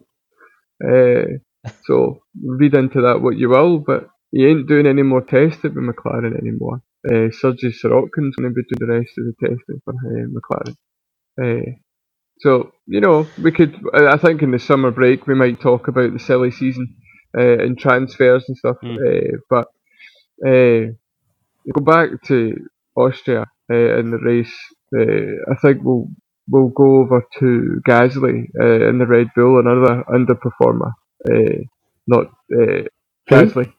Uh, 0.86 1.40
so 1.86 2.20
read 2.44 2.76
into 2.76 3.02
that 3.02 3.22
what 3.22 3.38
you 3.38 3.50
will, 3.50 3.80
but 3.80 4.10
he 4.32 4.46
ain't 4.46 4.68
doing 4.68 4.88
any 4.88 5.04
more 5.04 5.22
testing 5.24 5.76
with 5.76 5.96
McLaren 5.96 6.38
anymore. 6.40 6.82
Uh, 7.08 7.30
Sorokin's 7.74 8.36
going 8.38 8.50
to 8.50 8.56
be 8.56 8.64
doing 8.64 8.80
the 8.80 8.88
rest 8.88 9.12
of 9.18 9.26
the 9.26 9.36
testing 9.42 9.82
for 9.86 9.94
uh, 9.94 10.28
McLaren. 10.34 10.76
Uh, 11.42 11.72
so 12.40 12.72
you 12.88 13.02
know, 13.02 13.28
we 13.42 13.52
could. 13.52 13.76
I 13.94 14.14
I 14.14 14.18
think 14.18 14.42
in 14.42 14.52
the 14.52 14.60
summer 14.60 14.92
break 14.92 15.28
we 15.28 15.36
might 15.36 15.62
talk 15.62 15.88
about 15.88 16.14
the 16.14 16.20
silly 16.20 16.52
season 16.52 16.96
uh, 17.38 17.60
and 17.60 17.78
transfers 17.80 18.46
and 18.48 18.58
stuff. 18.58 18.78
Mm. 18.84 18.98
Uh, 18.98 19.38
but 19.50 19.68
uh, 20.48 20.94
go 21.74 21.82
back 21.86 22.10
to 22.28 22.56
Austria 22.96 23.48
uh, 23.72 24.00
in 24.00 24.12
the 24.12 24.20
race. 24.20 24.54
Uh, 24.96 25.52
I 25.52 25.56
think 25.62 25.84
we'll 25.84 26.08
we'll 26.48 26.70
go 26.70 26.98
over 27.02 27.26
to 27.40 27.82
Gasly 27.88 28.46
uh, 28.60 28.90
in 28.90 29.00
the 29.00 29.08
Red 29.08 29.28
Bull, 29.36 29.60
another 29.60 30.04
underperformer. 30.10 30.92
Uh, 31.30 31.64
not 32.08 32.28
uh, 32.54 32.84
Gasly. 33.30 33.72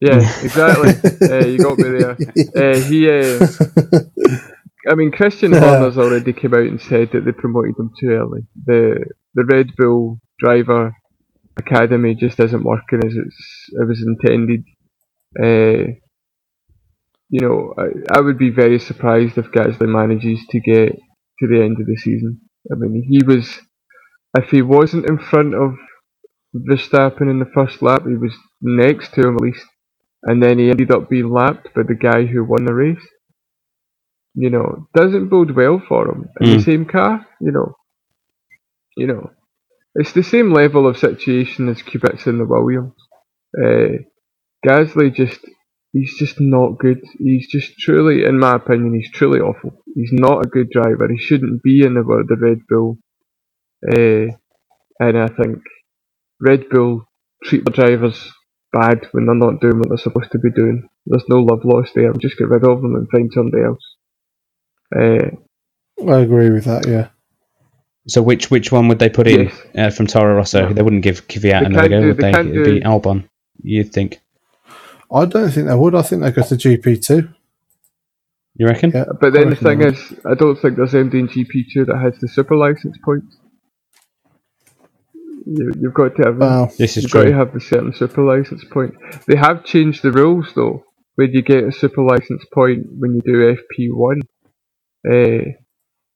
Yeah, 0.00 0.16
exactly. 0.42 0.94
uh, 1.28 1.46
you 1.46 1.58
got 1.58 1.78
me 1.78 1.98
there. 1.98 2.16
Uh, 2.56 2.78
he. 2.80 3.08
Uh, 3.08 3.46
I 4.88 4.94
mean, 4.94 5.12
Christian 5.12 5.52
Horner's 5.52 5.96
already 5.96 6.32
came 6.32 6.52
out 6.52 6.60
and 6.60 6.80
said 6.80 7.10
that 7.12 7.24
they 7.24 7.32
promoted 7.32 7.74
him 7.78 7.90
too 7.98 8.10
early. 8.10 8.42
The 8.66 9.06
the 9.34 9.44
Red 9.44 9.70
Bull 9.76 10.20
driver 10.38 10.94
academy 11.56 12.14
just 12.14 12.38
isn't 12.40 12.64
working 12.64 13.00
as 13.04 13.14
it's 13.14 13.68
it 13.72 13.88
was 13.88 14.02
intended. 14.02 14.64
Uh, 15.42 15.94
you 17.30 17.40
know, 17.40 17.74
I, 17.78 18.18
I 18.18 18.20
would 18.20 18.38
be 18.38 18.50
very 18.50 18.78
surprised 18.78 19.38
if 19.38 19.46
Gasly 19.46 19.88
manages 19.88 20.40
to 20.50 20.60
get 20.60 20.98
to 21.46 21.48
the 21.56 21.62
end 21.64 21.78
of 21.80 21.86
the 21.86 21.96
season. 21.96 22.40
I 22.72 22.76
mean, 22.76 23.04
he 23.08 23.24
was 23.24 23.60
if 24.36 24.50
he 24.50 24.62
wasn't 24.62 25.08
in 25.08 25.18
front 25.18 25.54
of 25.54 25.74
Verstappen 26.56 27.30
in 27.30 27.40
the 27.40 27.50
first 27.54 27.82
lap, 27.82 28.02
he 28.06 28.16
was 28.16 28.34
next 28.62 29.14
to 29.14 29.22
him 29.28 29.36
at 29.36 29.42
least. 29.42 29.66
and 30.24 30.42
then 30.42 30.58
he 30.58 30.70
ended 30.70 30.90
up 30.92 31.08
being 31.08 31.30
lapped 31.30 31.74
by 31.74 31.82
the 31.82 31.94
guy 31.94 32.26
who 32.26 32.44
won 32.44 32.64
the 32.64 32.74
race. 32.74 33.06
You 34.34 34.50
know, 34.50 34.88
doesn't 34.94 35.28
bode 35.30 35.52
well 35.56 35.82
for 35.88 36.08
him 36.10 36.28
in 36.40 36.50
the 36.50 36.58
Mm. 36.58 36.60
same 36.60 36.86
car. 36.86 37.26
You 37.40 37.52
know, 37.52 37.74
you 38.96 39.06
know, 39.08 39.30
it's 39.96 40.12
the 40.12 40.22
same 40.24 40.52
level 40.52 40.88
of 40.88 40.98
situation 40.98 41.68
as 41.68 41.82
Kubica 41.82 42.26
and 42.26 42.40
the 42.40 42.46
Williams. 42.46 42.94
Uh, 43.58 44.02
Gasly 44.66 45.14
just, 45.14 45.40
he's 45.92 46.16
just 46.18 46.40
not 46.40 46.78
good. 46.78 47.00
He's 47.18 47.48
just 47.50 47.78
truly, 47.78 48.24
in 48.24 48.38
my 48.40 48.56
opinion, 48.56 48.94
he's 48.94 49.12
truly 49.12 49.40
awful. 49.40 49.83
He's 49.94 50.10
not 50.12 50.44
a 50.44 50.48
good 50.48 50.70
driver. 50.70 51.08
He 51.08 51.18
shouldn't 51.18 51.62
be 51.62 51.84
in 51.84 51.94
the, 51.94 52.02
the 52.02 52.36
Red 52.36 52.58
Bull. 52.68 52.98
Uh, 53.86 54.34
and 55.00 55.18
I 55.18 55.28
think 55.28 55.58
Red 56.40 56.68
Bull 56.70 57.04
treat 57.44 57.64
the 57.64 57.70
drivers 57.70 58.32
bad 58.72 59.06
when 59.12 59.26
they're 59.26 59.34
not 59.34 59.60
doing 59.60 59.78
what 59.78 59.88
they're 59.88 59.98
supposed 59.98 60.32
to 60.32 60.38
be 60.38 60.50
doing. 60.50 60.88
There's 61.06 61.24
no 61.28 61.36
love 61.38 61.60
lost 61.64 61.92
there. 61.94 62.12
Just 62.14 62.38
get 62.38 62.48
rid 62.48 62.64
of 62.64 62.82
them 62.82 62.94
and 62.96 63.08
find 63.10 63.30
somebody 63.32 63.62
else. 63.62 63.84
Uh, 64.94 66.10
I 66.10 66.20
agree 66.20 66.50
with 66.50 66.64
that. 66.64 66.86
Yeah. 66.88 67.08
So 68.06 68.20
which 68.20 68.50
which 68.50 68.70
one 68.72 68.88
would 68.88 68.98
they 68.98 69.08
put 69.08 69.26
in 69.26 69.44
Yes. 69.46 69.62
uh, 69.76 69.90
from 69.96 70.06
Toro 70.06 70.34
Rosso? 70.36 70.72
They 70.72 70.82
wouldn't 70.82 71.02
give 71.02 71.26
Kvyat 71.28 71.40
They 71.60 71.66
another 71.66 71.88
can't 71.88 71.90
go, 71.90 72.00
do- 72.00 72.06
would 72.08 72.16
they 72.18 72.32
they? 72.32 72.38
It'd 72.60 72.64
be 72.64 72.80
Albon. 72.80 73.28
You'd 73.62 73.92
think. 73.92 74.20
I 75.12 75.24
don't 75.24 75.50
think 75.50 75.68
they 75.68 75.74
would. 75.74 75.94
I 75.94 76.02
think 76.02 76.22
they 76.22 76.30
go 76.32 76.42
to 76.42 76.54
GP 76.54 77.02
two. 77.06 77.28
You 78.56 78.66
reckon? 78.66 78.92
Yeah. 78.94 79.04
but 79.20 79.32
then 79.32 79.50
the 79.50 79.56
thing 79.56 79.82
is, 79.82 80.14
I 80.24 80.34
don't 80.34 80.56
think 80.60 80.76
there's 80.76 80.92
MD 80.92 81.14
in 81.14 81.28
GP2 81.28 81.86
that 81.86 81.98
has 82.00 82.18
the 82.20 82.28
super 82.28 82.56
license 82.56 82.96
points. 83.04 83.36
You, 85.46 85.72
you've 85.78 85.94
got 85.94 86.16
to 86.16 86.22
have 86.22 86.36
Well, 86.38 86.72
This 86.78 86.96
is 86.96 87.04
You've 87.04 87.12
got 87.12 87.22
true. 87.22 87.32
to 87.32 87.36
have 87.36 87.52
the 87.52 87.60
certain 87.60 87.92
super 87.92 88.22
license 88.24 88.64
point. 88.72 88.94
They 89.26 89.36
have 89.36 89.64
changed 89.64 90.02
the 90.02 90.12
rules 90.12 90.52
though, 90.54 90.84
where 91.16 91.28
you 91.28 91.42
get 91.42 91.64
a 91.64 91.72
super 91.72 92.02
license 92.02 92.44
point 92.52 92.86
when 92.98 93.14
you 93.14 93.20
do 93.24 93.56
FP1. 93.56 94.20
Uh, 95.06 95.50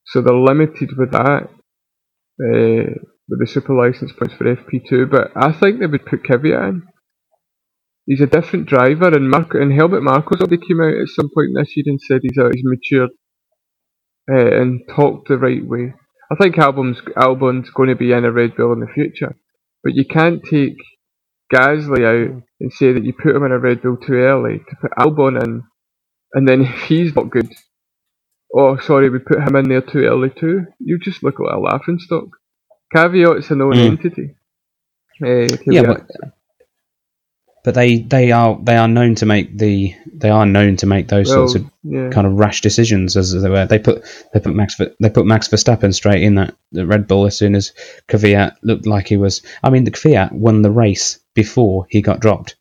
so 0.07 0.23
they're 0.23 0.35
limited 0.35 0.91
with 0.97 1.11
that, 1.13 1.49
uh, 2.41 2.95
with 3.29 3.41
the 3.41 3.47
super 3.47 3.75
license 3.75 4.13
points 4.13 4.35
for 4.35 4.45
FP2. 4.45 5.11
But 5.11 5.33
I 5.37 5.53
think 5.53 5.81
they 5.81 5.87
would 5.87 6.07
put 6.07 6.23
Kvyat 6.23 6.69
in. 6.69 6.83
He's 8.09 8.23
a 8.23 8.27
different 8.27 8.67
driver, 8.67 9.09
and 9.09 9.31
Mark 9.31 9.55
and 9.55 9.71
Helmut 9.73 10.03
Marko's 10.03 10.41
already 10.41 10.57
came 10.67 10.81
out 10.81 10.95
at 10.97 11.09
some 11.09 11.29
point 11.35 11.51
this 11.55 11.77
year 11.77 11.85
and 11.87 12.01
said 12.01 12.21
he's 12.23 12.39
uh, 12.39 12.49
he's 12.55 12.65
matured 12.65 13.11
uh, 14.33 14.61
and 14.61 14.81
talked 14.97 15.29
the 15.29 15.37
right 15.37 15.65
way. 15.65 15.93
I 16.33 16.35
think 16.37 16.57
Albon's 16.57 17.01
Albon's 17.17 17.71
going 17.71 17.91
to 17.91 17.97
be 17.97 18.13
in 18.13 18.25
a 18.25 18.33
Red 18.33 18.57
Bull 18.57 18.73
in 18.73 18.81
the 18.81 18.87
future, 18.95 19.37
but 19.85 19.95
you 19.95 20.07
can't 20.07 20.43
take 20.43 20.77
Gasly 21.55 22.05
out 22.07 22.43
and 22.61 22.73
say 22.73 22.93
that 22.95 23.05
you 23.05 23.13
put 23.13 23.37
him 23.37 23.45
in 23.45 23.53
a 23.53 23.59
Red 23.59 23.83
Bull 23.83 23.99
too 23.99 24.15
early 24.15 24.59
to 24.59 24.77
put 24.81 24.91
Albon 24.99 25.43
in, 25.45 25.63
and 26.33 26.49
then 26.49 26.63
if 26.73 26.85
he's 26.85 27.15
not 27.15 27.31
good, 27.31 27.53
oh 28.57 28.79
sorry, 28.79 29.11
we 29.11 29.19
put 29.19 29.41
him 29.47 29.57
in 29.57 29.69
there 29.69 29.83
too 29.83 30.05
early 30.05 30.31
too. 30.31 30.63
You 30.81 30.99
just 30.99 31.23
look 31.23 31.39
like 31.41 31.55
a 31.55 31.61
laughing 31.61 31.99
stock. 31.99 32.29
Kvyat's 32.97 33.51
a 33.51 33.55
known 33.55 33.75
Mm. 33.75 33.87
entity. 33.99 34.35
Uh, 35.23 35.57
Yeah, 35.67 35.83
but, 35.83 36.07
but 37.65 37.75
they 37.75 37.99
they 37.99 38.33
are 38.33 38.59
they 38.63 38.77
are 38.77 38.89
known 38.89 39.15
to 39.17 39.27
make 39.27 39.57
the 39.57 39.95
they 40.13 40.31
are 40.31 40.47
known 40.47 40.77
to 40.77 40.87
make 40.87 41.09
those 41.09 41.29
well, 41.29 41.49
sorts 41.49 41.55
of 41.55 41.71
yeah. 41.83 42.11
kind 42.11 42.27
of 42.27 42.35
rash 42.35 42.61
decisions 42.61 43.17
as 43.17 43.33
they 43.33 43.49
were. 43.49 43.67
They 43.67 43.79
put 43.79 44.05
they 44.33 44.41
put 44.41 44.55
Max 44.55 44.81
they 45.01 45.11
put 45.11 45.27
Max 45.27 45.49
Verstappen 45.49 45.93
straight 45.93 46.23
in 46.23 46.37
that 46.37 46.55
the 46.73 46.87
Red 46.87 47.07
Bull 47.07 47.27
as 47.27 47.37
soon 47.37 47.55
as 47.55 47.73
Kvyat 48.09 48.57
looked 48.63 48.87
like 48.87 49.09
he 49.09 49.17
was. 49.17 49.43
I 49.63 49.71
mean, 49.71 49.85
the 49.85 49.91
Kvyat 49.91 50.33
won 50.33 50.63
the 50.63 50.71
race 50.71 51.19
before 51.35 51.87
he 51.89 52.01
got 52.01 52.21
dropped, 52.21 52.57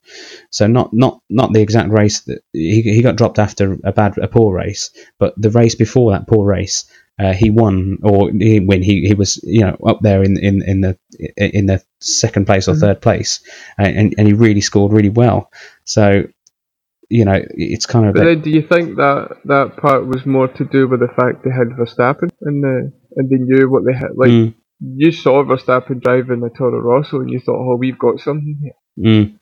so 0.50 0.66
not 0.66 0.92
not 0.92 1.20
not 1.30 1.52
the 1.52 1.62
exact 1.62 1.90
race 1.90 2.20
that 2.22 2.42
he 2.52 2.82
he 2.82 3.02
got 3.02 3.16
dropped 3.16 3.38
after 3.38 3.78
a 3.84 3.92
bad 3.92 4.18
a 4.18 4.28
poor 4.28 4.54
race, 4.54 4.90
but 5.18 5.34
the 5.36 5.50
race 5.50 5.74
before 5.74 6.12
that 6.12 6.26
poor 6.26 6.46
race. 6.46 6.84
Uh, 7.18 7.32
he 7.32 7.50
won, 7.50 7.98
or 8.04 8.30
he 8.30 8.60
win. 8.60 8.80
He, 8.82 9.06
he 9.08 9.14
was, 9.14 9.40
you 9.42 9.62
know, 9.62 9.76
up 9.86 9.98
there 10.02 10.22
in, 10.22 10.38
in, 10.38 10.62
in 10.62 10.80
the 10.82 10.96
in 11.36 11.66
the 11.66 11.82
second 12.00 12.46
place 12.46 12.68
or 12.68 12.74
Mhm. 12.74 12.80
third 12.80 13.00
place, 13.00 13.40
and 13.76 14.14
and 14.16 14.26
he 14.28 14.34
really 14.34 14.60
scored 14.60 14.92
really 14.92 15.08
well. 15.08 15.50
So, 15.84 16.24
you 17.10 17.24
know, 17.24 17.40
it's 17.54 17.86
kind 17.86 18.06
of 18.06 18.14
But 18.14 18.24
then, 18.24 18.40
do 18.42 18.50
you 18.50 18.62
think 18.62 18.96
that 18.96 19.30
that 19.46 19.76
part 19.78 20.06
was 20.06 20.24
more 20.26 20.46
to 20.46 20.64
do 20.64 20.86
with 20.86 21.00
the 21.00 21.08
fact 21.08 21.42
they 21.44 21.50
had 21.50 21.68
Verstappen 21.76 22.28
and 22.42 22.62
the 22.62 22.92
and 23.16 23.28
they 23.30 23.36
knew 23.38 23.68
what 23.68 23.82
they 23.84 23.94
had? 23.98 24.10
Like 24.14 24.30
Mm, 24.30 24.54
you 24.80 25.10
saw 25.10 25.42
Verstappen 25.42 26.00
driving 26.00 26.38
the 26.40 26.50
Toro 26.50 26.78
Rosso, 26.80 27.20
and 27.20 27.30
you 27.30 27.40
thought, 27.40 27.58
"Oh, 27.58 27.76
we've 27.76 27.98
got 27.98 28.20
something 28.20 28.60
here." 28.62 28.78
mm. 29.12 29.38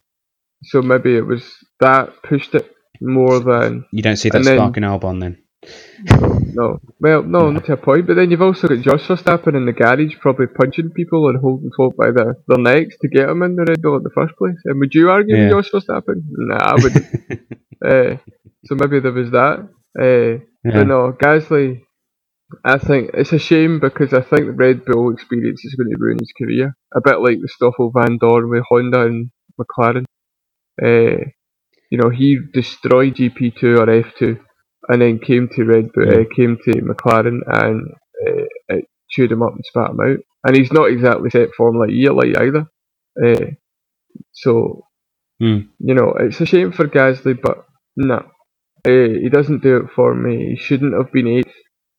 So 0.62 0.80
maybe 0.80 1.14
it 1.14 1.26
was 1.26 1.44
that 1.80 2.22
pushed 2.22 2.54
it 2.54 2.70
more 3.02 3.38
than 3.40 3.84
You 3.92 4.00
don't 4.02 4.16
see 4.16 4.30
that 4.30 4.38
And 4.38 4.46
then- 4.46 4.56
spark 4.56 4.78
in 4.78 4.82
Albon 4.84 5.20
then. 5.20 5.36
no. 6.58 6.78
Well, 7.00 7.22
no, 7.22 7.50
not 7.50 7.64
to 7.66 7.74
a 7.74 7.76
point. 7.76 8.06
But 8.06 8.14
then 8.16 8.30
you've 8.30 8.42
also 8.42 8.68
got 8.68 8.80
Jos 8.86 9.06
Verstappen 9.06 9.54
in 9.56 9.66
the 9.66 9.72
garage, 9.72 10.14
probably 10.20 10.46
punching 10.46 10.90
people 10.90 11.28
and 11.28 11.38
holding 11.40 11.70
folk 11.76 11.94
by 11.96 12.10
their, 12.10 12.36
their 12.48 12.58
necks 12.58 12.96
to 13.02 13.08
get 13.08 13.26
them 13.26 13.42
in 13.42 13.56
the 13.56 13.64
Red 13.68 13.82
Bull 13.82 13.96
in 13.96 14.02
the 14.02 14.10
first 14.14 14.34
place. 14.36 14.56
And 14.64 14.78
would 14.80 14.94
you 14.94 15.10
argue 15.10 15.36
Yeah. 15.36 15.54
with 15.54 15.66
Jos 15.66 15.70
Verstappen? 15.84 16.22
Nah, 16.50 16.56
I 16.72 16.74
wouldn't. 16.82 17.06
uh, 17.84 18.16
so 18.66 18.74
maybe 18.74 19.00
there 19.00 19.12
was 19.12 19.30
that. 19.32 19.68
Uh, 19.98 20.44
Yeah. 20.64 20.72
But 20.78 20.86
no, 20.88 21.12
Gasly, 21.22 21.82
I 22.64 22.78
think 22.78 23.10
it's 23.14 23.32
a 23.32 23.38
shame 23.38 23.78
because 23.80 24.12
I 24.12 24.22
think 24.22 24.46
the 24.46 24.52
Red 24.64 24.84
Bull 24.84 25.12
experience 25.12 25.64
is 25.64 25.74
going 25.74 25.90
to 25.90 25.96
ruin 25.98 26.18
his 26.18 26.32
career. 26.40 26.74
A 26.94 27.00
bit 27.00 27.20
like 27.20 27.38
the 27.40 27.48
Stoffel 27.48 27.92
Vandoorne 27.92 28.48
with 28.50 28.64
Honda 28.68 29.02
and 29.06 29.30
McLaren. 29.60 30.04
Uh, 30.82 31.24
you 31.90 31.98
know, 31.98 32.10
he 32.10 32.38
destroyed 32.52 33.14
GP2 33.14 33.62
or 33.80 33.86
F2 33.86 34.38
and 34.88 35.00
then 35.02 35.18
came 35.18 35.48
to 35.54 35.64
Red 35.64 35.92
Bull, 35.92 36.06
Yeah. 36.06 36.20
uh, 36.20 36.24
came 36.34 36.58
to 36.64 36.72
McLaren 36.82 37.40
and 37.46 37.88
uh, 38.26 38.44
it 38.68 38.84
chewed 39.10 39.32
him 39.32 39.42
up 39.42 39.52
and 39.54 39.64
spat 39.64 39.90
him 39.90 40.00
out. 40.00 40.18
And 40.46 40.56
he's 40.56 40.72
not 40.72 40.90
exactly 40.90 41.30
set 41.30 41.54
Formula 41.56 41.88
E 41.88 42.08
light 42.08 42.36
either. 42.38 42.66
Uh, 43.24 43.46
so, 44.32 44.82
Hmm. 45.40 45.58
you 45.78 45.94
know, 45.94 46.14
it's 46.18 46.40
a 46.40 46.46
shame 46.46 46.72
for 46.72 46.86
Gasly, 46.88 47.38
but 47.40 47.66
no. 47.96 48.16
Uh, 48.86 49.18
he 49.20 49.28
doesn't 49.30 49.62
do 49.62 49.76
it 49.78 49.90
for 49.94 50.14
me. 50.14 50.50
He 50.50 50.56
shouldn't 50.56 50.94
have 50.94 51.12
been 51.12 51.26
eighth. 51.26 51.52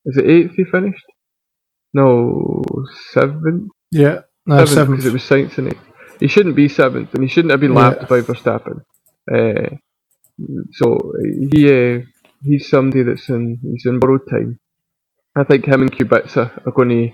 Is 0.05 0.18
it 0.18 0.26
eighth 0.26 0.53
he 0.55 0.64
finished? 0.64 1.03
No, 1.93 2.64
seventh. 3.11 3.69
Yeah. 3.91 4.22
No, 4.45 4.64
seventh 4.65 4.69
seventh. 4.69 4.89
because 4.97 5.05
it 5.05 5.14
was 5.14 5.23
Sainz 5.23 5.57
in 5.59 5.68
it. 5.68 5.77
He 6.19 6.27
shouldn't 6.27 6.55
be 6.55 6.68
seventh, 6.69 7.14
and 7.14 7.23
he 7.23 7.30
shouldn't 7.30 7.51
have 7.51 7.59
been 7.59 7.73
Yeah. 7.73 7.80
lapped 7.89 8.09
by 8.09 8.22
Verstappen. 8.22 8.81
Uh, 9.31 9.76
so 10.73 11.14
he 11.51 11.68
uh, 11.68 12.01
he's 12.43 12.69
somebody 12.69 13.03
that's 13.03 13.30
in 13.30 13.59
he's 13.61 13.85
in 13.85 13.99
borrowed 13.99 14.27
time. 14.30 14.59
I 15.35 15.43
think 15.43 15.65
him 15.65 15.81
and 15.81 15.91
Kubica 15.91 16.65
are 16.65 16.72
going 16.72 16.89
to 16.89 17.11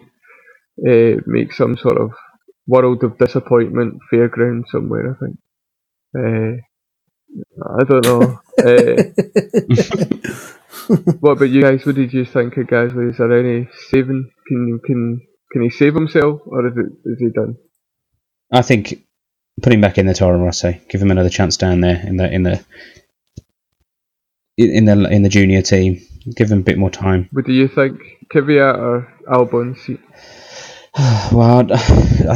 uh, 0.89 1.21
make 1.25 1.53
some 1.53 1.77
sort 1.77 1.97
of 1.97 2.11
world 2.67 3.03
of 3.03 3.17
disappointment 3.17 3.99
fairground 4.11 4.63
somewhere. 4.71 5.11
I 5.11 5.25
think. 5.25 5.37
Uh, 6.15 6.61
I 7.61 7.83
don't 7.83 8.05
know. 8.05 8.39
uh, 8.59 9.03
what 11.19 11.31
about 11.31 11.49
you 11.49 11.61
guys? 11.61 11.85
What 11.85 11.95
did 11.95 12.13
you 12.13 12.25
think 12.25 12.57
of 12.57 12.67
Gasly? 12.67 13.11
Is 13.11 13.17
there 13.17 13.39
any 13.39 13.67
saving? 13.89 14.29
Can 14.47 14.79
can 14.85 15.21
can 15.51 15.61
he 15.63 15.69
save 15.69 15.95
himself, 15.95 16.41
or 16.45 16.67
is 16.67 16.73
it 16.77 16.85
is 17.05 17.19
he 17.19 17.29
done? 17.29 17.55
I 18.51 18.61
think 18.61 19.03
put 19.61 19.73
him 19.73 19.81
back 19.81 19.97
in 19.97 20.05
the 20.05 20.13
Toro 20.13 20.37
Rosso, 20.39 20.73
give 20.89 21.01
him 21.01 21.11
another 21.11 21.29
chance 21.29 21.57
down 21.57 21.81
there 21.81 22.01
in 22.05 22.17
the 22.17 22.31
in 22.31 22.43
the 22.43 22.63
in 24.57 24.85
the 24.85 24.93
in 25.09 25.23
the 25.23 25.29
junior 25.29 25.61
team. 25.61 26.01
Give 26.35 26.49
him 26.51 26.59
a 26.59 26.63
bit 26.63 26.77
more 26.77 26.89
time. 26.89 27.27
What 27.31 27.45
do 27.45 27.51
you 27.53 27.67
think, 27.67 27.99
Kvyat 28.33 28.77
or 28.77 29.13
Albon? 29.27 29.75
Well, 31.33 31.59
I'd- 31.59 31.73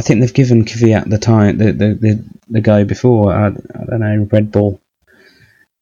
think 0.02 0.20
they've 0.20 0.34
given 0.34 0.64
Kvyat 0.64 1.08
the 1.08 1.18
time 1.18 1.58
the 1.58 1.72
the, 1.72 1.94
the, 1.94 2.24
the 2.48 2.60
go 2.60 2.84
before. 2.84 3.32
I, 3.32 3.46
I 3.48 3.84
don't 3.88 4.00
know 4.00 4.28
Red 4.30 4.50
Bull. 4.52 4.80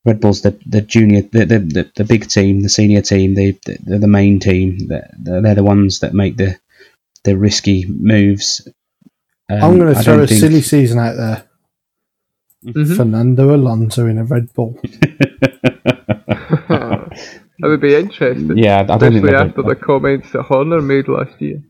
Red 0.05 0.21
Bull's 0.21 0.43
the, 0.43 0.57
the 0.67 0.83
junior, 0.83 1.23
the, 1.23 1.45
the, 1.45 1.59
the, 1.59 1.91
the 1.97 2.05
big 2.05 2.29
team, 2.29 2.61
the 2.61 2.69
senior 2.69 3.03
team, 3.03 3.35
the 3.35 3.59
the, 3.65 3.99
the 3.99 4.07
main 4.07 4.39
team. 4.39 4.79
They're, 4.87 5.11
they're 5.19 5.55
the 5.57 5.65
ones 5.65 5.99
that 6.01 6.15
make 6.15 6.37
the 6.37 6.57
the 7.25 7.37
risky 7.37 7.87
moves. 7.89 8.69
Um, 9.51 9.63
I'm 9.63 9.79
going 9.79 9.93
to 9.95 10.01
throw 10.01 10.21
a 10.23 10.27
think- 10.29 10.41
silly 10.41 10.63
season 10.63 10.99
out 11.01 11.17
there. 11.17 11.45
Mhm. 12.65 12.97
Fernando 12.97 13.55
Alonso 13.55 14.07
in 14.07 14.19
a 14.19 14.25
Red 14.25 14.53
Bull. 14.55 14.79
Oh. 16.69 17.09
that 17.61 17.69
would 17.69 17.81
be 17.81 17.95
interesting. 17.95 18.57
yeah, 18.59 18.81
I 18.81 18.83
don't 18.85 19.03
especially 19.15 19.21
they'll- 19.31 19.41
after 19.49 19.63
the 19.63 19.77
comments 19.77 20.33
that 20.33 20.43
Horner 20.43 20.81
made 20.83 21.09
last 21.09 21.41
year. 21.41 21.63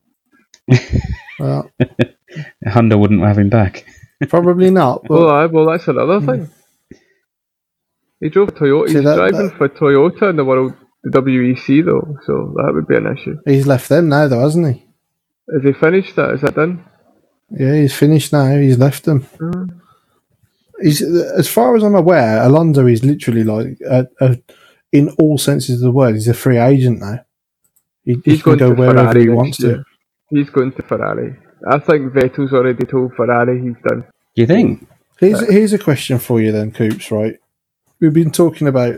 Well, 1.39 1.71
Honda 2.67 2.97
wouldn't 2.97 3.21
have 3.23 3.37
him 3.39 3.51
back. 3.51 3.85
probably 4.29 4.71
not. 4.71 5.03
But 5.03 5.11
Well, 5.11 5.29
aye, 5.31 5.45
well, 5.47 5.67
that's 5.67 5.87
another 5.87 6.19
thing. 6.21 6.47
Hmm. 6.47 6.97
He 8.21 8.31
drove 8.31 8.55
Toyota. 8.55 8.89
See, 8.89 8.95
He's 8.95 9.05
that- 9.05 9.17
driving 9.17 9.49
that- 9.49 9.57
for 9.59 9.69
Toyota 9.69 10.31
in 10.31 10.37
the 10.37 10.45
world, 10.47 10.73
the 11.05 11.11
WEC 11.11 11.85
though, 11.85 12.17
so 12.27 12.55
that 12.57 12.73
would 12.73 12.89
be 12.89 12.97
an 12.97 13.07
issue. 13.07 13.37
he's 13.45 13.67
left 13.67 13.91
them 13.91 14.09
now, 14.09 14.29
though, 14.29 14.41
hasn't 14.41 14.67
he? 14.75 14.87
Has 15.53 15.63
he 15.63 15.73
finished 15.75 16.17
that? 16.17 16.31
Is 16.35 16.41
that 16.41 16.55
done? 16.55 16.85
Yeah, 17.51 17.75
he's 17.75 17.95
finished 17.95 18.33
now. 18.33 18.57
He's 18.59 18.79
left 18.79 19.05
them. 19.05 19.21
Hmm. 19.39 19.65
He's, 20.81 21.03
as 21.03 21.49
far 21.49 21.75
as 21.77 21.83
I'm 21.83 21.95
aware, 21.95 22.43
Alonso 22.43 22.87
is 22.87 23.05
literally 23.05 23.45
like, 23.45 23.79
a, 23.89 24.07
a, 24.21 24.39
in 24.93 25.09
all 25.19 25.39
senses 25.39 25.77
of 25.77 25.81
the 25.81 25.91
word, 25.91 26.15
he's 26.15 26.29
a 26.29 26.35
free 26.35 26.59
agent 26.59 27.01
now. 27.01 27.25
He, 28.05 28.15
he 28.25 28.33
He's 28.33 28.43
can 28.43 28.57
going 28.57 28.59
go 28.59 28.69
to 28.71 28.81
wherever 28.81 28.99
Ferrari 28.99 29.23
he 29.23 29.29
wants 29.29 29.59
to. 29.59 29.85
He's 30.31 30.51
going 30.51 30.73
to 30.73 30.83
Ferrari. 30.83 31.37
I 31.69 31.79
think 31.79 32.13
Vettel's 32.13 32.53
already 32.53 32.85
told 32.85 33.15
Ferrari 33.15 33.61
he's 33.61 33.77
done. 33.87 34.05
You 34.35 34.47
think? 34.47 34.87
Here's, 35.19 35.41
here's 35.49 35.73
a 35.73 35.79
question 35.79 36.19
for 36.19 36.41
you 36.41 36.53
then, 36.53 36.73
Coops, 36.73 37.11
right? 37.11 37.39
We've 38.01 38.13
been 38.13 38.31
talking 38.31 38.69
about 38.69 38.97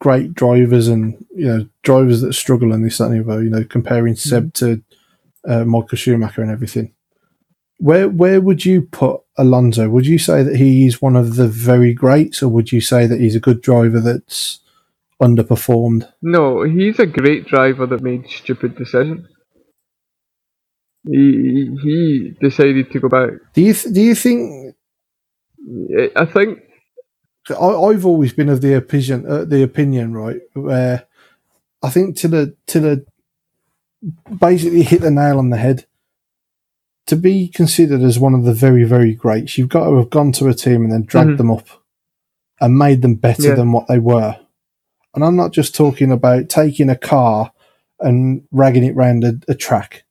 great 0.00 0.32
drivers 0.32 0.86
and, 0.86 1.26
you 1.34 1.46
know, 1.46 1.68
drivers 1.82 2.20
that 2.20 2.34
struggle 2.34 2.72
and 2.72 2.84
this, 2.84 2.98
that, 2.98 3.10
and 3.10 3.24
the 3.26 3.32
other, 3.32 3.42
you 3.42 3.50
know, 3.50 3.64
comparing 3.64 4.14
Seb 4.14 4.52
mm. 4.52 4.54
to 4.54 4.82
uh, 5.44 5.64
Michael 5.64 5.98
Schumacher 5.98 6.42
and 6.42 6.52
everything. 6.52 6.94
Where 7.78 8.08
where 8.08 8.40
would 8.40 8.64
you 8.64 8.82
put 8.82 9.20
Alonso? 9.36 9.88
Would 9.88 10.06
you 10.06 10.18
say 10.18 10.42
that 10.42 10.56
he's 10.56 11.00
one 11.00 11.16
of 11.16 11.36
the 11.36 11.48
very 11.48 11.94
greats, 11.94 12.42
or 12.42 12.48
would 12.48 12.72
you 12.72 12.80
say 12.80 13.06
that 13.06 13.20
he's 13.20 13.36
a 13.36 13.40
good 13.40 13.62
driver 13.62 14.00
that's 14.00 14.60
underperformed? 15.22 16.10
No, 16.20 16.62
he's 16.62 16.98
a 16.98 17.06
great 17.06 17.46
driver 17.46 17.86
that 17.86 18.02
made 18.02 18.28
stupid 18.28 18.76
decisions. 18.76 19.26
He 21.08 21.70
he 21.82 22.36
decided 22.40 22.90
to 22.90 23.00
go 23.00 23.08
back. 23.08 23.30
Do 23.54 23.62
you 23.62 23.72
th- 23.72 23.94
do 23.94 24.00
you 24.00 24.14
think 24.14 24.74
I 26.16 26.24
think 26.24 26.60
I, 27.50 27.54
I've 27.54 28.04
always 28.04 28.32
been 28.32 28.48
of 28.48 28.60
the 28.60 28.74
opinion, 28.74 29.24
uh, 29.26 29.44
the 29.44 29.62
opinion, 29.62 30.12
right, 30.14 30.40
where 30.54 31.06
I 31.82 31.90
think 31.90 32.16
to 32.18 32.28
the 32.28 32.56
to 32.66 32.80
the 32.80 33.06
basically 34.40 34.82
hit 34.82 35.00
the 35.00 35.10
nail 35.10 35.38
on 35.38 35.50
the 35.50 35.56
head. 35.56 35.86
To 37.08 37.16
be 37.16 37.48
considered 37.48 38.02
as 38.02 38.18
one 38.18 38.34
of 38.34 38.44
the 38.44 38.52
very 38.54 38.84
very 38.84 39.14
greats, 39.14 39.58
you've 39.58 39.68
got 39.70 39.88
to 39.88 39.96
have 39.96 40.10
gone 40.10 40.30
to 40.32 40.48
a 40.48 40.54
team 40.54 40.82
and 40.84 40.92
then 40.92 41.02
dragged 41.02 41.30
Mhm. 41.30 41.36
them 41.38 41.50
up 41.50 41.66
and 42.60 42.76
made 42.78 43.02
them 43.02 43.14
better 43.16 43.48
Yeah. 43.48 43.54
than 43.54 43.72
what 43.72 43.88
they 43.88 43.98
were. 43.98 44.36
And 45.14 45.24
I'm 45.24 45.36
not 45.36 45.52
just 45.52 45.74
talking 45.74 46.12
about 46.12 46.48
taking 46.48 46.90
a 46.90 46.96
car 46.96 47.52
and 48.00 48.42
ragging 48.52 48.84
it 48.84 48.94
round 48.94 49.24
a, 49.24 49.38
a 49.48 49.54
track, 49.54 50.04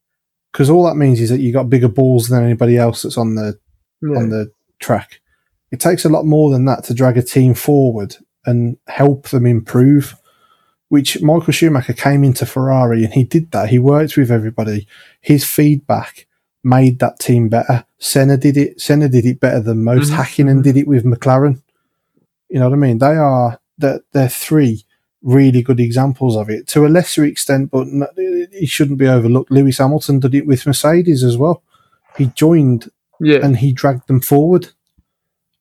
because 0.52 0.68
all 0.68 0.84
that 0.84 0.96
means 0.96 1.20
is 1.20 1.30
that 1.30 1.40
you've 1.40 1.54
got 1.54 1.70
bigger 1.70 1.88
balls 1.88 2.28
than 2.28 2.42
anybody 2.44 2.76
else 2.76 3.02
that's 3.02 3.16
on 3.16 3.34
the 3.36 3.58
yeah. 4.02 4.16
on 4.18 4.28
the 4.30 4.50
track. 4.80 5.20
It 5.70 5.80
takes 5.80 6.04
a 6.04 6.08
lot 6.08 6.24
more 6.26 6.50
than 6.50 6.64
that 6.66 6.84
to 6.84 6.94
drag 6.94 7.16
a 7.16 7.22
team 7.22 7.54
forward 7.54 8.16
and 8.44 8.76
help 8.88 9.28
them 9.28 9.46
improve. 9.46 10.16
Which 10.90 11.20
Michael 11.20 11.52
Schumacher 11.52 11.92
came 11.92 12.24
into 12.24 12.46
Ferrari 12.46 13.04
and 13.04 13.12
he 13.12 13.22
did 13.22 13.50
that. 13.50 13.68
He 13.68 13.78
worked 13.78 14.16
with 14.16 14.30
everybody. 14.30 14.86
His 15.20 15.44
feedback 15.44 16.26
made 16.64 16.98
that 16.98 17.18
team 17.18 17.48
better. 17.48 17.84
Senna 17.98 18.36
did 18.36 18.56
it. 18.56 18.80
Senna 18.80 19.08
did 19.08 19.26
it 19.26 19.40
better 19.40 19.60
than 19.60 19.84
most. 19.84 20.10
Mhm. 20.10 20.16
Hakkinen 20.16 20.62
did 20.62 20.76
it 20.76 20.88
with 20.88 21.04
McLaren. 21.04 21.60
You 22.48 22.58
know 22.58 22.68
what 22.68 22.76
I 22.76 22.80
mean? 22.80 22.98
They 22.98 23.16
are 23.16 23.58
they're, 23.78 24.00
they're 24.12 24.28
three 24.28 24.84
really 25.22 25.62
good 25.62 25.80
examples 25.80 26.36
of 26.36 26.48
it 26.48 26.66
to 26.68 26.86
a 26.86 26.88
lesser 26.88 27.24
extent, 27.24 27.70
but 27.70 27.86
n- 27.86 28.06
it 28.16 28.68
shouldn't 28.68 28.98
be 28.98 29.06
overlooked. 29.08 29.50
Lewis 29.50 29.78
Hamilton 29.78 30.20
did 30.20 30.34
it 30.34 30.46
with 30.46 30.66
Mercedes 30.66 31.24
as 31.24 31.36
well. 31.36 31.62
He 32.16 32.26
joined 32.26 32.90
yeah. 33.20 33.38
and 33.42 33.56
he 33.56 33.72
dragged 33.72 34.06
them 34.08 34.20
forward 34.20 34.68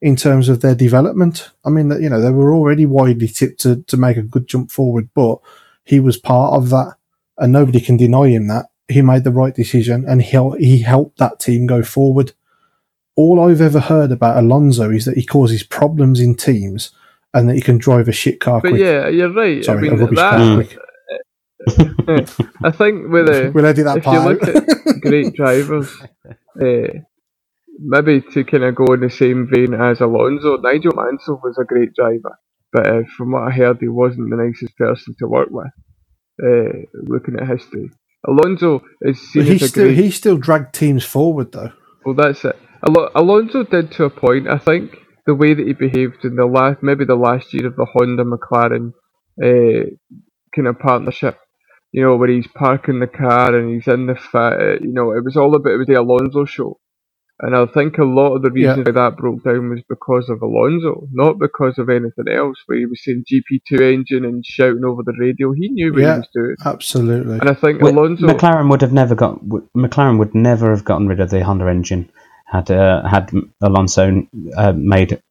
in 0.01 0.15
terms 0.15 0.47
of 0.49 0.61
their 0.61 0.75
development. 0.75 1.51
I 1.65 1.69
mean, 1.69 1.89
that 1.89 2.01
you 2.01 2.09
know 2.09 2.21
they 2.21 2.31
were 2.31 2.53
already 2.53 2.85
widely 2.85 3.27
tipped 3.27 3.59
to, 3.61 3.83
to 3.83 3.97
make 3.97 4.17
a 4.17 4.21
good 4.23 4.47
jump 4.47 4.71
forward, 4.71 5.09
but 5.13 5.39
he 5.83 5.99
was 5.99 6.17
part 6.17 6.55
of 6.55 6.69
that, 6.69 6.95
and 7.37 7.51
nobody 7.51 7.79
can 7.79 7.97
deny 7.97 8.29
him 8.29 8.47
that 8.47 8.67
he 8.87 9.01
made 9.01 9.23
the 9.23 9.31
right 9.31 9.53
decision 9.53 10.05
and 10.07 10.21
he 10.21 10.37
he 10.59 10.81
helped 10.81 11.17
that 11.17 11.39
team 11.39 11.67
go 11.67 11.83
forward. 11.83 12.33
All 13.15 13.39
I've 13.39 13.61
ever 13.61 13.79
heard 13.79 14.11
about 14.11 14.37
Alonso 14.37 14.91
is 14.91 15.05
that 15.05 15.17
he 15.17 15.25
causes 15.25 15.63
problems 15.63 16.19
in 16.19 16.35
teams 16.35 16.91
and 17.33 17.49
that 17.49 17.55
he 17.55 17.61
can 17.61 17.77
drive 17.77 18.07
a 18.07 18.11
shit 18.11 18.39
car 18.39 18.61
but 18.61 18.69
quick. 18.69 18.81
yeah, 18.81 19.07
you're 19.07 19.33
right. 19.33 19.63
Sorry, 19.63 19.89
I 19.89 19.91
mean, 19.91 19.93
a 19.93 20.03
rubbish 20.03 20.17
that, 20.17 20.37
car 20.37 20.55
quick. 20.55 20.77
I 22.63 22.71
think 22.71 23.11
with 23.11 23.29
a 23.29 23.51
We'll 23.53 23.65
edit 23.65 23.85
that 23.85 23.97
if 23.97 24.05
you 24.05 24.19
look 24.19 24.43
at 24.43 25.01
great 25.01 25.33
drivers, 25.33 25.93
uh, 26.61 26.99
maybe 27.79 28.21
to 28.33 28.43
kind 28.43 28.63
of 28.63 28.75
go 28.75 28.93
in 28.93 29.01
the 29.01 29.09
same 29.09 29.49
vein 29.51 29.73
as 29.73 29.99
Alonso, 29.99 30.57
Nigel 30.57 30.93
Mansell 30.95 31.41
was 31.43 31.57
a 31.59 31.65
great 31.65 31.93
driver, 31.93 32.37
but 32.71 32.87
uh, 32.87 33.01
from 33.17 33.31
what 33.31 33.43
I 33.43 33.51
heard, 33.51 33.79
he 33.79 33.87
wasn't 33.87 34.29
the 34.29 34.37
nicest 34.37 34.77
person 34.77 35.15
to 35.19 35.27
work 35.27 35.49
with. 35.51 35.71
Uh, 36.41 36.85
looking 36.93 37.35
at 37.39 37.47
history, 37.47 37.89
Alonso 38.27 38.81
is 39.01 39.19
seen 39.31 39.43
But 39.43 39.47
he 39.49 39.55
as 39.55 39.61
a 39.63 39.67
still 39.69 39.85
great. 39.85 39.97
he 39.97 40.11
still 40.11 40.37
dragged 40.37 40.73
teams 40.75 41.05
forward 41.05 41.51
though. 41.51 41.71
Well, 42.05 42.15
that's 42.15 42.43
it. 42.45 42.55
Alo- 42.87 43.11
Alonso 43.15 43.63
did 43.63 43.91
to 43.93 44.05
a 44.05 44.09
point. 44.09 44.47
I 44.47 44.57
think 44.57 44.95
the 45.25 45.35
way 45.35 45.53
that 45.53 45.65
he 45.65 45.73
behaved 45.73 46.23
in 46.23 46.35
the 46.35 46.45
last, 46.45 46.81
maybe 46.81 47.05
the 47.05 47.15
last 47.15 47.53
year 47.53 47.67
of 47.67 47.75
the 47.75 47.85
Honda 47.93 48.23
McLaren 48.23 48.91
uh, 49.43 49.89
kind 50.55 50.67
of 50.67 50.79
partnership, 50.79 51.37
you 51.91 52.01
know, 52.03 52.15
where 52.15 52.29
he's 52.29 52.47
parking 52.47 52.99
the 52.99 53.07
car 53.07 53.55
and 53.55 53.73
he's 53.73 53.87
in 53.87 54.07
the 54.07 54.15
fit. 54.15 54.81
You 54.83 54.93
know, 54.93 55.11
it 55.11 55.23
was 55.23 55.35
all 55.35 55.55
about 55.55 55.71
it 55.73 55.77
was 55.77 55.87
the 55.87 55.95
Alonso 55.99 56.45
show, 56.45 56.79
and 57.41 57.55
I 57.55 57.65
think 57.67 57.97
a 57.99 58.03
lot 58.05 58.35
of 58.35 58.41
the 58.43 58.51
Yeah. 58.55 58.75
reason 58.75 58.83
why 58.85 58.91
that 58.93 59.17
broke 59.17 59.43
down 59.43 59.69
was 59.69 59.81
because 59.89 60.29
of 60.29 60.41
Alonso, 60.41 61.07
not 61.11 61.39
because 61.39 61.77
of 61.79 61.89
anything 61.89 62.27
else. 62.31 62.57
Where 62.67 62.79
he 62.79 62.85
was 62.87 63.03
saying 63.03 63.25
GP2 63.31 63.81
engine 63.93 64.25
and 64.25 64.45
shouting 64.45 64.85
over 64.85 65.03
the 65.03 65.15
radio, 65.19 65.53
he 65.53 65.69
knew 65.69 65.93
what 65.93 66.01
Yeah. 66.01 66.13
he 66.15 66.19
was 66.19 66.29
doing, 66.33 66.55
Absolutely. 66.65 67.39
and 67.39 67.49
I 67.49 67.53
think 67.55 67.79
Wi- 67.79 67.99
Alonso. 67.99 68.27
McLaren 68.27 68.69
would 68.69 68.81
have 68.81 68.93
never 68.93 69.15
got. 69.15 69.43
McLaren 69.75 70.19
would 70.19 70.35
never 70.35 70.71
have 70.71 70.85
gotten 70.85 71.07
rid 71.07 71.19
of 71.19 71.29
the 71.29 71.43
Honda 71.43 71.67
engine 71.69 72.09
had 72.45 72.71
uh, 72.71 73.07
had 73.07 73.31
Alonso 73.61 74.23
uh, 74.57 74.73
made 74.75 75.21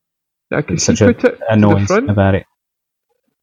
I 0.53 0.63
such 0.77 0.99
see 0.99 1.05
a, 1.05 1.09
it 1.11 1.25
a 1.51 1.57
noise 1.57 1.91
about 1.91 2.35
it. 2.37 2.47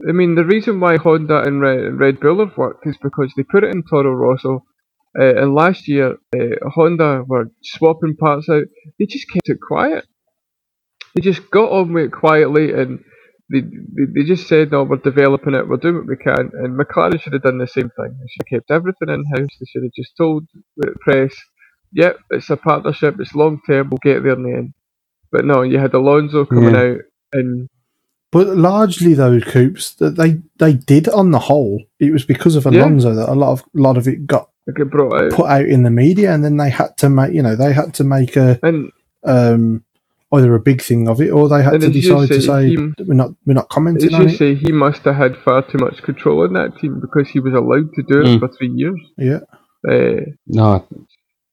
I 0.08 0.12
mean, 0.14 0.36
the 0.36 0.46
reason 0.46 0.80
why 0.80 0.98
Honda 0.98 1.42
and 1.44 1.62
Red, 1.62 2.00
Red 2.00 2.20
Bull 2.20 2.40
have 2.46 2.58
worked 2.58 2.88
is 2.88 2.98
because 3.02 3.34
they 3.38 3.44
put 3.44 3.64
it 3.64 3.74
in 3.76 3.84
Toro 3.84 4.14
Rosso. 4.14 4.66
Uh, 5.20 5.36
and 5.36 5.54
last 5.54 5.88
year, 5.88 6.18
uh, 6.36 6.70
Honda 6.70 7.24
were 7.28 7.52
swapping 7.64 8.16
parts 8.16 8.50
out. 8.50 8.64
They 9.00 9.06
just 9.06 9.30
kept 9.32 9.50
it 9.50 9.60
quiet. 9.62 10.06
They 11.16 11.22
just 11.22 11.50
got 11.52 11.72
on 11.72 11.94
with 11.94 12.06
it 12.06 12.12
quietly 12.12 12.72
and 12.74 13.00
they, 13.52 13.62
they, 13.62 14.06
they 14.16 14.24
just 14.24 14.48
said, 14.48 14.72
no, 14.72 14.84
we're 14.84 14.98
developing 14.98 15.54
it, 15.54 15.68
we're 15.68 15.78
doing 15.78 15.96
what 15.98 16.08
we 16.08 16.16
can. 16.18 16.50
And 16.54 16.80
McLaren 16.80 17.22
should 17.22 17.34
have 17.34 17.44
done 17.44 17.60
the 17.60 17.68
same 17.68 17.90
thing. 17.96 18.18
They 18.20 18.28
should 18.30 18.46
have 18.50 18.60
kept 18.62 18.72
everything 18.72 19.10
in 19.10 19.24
house. 19.36 19.50
They 19.60 19.66
should 19.68 19.84
have 19.84 19.94
just 19.96 20.18
told 20.18 20.46
the 20.78 20.96
press, 21.02 21.36
yep, 21.92 22.18
it's 22.32 22.50
a 22.50 22.58
partnership, 22.58 23.16
it's 23.20 23.36
long 23.36 23.60
term, 23.68 23.90
we'll 23.92 24.00
get 24.02 24.24
there 24.24 24.34
in 24.34 24.44
the 24.44 24.54
end. 24.58 24.74
But 25.32 25.46
no, 25.46 25.62
you 25.62 25.78
had 25.78 25.94
Alonso 25.94 26.46
coming 26.46 26.74
Yeah. 26.74 26.82
out 26.82 26.98
and 27.34 27.70
But 28.32 28.56
largely, 28.58 29.14
though, 29.14 29.40
Coops, 29.40 29.94
that 29.96 30.16
they 30.16 30.42
they 30.58 30.74
did 30.74 31.08
on 31.10 31.32
the 31.32 31.40
whole. 31.40 31.84
It 32.00 32.12
was 32.12 32.26
because 32.26 32.56
of 32.56 32.66
Yeah. 32.66 32.82
Alonso 32.82 33.14
that 33.14 33.30
a 33.32 33.36
lot 33.36 33.52
of 33.54 33.64
lot 33.76 33.98
of 33.98 34.08
it 34.08 34.26
got 34.26 34.50
it 34.68 34.90
brought 34.90 35.14
out. 35.22 35.32
put 35.32 35.48
out 35.50 35.66
in 35.66 35.84
the 35.84 35.90
media, 35.92 36.34
and 36.34 36.44
then 36.44 36.58
they 36.58 36.70
had 36.70 36.98
to 36.98 37.10
make 37.10 37.34
you 37.34 37.42
know 37.42 37.56
they 37.56 37.74
had 37.74 37.94
to 37.96 38.04
make 38.04 38.36
a 38.36 38.60
And 38.64 38.92
um, 39.26 39.84
either 40.34 40.56
a 40.56 40.60
big 40.60 40.82
thing 40.82 41.08
of 41.08 41.22
it, 41.22 41.30
or 41.30 41.48
they 41.50 41.62
had 41.64 41.82
to 41.82 41.88
as 41.88 41.96
you 41.96 42.02
decide 42.02 42.28
to 42.30 42.42
say, 42.42 42.48
say 42.48 42.70
he- 42.70 43.04
we're 43.06 43.14
not 43.14 43.32
we're 43.46 43.54
not 43.54 43.70
commenting 43.70 44.08
As 44.10 44.14
on 44.16 44.22
you 44.22 44.28
it. 44.30 44.38
say, 44.38 44.56
he 44.56 44.72
must 44.72 45.02
have 45.04 45.16
had 45.16 45.38
far 45.38 45.62
too 45.64 45.78
much 45.80 46.02
control 46.02 46.44
in 46.46 46.54
that 46.54 46.78
team 46.80 47.00
because 47.00 47.30
he 47.30 47.40
was 47.40 47.54
allowed 47.54 47.94
to 47.94 48.04
do 48.04 48.22
it 48.22 48.26
Mm. 48.28 48.40
for 48.40 48.48
three 48.50 48.70
years. 48.74 49.00
Yeah, 49.18 49.40
Uh, 49.88 50.32
No, 50.48 50.88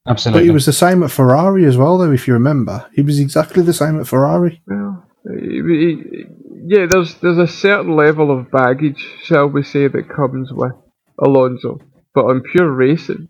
absolutely. 0.07 0.41
but 0.41 0.45
he 0.45 0.51
was 0.51 0.67
the 0.67 0.73
same 0.73 1.03
at 1.03 1.11
Ferrari 1.11 1.65
as 1.67 1.77
well, 1.77 1.99
though. 1.99 2.13
If 2.13 2.27
you 2.29 2.35
remember, 2.35 2.87
he 2.95 3.03
was 3.03 3.19
exactly 3.19 3.63
the 3.63 3.73
same 3.73 3.99
at 4.01 4.07
Ferrari. 4.07 4.63
well, 4.67 5.05
he- 5.29 5.63
he- 5.63 6.27
yeah, 6.67 6.87
there's 6.87 7.15
there's 7.17 7.39
a 7.39 7.47
certain 7.49 7.95
level 7.97 8.31
of 8.31 8.51
baggage, 8.51 9.05
shall 9.25 9.49
we 9.49 9.63
say, 9.63 9.89
that 9.89 10.09
comes 10.09 10.53
with 10.53 10.73
Alonso. 11.19 11.79
But 12.15 12.27
on 12.27 12.43
pure 12.43 12.71
racing, 12.71 13.29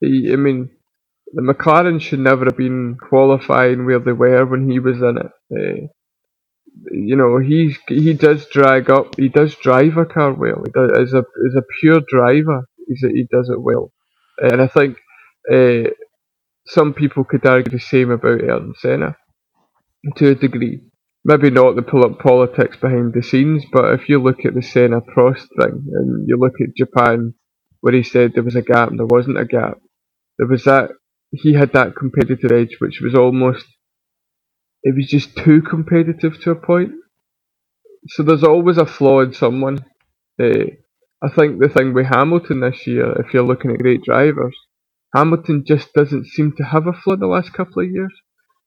he, 0.00 0.30
I 0.32 0.36
mean, 0.36 0.70
the 1.34 1.42
McLaren 1.42 2.00
should 2.00 2.20
never 2.20 2.46
have 2.46 2.56
been 2.58 2.96
qualifying 3.00 3.86
where 3.86 4.00
they 4.00 4.12
were 4.12 4.46
when 4.46 4.70
he 4.70 4.80
was 4.80 4.98
in 5.02 5.18
it. 5.18 5.32
Uh, 5.52 5.88
you 6.92 7.16
know, 7.16 7.38
he's 7.38 7.78
he 7.88 8.14
does 8.14 8.46
drag 8.48 8.90
up. 8.90 9.16
He 9.18 9.28
does 9.28 9.54
drive 9.56 9.96
a 9.98 10.06
car 10.06 10.34
well. 10.34 10.62
He 10.64 10.72
does, 10.72 10.90
as 10.98 11.14
a 11.14 11.18
as 11.18 11.56
a 11.56 11.62
pure 11.80 12.02
driver, 12.08 12.64
he's 12.88 13.00
he 13.02 13.26
does 13.30 13.50
it 13.50 13.60
well. 13.62 13.92
And 14.38 14.62
I 14.62 14.68
think 14.68 14.98
uh, 15.52 15.90
some 16.66 16.94
people 16.94 17.24
could 17.24 17.46
argue 17.46 17.72
the 17.72 17.80
same 17.80 18.10
about 18.10 18.42
Ayrton 18.42 18.74
Senna 18.78 19.16
to 20.16 20.30
a 20.30 20.34
degree. 20.34 20.82
Maybe 21.24 21.50
not 21.50 21.76
the 21.76 21.82
pol- 21.82 22.14
politics 22.14 22.76
behind 22.78 23.14
the 23.14 23.22
scenes, 23.22 23.64
but 23.72 23.94
if 23.94 24.08
you 24.08 24.22
look 24.22 24.44
at 24.46 24.54
the 24.54 24.62
Senna 24.62 25.00
Prost 25.02 25.46
thing 25.60 25.84
and 25.92 26.28
you 26.28 26.36
look 26.38 26.54
at 26.62 26.76
Japan, 26.76 27.34
where 27.80 27.94
he 27.94 28.02
said 28.02 28.32
there 28.34 28.42
was 28.44 28.56
a 28.56 28.62
gap 28.62 28.90
and 28.90 28.98
there 28.98 29.06
wasn't 29.06 29.38
a 29.38 29.44
gap, 29.44 29.78
there 30.38 30.48
was 30.48 30.64
that 30.64 30.90
he 31.30 31.54
had 31.54 31.72
that 31.72 31.96
competitive 31.96 32.52
edge, 32.52 32.76
which 32.80 33.00
was 33.02 33.14
almost 33.14 33.66
it 34.82 34.94
was 34.96 35.08
just 35.08 35.36
too 35.36 35.62
competitive 35.62 36.40
to 36.42 36.52
a 36.52 36.54
point. 36.54 36.92
So 38.08 38.22
there's 38.22 38.44
always 38.44 38.78
a 38.78 38.86
flaw 38.86 39.20
in 39.20 39.34
someone. 39.34 39.80
Uh, 40.40 40.66
I 41.22 41.28
think 41.28 41.60
the 41.60 41.68
thing 41.68 41.94
with 41.94 42.06
Hamilton 42.06 42.60
this 42.60 42.86
year, 42.86 43.12
if 43.20 43.34
you're 43.34 43.42
looking 43.44 43.72
at 43.72 43.80
great 43.80 44.02
drivers, 44.04 44.56
Hamilton 45.14 45.64
just 45.66 45.92
doesn't 45.94 46.26
seem 46.26 46.54
to 46.56 46.64
have 46.64 46.86
a 46.86 46.92
flaw 46.92 47.16
the 47.16 47.26
last 47.26 47.52
couple 47.52 47.82
of 47.82 47.90
years. 47.90 48.12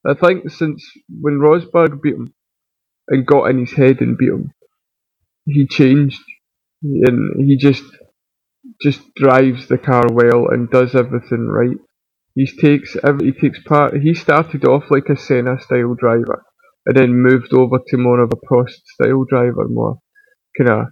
I 0.06 0.16
think 0.16 0.50
since 0.50 0.86
when 1.10 1.40
Rosberg 1.40 2.02
beat 2.02 2.16
him 2.16 2.34
and 3.08 3.26
got 3.26 3.46
in 3.46 3.60
his 3.60 3.74
head 3.74 4.02
and 4.02 4.18
beat 4.18 4.30
him, 4.30 4.52
he 5.46 5.68
changed, 5.68 6.22
and 6.84 7.46
he 7.48 7.58
just 7.58 7.84
just 8.84 9.02
drives 9.16 9.68
the 9.68 9.78
car 9.80 10.06
well 10.12 10.48
and 10.50 10.70
does 10.72 10.96
everything 10.96 11.48
right. 11.48 11.78
He 12.36 12.48
takes 12.48 12.98
every, 13.04 13.32
he 13.32 13.34
takes 13.34 13.62
part. 13.64 13.96
He 14.02 14.14
started 14.16 14.66
off 14.66 14.86
like 14.92 15.10
a 15.10 15.18
Senna 15.18 15.60
style 15.62 15.96
driver, 15.96 16.44
and 16.86 16.98
then 16.98 17.14
moved 17.16 17.54
over 17.54 17.80
to 17.90 17.98
more 17.98 18.22
of 18.22 18.32
a 18.34 18.38
Prost 18.48 18.82
style 18.96 19.26
driver, 19.30 19.68
more 19.70 20.00
kind 20.58 20.70
of 20.72 20.88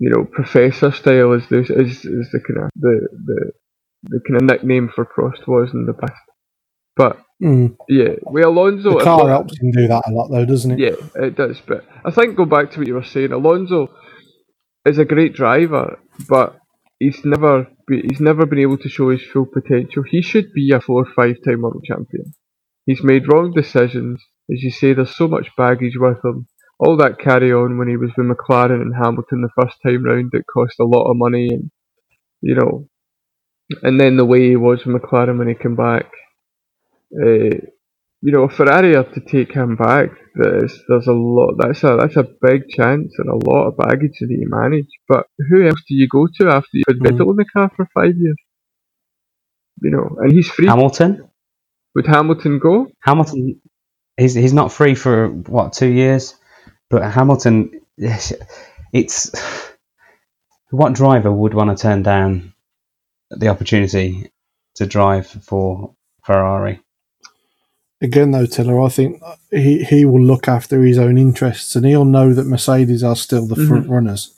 you 0.00 0.10
know 0.10 0.24
professor 0.32 0.92
style 0.92 1.32
is 1.34 1.48
this 1.50 1.70
is, 1.70 2.04
is 2.04 2.30
the 2.32 2.40
kind 2.46 2.64
of 2.66 2.70
the 2.76 3.08
the 3.26 3.52
the 4.04 4.20
kind 4.28 4.36
of 4.42 4.44
nickname 4.44 4.90
for 4.94 5.06
Prost 5.06 5.46
was 5.48 5.70
in 5.74 5.86
the 5.86 5.94
past. 5.94 6.20
But 6.96 7.18
Mm. 7.42 7.76
yeah, 7.88 8.14
with 8.26 8.44
Alonso, 8.44 8.90
The 8.90 8.96
car 9.04 9.28
helps 9.28 9.54
him 9.60 9.70
do 9.72 9.88
that 9.88 10.04
a 10.08 10.12
lot, 10.12 10.28
though, 10.30 10.46
doesn't 10.46 10.72
it? 10.72 10.82
yeah, 10.82 10.96
it 11.16 11.36
does. 11.36 11.60
But 11.66 11.84
I 12.04 12.10
think 12.12 12.36
go 12.36 12.46
back 12.46 12.72
to 12.72 12.78
what 12.80 12.88
you 12.88 12.94
were 12.94 13.04
saying. 13.04 13.32
Alonso 13.32 13.88
is 14.86 14.98
a 14.98 15.04
great 15.06 15.34
driver, 15.34 15.98
but 16.28 16.56
he's 16.98 17.24
never 17.24 17.66
he's 17.88 18.20
never 18.20 18.46
been 18.46 18.60
able 18.60 18.78
to 18.78 18.88
show 18.88 19.10
his 19.10 19.22
full 19.22 19.46
potential. 19.46 20.02
He 20.08 20.22
should 20.22 20.52
be 20.52 20.70
a 20.72 20.80
four 20.80 21.02
or 21.02 21.12
five 21.14 21.36
time 21.44 21.62
world 21.62 21.84
champion. 21.84 22.34
He's 22.86 23.02
made 23.02 23.28
wrong 23.32 23.52
decisions, 23.52 24.22
as 24.52 24.62
you 24.62 24.70
say. 24.70 24.92
There's 24.92 25.16
so 25.16 25.28
much 25.28 25.48
baggage 25.56 25.96
with 25.96 26.24
him. 26.24 26.46
All 26.78 26.96
that 26.98 27.18
carry 27.18 27.52
on 27.52 27.78
when 27.78 27.88
he 27.88 27.96
was 27.96 28.10
with 28.16 28.26
McLaren 28.26 28.82
and 28.82 28.94
Hamilton 28.94 29.42
the 29.42 29.62
first 29.62 29.78
time 29.84 30.04
round, 30.04 30.30
it 30.34 30.44
cost 30.52 30.74
a 30.80 30.84
lot 30.84 31.08
of 31.10 31.16
money, 31.16 31.48
and 31.50 31.70
you 32.40 32.54
know, 32.56 32.88
and 33.82 34.00
then 34.00 34.16
the 34.16 34.24
way 34.24 34.48
he 34.48 34.56
was 34.56 34.84
with 34.84 35.00
McLaren 35.00 35.38
when 35.38 35.48
he 35.48 35.54
came 35.54 35.76
back. 35.76 36.06
Uh, 37.14 37.56
you 38.24 38.32
know, 38.32 38.48
Ferrari 38.48 38.96
are 38.96 39.04
to 39.04 39.20
take 39.20 39.52
him 39.52 39.76
back. 39.76 40.10
There's 40.34 40.82
there's 40.88 41.08
a 41.08 41.12
lot. 41.12 41.56
That's 41.60 41.84
a 41.84 41.98
that's 42.00 42.16
a 42.16 42.24
big 42.42 42.68
chance 42.70 43.12
and 43.18 43.30
a 43.30 43.50
lot 43.50 43.68
of 43.68 43.78
baggage 43.78 44.18
that 44.20 44.30
you 44.30 44.48
manage. 44.50 44.88
But 45.08 45.26
who 45.50 45.66
else 45.66 45.82
do 45.88 45.94
you 45.94 46.08
go 46.08 46.28
to 46.40 46.48
after 46.50 46.70
you've 46.74 46.86
had 46.88 46.98
Mm. 46.98 47.18
Vettel 47.18 47.30
in 47.32 47.36
the 47.36 47.46
car 47.52 47.70
for 47.76 47.86
five 47.94 48.16
years? 48.16 48.36
You 49.82 49.92
know, 49.92 50.16
and 50.20 50.32
he's 50.32 50.48
free. 50.50 50.66
Hamilton. 50.68 51.28
Would 51.96 52.06
Hamilton 52.06 52.60
go? 52.60 52.88
Hamilton. 53.02 53.60
He's 54.16 54.34
he's 54.34 54.54
not 54.54 54.72
free 54.72 54.96
for 54.96 55.28
what 55.28 55.74
two 55.74 55.88
years, 55.90 56.34
but 56.90 57.02
Hamilton. 57.12 57.80
It's 58.92 59.32
what 60.70 60.94
driver 60.94 61.32
would 61.32 61.54
want 61.54 61.76
to 61.76 61.82
turn 61.82 62.04
down 62.04 62.54
the 63.30 63.48
opportunity 63.48 64.30
to 64.76 64.86
drive 64.86 65.26
for 65.26 65.94
Ferrari? 66.24 66.80
Again, 68.00 68.32
though, 68.32 68.46
Tiller, 68.46 68.80
I 68.82 68.88
think 68.88 69.22
he, 69.50 69.84
he 69.84 70.04
will 70.04 70.22
look 70.22 70.48
after 70.48 70.82
his 70.82 70.98
own 70.98 71.16
interests 71.16 71.74
and 71.74 71.86
he'll 71.86 72.04
know 72.04 72.34
that 72.34 72.46
Mercedes 72.46 73.02
are 73.02 73.16
still 73.16 73.46
the 73.46 73.54
mm-hmm. 73.54 73.68
front 73.68 73.88
runners. 73.88 74.32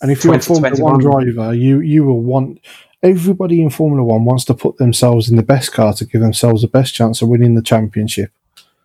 And 0.00 0.10
if 0.10 0.24
you're 0.24 0.34
a 0.34 0.40
Formula 0.40 0.76
One 0.78 0.98
driver, 1.00 1.54
you, 1.54 1.80
you 1.80 2.04
will 2.04 2.20
want 2.20 2.60
everybody 3.02 3.62
in 3.62 3.70
Formula 3.70 4.04
One 4.04 4.24
wants 4.24 4.44
to 4.46 4.54
put 4.54 4.78
themselves 4.78 5.28
in 5.28 5.36
the 5.36 5.42
best 5.42 5.72
car 5.72 5.92
to 5.94 6.04
give 6.04 6.20
themselves 6.20 6.62
the 6.62 6.68
best 6.68 6.94
chance 6.94 7.22
of 7.22 7.28
winning 7.28 7.54
the 7.54 7.62
championship. 7.62 8.30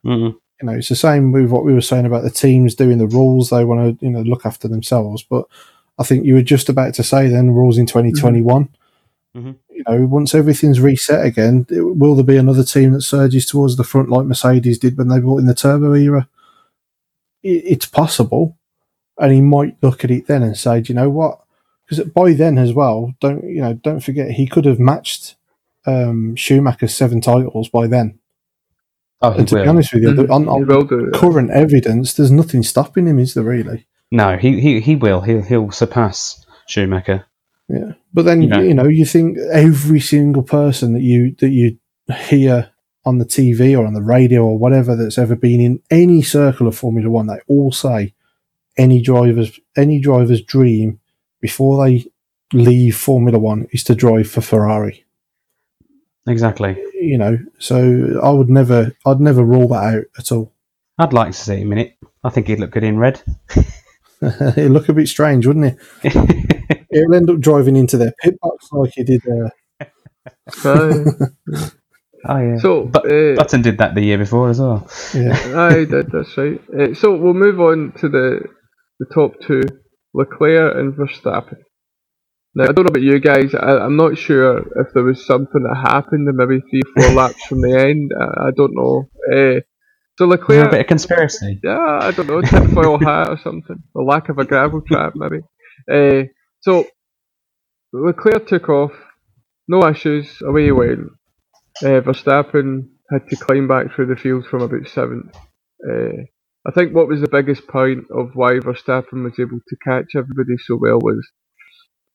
Mm-mm. 0.06 0.38
You 0.62 0.68
know, 0.68 0.74
it's 0.74 0.90
the 0.90 0.96
same 0.96 1.32
with 1.32 1.50
what 1.50 1.66
we 1.66 1.74
were 1.74 1.82
saying 1.82 2.06
about 2.06 2.24
the 2.24 2.30
teams 2.30 2.76
doing 2.76 2.98
the 2.98 3.08
rules. 3.08 3.50
They 3.50 3.66
want 3.66 4.00
to, 4.00 4.06
you 4.06 4.12
know, 4.12 4.22
look 4.22 4.46
after 4.46 4.68
themselves. 4.68 5.24
But 5.24 5.46
I 5.98 6.04
think 6.04 6.26
you 6.26 6.36
were 6.36 6.42
just 6.42 6.70
about 6.70 6.94
to 6.96 7.04
say 7.04 7.28
then 7.28 7.52
rules 7.52 7.78
in 7.78 7.86
mm-hmm. 7.86 8.00
2021. 8.00 8.70
Mhm. 9.36 9.56
You 9.88 10.00
know, 10.00 10.06
once 10.08 10.36
everything's 10.36 10.80
reset 10.80 11.26
again, 11.26 11.66
it- 11.70 11.82
will 11.82 12.16
there 12.16 12.24
be 12.26 12.38
another 12.38 12.64
team 12.64 12.92
that 12.94 13.02
surges 13.02 13.46
towards 13.46 13.76
the 13.78 13.84
front 13.84 14.10
like 14.10 14.26
Mercedes 14.26 14.80
did 14.80 14.98
when 14.98 15.08
they 15.08 15.20
brought 15.20 15.40
in 15.40 15.46
the 15.46 15.54
turbo 15.56 15.94
era? 15.94 16.28
It, 17.44 17.64
it's 17.66 17.86
possible. 17.86 18.58
And 19.20 19.32
he 19.32 19.42
might 19.42 19.78
look 19.82 20.04
at 20.04 20.12
it 20.12 20.28
then 20.28 20.42
and 20.44 20.58
say, 20.58 20.82
do 20.82 20.92
you 20.94 20.96
know 21.00 21.10
what? 21.10 21.40
Because 21.88 22.06
by 22.10 22.34
then 22.34 22.58
as 22.58 22.74
well, 22.74 23.14
don't 23.20 23.44
you 23.44 23.62
know? 23.62 23.74
Don't 23.74 24.00
forget 24.00 24.32
he 24.32 24.48
could 24.48 24.66
have 24.66 24.80
matched 24.80 25.36
um, 25.86 26.36
Schumacher's 26.36 26.96
seven 26.96 27.22
titles 27.22 27.70
by 27.70 27.88
then. 27.88 28.18
Oh, 29.22 29.34
And 29.34 29.48
to 29.50 29.56
will. 29.56 29.64
be 29.64 29.68
honest 29.70 29.94
with 29.94 30.04
you, 30.04 30.14
the- 30.14 30.32
on, 30.32 30.48
on 30.48 30.66
will 30.66 30.84
do. 30.84 31.12
current 31.14 31.52
evidence, 31.52 32.14
there's 32.14 32.32
nothing 32.32 32.64
stopping 32.64 33.06
him, 33.08 33.20
is 33.20 33.34
there 33.36 33.44
really? 33.44 33.86
No, 34.12 34.38
he, 34.38 34.60
he 34.60 34.80
he 34.82 34.96
will. 34.96 35.22
He'll 35.22 35.42
he'll 35.44 35.72
surpass 35.72 36.46
Schumacher. 36.68 37.26
Yeah. 37.72 37.94
But 38.14 38.26
then 38.26 38.42
Yeah. 38.42 38.62
you 38.62 38.74
know, 38.74 38.88
you 38.88 39.06
think 39.06 39.38
every 39.52 40.00
single 40.00 40.44
person 40.44 40.94
that 40.94 41.02
you 41.02 41.36
that 41.40 41.50
you 41.50 41.78
hear 42.28 42.70
on 43.06 43.18
the 43.18 43.26
TV 43.26 43.78
or 43.78 43.86
on 43.86 43.94
the 43.94 44.02
radio 44.02 44.46
or 44.46 44.58
whatever 44.58 44.96
that's 44.96 45.18
ever 45.18 45.36
been 45.36 45.60
in 45.62 45.82
any 45.90 46.22
circle 46.22 46.68
of 46.68 46.76
Formula 46.76 47.10
One, 47.10 47.28
they 47.28 47.40
all 47.48 47.72
say 47.72 48.14
any 48.78 49.02
driver's 49.02 49.60
any 49.76 50.00
driver's 50.00 50.42
dream 50.42 51.00
before 51.40 51.84
they 51.86 52.06
leave 52.54 52.96
Formula 52.98 53.40
One 53.40 53.68
is 53.72 53.84
to 53.86 53.96
drive 53.96 54.30
for 54.30 54.42
Ferrari. 54.42 55.06
Exactly. 56.28 56.78
You 56.94 57.18
know, 57.18 57.40
so 57.58 58.20
I 58.22 58.30
would 58.30 58.50
never, 58.50 58.92
I'd 59.06 59.20
never 59.20 59.44
rule 59.44 59.68
that 59.70 59.96
out 59.96 60.04
at 60.20 60.32
all. 60.32 60.52
I'd 61.00 61.14
like 61.14 61.32
to 61.32 61.38
see 61.38 61.56
him 61.58 61.72
in 61.72 61.80
it. 61.80 61.98
I 62.24 62.30
think 62.30 62.48
he'd 62.48 62.60
look 62.60 62.72
good 62.72 62.84
in 62.84 62.98
red. 63.00 63.22
It'd 64.22 64.72
look 64.72 64.88
a 64.88 64.94
bit 64.94 65.08
strange, 65.08 65.48
wouldn't 65.48 65.78
it? 66.04 66.81
He'll 66.92 67.14
end 67.16 67.30
up 67.30 67.40
driving 67.40 67.76
into 67.76 67.98
their 67.98 68.14
pit 68.22 68.36
box 68.42 68.68
like 68.72 68.92
he 68.96 69.04
did. 69.04 69.22
Uh, 69.28 69.50
Aye. 70.66 71.04
oh 72.30 72.38
yeah. 72.40 72.58
so, 72.58 72.86
but 72.86 73.06
uh, 73.12 73.36
Button 73.36 73.62
did 73.62 73.78
that 73.80 73.96
the 73.96 74.02
year 74.02 74.18
before 74.18 74.50
as 74.50 74.60
well. 74.60 74.88
yeah. 75.14 75.32
Aye, 75.56 75.86
that, 75.86 76.10
that's 76.12 76.38
right. 76.38 76.62
Uh, 76.70 76.94
so 76.94 77.16
we'll 77.16 77.34
move 77.34 77.60
on 77.60 77.94
to 78.00 78.10
the 78.10 78.42
the 79.00 79.06
top 79.14 79.34
two, 79.42 79.62
Leclerc 80.14 80.76
and 80.78 80.94
Verstappen. 80.94 81.58
Now 82.54 82.66
I 82.66 82.74
don't 82.74 82.86
know 82.86 82.90
about 82.90 83.02
you 83.02 83.20
guys. 83.20 83.56
I, 83.56 83.78
I'm 83.80 83.96
not 83.96 84.18
sure 84.18 84.58
if 84.60 84.94
there 84.94 85.04
was 85.04 85.26
something 85.26 85.64
that 85.64 85.76
happened 85.90 86.28
in 86.28 86.36
maybe 86.36 86.62
three, 86.70 86.82
four 86.96 87.14
laps 87.16 87.44
from 87.46 87.62
the 87.62 87.80
end. 87.80 88.12
I, 88.20 88.48
I 88.48 88.52
don't 88.56 88.76
know. 88.76 89.10
Uh, 89.34 89.62
so 90.20 90.26
Yeah, 90.50 90.66
a 90.66 90.70
bit 90.70 90.82
of 90.82 90.88
conspiracy. 90.88 91.60
yeah, 91.64 92.00
I 92.02 92.12
don't 92.12 92.28
know, 92.28 92.42
tinfoil 92.42 93.00
hat 93.00 93.30
or 93.30 93.38
something. 93.38 93.82
The 93.96 94.02
lack 94.02 94.30
of 94.30 94.38
a 94.38 94.46
gravel 94.46 94.82
trap, 94.82 95.14
maybe. 95.16 95.40
Uh, 95.92 96.28
so 96.62 96.86
Leclerc 97.94 98.48
took 98.48 98.70
off, 98.70 98.94
no 99.68 99.88
issues, 99.88 100.42
away 100.42 100.66
he 100.66 100.72
went. 100.72 101.10
Uh, 101.84 102.02
Verstappen 102.02 102.90
had 103.12 103.28
to 103.30 103.36
climb 103.36 103.68
back 103.68 103.94
through 103.94 104.08
the 104.08 104.16
field 104.16 104.46
from 104.46 104.62
about 104.62 104.88
seventh. 104.88 105.36
Uh, 105.88 106.24
I 106.66 106.72
think 106.72 106.94
what 106.94 107.08
was 107.08 107.22
the 107.22 107.28
biggest 107.28 107.68
point 107.68 108.06
of 108.12 108.32
why 108.36 108.54
Verstappen 108.60 109.24
was 109.24 109.40
able 109.40 109.60
to 109.68 109.76
catch 109.84 110.16
everybody 110.16 110.58
so 110.58 110.78
well 110.80 111.00
was 111.02 111.28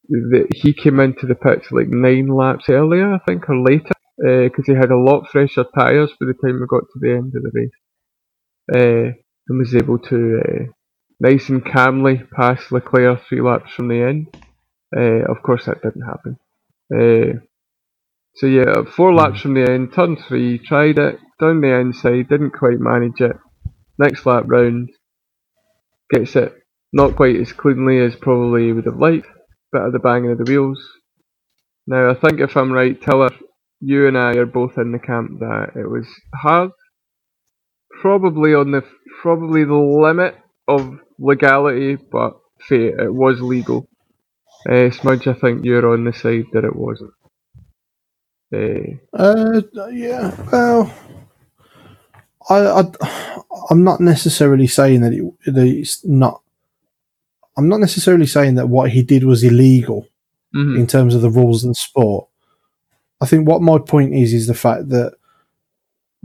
that 0.09 0.47
he 0.55 0.73
came 0.73 1.01
into 1.01 1.27
the 1.27 1.35
pits 1.35 1.73
like 1.73 1.89
nine 1.89 2.28
laps 2.28 2.68
earlier, 2.68 3.14
I 3.14 3.18
think, 3.27 3.48
or 3.48 3.60
later, 3.60 3.90
because 4.18 4.66
he 4.66 4.74
had 4.74 4.93
a 4.93 4.97
lot 4.97 5.28
fresher 5.31 5.64
tyres 5.77 6.12
by 6.20 6.27
the 6.27 6.35
time 6.35 6.60
we 6.60 6.66
got 6.68 6.85
to 6.93 7.01
the 7.01 7.10
end 7.10 7.32
of 7.35 7.43
the 7.43 7.51
race, 7.52 7.70
uh, 8.74 9.12
and 9.48 9.59
was 9.59 9.74
able 9.74 9.98
to 9.98 10.40
uh, 10.40 10.73
nice 11.20 11.48
and 11.48 11.64
calmly 11.64 12.22
pass 12.34 12.70
Leclerc 12.70 13.20
three 13.28 13.40
laps 13.40 13.72
from 13.72 13.88
the 13.88 14.02
end. 14.02 14.28
Uh, 14.97 15.30
of 15.30 15.43
course, 15.43 15.66
that 15.66 15.82
didn't 15.82 16.02
happen. 16.02 16.38
Uh, 16.94 17.40
so 18.36 18.47
yeah, 18.47 18.82
four 18.94 19.14
laps 19.14 19.40
from 19.40 19.55
the 19.55 19.68
end, 19.68 19.93
turn 19.94 20.16
three, 20.16 20.59
tried 20.59 20.98
it 20.98 21.18
down 21.40 21.60
the 21.60 21.74
inside, 21.74 22.28
didn't 22.28 22.51
quite 22.51 22.78
manage 22.78 23.20
it. 23.20 23.36
Next 23.98 24.26
lap 24.26 24.44
round, 24.47 24.90
gets 26.10 26.36
it 26.36 26.55
not 26.93 27.16
quite 27.16 27.36
as 27.36 27.52
cleanly 27.52 27.98
as 27.98 28.14
probably 28.16 28.72
would 28.72 28.86
have 28.86 28.98
liked. 28.98 29.26
Bit 29.72 29.82
of 29.82 29.93
the 29.93 29.98
banging 29.98 30.30
of 30.30 30.38
the 30.38 30.51
wheels. 30.51 30.82
Now 31.86 32.10
I 32.10 32.14
think 32.14 32.40
if 32.40 32.56
I'm 32.56 32.72
right, 32.72 33.01
Tiller, 33.01 33.30
you 33.80 34.06
and 34.06 34.16
I 34.16 34.34
are 34.36 34.47
both 34.47 34.78
in 34.78 34.93
the 34.93 34.98
camp 34.98 35.40
that 35.40 35.72
it 35.74 35.88
was 35.88 36.06
hard, 36.34 36.70
probably 38.01 38.55
on 38.55 38.70
the 38.70 38.82
probably 39.22 39.64
the 39.64 39.74
limit 39.74 40.36
of 40.68 40.98
legality, 41.18 41.97
but 41.97 42.38
fair. 42.68 43.01
It 43.01 43.14
was 43.14 43.40
legal. 43.40 43.88
Uh, 44.68 44.90
Smudge, 44.90 45.26
I 45.28 45.34
think 45.34 45.64
you're 45.64 45.93
on 45.93 46.05
the 46.05 46.12
side 46.12 46.47
that 46.52 46.64
it 46.64 46.74
wasn't. 46.74 47.12
Uh, 48.52 48.97
Uh, 49.12 49.60
yeah. 49.88 50.34
Well, 50.51 50.93
I, 52.48 52.82
I, 52.82 53.43
I'm 53.70 53.84
not 53.84 54.01
necessarily 54.01 54.66
saying 54.66 55.02
that, 55.02 55.12
it, 55.12 55.52
that 55.52 55.66
it's 55.66 56.05
not. 56.05 56.43
I'm 57.56 57.68
not 57.68 57.80
necessarily 57.80 58.26
saying 58.26 58.56
that 58.56 58.68
what 58.68 58.90
he 58.90 59.02
did 59.02 59.24
was 59.24 59.43
illegal 59.43 60.06
mhm. 60.55 60.78
in 60.78 60.86
terms 60.86 61.14
of 61.14 61.22
the 61.22 61.30
rules 61.30 61.64
and 61.64 61.76
sport. 61.76 62.28
I 63.20 63.26
think 63.26 63.48
what 63.48 63.62
my 63.62 63.78
point 63.78 64.14
is 64.14 64.34
is 64.34 64.47
the 64.47 64.55
fact 64.55 64.90
that 64.90 65.14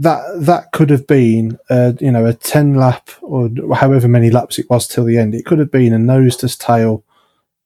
that 0.01 0.23
that 0.45 0.71
could 0.71 0.89
have 0.89 1.05
been, 1.05 1.59
uh, 1.69 1.93
you 1.99 2.11
know, 2.11 2.25
a 2.25 2.33
ten 2.33 2.75
lap 2.75 3.09
or 3.21 3.49
however 3.75 4.07
many 4.07 4.31
laps 4.31 4.57
it 4.57 4.69
was 4.69 4.87
till 4.87 5.05
the 5.05 5.17
end. 5.17 5.35
It 5.35 5.45
could 5.45 5.59
have 5.59 5.71
been 5.71 5.93
a 5.93 5.99
nose 5.99 6.35
to 6.37 6.47
tail, 6.57 7.03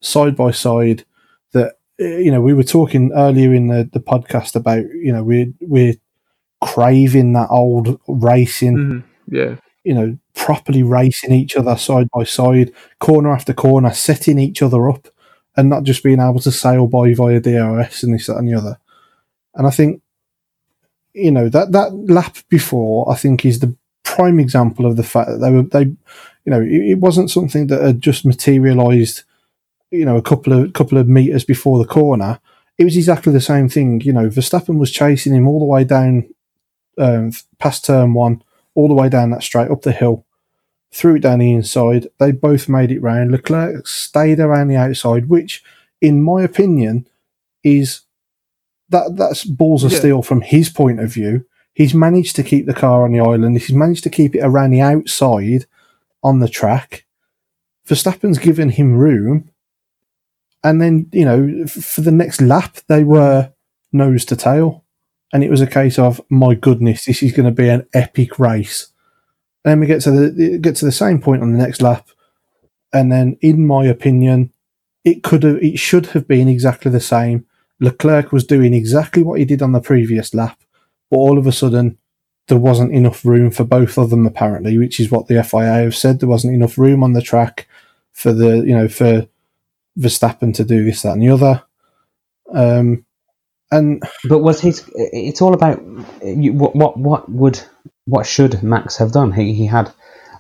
side 0.02 0.36
by 0.36 0.52
side. 0.52 1.06
That 1.54 1.78
uh, 2.02 2.06
you 2.06 2.32
know, 2.32 2.42
we 2.42 2.54
were 2.54 2.64
talking 2.64 3.12
earlier 3.16 3.54
in 3.54 3.68
the, 3.68 3.90
the 3.92 4.02
podcast 4.02 4.56
about 4.56 4.84
you 4.94 5.14
know 5.14 5.24
we 5.24 5.54
we're 5.62 5.96
craving 6.62 7.34
that 7.34 7.50
old 7.50 8.00
racing, 8.08 8.76
hmm 9.28 9.36
Yeah. 9.36 9.56
you 9.84 9.94
know, 9.94 10.18
properly 10.34 10.84
racing 10.84 11.32
each 11.32 11.56
other 11.56 11.78
side 11.78 12.10
by 12.14 12.26
side, 12.26 12.74
corner 13.00 13.32
after 13.34 13.54
corner, 13.54 13.94
setting 13.94 14.40
each 14.40 14.62
other 14.62 14.90
up, 14.90 15.08
and 15.56 15.70
not 15.70 15.84
just 15.84 16.04
being 16.04 16.20
able 16.20 16.40
to 16.40 16.52
sail 16.52 16.88
by 16.88 17.14
via 17.14 17.40
DRS 17.40 18.04
and 18.04 18.14
this, 18.14 18.28
that, 18.28 18.38
and 18.38 18.50
the 18.50 18.56
other. 18.58 18.78
And 19.54 19.68
I 19.68 19.70
think, 19.70 20.02
you 21.16 21.32
know, 21.32 21.50
that, 21.50 21.72
that 21.72 21.94
lap 21.94 22.38
before, 22.50 23.10
I 23.12 23.16
think, 23.16 23.46
is 23.46 23.60
the 23.60 23.76
prime 24.04 24.40
example 24.40 24.86
of 24.86 24.98
the 24.98 25.04
fact 25.04 25.30
that 25.30 25.38
they 25.38 25.52
were, 25.52 25.64
they, 25.64 25.84
you 25.84 26.52
know, 26.52 26.62
it, 26.62 26.92
it 26.92 27.00
wasn't 27.00 27.32
something 27.32 27.68
that 27.68 27.82
had 27.82 28.02
just 28.02 28.26
materialized, 28.26 29.24
you 29.92 30.06
know, 30.06 30.18
a 30.18 30.22
couple 30.22 30.54
of, 30.54 30.74
couple 30.74 30.98
of 30.98 31.08
meters 31.08 31.46
before 31.46 31.80
the 31.80 31.88
corner. 31.88 32.40
It 32.78 32.84
was 32.84 32.98
exactly 32.98 33.32
the 33.32 33.42
same 33.42 33.70
thing. 33.70 34.02
You 34.02 34.12
know, 34.12 34.28
Verstappen 34.28 34.78
was 34.78 34.92
chasing 34.92 35.34
him 35.34 35.48
all 35.48 35.60
the 35.60 35.66
way 35.66 35.86
down, 35.86 36.30
um, 36.98 37.32
past 37.60 37.86
turn 37.86 38.14
one, 38.14 38.44
all 38.74 38.90
the 38.90 38.94
way 38.94 39.08
down 39.08 39.30
that 39.30 39.44
straight 39.44 39.72
up 39.72 39.84
the 39.84 39.94
hill, 39.94 40.26
threw 40.92 41.16
it 41.16 41.22
down 41.22 41.40
the 41.40 41.54
inside. 41.54 42.10
They 42.20 42.34
both 42.34 42.68
made 42.68 42.92
it 42.92 43.02
round. 43.02 43.32
Leclerc 43.32 43.88
stayed 43.88 44.42
around 44.42 44.68
the 44.68 44.76
outside, 44.76 45.30
which, 45.30 45.64
in 46.02 46.22
my 46.22 46.44
opinion, 46.44 47.08
is 47.64 48.02
that 48.90 49.16
that's 49.16 49.44
balls 49.44 49.84
of 49.84 49.92
Yeah. 49.92 50.00
steel 50.00 50.22
from 50.22 50.42
his 50.42 50.70
point 50.70 51.00
of 51.00 51.12
view. 51.12 51.46
He's 51.74 51.94
managed 51.94 52.36
to 52.38 52.44
keep 52.44 52.66
the 52.66 52.74
car 52.74 53.04
on 53.04 53.12
the 53.12 53.20
island. 53.20 53.58
He's 53.58 53.76
managed 53.76 54.04
to 54.04 54.10
keep 54.10 54.36
it 54.36 54.40
around 54.40 54.72
the 54.72 54.82
outside 54.82 55.66
on 56.24 56.40
the 56.40 56.48
track. 56.48 57.06
Verstappen's 57.88 58.38
given 58.40 58.70
him 58.70 58.96
room. 58.96 59.50
And 60.64 60.82
then, 60.82 61.08
you 61.12 61.26
know, 61.26 61.68
for 61.68 62.02
the 62.02 62.12
next 62.12 62.42
lap, 62.42 62.78
they 62.88 63.04
were 63.04 63.52
nose 63.92 64.26
to 64.26 64.36
tail. 64.36 64.84
And 65.34 65.44
it 65.44 65.50
was 65.52 65.62
a 65.62 65.68
case 65.68 66.00
of, 66.00 66.22
my 66.30 66.56
goodness, 66.56 67.06
this 67.06 67.22
is 67.22 67.34
going 67.34 67.46
to 67.46 67.52
be 67.52 67.70
an 67.70 67.86
epic 67.94 68.40
race. 68.40 68.88
And 69.64 69.72
then 69.72 69.80
we 69.80 69.88
get 69.88 70.02
to 70.02 70.12
the 70.12 70.58
get 70.60 70.76
to 70.78 70.86
the 70.86 70.92
same 70.92 71.20
point 71.20 71.42
on 71.42 71.52
the 71.52 71.58
next 71.58 71.82
lap, 71.82 72.08
and 72.94 73.12
then, 73.12 73.38
in 73.42 73.66
my 73.66 73.86
opinion, 73.86 74.52
it 75.04 75.24
could 75.24 75.44
have, 75.44 75.58
it 75.62 75.80
should 75.80 76.08
have 76.08 76.28
been 76.28 76.48
exactly 76.48 76.92
the 76.92 77.00
same. 77.00 77.46
Leclerc 77.80 78.32
was 78.32 78.46
doing 78.46 78.74
exactly 78.74 79.24
what 79.24 79.40
he 79.40 79.46
did 79.46 79.62
on 79.62 79.72
the 79.72 79.82
previous 79.82 80.34
lap, 80.34 80.60
but 81.10 81.18
all 81.18 81.38
of 81.38 81.48
a 81.48 81.52
sudden, 81.52 81.98
there 82.48 82.58
wasn't 82.58 82.94
enough 82.94 83.26
room 83.26 83.50
for 83.52 83.64
both 83.64 83.98
of 83.98 84.10
them 84.10 84.26
apparently, 84.26 84.78
which 84.78 85.00
is 85.00 85.10
what 85.12 85.28
the 85.28 85.44
FIA 85.44 85.84
have 85.84 85.96
said. 85.96 86.20
There 86.20 86.30
wasn't 86.30 86.54
enough 86.54 86.78
room 86.78 87.04
on 87.04 87.14
the 87.14 87.22
track 87.22 87.68
for 88.14 88.34
the 88.34 88.58
you 88.58 88.76
know 88.76 88.88
for 88.88 89.28
Verstappen 89.98 90.54
to 90.56 90.64
do 90.64 90.84
this, 90.84 91.02
that, 91.02 91.14
and 91.14 91.22
the 91.22 91.30
other. 91.30 91.64
Um, 92.54 93.06
and 93.72 94.04
But 94.28 94.40
was 94.40 94.62
his? 94.62 94.90
It's 94.96 95.42
all 95.42 95.54
about 95.54 95.82
what 95.84 96.76
what 96.76 96.98
what 96.98 97.30
would 97.30 97.60
what 98.06 98.26
should 98.26 98.62
Max 98.62 98.98
have 98.98 99.12
done? 99.12 99.32
He 99.32 99.54
he 99.54 99.66
had 99.66 99.92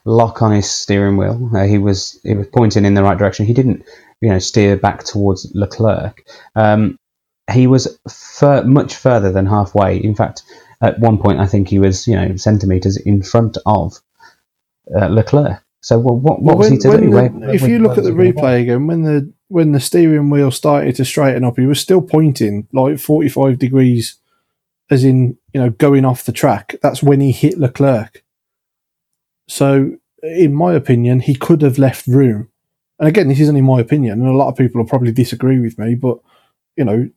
lock 0.06 0.41
on 0.41 0.52
his 0.52 0.70
steering 0.70 1.18
wheel. 1.18 1.49
Uh, 1.53 1.64
he 1.64 1.78
was 1.78 2.20
he 2.24 2.36
was 2.36 2.48
pointing 2.48 2.86
in 2.86 2.94
the 2.94 3.03
right 3.03 3.18
direction. 3.18 3.45
He 3.45 3.53
didn't 3.53 3.84
you 4.22 4.30
know 4.30 4.40
steer 4.40 4.78
back 4.78 5.03
towards 5.03 5.52
Leclerc. 5.56 6.24
Um, 6.56 6.99
he 7.52 7.68
was 7.68 8.00
fur, 8.10 8.64
much 8.64 8.96
further 8.96 9.32
than 9.32 9.46
halfway. 9.46 9.98
In 9.98 10.16
fact, 10.16 10.44
at 10.82 11.00
one 11.00 11.18
point 11.18 11.40
I 11.40 11.46
think 11.48 11.68
he 11.70 11.80
was 11.80 12.08
you 12.08 12.16
know 12.16 12.36
centimeters 12.36 12.98
in 12.98 13.22
front 13.22 13.58
of 13.66 14.00
uh, 14.96 15.08
Leclerc. 15.08 15.62
So 15.82 16.00
what 16.00 16.16
what, 16.16 16.42
what 16.42 16.58
was 16.58 16.70
he 16.70 16.78
to 16.80 16.90
do? 16.92 16.98
the- 16.98 17.10
Where- 17.10 17.54
if 17.54 17.62
where- 17.62 17.70
you 17.72 17.80
look 17.80 17.98
at 17.98 18.04
the 18.04 18.14
was 18.14 18.26
he 18.26 18.32
gonna 18.34 18.48
replay 18.48 18.62
again, 18.64 18.88
when 18.88 19.04
the 19.04 19.32
when 19.48 19.72
the 19.74 19.80
steering 19.80 20.30
wheel 20.32 20.50
started 20.50 20.96
to 20.96 21.06
straighten 21.06 21.44
up, 21.44 21.58
he 21.58 21.68
was 21.68 21.80
still 21.80 22.02
pointing 22.02 22.68
like 22.74 22.98
forty 23.00 23.30
five 23.30 23.60
degrees, 23.60 24.16
as 24.90 25.04
in 25.04 25.38
you 25.54 25.62
know 25.62 25.70
going 25.70 26.06
off 26.06 26.26
the 26.26 26.32
track. 26.32 26.76
That's 26.82 27.04
when 27.04 27.22
he 27.22 27.32
hit 27.32 27.60
Leclerc. 27.60 28.24
So, 29.48 29.92
in 30.24 30.56
my 30.56 30.74
opinion, 30.74 31.20
he 31.20 31.36
could 31.36 31.62
have 31.62 31.78
left 31.78 32.08
room. 32.08 32.50
And 32.98 33.08
again, 33.08 33.28
this 33.28 33.40
is 33.40 33.50
only 33.50 33.62
my 33.62 33.80
opinion, 33.80 34.20
and 34.22 34.30
a 34.30 34.36
lot 34.36 34.48
of 34.48 34.56
people 34.58 34.82
will 34.82 34.90
probably 34.90 35.12
disagree 35.12 35.60
with 35.60 35.78
me. 35.78 35.94
But 35.96 36.18
you 36.76 36.86
know, 36.86 37.10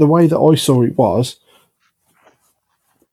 the 0.00 0.06
way 0.06 0.26
that 0.26 0.38
I 0.38 0.54
saw 0.56 0.82
it 0.82 0.96
was, 0.96 1.38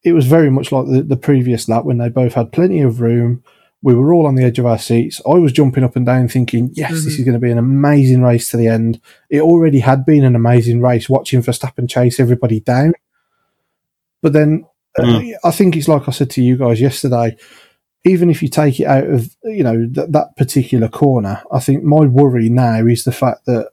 it 0.04 0.14
was 0.14 0.26
very 0.26 0.50
much 0.50 0.72
like 0.72 0.88
the, 0.88 1.04
the 1.04 1.18
previous 1.18 1.68
lap 1.68 1.84
when 1.84 1.98
they 1.98 2.10
both 2.10 2.34
had 2.34 2.54
plenty 2.54 2.82
of 2.82 3.02
room. 3.02 3.44
We 3.84 3.94
were 3.94 4.14
all 4.14 4.26
on 4.26 4.36
the 4.36 4.44
edge 4.44 4.58
of 4.58 4.66
our 4.66 4.80
seats. 4.80 5.22
I 5.26 5.36
was 5.36 5.52
jumping 5.52 5.84
up 5.84 5.96
and 5.96 6.06
down 6.06 6.30
thinking, 6.30 6.72
yes, 6.74 6.92
this 7.04 7.20
is 7.20 7.26
going 7.26 7.34
to 7.34 7.40
be 7.40 7.52
an 7.52 7.58
amazing 7.58 8.24
race 8.24 8.50
to 8.50 8.58
the 8.58 8.68
end. 8.68 9.02
It 9.30 9.42
already 9.42 9.80
had 9.80 10.06
been 10.06 10.24
an 10.24 10.36
amazing 10.36 10.82
race 10.82 11.10
watching 11.10 11.42
Verstappen 11.42 11.90
chase 11.90 12.20
everybody 12.20 12.62
down. 12.62 12.94
But 14.22 14.34
then 14.34 14.66
uh, 14.98 15.22
I 15.44 15.52
think 15.52 15.76
it's 15.76 15.88
like 15.88 16.08
I 16.08 16.12
said 16.12 16.32
to 16.32 16.42
you 16.42 16.58
guys 16.58 16.82
yesterday, 16.82 17.38
even 18.04 18.30
if 18.30 18.42
you 18.42 18.48
take 18.48 18.80
it 18.80 18.86
out 18.86 19.08
of, 19.08 19.36
you 19.44 19.64
know, 19.64 19.76
th- 19.76 20.10
that 20.10 20.36
particular 20.38 20.88
corner, 20.88 21.44
I 21.52 21.60
think 21.60 21.84
my 21.84 22.06
worry 22.06 22.50
now 22.50 22.86
is 22.86 23.04
the 23.04 23.12
fact 23.12 23.46
that 23.46 23.72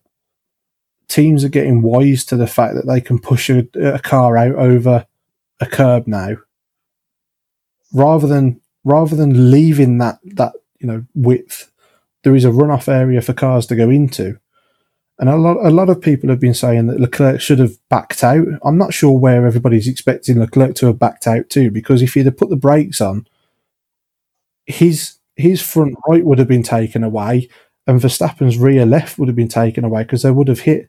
teams 1.14 1.44
are 1.44 1.48
getting 1.48 1.80
wise 1.80 2.24
to 2.24 2.36
the 2.36 2.46
fact 2.46 2.74
that 2.74 2.86
they 2.86 3.00
can 3.00 3.20
push 3.20 3.48
a, 3.48 3.66
a 3.80 4.00
car 4.00 4.36
out 4.36 4.56
over 4.56 5.06
a 5.60 5.66
curb 5.66 6.08
now. 6.08 6.36
Rather 7.92 8.26
than 8.26 8.60
rather 8.82 9.14
than 9.14 9.52
leaving 9.52 9.98
that 9.98 10.18
that 10.24 10.52
you 10.80 10.88
know 10.88 11.04
width 11.14 11.70
there 12.24 12.34
is 12.34 12.44
a 12.44 12.48
runoff 12.50 12.88
area 12.88 13.22
for 13.22 13.32
cars 13.32 13.66
to 13.66 13.76
go 13.76 13.90
into. 13.90 14.38
And 15.20 15.28
a 15.28 15.36
lot 15.36 15.64
a 15.64 15.70
lot 15.70 15.88
of 15.88 16.00
people 16.00 16.28
have 16.30 16.40
been 16.40 16.54
saying 16.54 16.88
that 16.88 16.98
Leclerc 16.98 17.40
should 17.40 17.60
have 17.60 17.76
backed 17.88 18.24
out. 18.24 18.48
I'm 18.64 18.78
not 18.78 18.92
sure 18.92 19.16
where 19.16 19.46
everybody's 19.46 19.86
expecting 19.86 20.40
Leclerc 20.40 20.74
to 20.76 20.86
have 20.86 20.98
backed 20.98 21.28
out 21.28 21.48
to 21.50 21.70
because 21.70 22.02
if 22.02 22.14
he'd 22.14 22.26
have 22.26 22.36
put 22.36 22.50
the 22.50 22.56
brakes 22.56 23.00
on 23.00 23.28
his 24.66 25.18
his 25.36 25.62
front 25.62 25.94
right 26.08 26.24
would 26.24 26.40
have 26.40 26.48
been 26.48 26.64
taken 26.64 27.04
away 27.04 27.48
and 27.86 28.00
Verstappen's 28.00 28.58
rear 28.58 28.84
left 28.84 29.16
would 29.18 29.28
have 29.28 29.36
been 29.36 29.46
taken 29.46 29.84
away 29.84 30.02
because 30.02 30.22
they 30.22 30.30
would 30.32 30.48
have 30.48 30.60
hit 30.60 30.88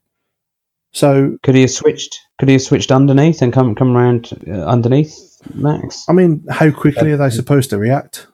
so 0.95 1.37
Could 1.43 1.55
he 1.55 1.61
have 1.61 1.71
switched? 1.71 2.21
Could 2.39 2.47
he 2.47 2.53
have 2.53 2.61
switched 2.61 2.89
underneath 2.89 3.41
and 3.41 3.51
come 3.51 3.75
come 3.75 3.97
around 3.97 4.31
uh, 4.47 4.65
underneath 4.65 5.13
Max? 5.53 6.05
I 6.07 6.13
mean, 6.13 6.45
how 6.49 6.71
quickly 6.71 7.11
are 7.11 7.17
they 7.17 7.29
supposed 7.29 7.69
to 7.71 7.77
react? 7.77 8.27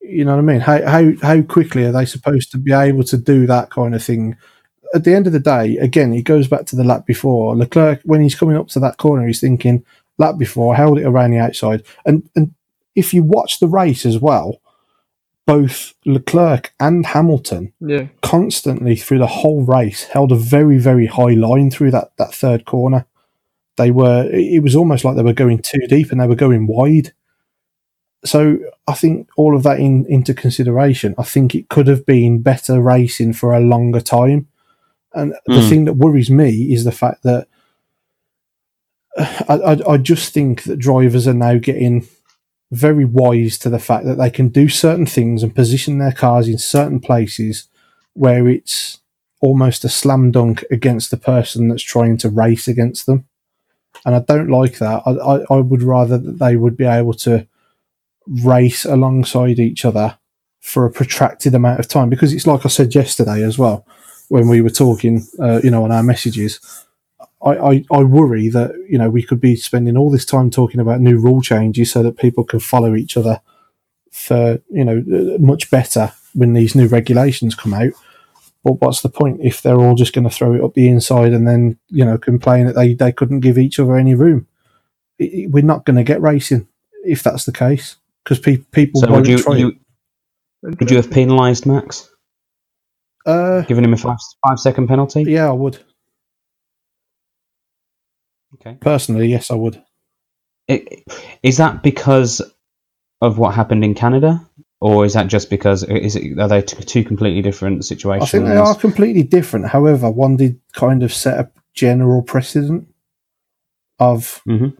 You 0.00 0.24
know 0.24 0.32
what 0.32 0.40
I 0.40 0.42
mean? 0.42 0.60
How 0.60 0.84
how 0.84 1.12
how 1.22 1.42
quickly 1.42 1.84
are 1.84 1.92
they 1.92 2.06
supposed 2.06 2.50
to 2.52 2.58
be 2.58 2.72
able 2.72 3.04
to 3.04 3.16
do 3.16 3.46
that 3.46 3.70
kind 3.70 3.94
of 3.94 4.02
thing? 4.02 4.36
At 4.94 5.04
the 5.04 5.14
end 5.14 5.28
of 5.28 5.32
the 5.32 5.38
day, 5.38 5.76
again, 5.78 6.12
it 6.12 6.22
goes 6.22 6.48
back 6.48 6.66
to 6.66 6.76
the 6.76 6.84
lap 6.84 7.06
before. 7.06 7.56
Leclerc, 7.56 8.00
when 8.04 8.20
he's 8.20 8.34
coming 8.34 8.56
up 8.56 8.66
to 8.68 8.80
that 8.80 8.96
corner, 8.96 9.24
he's 9.24 9.40
thinking, 9.40 9.84
lap 10.18 10.38
before, 10.38 10.74
held 10.74 10.98
it 10.98 11.06
around 11.06 11.30
the 11.30 11.38
outside. 11.38 11.84
And 12.04 12.28
and 12.34 12.52
if 12.96 13.14
you 13.14 13.22
watch 13.22 13.60
the 13.60 13.68
race 13.68 14.04
as 14.04 14.18
well, 14.18 14.60
both 15.46 15.92
Leclerc 16.06 16.72
and 16.80 17.04
Hamilton 17.06 17.72
Yeah. 17.80 18.06
constantly 18.22 18.96
through 18.96 19.18
the 19.18 19.26
whole 19.26 19.62
race 19.62 20.04
held 20.04 20.32
a 20.32 20.36
very 20.36 20.78
very 20.78 21.06
high 21.06 21.34
line 21.34 21.70
through 21.70 21.90
that 21.92 22.12
that 22.16 22.34
third 22.34 22.64
corner 22.64 23.06
they 23.76 23.90
were 23.90 24.28
it 24.32 24.62
was 24.62 24.74
almost 24.76 25.04
like 25.04 25.16
they 25.16 25.22
were 25.22 25.32
going 25.32 25.58
too 25.58 25.80
deep 25.88 26.10
and 26.10 26.20
they 26.20 26.26
were 26.26 26.34
going 26.34 26.66
wide 26.66 27.12
so 28.24 28.58
i 28.88 28.94
think 28.94 29.28
all 29.36 29.54
of 29.56 29.62
that 29.64 29.78
in 29.78 30.06
into 30.06 30.32
consideration 30.32 31.14
i 31.18 31.22
think 31.22 31.54
it 31.54 31.68
could 31.68 31.86
have 31.88 32.06
been 32.06 32.40
better 32.40 32.80
racing 32.80 33.32
for 33.34 33.52
a 33.52 33.60
longer 33.60 34.00
time 34.00 34.46
and 35.12 35.34
the 35.46 35.54
Mm. 35.60 35.68
thing 35.68 35.84
that 35.84 35.92
worries 35.94 36.30
me 36.30 36.72
is 36.72 36.84
the 36.84 36.92
fact 36.92 37.22
that 37.24 37.46
I, 39.18 39.54
I, 39.54 39.92
I 39.92 39.96
just 39.98 40.32
think 40.32 40.62
that 40.64 40.78
drivers 40.78 41.28
are 41.28 41.34
now 41.34 41.58
getting 41.58 42.06
very 42.70 43.04
wise 43.04 43.58
to 43.58 43.70
the 43.70 43.78
fact 43.78 44.04
that 44.04 44.16
they 44.16 44.30
can 44.30 44.48
do 44.48 44.68
certain 44.68 45.06
things 45.06 45.42
and 45.42 45.54
position 45.54 45.98
their 45.98 46.12
cars 46.12 46.48
in 46.48 46.58
certain 46.58 47.00
places 47.00 47.68
where 48.14 48.48
it's 48.48 49.00
almost 49.40 49.84
a 49.84 49.88
slam 49.88 50.30
dunk 50.30 50.64
against 50.70 51.10
the 51.10 51.16
person 51.16 51.68
that's 51.68 51.82
trying 51.82 52.16
to 52.16 52.28
race 52.28 52.66
against 52.66 53.06
them. 53.06 53.26
And 54.04 54.14
I 54.14 54.20
don't 54.20 54.48
like 54.48 54.78
that. 54.78 55.02
I, 55.06 55.12
I, 55.12 55.44
I 55.50 55.60
would 55.60 55.82
rather 55.82 56.18
that 56.18 56.38
they 56.38 56.56
would 56.56 56.76
be 56.76 56.84
able 56.84 57.14
to 57.14 57.46
race 58.26 58.84
alongside 58.84 59.58
each 59.58 59.84
other 59.84 60.18
for 60.60 60.86
a 60.86 60.90
protracted 60.90 61.54
amount 61.54 61.78
of 61.78 61.88
time 61.88 62.08
because 62.08 62.32
it's 62.32 62.46
like 62.46 62.64
I 62.64 62.70
said 62.70 62.94
yesterday 62.94 63.42
as 63.42 63.58
well 63.58 63.86
when 64.28 64.48
we 64.48 64.62
were 64.62 64.70
talking, 64.70 65.26
uh, 65.38 65.60
you 65.62 65.70
know, 65.70 65.84
on 65.84 65.92
our 65.92 66.02
messages. 66.02 66.86
I, 67.44 67.50
I, 67.56 67.84
I 67.92 68.02
worry 68.04 68.48
that 68.48 68.72
you 68.88 68.98
know 68.98 69.10
we 69.10 69.22
could 69.22 69.40
be 69.40 69.56
spending 69.56 69.96
all 69.96 70.10
this 70.10 70.24
time 70.24 70.50
talking 70.50 70.80
about 70.80 71.00
new 71.00 71.18
rule 71.18 71.42
changes 71.42 71.92
so 71.92 72.02
that 72.02 72.16
people 72.18 72.44
can 72.44 72.60
follow 72.60 72.94
each 72.94 73.16
other 73.16 73.40
for 74.10 74.60
you 74.70 74.84
know 74.84 74.98
uh, 74.98 75.38
much 75.38 75.70
better 75.70 76.12
when 76.34 76.52
these 76.54 76.74
new 76.74 76.86
regulations 76.88 77.54
come 77.54 77.74
out. 77.74 77.92
But 78.64 78.80
what's 78.80 79.02
the 79.02 79.10
point 79.10 79.40
if 79.42 79.60
they're 79.60 79.78
all 79.80 79.94
just 79.94 80.14
going 80.14 80.24
to 80.28 80.34
throw 80.34 80.54
it 80.54 80.62
up 80.62 80.72
the 80.74 80.88
inside 80.88 81.32
and 81.34 81.46
then 81.46 81.78
you 81.88 82.04
know 82.04 82.16
complain 82.18 82.66
that 82.66 82.74
they, 82.74 82.94
they 82.94 83.12
couldn't 83.12 83.40
give 83.40 83.58
each 83.58 83.78
other 83.78 83.96
any 83.96 84.14
room? 84.14 84.46
It- 85.18 85.32
it- 85.34 85.50
we're 85.50 85.62
not 85.64 85.84
going 85.84 85.96
to 85.96 86.02
get 86.04 86.22
racing 86.22 86.66
if 87.04 87.22
that's 87.22 87.44
the 87.44 87.52
case 87.52 87.96
because 88.24 88.38
pe- 88.38 88.56
people 88.72 89.00
So 89.02 89.08
won't 89.08 89.22
would 89.22 89.28
you, 89.28 89.38
try. 89.38 89.56
you 89.56 89.76
would 90.62 90.90
you 90.90 90.96
have 90.96 91.10
penalised 91.10 91.66
Max. 91.66 92.08
Uh, 93.26 93.62
given 93.62 93.84
him 93.84 93.92
a 93.92 93.96
five 93.98 94.18
five 94.46 94.58
second 94.58 94.86
penalty? 94.88 95.22
yeah, 95.24 95.48
I 95.48 95.52
would 95.52 95.78
Okay. 98.64 98.76
personally. 98.80 99.28
Yes, 99.28 99.50
I 99.50 99.54
would. 99.54 99.82
it, 100.68 101.04
is 101.42 101.58
that 101.58 101.82
because 101.82 102.40
of 103.20 103.38
what 103.38 103.54
happened 103.54 103.84
in 103.84 103.94
Canada, 103.94 104.48
or 104.80 105.04
is 105.04 105.14
that 105.14 105.28
just 105.28 105.50
because 105.50 105.82
is 105.84 106.16
it 106.16 106.38
are 106.38 106.48
they 106.48 106.62
t- 106.62 106.82
two 106.84 107.04
completely 107.04 107.42
different 107.42 107.84
situations? 107.84 108.28
I 108.28 108.30
think 108.30 108.46
they 108.46 108.56
are 108.56 108.74
completely 108.74 109.22
different. 109.22 109.66
However, 109.66 110.10
one 110.10 110.36
did 110.36 110.60
kind 110.72 111.02
of 111.02 111.12
set 111.12 111.38
a 111.38 111.50
general 111.74 112.22
precedent 112.22 112.88
of. 113.98 114.42
Mhm. 114.46 114.76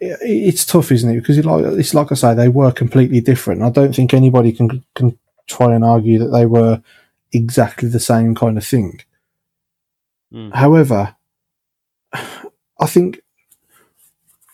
It, 0.00 0.18
it's 0.22 0.64
tough, 0.64 0.92
isn't 0.92 1.10
it? 1.10 1.20
Because 1.20 1.38
it 1.38 1.44
like 1.44 1.64
it's 1.64 1.94
like 1.94 2.12
I 2.12 2.14
say, 2.14 2.34
they 2.34 2.48
were 2.48 2.72
completely 2.72 3.20
different. 3.20 3.62
I 3.62 3.70
don't 3.70 3.94
think 3.94 4.14
anybody 4.14 4.52
can 4.52 4.84
can 4.94 5.18
try 5.46 5.74
and 5.74 5.84
argue 5.84 6.18
that 6.18 6.28
they 6.28 6.46
were 6.46 6.82
exactly 7.32 7.88
the 7.88 8.00
same 8.00 8.34
kind 8.34 8.56
of 8.56 8.66
thing. 8.66 9.00
Mm. 10.32 10.54
However, 10.54 11.16
I 12.80 12.86
think 12.86 13.20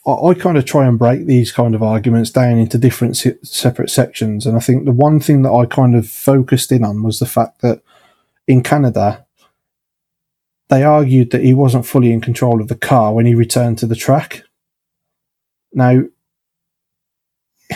I, 0.06 0.12
I 0.12 0.34
kind 0.34 0.56
of 0.56 0.64
try 0.64 0.86
and 0.86 0.98
break 0.98 1.26
these 1.26 1.52
kind 1.52 1.74
of 1.74 1.82
arguments 1.82 2.30
down 2.30 2.58
into 2.58 2.78
different 2.78 3.16
se- 3.16 3.38
separate 3.42 3.90
sections. 3.90 4.46
And 4.46 4.56
I 4.56 4.60
think 4.60 4.84
the 4.84 4.92
one 4.92 5.20
thing 5.20 5.42
that 5.42 5.52
I 5.52 5.66
kind 5.66 5.94
of 5.94 6.08
focused 6.08 6.72
in 6.72 6.84
on 6.84 7.02
was 7.02 7.18
the 7.18 7.26
fact 7.26 7.60
that 7.62 7.82
in 8.46 8.62
Canada, 8.62 9.26
they 10.68 10.82
argued 10.82 11.30
that 11.30 11.42
he 11.42 11.54
wasn't 11.54 11.86
fully 11.86 12.12
in 12.12 12.20
control 12.20 12.60
of 12.60 12.68
the 12.68 12.76
car 12.76 13.12
when 13.12 13.26
he 13.26 13.34
returned 13.34 13.78
to 13.78 13.86
the 13.86 13.96
track. 13.96 14.44
Now, 15.72 16.02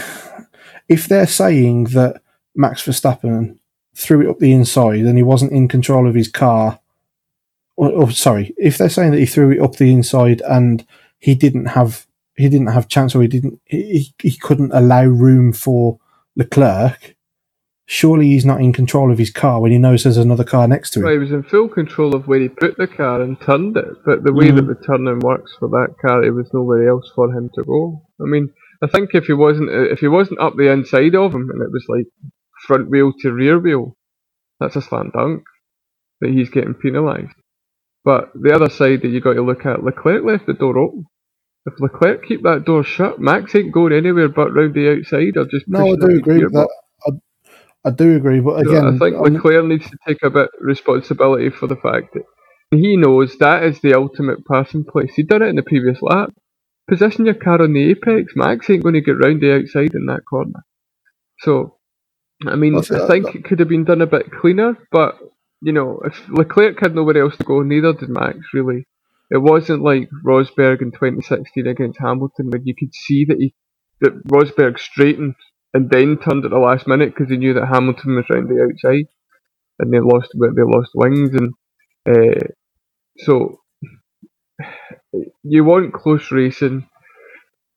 if 0.88 1.08
they're 1.08 1.26
saying 1.26 1.84
that 1.84 2.22
Max 2.54 2.82
Verstappen 2.82 3.58
threw 3.94 4.22
it 4.22 4.30
up 4.30 4.38
the 4.38 4.52
inside 4.52 5.00
and 5.00 5.16
he 5.16 5.22
wasn't 5.22 5.52
in 5.52 5.68
control 5.68 6.08
of 6.08 6.14
his 6.14 6.28
car, 6.28 6.80
or, 7.76 7.90
or 7.90 8.10
sorry, 8.10 8.54
if 8.56 8.78
they're 8.78 8.88
saying 8.88 9.12
that 9.12 9.18
he 9.18 9.26
threw 9.26 9.50
it 9.52 9.60
up 9.60 9.76
the 9.76 9.92
inside 9.92 10.42
and 10.42 10.86
he 11.18 11.34
didn't 11.34 11.66
have 11.66 12.06
he 12.36 12.48
didn't 12.48 12.68
have 12.68 12.88
chance 12.88 13.14
or 13.14 13.22
he 13.22 13.28
didn't 13.28 13.60
he, 13.64 14.12
he 14.20 14.36
couldn't 14.36 14.72
allow 14.72 15.04
room 15.04 15.52
for 15.52 15.98
Leclerc, 16.36 17.14
surely 17.86 18.26
he's 18.26 18.44
not 18.44 18.60
in 18.60 18.72
control 18.72 19.12
of 19.12 19.18
his 19.18 19.30
car 19.30 19.60
when 19.60 19.70
he 19.72 19.78
knows 19.78 20.02
there's 20.02 20.16
another 20.16 20.44
car 20.44 20.66
next 20.66 20.90
to 20.90 20.98
him. 21.00 21.04
Well, 21.04 21.12
he 21.12 21.18
was 21.18 21.32
in 21.32 21.42
full 21.44 21.68
control 21.68 22.14
of 22.14 22.26
where 22.26 22.40
he 22.40 22.48
put 22.48 22.76
the 22.76 22.86
car 22.86 23.22
and 23.22 23.40
turned 23.40 23.76
it, 23.76 23.86
but 24.04 24.24
the 24.24 24.32
way 24.32 24.48
Mm. 24.50 24.56
that 24.56 24.66
the 24.68 24.86
turning 24.86 25.20
works 25.20 25.54
for 25.58 25.68
that 25.68 25.94
car, 26.04 26.22
there 26.22 26.32
was 26.32 26.50
nowhere 26.52 26.88
else 26.88 27.10
for 27.14 27.32
him 27.32 27.50
to 27.54 27.62
go. 27.64 28.02
I 28.20 28.24
mean, 28.24 28.50
I 28.82 28.86
think 28.88 29.10
if 29.14 29.26
he 29.26 29.32
wasn't 29.32 29.70
if 29.70 30.00
he 30.00 30.08
wasn't 30.08 30.40
up 30.40 30.54
the 30.56 30.70
inside 30.70 31.14
of 31.14 31.34
him 31.34 31.50
and 31.50 31.62
it 31.62 31.70
was 31.72 31.84
like 31.88 32.06
front 32.66 32.90
wheel 32.90 33.12
to 33.20 33.32
rear 33.32 33.58
wheel, 33.58 33.96
that's 34.60 34.76
a 34.76 34.82
slam 34.82 35.10
dunk 35.14 35.42
that 36.20 36.30
he's 36.30 36.50
getting 36.50 36.74
penalised. 36.74 37.34
But 38.04 38.30
the 38.34 38.54
other 38.54 38.68
side 38.68 39.02
that 39.02 39.08
you 39.08 39.20
got 39.20 39.34
to 39.34 39.42
look 39.42 39.64
at, 39.66 39.82
Leclerc 39.82 40.24
left 40.24 40.46
the 40.46 40.52
door 40.52 40.78
open. 40.78 41.06
If 41.66 41.80
Leclerc 41.80 42.26
keep 42.26 42.42
that 42.42 42.64
door 42.66 42.84
shut, 42.84 43.18
Max 43.18 43.54
ain't 43.54 43.72
going 43.72 43.94
anywhere 43.94 44.28
but 44.28 44.52
round 44.52 44.74
the 44.74 44.98
outside 44.98 45.36
or 45.38 45.46
just 45.46 45.66
No, 45.66 45.92
I 45.92 45.96
do 45.96 46.16
agree 46.18 46.44
with 46.44 46.52
that. 46.52 46.68
I, 47.06 47.10
I 47.86 47.90
do 47.90 48.16
agree, 48.16 48.40
but 48.40 48.62
So 48.64 48.70
again, 48.70 48.86
I 48.86 48.98
think 48.98 49.16
I'm- 49.16 49.34
Leclerc 49.34 49.64
needs 49.64 49.88
to 49.90 49.96
take 50.06 50.22
a 50.22 50.28
bit 50.30 50.50
of 50.52 50.60
responsibility 50.60 51.48
for 51.48 51.66
the 51.66 51.76
fact 51.76 52.12
that 52.14 52.24
he 52.70 52.96
knows 52.98 53.38
that 53.38 53.62
is 53.62 53.80
the 53.80 53.94
ultimate 53.94 54.44
passing 54.46 54.84
place. 54.84 55.14
He 55.14 55.22
done 55.22 55.42
it 55.42 55.48
in 55.48 55.56
the 55.56 55.62
previous 55.62 56.02
lap. 56.02 56.30
Position 56.88 57.24
your 57.24 57.34
car 57.34 57.62
on 57.62 57.72
the 57.72 57.90
apex. 57.92 58.34
Max 58.36 58.68
ain't 58.68 58.82
going 58.82 58.94
to 58.94 59.00
get 59.00 59.12
round 59.18 59.40
the 59.40 59.54
outside 59.54 59.94
in 59.94 60.04
that 60.06 60.26
corner. 60.28 60.64
So, 61.38 61.78
I 62.46 62.56
mean, 62.56 62.74
That's- 62.74 63.00
I 63.00 63.06
think 63.06 63.34
it 63.34 63.44
could 63.44 63.60
have 63.60 63.68
been 63.68 63.84
done 63.84 64.02
a 64.02 64.06
bit 64.06 64.30
cleaner, 64.30 64.76
but 64.92 65.18
you 65.64 65.72
know, 65.72 66.00
if 66.04 66.28
Leclerc 66.28 66.80
had 66.80 66.94
nowhere 66.94 67.22
else 67.22 67.36
to 67.38 67.44
go, 67.44 67.62
neither 67.62 67.94
did 67.94 68.10
Max 68.10 68.38
really. 68.52 68.86
It 69.30 69.38
wasn't 69.38 69.82
like 69.82 70.10
Rosberg 70.24 70.82
in 70.82 70.92
2016 70.92 71.66
against 71.66 72.00
Hamilton, 72.00 72.50
where 72.50 72.60
you 72.62 72.74
could 72.78 72.94
see 72.94 73.24
that 73.26 73.38
he 73.38 73.54
that 74.02 74.12
Rosberg 74.28 74.78
straightened 74.78 75.34
and 75.72 75.90
then 75.90 76.18
turned 76.18 76.44
at 76.44 76.50
the 76.50 76.58
last 76.58 76.86
minute 76.86 77.14
because 77.14 77.30
he 77.30 77.38
knew 77.38 77.54
that 77.54 77.68
Hamilton 77.68 78.16
was 78.16 78.26
round 78.30 78.48
the 78.50 78.62
outside, 78.62 79.06
and 79.78 79.92
they 79.92 80.00
lost 80.00 80.30
they 80.34 80.62
lost 80.62 80.90
wings, 80.94 81.30
and 81.34 81.54
uh, 82.08 82.46
so 83.18 83.60
you 85.42 85.64
want 85.64 85.94
close 85.94 86.30
racing. 86.32 86.88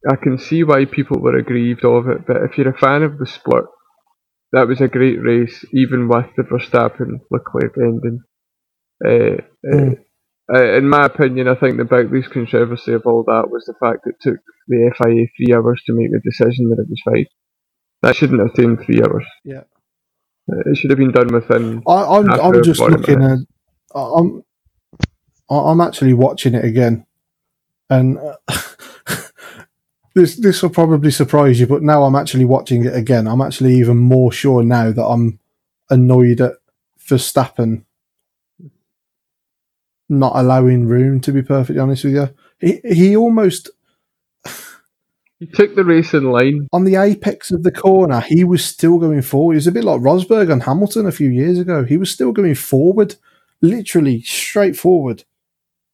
I 0.10 0.16
can 0.16 0.38
see 0.40 0.64
why 0.64 0.86
people 0.86 1.20
were 1.22 1.38
aggrieved 1.38 1.86
of 1.86 2.08
it, 2.10 2.28
but 2.28 2.38
if 2.44 2.58
you're 2.58 2.70
a 2.70 2.78
fan 2.78 3.04
of 3.04 3.20
the 3.20 3.28
sport, 3.28 3.68
that 4.54 4.68
was 4.68 4.82
a 4.82 4.88
great 4.88 5.22
race, 5.22 5.66
even 5.74 6.08
with 6.08 6.28
the 6.36 6.44
Verstappen 6.44 7.20
Leclerc 7.32 7.76
ending. 7.78 8.22
Uh, 9.06 9.42
uh, 9.72 9.92
uh, 10.54 10.78
in 10.78 10.88
my 10.88 11.06
opinion, 11.06 11.48
I 11.48 11.56
think 11.56 11.78
the 11.78 11.86
biggest 11.86 12.32
controversy 12.32 12.94
of 12.94 13.06
all 13.06 13.24
that 13.28 13.50
was 13.52 13.66
the 13.66 13.74
fact 13.80 14.08
it 14.08 14.16
took 14.22 14.40
the 14.68 14.92
FIA 14.98 15.28
three 15.36 15.54
hours 15.54 15.82
to 15.86 15.94
make 15.94 16.12
the 16.12 16.22
decision 16.24 16.70
that 16.70 16.80
it 16.80 16.90
was 16.90 17.02
fine. 17.04 17.26
That 18.02 18.16
shouldn't 18.16 18.40
have 18.40 18.54
taken 18.54 18.78
three 18.78 19.02
hours. 19.02 19.26
Yeah. 19.44 19.64
It 20.48 20.78
should 20.78 20.92
have 20.92 21.00
been 21.00 21.12
done 21.12 21.28
within. 21.34 21.84
I, 21.86 22.04
I'm 22.04 22.30
I'm 22.32 22.64
just 22.64 22.80
looking 22.80 23.22
at 23.22 23.40
I'm 23.94 24.44
I'm 25.50 25.82
actually 25.82 26.14
watching 26.14 26.54
it 26.54 26.64
again, 26.64 27.06
and 27.90 28.18
uh, 28.18 28.38
this 30.18 30.36
this 30.36 30.64
will 30.64 30.72
probably 30.72 31.12
surprise 31.12 31.60
you, 31.60 31.68
but 31.68 31.84
now 31.84 32.04
I'm 32.04 32.16
actually 32.16 32.46
watching 32.46 32.86
it 32.86 32.96
again. 32.96 33.28
I'm 33.28 33.42
actually 33.42 33.76
even 33.76 33.98
more 33.98 34.32
sure 34.32 34.64
now 34.64 34.92
that 34.92 35.06
I'm 35.06 35.40
annoyed 35.90 36.42
at 36.42 36.54
Verstappen 37.00 37.84
not 40.10 40.34
allowing 40.36 40.88
room. 40.88 41.20
To 41.22 41.32
be 41.32 41.42
perfectly 41.42 41.80
honest 41.80 42.04
with 42.04 42.16
you, 42.16 42.30
he 42.60 42.82
he 42.84 43.16
almost 43.16 43.70
He 45.40 45.46
took 45.46 45.76
the 45.76 45.84
racing 45.84 46.24
in 46.24 46.32
line. 46.32 46.68
on 46.74 46.84
the 46.84 46.96
apex 46.96 47.52
of 47.52 47.62
the 47.62 47.72
corner, 47.72 48.22
he 48.22 48.44
was 48.44 48.66
still 48.66 48.98
going 48.98 49.22
forward. 49.22 49.54
He 49.54 49.58
was 49.58 49.68
a 49.68 49.72
bit 49.72 49.84
like 49.84 50.02
Rosberg 50.02 50.52
and 50.52 50.64
Hamilton 50.64 51.06
a 51.06 51.12
few 51.12 51.30
years 51.30 51.60
ago. 51.60 51.84
He 51.84 51.98
was 51.98 52.10
still 52.10 52.32
going 52.32 52.56
forward, 52.56 53.16
literally 53.62 54.22
straight 54.24 54.76
forward 54.76 55.26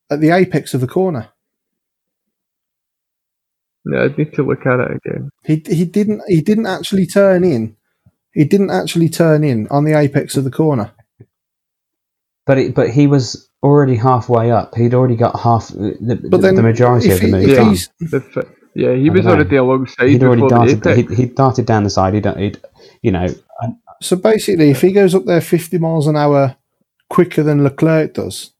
at 0.09 0.21
the 0.21 0.29
apex 0.29 0.73
of 0.73 0.79
the 0.79 0.87
corner. 0.87 1.32
Yeah, 3.85 4.03
I'd 4.03 4.17
need 4.17 4.33
to 4.33 4.43
look 4.43 4.65
at 4.65 4.79
it 4.79 4.91
again. 5.05 5.29
He 5.45 5.61
he 5.67 5.85
didn't 5.85 6.21
he 6.27 6.41
didn't 6.41 6.67
actually 6.67 7.05
turn 7.05 7.43
in. 7.43 7.75
He 8.33 8.45
didn't 8.45 8.71
actually 8.71 9.09
turn 9.09 9.43
in 9.43 9.67
on 9.69 9.83
the 9.83 9.93
apex 9.97 10.37
of 10.37 10.43
the 10.43 10.51
corner. 10.51 10.91
But 12.45 12.57
it, 12.57 12.75
but 12.75 12.89
he 12.89 13.07
was 13.07 13.49
already 13.61 13.95
halfway 13.95 14.51
up. 14.51 14.75
He'd 14.75 14.93
already 14.93 15.15
got 15.15 15.39
half 15.39 15.69
the, 15.69 15.97
the, 16.01 16.37
then 16.37 16.55
the 16.55 16.63
majority 16.63 17.11
of 17.11 17.19
the 17.19 17.25
he- 17.27 17.31
move 17.31 17.49
if 17.49 17.55
done. 17.57 17.69
he's- 17.69 17.89
The 17.99 18.47
yeah, 18.75 18.93
he 18.95 19.09
I 19.09 19.13
was 19.13 19.21
don't 19.21 19.25
know. 19.25 19.31
already 19.35 19.55
alongside 19.57 20.09
He'd 20.09 20.23
already 20.23 20.41
before 20.41 20.65
the 20.65 20.75
darted. 20.75 21.09
He'd, 21.09 21.17
he'd 21.17 21.35
darted 21.35 21.65
down 21.67 21.83
the 21.83 21.89
side. 21.91 22.15
He'd, 22.15 22.25
he'd 22.37 22.59
you 23.01 23.11
know, 23.11 23.27
and- 23.61 23.75
So 24.01 24.15
basically, 24.15 24.71
if 24.71 24.81
he 24.81 24.91
goes 24.91 25.13
up 25.15 25.25
there 25.25 25.41
50 25.41 25.77
miles 25.77 26.07
an 26.07 26.17
hour 26.17 26.55
quicker 27.09 27.43
than 27.43 27.63
Leclerc 27.63 28.15
does, 28.15 28.51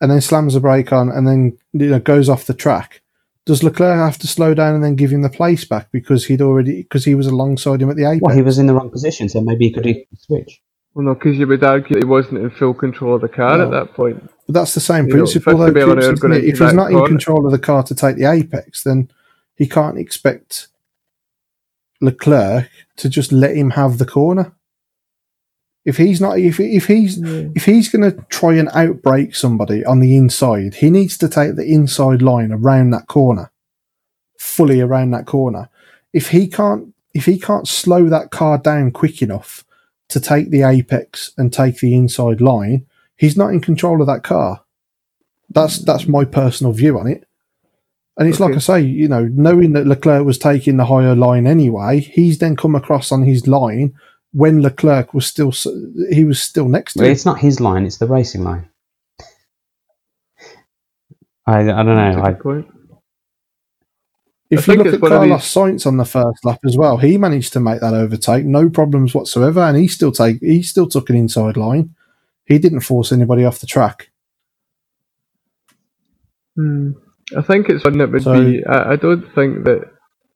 and 0.00 0.10
then 0.10 0.20
slams 0.20 0.54
the 0.54 0.60
brake 0.60 0.92
on, 0.92 1.08
and 1.08 1.26
then 1.26 1.56
you 1.72 1.86
know 1.86 1.98
goes 1.98 2.28
off 2.28 2.44
the 2.46 2.52
track, 2.54 3.00
does 3.46 3.62
Leclerc 3.62 3.96
have 3.96 4.18
to 4.18 4.26
slow 4.26 4.54
down 4.54 4.74
and 4.74 4.84
then 4.84 4.96
give 4.96 5.10
him 5.12 5.22
the 5.22 5.30
place 5.30 5.64
back 5.64 5.90
because 5.92 6.26
he'd 6.26 6.42
already 6.42 6.82
because 6.82 7.04
he 7.04 7.14
was 7.14 7.26
alongside 7.28 7.80
him 7.80 7.88
at 7.90 7.96
the 7.96 8.04
apex? 8.04 8.20
well, 8.22 8.34
he 8.34 8.42
was 8.42 8.58
in 8.58 8.66
the 8.66 8.74
wrong 8.74 8.90
position, 8.90 9.28
so 9.28 9.40
maybe 9.40 9.66
he 9.68 9.72
could 9.72 9.86
switch. 10.18 10.60
Well, 10.94 11.04
no, 11.04 11.14
because 11.14 11.36
you 11.36 11.46
would 11.46 11.62
argue 11.62 11.96
he 11.98 12.04
wasn't 12.04 12.38
in 12.38 12.50
full 12.50 12.74
control 12.74 13.14
of 13.14 13.20
the 13.20 13.28
car 13.28 13.58
No. 13.58 13.64
at 13.66 13.70
that 13.70 13.94
point. 13.94 14.30
But 14.46 14.54
that's 14.54 14.74
the 14.74 14.80
same 14.80 15.06
You 15.06 15.12
principle, 15.14 15.52
though. 15.58 15.70
mile 15.70 15.90
an 15.90 15.98
Cripps, 15.98 16.06
hour 16.06 16.12
isn't 16.14 16.32
it? 16.32 16.44
If 16.44 16.58
he's 16.58 16.72
not 16.72 16.90
in 16.90 17.04
control 17.06 17.44
of 17.46 17.52
the 17.52 17.58
car 17.58 17.82
to 17.84 17.94
take 17.94 18.16
the 18.16 18.24
apex, 18.24 18.82
then 18.82 19.10
he 19.56 19.66
can't 19.68 19.98
expect 19.98 20.68
Leclerc 22.00 22.68
to 22.96 23.08
just 23.08 23.30
let 23.30 23.56
him 23.56 23.70
have 23.70 23.98
the 23.98 24.06
corner. 24.06 24.52
If 25.86 25.98
he's 25.98 26.20
not, 26.20 26.40
if 26.40 26.58
if 26.58 26.88
he's 26.88 27.22
if 27.22 27.64
he's 27.64 27.88
going 27.88 28.10
to 28.10 28.20
try 28.28 28.54
and 28.54 28.68
outbrake 28.70 29.36
somebody 29.36 29.84
on 29.84 30.00
the 30.00 30.16
inside, 30.16 30.74
he 30.74 30.90
needs 30.90 31.16
to 31.18 31.28
take 31.28 31.54
the 31.54 31.64
inside 31.64 32.20
line 32.20 32.50
around 32.50 32.90
that 32.90 33.06
corner, 33.06 33.52
fully 34.36 34.80
around 34.80 35.12
that 35.12 35.26
corner. 35.26 35.68
If 36.12 36.30
he 36.30 36.48
can't, 36.48 36.92
if 37.14 37.26
he 37.26 37.38
can't 37.38 37.68
slow 37.68 38.08
that 38.08 38.32
car 38.32 38.58
down 38.58 38.90
quick 38.90 39.22
enough 39.22 39.64
to 40.08 40.18
take 40.18 40.50
the 40.50 40.64
apex 40.64 41.32
and 41.38 41.52
take 41.52 41.78
the 41.78 41.94
inside 41.94 42.40
line, 42.40 42.84
he's 43.16 43.36
not 43.36 43.52
in 43.52 43.60
control 43.60 44.00
of 44.00 44.08
that 44.08 44.24
car. 44.24 44.64
That's 45.50 45.78
that's 45.78 46.08
my 46.08 46.24
personal 46.24 46.72
view 46.72 46.98
on 46.98 47.06
it. 47.06 47.28
And 48.16 48.28
it's 48.28 48.40
like 48.40 48.56
I 48.56 48.58
say, 48.58 48.80
you 48.80 49.06
know, 49.06 49.26
knowing 49.26 49.74
that 49.74 49.86
Leclerc 49.86 50.24
was 50.24 50.38
taking 50.38 50.78
the 50.78 50.86
higher 50.86 51.14
line 51.14 51.46
anyway, 51.46 52.00
he's 52.00 52.38
then 52.38 52.56
come 52.56 52.74
across 52.74 53.12
on 53.12 53.22
his 53.22 53.46
line 53.46 53.94
when 54.32 54.62
Leclerc 54.62 55.14
was 55.14 55.26
still 55.26 55.52
he 56.10 56.24
was 56.24 56.42
still 56.42 56.68
next 56.68 56.94
to 56.94 57.00
Well, 57.00 57.06
him. 57.06 57.12
it's 57.12 57.24
not 57.26 57.38
his 57.38 57.60
line; 57.60 57.86
it's 57.86 57.98
the 57.98 58.06
racing 58.06 58.44
line. 58.44 58.68
I, 61.46 61.60
I 61.60 61.64
don't 61.64 61.86
know. 61.86 62.18
a 62.18 62.22
I, 62.22 62.32
good 62.32 62.40
point. 62.42 62.66
If 64.50 64.68
I 64.68 64.72
you 64.74 64.82
look 64.82 64.94
at 64.94 65.00
Carlos 65.00 65.42
these- 65.42 65.54
Sainz 65.54 65.86
on 65.86 65.96
the 65.96 66.04
first 66.04 66.44
lap 66.44 66.60
as 66.64 66.76
well, 66.76 66.96
he 66.98 67.18
managed 67.18 67.52
to 67.54 67.60
make 67.60 67.80
that 67.80 67.94
overtake, 67.94 68.44
no 68.44 68.68
problems 68.68 69.14
whatsoever, 69.14 69.60
and 69.60 69.76
he 69.76 69.88
still 69.88 70.12
take 70.12 70.38
he 70.40 70.62
still 70.62 70.88
took 70.88 71.08
an 71.10 71.16
inside 71.16 71.56
line. 71.56 71.94
He 72.44 72.58
didn't 72.58 72.80
force 72.80 73.10
anybody 73.12 73.44
off 73.44 73.60
the 73.60 73.66
track. 73.66 74.10
Hmm. 76.56 76.92
I 77.36 77.42
think 77.42 77.68
it's 77.68 77.84
one 77.84 77.98
that 77.98 78.10
would 78.12 78.22
So- 78.22 78.44
be. 78.44 78.64
I, 78.64 78.92
I 78.92 78.96
don't 78.96 79.22
think 79.34 79.64
that. 79.64 79.92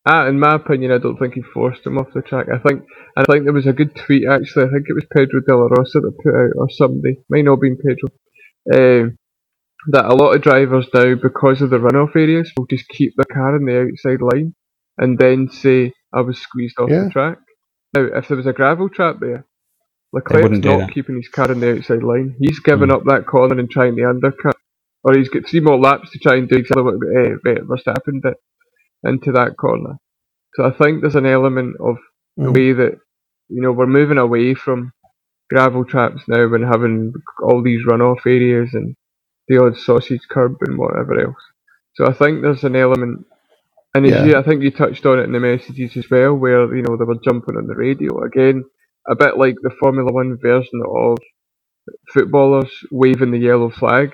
Uh, 0.08 0.26
in 0.28 0.40
my 0.40 0.54
opinion, 0.54 0.92
I 0.92 0.98
don't 0.98 1.18
think 1.18 1.34
he 1.34 1.42
forced 1.42 1.84
him 1.86 1.98
off 1.98 2.12
the 2.14 2.22
track. 2.22 2.46
I 2.52 2.58
think 2.58 2.84
I 3.16 3.24
think 3.24 3.44
there 3.44 3.52
was 3.52 3.66
a 3.66 3.72
good 3.74 3.94
tweet 3.94 4.26
actually. 4.26 4.64
I 4.64 4.68
think 4.70 4.86
it 4.88 4.94
was 4.94 5.04
Pedro 5.14 5.40
de 5.46 5.54
la 5.54 5.66
Rosa 5.66 6.00
that 6.00 6.18
put 6.22 6.34
out, 6.34 6.52
or 6.56 6.70
somebody, 6.70 7.18
might 7.28 7.44
not 7.44 7.56
have 7.56 7.60
been 7.60 7.76
Pedro, 7.76 8.08
um, 8.74 9.16
that 9.88 10.06
a 10.06 10.14
lot 10.14 10.34
of 10.34 10.42
drivers 10.42 10.86
now, 10.94 11.14
because 11.16 11.60
of 11.60 11.70
the 11.70 11.76
runoff 11.78 12.16
areas, 12.16 12.50
will 12.56 12.66
just 12.66 12.88
keep 12.88 13.12
the 13.16 13.26
car 13.26 13.56
in 13.56 13.66
the 13.66 13.80
outside 13.80 14.22
line 14.22 14.54
and 14.98 15.18
then 15.18 15.48
say, 15.50 15.92
I 16.14 16.22
was 16.22 16.38
squeezed 16.38 16.78
off 16.78 16.90
Yeah. 16.90 17.04
the 17.04 17.10
track. 17.10 17.38
Now, 17.94 18.04
if 18.16 18.28
there 18.28 18.36
was 18.36 18.46
a 18.46 18.52
gravel 18.54 18.88
trap 18.88 19.16
there, 19.20 19.46
Leclerc's 20.12 20.42
wouldn't 20.44 20.62
that. 20.64 20.92
keeping 20.92 21.16
his 21.16 21.28
car 21.28 21.50
in 21.52 21.60
the 21.60 21.76
outside 21.76 22.02
line. 22.02 22.36
He's 22.40 22.60
given 22.60 22.88
Mm. 22.88 22.94
up 22.94 23.04
that 23.06 23.26
corner 23.26 23.58
and 23.58 23.70
trying 23.70 23.96
the 23.96 24.04
undercut. 24.04 24.56
Or 25.04 25.14
he's 25.16 25.28
got 25.30 25.46
three 25.46 25.60
more 25.60 25.78
laps 25.78 26.10
to 26.10 26.18
try 26.18 26.36
and 26.36 26.48
do 26.48 26.56
exactly 26.56 26.82
what 26.82 26.94
uh, 26.94 27.36
Verstappen 27.64 28.20
did 28.22 28.34
into 29.04 29.32
that 29.32 29.56
corner. 29.58 29.96
So 30.54 30.64
I 30.66 30.72
think 30.72 31.02
there's 31.02 31.16
an 31.16 31.26
element 31.26 31.76
of 31.80 31.96
the 32.42 32.52
Mm. 32.52 32.52
way 32.52 32.72
that 32.72 32.98
you 33.48 33.62
know 33.62 33.72
we're 33.72 33.86
moving 33.86 34.18
away 34.18 34.54
from 34.54 34.92
gravel 35.50 35.84
traps 35.84 36.22
now 36.28 36.52
and 36.54 36.64
having 36.64 37.12
all 37.42 37.62
these 37.62 37.86
runoff 37.86 38.26
areas 38.26 38.70
and 38.74 38.96
the 39.48 39.58
odd 39.62 39.78
sausage 39.78 40.22
curb 40.30 40.56
and 40.62 40.78
whatever 40.78 41.20
else. 41.20 41.42
So 41.94 42.06
I 42.06 42.12
think 42.14 42.42
there's 42.42 42.64
an 42.64 42.76
element, 42.76 43.26
and 43.94 44.06
Yeah. 44.06 44.26
you, 44.26 44.36
I 44.36 44.42
think 44.42 44.62
you 44.62 44.70
touched 44.72 45.06
on 45.06 45.18
it 45.20 45.24
in 45.24 45.32
the 45.32 45.40
messages 45.40 45.96
as 45.96 46.10
well, 46.10 46.34
where 46.34 46.74
you 46.74 46.82
know 46.82 46.96
they 46.96 47.04
were 47.04 47.18
jumping 47.24 47.56
on 47.56 47.66
the 47.68 47.76
radio 47.76 48.24
again, 48.24 48.64
a 49.08 49.16
bit 49.16 49.38
like 49.38 49.56
the 49.62 49.70
Formula 49.80 50.12
One 50.12 50.38
version 50.42 50.82
of 50.88 51.18
footballers 52.12 52.70
waving 52.92 53.32
the 53.32 53.38
yellow 53.38 53.70
flag 53.70 54.12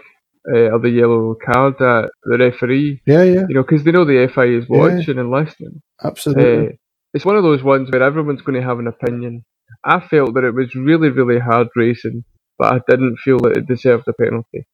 uh, 0.55 0.71
or 0.75 0.81
the 0.81 0.91
yellow 0.91 1.37
card 1.45 1.75
at 1.81 2.11
the 2.25 2.39
referee. 2.39 3.03
Yeah, 3.07 3.25
yeah, 3.25 3.47
You 3.49 3.57
know, 3.57 3.63
because 3.63 3.85
they 3.85 3.93
know 3.93 4.05
the 4.05 4.31
FIA 4.35 4.59
is 4.61 4.69
Yeah. 4.71 5.03
watching 5.05 5.19
and 5.19 5.31
listening. 5.31 5.83
absolutely. 6.03 6.69
Uh, 6.69 6.77
it's 7.15 7.25
one 7.27 7.37
of 7.37 7.45
those 7.45 7.63
ones 7.63 7.91
where 7.91 8.03
everyone's 8.03 8.43
going 8.43 8.61
to 8.61 8.67
have 8.67 8.79
an 8.79 8.89
opinion. 8.89 9.45
I 9.85 10.01
felt 10.01 10.35
that 10.35 10.45
it 10.45 10.55
was 10.55 10.75
really, 10.75 11.11
really 11.11 11.41
hard 11.41 11.69
racing, 11.77 12.25
but 12.59 12.75
I 12.75 12.81
didn't 12.89 13.19
feel 13.25 13.39
that 13.41 13.57
it 13.57 13.67
deserved 13.69 14.05
a 14.09 14.13
penalty, 14.15 14.67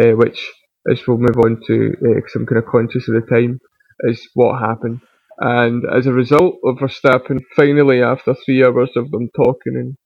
uh, 0.00 0.16
which, 0.16 0.52
as 0.90 1.06
we'll 1.06 1.18
move 1.18 1.38
on 1.44 1.60
to, 1.68 1.90
because 2.00 2.34
I'm 2.36 2.46
kind 2.46 2.58
of 2.58 2.66
conscious 2.70 3.08
of 3.08 3.14
the 3.14 3.22
time, 3.28 3.60
is 4.02 4.28
what 4.34 4.60
happened. 4.60 5.00
And 5.38 5.84
as 5.92 6.06
a 6.06 6.12
result 6.12 6.56
of 6.64 6.76
Verstappen, 6.78 7.40
finally, 7.56 8.02
after 8.02 8.34
three 8.34 8.64
hours 8.64 8.90
of 8.96 9.10
them 9.10 9.30
talking 9.36 9.76
and 9.76 9.96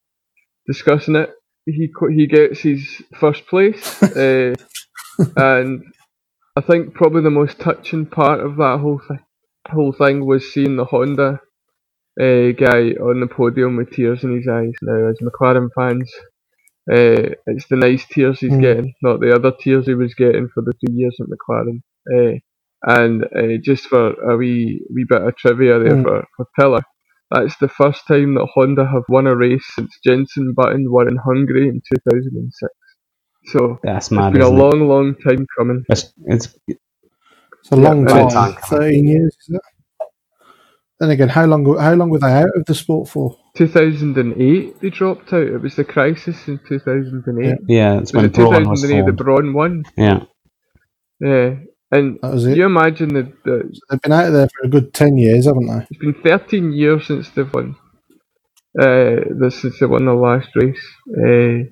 discussing 0.66 1.16
it, 1.16 1.30
he 1.66 1.90
he 2.16 2.26
gets 2.28 2.60
his 2.60 3.02
first 3.18 3.46
place. 3.48 4.02
uh, 4.16 4.54
and 5.36 5.82
I 6.56 6.60
think 6.62 6.94
probably 6.94 7.22
the 7.22 7.30
most 7.30 7.58
touching 7.60 8.06
part 8.06 8.40
of 8.40 8.56
that 8.56 8.78
whole 8.80 9.00
thing 9.06 9.20
whole 9.70 9.92
thing 9.92 10.26
was 10.26 10.52
seeing 10.52 10.76
the 10.76 10.84
Honda 10.84 11.40
uh, 12.20 12.50
guy 12.52 12.92
on 13.00 13.20
the 13.20 13.28
podium 13.30 13.76
with 13.76 13.90
tears 13.92 14.24
in 14.24 14.36
his 14.36 14.48
eyes. 14.48 14.72
Now, 14.82 15.08
as 15.10 15.18
McLaren 15.22 15.68
fans, 15.76 16.10
uh, 16.92 17.34
it's 17.46 17.66
the 17.68 17.76
nice 17.76 18.06
tears 18.06 18.40
he's 18.40 18.56
Mm. 18.56 18.58
getting, 18.58 18.94
not 19.02 19.20
the 19.20 19.34
other 19.34 19.52
tears 19.58 19.86
he 19.86 19.94
was 19.94 20.14
getting 20.14 20.48
for 20.54 20.62
the 20.62 20.72
two 20.74 20.92
years 20.92 21.16
at 21.20 21.28
McLaren. 21.28 21.80
Uh, 22.12 22.38
and 22.86 23.24
uh, 23.24 23.58
just 23.64 23.86
for 23.86 24.12
a 24.30 24.36
wee 24.36 24.84
wee 24.94 25.06
bit 25.08 25.22
of 25.22 25.36
trivia 25.36 25.78
there 25.80 25.96
Mm. 25.96 26.02
for, 26.02 26.24
for 26.36 26.46
Pillar, 26.58 26.82
that's 27.30 27.56
the 27.58 27.68
first 27.68 28.06
time 28.08 28.34
that 28.34 28.48
Honda 28.54 28.86
have 28.86 29.04
won 29.08 29.26
a 29.26 29.36
race 29.36 29.66
since 29.74 29.98
Jenson 30.06 30.54
Button 30.54 30.90
won 30.90 31.08
in 31.08 31.16
Hungary 31.16 31.68
in 31.68 31.80
2006. 31.94 32.72
So 33.46 33.78
That's 33.82 34.10
it's 34.12 34.12
mad. 34.12 34.32
been 34.32 34.42
a 34.42 34.50
isn't 34.50 34.58
it? 34.58 34.64
long, 34.64 34.88
long 34.88 35.16
time 35.16 35.46
coming. 35.58 35.84
It's, 35.88 36.12
it's 36.26 36.48
It's 37.62 37.72
a 37.72 37.76
long 37.76 38.08
Yeah, 38.08 38.26
time, 38.28 38.28
time. 38.28 38.56
thirteen 38.68 39.08
years. 39.08 39.36
Is 39.48 39.56
it? 39.56 39.62
Then 41.00 41.10
again, 41.10 41.28
how 41.30 41.46
long? 41.46 41.64
How 41.78 41.94
long 41.94 42.10
were 42.10 42.18
they 42.20 42.32
out 42.32 42.56
of 42.56 42.66
the 42.66 42.74
sport 42.74 43.08
for? 43.08 43.36
2008 43.56 44.80
they 44.80 44.90
dropped 44.90 45.32
out. 45.32 45.42
It 45.48 45.62
was 45.62 45.76
the 45.76 45.84
crisis 45.84 46.48
in 46.48 46.60
2008. 46.68 47.44
Yeah. 47.44 47.54
yeah. 47.68 47.98
It's 48.00 48.12
Was 48.12 48.22
when 48.22 48.26
it 48.26 48.38
was 48.38 48.82
2008 48.84 49.06
the 49.06 49.12
formed. 49.12 49.18
Brawn 49.18 49.54
won? 49.54 49.84
Yeah. 49.96 50.24
Yeah. 51.20 51.56
And 51.92 52.20
That 52.22 52.32
was 52.34 52.46
it. 52.46 52.58
you 52.58 52.66
imagine 52.66 53.14
that 53.14 53.32
that 53.44 53.80
They've 53.90 54.00
been 54.02 54.12
out 54.12 54.30
there 54.30 54.48
for 54.48 54.66
a 54.66 54.70
good 54.70 54.94
ten 54.94 55.18
years, 55.18 55.46
haven't 55.46 55.66
they? 55.68 55.88
it's 55.90 56.00
been 56.00 56.14
13 56.22 56.72
years 56.72 57.06
since 57.06 57.30
they've 57.30 57.52
won. 57.52 57.76
Uh, 58.80 59.16
this 59.40 59.64
is 59.64 59.78
they 59.80 59.86
won 59.86 60.06
the 60.06 60.14
last 60.14 60.48
race. 60.56 60.86
Uh, 61.10 61.70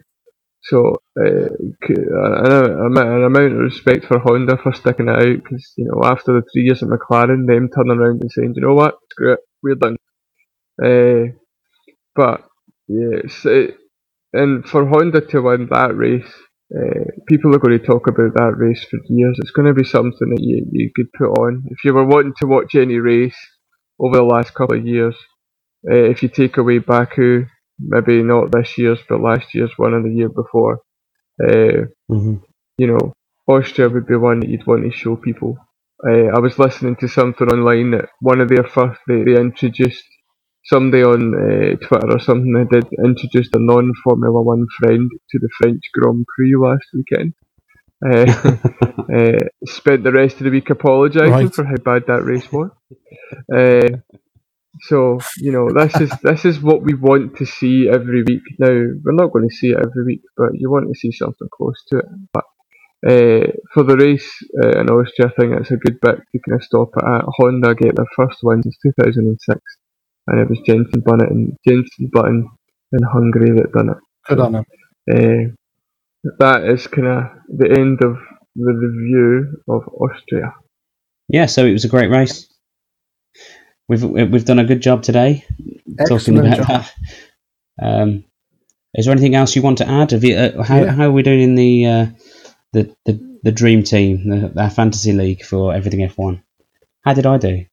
so 0.69 0.97
uh, 1.21 1.49
an, 1.89 2.99
an 2.99 3.25
amount 3.25 3.53
of 3.55 3.59
respect 3.59 4.07
for 4.07 4.19
Honda 4.21 4.59
for 4.63 4.73
sticking 4.75 5.09
it 5.09 5.17
out 5.17 5.43
because 5.45 5.73
you 5.77 5.87
know 5.87 6.03
after 6.05 6.33
the 6.35 6.43
three 6.53 6.65
years 6.65 6.83
at 6.83 6.91
McLaren, 6.91 7.47
them 7.47 7.71
turning 7.75 7.99
around 7.99 8.23
and 8.23 8.31
saying, 8.33 8.55
you 8.57 8.63
know 8.63 8.75
what, 8.75 8.97
screw 9.13 9.35
it, 9.35 9.41
we're 9.63 9.77
done. 9.77 9.97
Uh, 10.85 11.35
but 12.17 12.43
yeah, 12.89 13.21
it, 13.47 13.77
and 14.33 14.65
for 14.65 14.87
Honda 14.89 15.23
to 15.23 15.43
win 15.43 15.69
that 15.71 15.97
race, 15.97 16.33
uh, 16.77 17.05
people 17.29 17.55
are 17.55 17.59
going 17.59 17.79
to 17.79 17.87
talk 17.87 18.07
about 18.09 18.35
that 18.35 18.55
race 18.57 18.85
for 18.91 18.99
years. 19.09 19.37
It's 19.41 19.53
going 19.53 19.69
to 19.69 19.75
be 19.75 19.85
something 19.89 20.31
that 20.31 20.43
you, 20.43 20.67
you 20.73 20.91
could 20.95 21.13
put 21.13 21.31
on 21.41 21.65
if 21.71 21.85
you 21.85 21.95
were 21.95 22.07
wanting 22.07 22.35
to 22.41 22.47
watch 22.47 22.75
any 22.75 22.99
race 22.99 23.37
over 24.01 24.17
the 24.17 24.25
last 24.25 24.55
couple 24.55 24.79
of 24.79 24.87
years. 24.87 25.17
If 25.85 26.23
you 26.23 26.29
take 26.29 26.57
away 26.59 26.79
Baku, 26.79 27.47
maybe 27.79 28.23
not 28.23 28.53
this 28.53 28.77
year's, 28.79 29.01
but 29.09 29.21
last 29.21 29.55
year's 29.55 29.73
one 29.77 29.95
and 29.95 30.05
the 30.05 30.15
year 30.17 30.29
before, 30.29 30.81
uh, 31.43 31.87
hmm 32.09 32.37
you 32.79 32.87
know, 32.87 33.13
Austria 33.49 33.89
would 33.89 34.07
be 34.07 34.17
one 34.17 34.41
that 34.41 34.49
you'd 34.49 34.67
want 34.67 34.85
to 34.85 34.91
show 34.91 35.17
people. 35.17 35.57
Uh, 36.07 36.27
I 36.35 36.39
was 36.41 36.59
listening 36.59 36.97
to 36.97 37.09
something 37.09 37.49
online 37.49 37.93
that 37.93 38.09
one 38.21 38.41
of 38.41 38.49
their 38.49 38.65
first, 38.65 39.01
they, 39.09 39.23
they 39.25 39.41
introduced 39.41 40.05
somebody 40.65 41.03
on 41.03 41.35
uh, 41.35 41.77
Twitter 41.87 42.13
or 42.17 42.21
something 42.21 42.53
they 42.53 42.81
did 42.81 42.89
introduced 43.05 43.55
a 43.55 43.59
non 43.61 43.93
Formula 44.05 44.41
One 44.43 44.67
friend 44.79 45.11
to 45.31 45.39
the 45.39 45.49
French 45.61 45.83
Grand 45.95 46.25
Prix 46.37 46.55
last 46.57 46.87
weekend. 46.95 47.35
Uh, 48.05 48.27
uh, 49.15 49.39
spent 49.67 50.05
the 50.05 50.13
rest 50.13 50.37
of 50.39 50.45
the 50.45 50.51
week 50.51 50.71
apologising 50.71 51.51
Right. 51.51 51.51
for 51.51 51.65
how 51.65 51.77
bad 51.85 52.05
that 52.07 52.25
race 52.25 52.51
was. 52.53 52.71
So 54.83 55.19
you 55.39 55.53
know 55.53 55.69
this 55.73 56.01
is 56.01 56.11
this 56.23 56.45
is 56.45 56.61
what 56.61 56.83
we 56.83 56.95
want 56.95 57.37
to 57.39 57.47
see 57.47 57.89
every 57.89 58.23
week. 58.23 58.43
Now 58.59 58.69
we're 58.69 59.13
not 59.13 59.33
going 59.33 59.49
to 59.49 59.55
see 59.55 59.71
it 59.71 59.79
every 59.79 60.05
week, 60.05 60.23
but 60.37 60.51
you 60.55 60.71
want 60.71 60.89
to 60.89 60.99
see 60.99 61.13
something 61.13 61.49
close 61.53 61.83
to 61.89 61.99
it. 61.99 62.07
But 62.33 62.45
uh, 63.07 63.53
for 63.73 63.85
the 63.85 63.97
race 63.97 64.29
uh, 64.63 64.81
in 64.81 64.91
Austria, 64.91 65.29
I 65.29 65.41
think 65.41 65.61
it's 65.61 65.71
a 65.71 65.77
good 65.77 66.01
bit 66.01 66.17
to 66.17 66.39
kind 66.41 66.57
of 66.57 66.63
stop 66.63 66.91
it 66.97 67.05
at. 67.05 67.25
Honda 67.39 67.75
get 67.75 67.97
their 67.97 68.07
first 68.17 68.39
win 68.43 68.63
since 68.63 68.77
2006, 68.83 69.61
and 70.29 70.41
it 70.41 70.49
was 70.49 70.59
Jenson 70.67 71.01
Button 71.01 71.27
and 71.27 71.57
Jenson 71.67 72.11
Button 72.13 72.49
in 72.93 73.03
Hungary 73.03 73.51
that 73.57 73.73
done 73.73 73.91
it. 73.91 73.99
Good 74.27 74.41
on 74.41 74.53
them. 74.53 74.65
Uh, 75.11 75.55
that 76.39 76.65
is 76.65 76.87
kind 76.87 77.07
of 77.07 77.25
the 77.49 77.71
end 77.79 78.03
of 78.03 78.17
the 78.57 78.73
review 78.73 79.63
of 79.69 79.89
Austria. 79.89 80.55
Yeah. 81.29 81.47
So 81.47 81.65
it 81.65 81.73
was 81.73 81.85
a 81.85 81.89
great 81.89 82.11
race. 82.11 82.49
We've 83.89 84.03
we've 84.05 84.45
done 84.45 84.59
a 84.59 84.65
good 84.65 84.81
job 84.83 85.03
today 85.03 85.45
talking 86.09 86.39
about 86.39 86.57
job. 86.59 86.67
that. 86.67 86.93
Um, 87.81 88.25
is 88.95 89.05
there 89.07 89.13
anything 89.13 89.35
else 89.35 89.55
you 89.57 89.63
want 89.63 89.79
to 89.79 89.89
add? 89.89 90.11
Have 90.11 90.25
you, 90.25 90.37
uh, 90.37 90.63
how 90.63 90.77
Yeah. 90.83 90.93
how 90.93 91.05
are 91.07 91.13
we 91.13 91.23
doing 91.23 91.41
in 91.41 91.55
the 91.55 91.87
uh, 91.87 92.07
the, 92.73 92.95
the 93.07 93.39
the 93.45 93.53
dream 93.53 93.83
team, 93.83 94.29
the, 94.29 94.61
our 94.61 94.71
fantasy 94.71 95.13
league 95.13 95.43
for 95.45 95.73
everything 95.75 96.03
F 96.03 96.19
one? 96.19 96.43
How 97.05 97.15
did 97.15 97.25
I 97.27 97.39
do? 97.39 97.65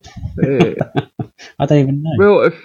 Uh, 0.41 0.73
I 1.59 1.65
don't 1.65 1.79
even 1.79 2.03
know. 2.03 2.11
well, 2.17 2.41
if 2.43 2.55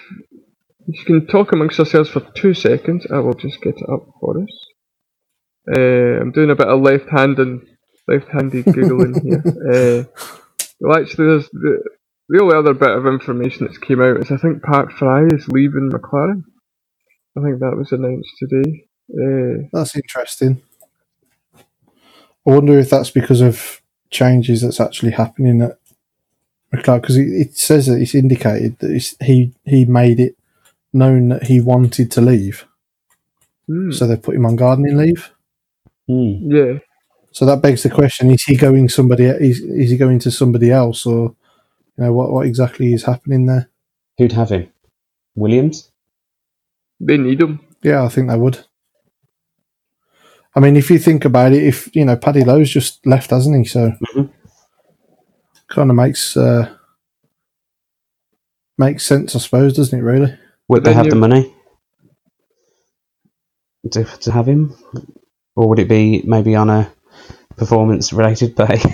you 0.86 1.04
can 1.04 1.26
talk 1.26 1.52
amongst 1.52 1.78
yourselves 1.78 2.10
for 2.10 2.20
two 2.34 2.54
seconds, 2.54 3.06
I 3.10 3.18
will 3.18 3.34
just 3.34 3.60
get 3.62 3.76
it 3.78 3.88
up 3.90 4.06
for 4.20 4.40
us. 4.42 4.66
Uh, 5.76 6.20
I'm 6.20 6.32
doing 6.32 6.50
a 6.50 6.54
bit 6.56 6.68
of 6.68 6.80
left-handed, 6.80 7.60
left-handed 8.08 8.64
googling 8.76 9.22
here. 9.22 9.42
Uh, 9.46 10.04
well, 10.80 10.98
actually, 10.98 11.26
there's 11.26 11.48
the, 11.50 11.82
the 12.30 12.40
only 12.42 12.56
other 12.56 12.74
bit 12.74 12.90
of 12.90 13.06
information 13.06 13.66
that's 13.66 13.78
came 13.78 14.02
out 14.02 14.18
is 14.18 14.30
I 14.30 14.38
think 14.38 14.62
Pat 14.62 14.92
Fry 14.92 15.26
is 15.32 15.48
leaving 15.48 15.90
McLaren. 15.90 16.44
I 17.36 17.42
think 17.42 17.60
that 17.60 17.76
was 17.76 17.92
announced 17.92 18.30
today. 18.38 18.84
Uh, 19.12 19.68
That's 19.72 19.96
interesting. 19.96 20.62
I 22.46 22.52
wonder 22.52 22.78
if 22.78 22.90
that's 22.90 23.10
because 23.10 23.40
of 23.40 23.82
changes 24.10 24.62
that's 24.62 24.80
actually 24.80 25.12
happening 25.12 25.62
at 25.62 25.78
McLaren 26.74 27.02
because 27.02 27.16
it, 27.16 27.28
it 27.28 27.56
says 27.56 27.86
that 27.86 28.00
it's 28.00 28.14
indicated 28.14 28.78
that 28.78 28.90
it's, 28.92 29.16
he 29.22 29.52
he 29.64 29.84
made 29.84 30.20
it 30.20 30.36
known 30.92 31.28
that 31.30 31.44
he 31.44 31.60
wanted 31.60 32.10
to 32.12 32.20
leave, 32.20 32.66
hmm, 33.66 33.90
so 33.92 34.06
they 34.06 34.16
put 34.16 34.36
him 34.36 34.46
on 34.46 34.56
gardening 34.56 34.96
leave. 34.96 35.32
Hmm. 36.08 36.50
yeah, 36.50 36.78
So 37.32 37.46
that 37.46 37.62
begs 37.62 37.82
the 37.82 37.90
question: 37.90 38.30
Is 38.30 38.44
he 38.44 38.56
going 38.56 38.88
somebody? 38.88 39.24
Is 39.26 39.60
is 39.60 39.90
he 39.90 39.96
going 39.96 40.20
to 40.20 40.30
somebody 40.30 40.70
else, 40.70 41.06
or 41.06 41.36
you 42.00 42.06
know 42.06 42.12
what 42.14 42.32
what 42.32 42.46
exactly 42.46 42.92
is 42.94 43.04
happening 43.04 43.44
there? 43.46 43.68
Who'd 44.18 44.32
have 44.32 44.48
him? 44.50 44.72
Williams. 45.34 45.90
they 46.98 47.16
need 47.18 47.40
him. 47.40 47.60
Yeah, 47.82 48.02
I 48.04 48.08
think 48.08 48.28
they 48.28 48.36
would. 48.36 48.58
I 50.54 50.60
mean, 50.60 50.76
if 50.76 50.90
you 50.90 50.98
think 50.98 51.24
about 51.24 51.52
it, 51.52 51.62
if 51.62 51.94
you 51.94 52.04
know, 52.04 52.16
Paddy 52.16 52.42
Lowe's 52.42 52.70
just 52.70 53.06
left, 53.06 53.30
hasn't 53.30 53.56
he? 53.56 53.64
So 53.64 53.92
Mhm. 54.14 54.30
kind 55.68 55.90
of 55.90 55.96
makes 55.96 56.36
uh, 56.36 56.74
makes 58.78 59.04
sense, 59.04 59.36
I 59.36 59.38
suppose, 59.38 59.74
doesn't 59.74 59.98
it? 59.98 60.02
Really? 60.02 60.34
Would 60.68 60.84
they 60.84 60.90
then 60.94 60.96
have 61.04 61.10
the 61.10 61.16
money 61.16 61.54
to, 63.92 64.04
to 64.04 64.32
have 64.32 64.46
him? 64.48 64.74
Or 65.56 65.68
would 65.68 65.78
it 65.78 65.88
be 65.88 66.22
maybe 66.24 66.54
on 66.56 66.70
a 66.70 66.90
performance 67.56 68.12
related 68.12 68.56
pay? 68.56 68.80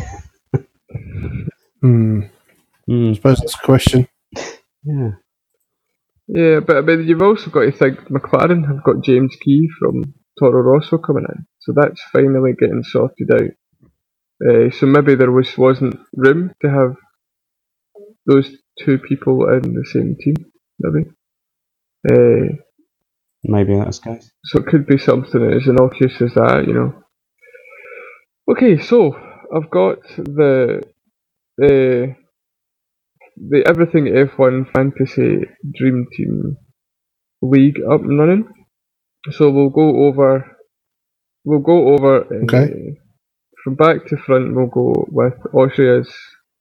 Hmm. 1.82 2.22
Hmm, 2.88 3.10
I 3.10 3.14
suppose 3.14 3.38
that's 3.40 3.54
a 3.54 3.58
question. 3.66 4.08
yeah. 4.84 5.10
Yeah, 6.28 6.60
but 6.60 6.76
I 6.78 6.80
mean, 6.82 7.06
you've 7.08 7.22
also 7.22 7.50
got 7.50 7.62
to 7.62 7.72
think 7.72 8.00
McLaren 8.08 8.66
have 8.66 8.82
got 8.84 9.04
James 9.04 9.36
Key 9.40 9.68
from 9.78 10.14
Toro 10.38 10.62
Rosso 10.62 10.98
coming 10.98 11.24
in, 11.28 11.46
so 11.60 11.72
that's 11.76 12.02
finally 12.12 12.52
getting 12.58 12.82
sorted 12.84 13.30
out. 13.32 13.50
Uh, 14.46 14.70
so 14.70 14.86
maybe 14.86 15.14
there 15.14 15.32
was 15.32 15.56
wasn't 15.58 15.98
room 16.14 16.52
to 16.62 16.70
have 16.70 16.96
those 18.26 18.50
two 18.80 18.98
people 18.98 19.48
in 19.50 19.74
the 19.74 19.84
same 19.86 20.16
team, 20.20 20.36
maybe. 20.80 21.10
Uh, 22.10 22.56
Maybe 23.44 23.76
that's 23.76 23.98
case. 24.00 24.30
so 24.44 24.58
it 24.60 24.66
could 24.66 24.86
be 24.86 24.98
something 24.98 25.42
as 25.52 25.66
innocuous 25.68 26.20
as 26.20 26.34
that, 26.34 26.64
you 26.66 26.74
know. 26.74 26.94
Okay, 28.50 28.78
so 28.80 29.14
I've 29.54 29.70
got 29.70 29.98
the 30.16 30.82
the 31.58 32.16
the 33.36 33.64
Everything 33.66 34.06
F1 34.06 34.72
Fantasy 34.72 35.46
Dream 35.74 36.06
Team 36.16 36.56
League 37.42 37.78
up 37.90 38.00
and 38.00 38.18
running. 38.18 38.48
So 39.30 39.50
we'll 39.50 39.70
go 39.70 40.06
over 40.06 40.56
we'll 41.44 41.60
go 41.60 41.94
over 41.94 42.20
uh, 42.22 42.46
from 43.62 43.74
back 43.74 44.06
to 44.06 44.16
front. 44.16 44.54
We'll 44.54 44.66
go 44.66 45.06
with 45.10 45.34
Austria's 45.52 46.12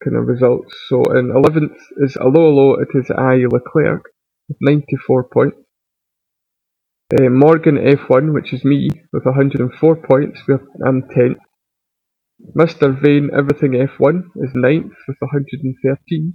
kind 0.04 0.18
of 0.18 0.28
results. 0.28 0.76
So 0.88 1.02
in 1.18 1.32
eleventh 1.32 1.78
is 1.98 2.18
Allo 2.18 2.50
Allo. 2.50 2.76
It 2.82 2.90
is 2.94 3.10
I 3.12 3.46
Leclerc 3.50 4.04
with 4.50 4.58
ninety 4.62 4.98
four 5.08 5.24
points. 5.24 5.58
Uh, 7.14 7.30
Morgan 7.30 7.76
F1, 7.78 8.34
which 8.34 8.52
is 8.52 8.66
me, 8.66 8.90
with 9.14 9.26
104 9.26 9.96
points. 10.08 10.42
I'm 10.84 11.04
10th. 11.04 11.38
Mr. 12.58 13.00
Vane 13.00 13.30
Everything 13.32 13.74
F1 13.74 14.24
is 14.38 14.52
9th 14.54 14.90
with 15.08 15.18
113. 15.20 16.34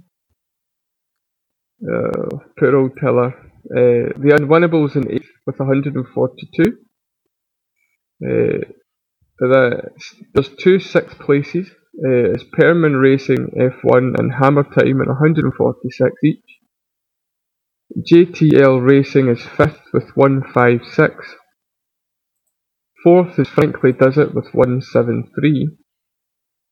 Uh, 1.83 2.37
poor 2.59 2.75
old 2.75 2.91
Tiller. 2.99 3.33
Uh, 3.65 4.13
the 4.17 4.37
Unwinnables 4.39 4.95
in 4.95 5.03
8th 5.03 5.25
with 5.45 5.59
142. 5.59 6.77
Uh, 8.23 8.65
the, 9.39 9.81
there's 10.33 10.49
two 10.59 10.79
sixth 10.79 11.17
places. 11.19 11.69
Uh, 11.97 12.31
it's 12.33 12.43
Perman 12.43 13.01
Racing 13.01 13.51
F1 13.57 14.19
and 14.19 14.33
Hammer 14.33 14.63
Time 14.63 15.01
at 15.01 15.07
146 15.07 16.11
each. 16.23 16.39
JTL 17.99 18.85
Racing 18.87 19.27
is 19.29 19.41
fifth 19.41 19.81
with 19.91 20.15
156. 20.15 21.15
Fourth 23.03 23.39
is 23.39 23.49
Frankly 23.49 23.91
Does 23.91 24.17
It 24.17 24.33
with 24.35 24.53
173. 24.53 25.69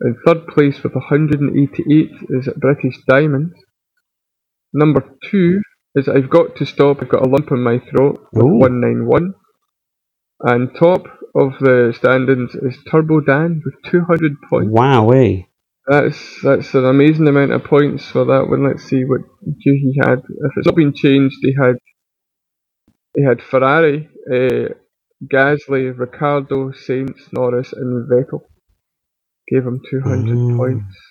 In 0.02 0.15
third 0.26 0.48
place 0.48 0.81
with 0.84 0.94
188 0.94 2.11
is 2.30 2.49
British 2.56 2.98
Diamonds. 3.07 3.56
Number 4.74 5.04
two 5.32 5.62
is 5.96 6.10
I've 6.10 6.30
Got 6.30 6.58
to 6.58 6.66
Stop, 6.66 7.00
I've 7.02 7.10
Got 7.10 7.26
a 7.26 7.30
Lump 7.30 7.52
in 7.52 7.64
My 7.64 7.80
Throat 7.80 8.28
with 8.34 8.46
Ooh. 8.46 8.60
191. 8.60 9.34
And 10.41 10.70
top 10.76 11.06
of 11.36 11.54
the 11.60 11.94
standings 11.98 12.56
is 12.56 12.78
Turbo 12.91 13.22
Dan 13.22 13.62
with 13.66 13.76
200 13.91 14.34
points. 14.50 14.72
Wowee. 14.72 15.48
That's 15.88 16.41
that's 16.44 16.74
an 16.76 16.86
amazing 16.86 17.28
amount 17.28 17.54
of 17.54 17.64
points 17.66 18.10
for 18.12 18.26
that 18.26 18.48
one. 18.50 18.68
Let's 18.68 18.86
see 18.86 19.04
what 19.06 19.22
he 19.60 20.00
had. 20.04 20.20
If 20.20 20.52
it's 20.58 20.68
not 20.68 20.76
been 20.76 20.94
changed, 20.96 21.38
he 21.41 21.56
had 21.62 21.76
he 23.16 23.24
had 23.24 23.41
Ferrari, 23.41 24.10
uh, 24.32 24.70
Gasly, 25.34 25.98
Ricciardo, 25.98 26.72
Sainz, 26.72 27.32
Norris, 27.34 27.74
and 27.74 28.10
Vettel. 28.10 28.41
Gave 29.50 29.66
him 29.66 29.82
200 29.90 30.40
Mm. 30.40 30.58
points. 30.58 31.09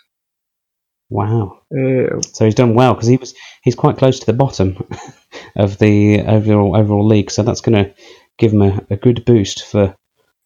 Wow. 1.11 1.61
Uh, 1.73 2.21
So 2.33 2.45
he's 2.45 2.55
done 2.55 2.75
well 2.75 2.95
because 2.95 3.09
he 3.09 3.17
was 3.17 3.35
he's 3.63 3.75
quite 3.75 3.97
close 3.99 4.21
to 4.21 4.27
the 4.27 4.33
bottom 4.35 4.77
of 5.57 5.79
the 5.79 6.21
overall 6.21 6.77
overall 6.77 7.07
league. 7.07 7.31
So 7.31 7.43
that's 7.43 7.61
going 7.63 7.83
to 7.85 7.95
give 8.39 8.53
him 8.53 8.63
a, 8.63 8.81
a 8.91 8.97
good 8.97 9.25
boost 9.25 9.65
for 9.67 9.97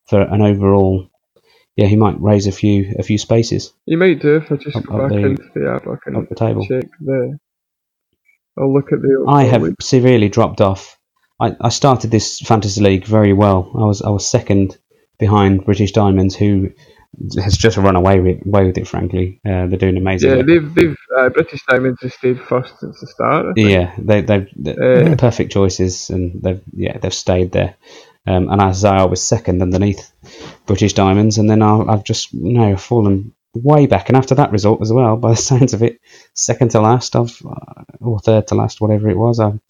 for 0.07 0.21
an 0.23 0.43
overall. 0.43 1.09
Yeah, 1.77 1.87
he 1.87 1.97
might 1.97 2.21
raise 2.21 2.47
a 2.47 2.53
few 2.53 2.95
a 2.99 3.03
few 3.03 3.17
spaces 3.19 3.73
you 3.87 3.97
might 3.97 4.21
do 4.21 4.37
if 4.37 4.53
I 4.53 4.57
just 4.57 4.77
Up- 4.77 4.85
go 4.85 4.97
up 4.97 5.11
back 5.11 5.21
the- 5.21 5.27
into 5.27 5.51
the 5.55 5.71
app. 5.71 5.87
I 5.89 5.97
can 6.05 6.17
up 6.17 6.29
the 6.29 6.35
table. 6.35 6.67
check 6.67 6.85
the. 7.01 7.39
I'll 8.59 8.73
look 8.73 8.93
at 8.93 9.01
the. 9.01 9.25
I 9.29 9.45
have 9.45 9.63
league. 9.63 9.83
severely 9.83 10.29
dropped 10.29 10.61
off. 10.61 10.99
I, 11.41 11.57
I 11.61 11.71
started 11.71 12.11
this 12.11 12.39
fantasy 12.41 12.81
league 12.83 13.07
very 13.07 13.33
well. 13.33 13.71
I 13.75 13.85
was 13.85 14.03
I 14.03 14.11
was 14.11 14.27
second 14.29 14.77
behind 15.19 15.65
British 15.65 15.93
Diamonds, 15.93 16.37
who 16.37 16.71
has 17.43 17.57
just 17.57 17.77
run 17.77 17.97
away 17.97 18.21
with 18.21 18.47
away 18.47 18.67
with 18.67 18.79
it. 18.79 18.89
Frankly, 18.89 19.41
uh, 19.45 19.67
they're 19.67 19.79
doing 19.79 19.97
amazing. 19.97 20.31
Yeah, 20.31 20.43
they've 20.43 20.75
they've 20.75 20.97
uh, 21.17 21.29
British 21.29 21.63
Diamonds 21.69 22.01
has 22.03 22.15
stayed 22.15 22.41
first 22.41 22.79
since 22.81 23.01
the 23.01 23.07
start. 23.07 23.47
Yeah, 23.57 23.95
they 23.99 24.23
they've 24.23 24.49
they're 24.57 25.13
Uh, 25.13 25.17
perfect 25.17 25.53
choices, 25.53 26.11
and 26.11 26.43
they've 26.43 26.63
yeah 26.73 26.99
they've 26.99 27.15
stayed 27.15 27.53
there. 27.53 27.77
Um, 28.27 28.49
and 28.51 28.61
as 28.61 28.85
I 28.85 29.05
was 29.05 29.23
second 29.23 29.63
underneath 29.63 30.13
British 30.67 30.95
Diamonds, 30.95 31.39
and 31.39 31.51
then 31.51 31.63
I, 31.63 31.81
I've 31.81 32.05
just 32.05 32.33
you 32.33 32.55
know 32.55 32.77
fallen 32.77 33.35
way 33.55 33.87
back. 33.87 34.09
And 34.09 34.17
after 34.17 34.37
that 34.37 34.53
result 34.53 34.81
as 34.83 34.93
well, 34.93 35.17
by 35.17 35.31
the 35.31 35.37
sounds 35.51 35.75
of 35.75 35.83
it, 35.83 36.01
second 36.35 36.71
to 36.73 36.81
last, 36.81 37.17
I've 37.17 37.41
uh, 37.45 37.85
or 38.01 38.21
third 38.21 38.47
to 38.49 38.55
last, 38.55 38.81
whatever 38.81 39.11
it 39.11 39.19
was, 39.19 39.39
I'm 39.39 39.61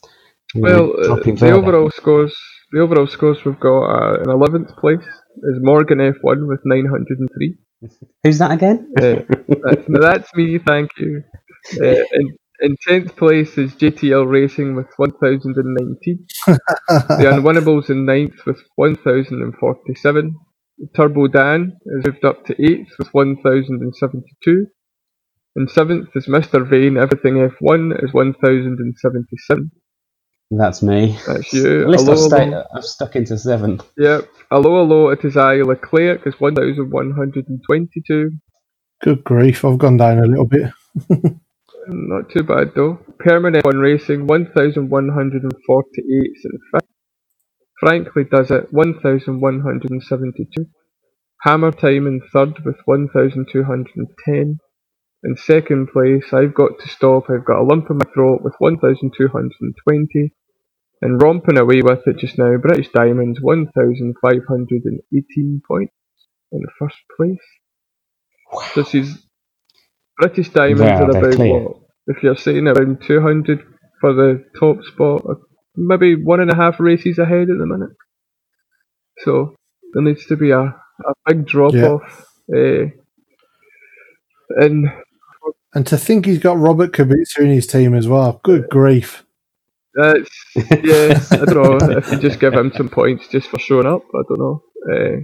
Well, 0.54 0.92
uh, 0.98 1.16
the 1.16 1.50
overall 1.52 1.90
scores, 1.90 2.36
the 2.72 2.80
overall 2.80 3.06
scores 3.06 3.44
we've 3.44 3.60
got 3.60 3.84
uh, 3.84 4.22
in 4.22 4.30
eleventh 4.30 4.76
place 4.76 5.06
is 5.36 5.58
Morgan 5.60 5.98
F1 5.98 6.48
with 6.48 6.60
nine 6.64 6.86
hundred 6.86 7.18
and 7.20 7.28
three. 7.34 7.56
Who's 8.24 8.38
that 8.38 8.52
again? 8.52 8.92
Uh, 9.00 9.16
that's, 9.48 9.86
that's 9.88 10.34
me, 10.34 10.58
thank 10.58 10.90
you. 10.98 11.22
Uh, 11.80 12.04
in 12.12 12.36
in 12.60 12.76
tenth 12.86 13.16
place 13.16 13.58
is 13.58 13.74
JTL 13.74 14.30
Racing 14.30 14.76
with 14.76 14.86
one 14.96 15.12
thousand 15.12 15.56
and 15.56 15.74
nineteen. 15.78 16.26
the 16.88 17.30
Unwinnables 17.32 17.90
in 17.90 18.06
ninth 18.06 18.46
with 18.46 18.60
one 18.76 18.96
thousand 18.96 19.42
and 19.42 19.54
forty-seven. 19.56 20.36
Turbo 20.96 21.28
Dan 21.28 21.76
is 21.86 22.06
moved 22.06 22.24
up 22.24 22.44
to 22.46 22.54
eighth 22.64 22.90
with 22.98 23.08
one 23.12 23.36
thousand 23.42 23.82
and 23.82 23.94
seventy-two. 23.96 24.66
In 25.56 25.68
seventh 25.68 26.08
is 26.14 26.26
Mr. 26.26 26.68
Vane. 26.68 26.96
Everything 26.96 27.34
F1 27.34 28.02
is 28.04 28.12
one 28.12 28.32
thousand 28.34 28.78
and 28.80 28.94
seventy-seven. 28.98 29.70
That's 30.58 30.82
me. 30.82 31.18
That's 31.26 31.52
you. 31.52 31.82
At 31.82 31.90
least 31.90 32.08
I've, 32.08 32.18
Hello, 32.18 32.28
stayed. 32.28 32.54
I've 32.76 32.84
stuck 32.84 33.16
into 33.16 33.38
seventh. 33.38 33.84
Yep. 33.98 34.28
Hello, 34.50 34.84
hello, 34.84 35.10
it 35.10 35.24
is 35.24 35.36
I, 35.36 35.56
Leclerc, 35.62 36.26
is 36.26 36.34
1122. 36.40 38.30
Good 39.02 39.24
grief, 39.24 39.64
I've 39.64 39.78
gone 39.78 39.96
down 39.98 40.18
a 40.18 40.26
little 40.26 40.46
bit. 40.46 40.72
Not 41.88 42.30
too 42.30 42.44
bad 42.44 42.72
though. 42.76 42.98
Permanent 43.18 43.64
One 43.64 43.78
Racing, 43.78 44.26
1148 44.26 46.06
in 46.44 46.58
fifth. 46.72 46.88
Frankly 47.80 48.24
does 48.30 48.50
it, 48.50 48.72
1172. 48.72 50.66
Hammer 51.42 51.72
Time 51.72 52.06
in 52.06 52.20
third 52.32 52.64
with 52.64 52.76
1210. 52.86 54.58
In 55.24 55.36
second 55.36 55.88
place, 55.92 56.32
I've 56.32 56.54
got 56.54 56.78
to 56.80 56.88
stop, 56.88 57.30
I've 57.30 57.44
got 57.44 57.60
a 57.60 57.64
lump 57.64 57.90
in 57.90 57.98
my 57.98 58.06
throat 58.14 58.42
with 58.42 58.54
1220. 58.58 60.34
And 61.02 61.20
romping 61.22 61.58
away 61.58 61.82
with 61.82 62.06
it 62.06 62.18
just 62.18 62.38
now, 62.38 62.56
British 62.58 62.88
Diamonds, 62.92 63.40
1518 63.42 65.62
points 65.66 65.92
in 66.52 66.60
first 66.78 66.96
place. 67.16 67.40
So 68.74 68.84
she's 68.84 69.26
British 70.18 70.50
Diamonds 70.50 71.00
Wow, 71.00 71.00
are 71.00 71.10
about 71.10 71.32
clear. 71.34 71.62
what? 71.64 71.76
If 72.06 72.22
you're 72.22 72.36
saying 72.36 72.66
around 72.68 73.02
200 73.06 73.60
for 74.00 74.12
the 74.14 74.44
top 74.58 74.82
spot, 74.84 75.22
maybe 75.76 76.14
one 76.16 76.40
and 76.40 76.50
a 76.50 76.54
half 76.56 76.78
races 76.80 77.18
ahead 77.18 77.48
at 77.50 77.58
the 77.58 77.66
minute. 77.66 77.90
So 79.20 79.54
there 79.94 80.02
needs 80.02 80.26
to 80.26 80.36
be 80.36 80.50
a, 80.50 80.60
a 80.62 80.74
big 81.26 81.46
drop 81.46 81.72
Yeah. 81.74 81.88
off. 81.88 82.26
Uh, 82.54 82.86
and 84.50 84.86
And 85.74 85.86
to 85.86 85.96
think 85.96 86.26
he's 86.26 86.38
got 86.38 86.58
Robert 86.58 86.92
Kubica 86.92 87.38
in 87.40 87.46
his 87.50 87.66
team 87.66 87.94
as 87.94 88.06
well. 88.08 88.40
Good 88.44 88.68
grief. 88.68 89.24
That's 89.94 90.30
yeah, 90.56 91.20
I 91.32 91.36
don't 91.46 91.80
know 91.80 91.96
if 91.98 92.12
you 92.12 92.18
just 92.18 92.40
give 92.40 92.54
him 92.54 92.72
some 92.76 92.88
points 92.90 93.28
just 93.28 93.48
for 93.48 93.58
showing 93.58 93.86
up. 93.86 94.02
I 94.14 94.22
don't 94.28 94.40
know. 94.40 94.62
Uh, 94.92 95.16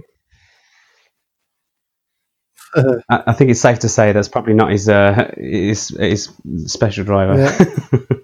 I, 3.09 3.23
I 3.27 3.33
think 3.33 3.51
it's 3.51 3.61
safe 3.61 3.79
to 3.79 3.89
say 3.89 4.11
that's 4.13 4.29
probably 4.29 4.53
not 4.55 4.71
his 4.71 4.89
uh, 4.89 5.31
his, 5.37 5.89
his 5.89 6.29
special 6.67 7.05
driver. 7.05 7.39
Yeah. 7.39 7.65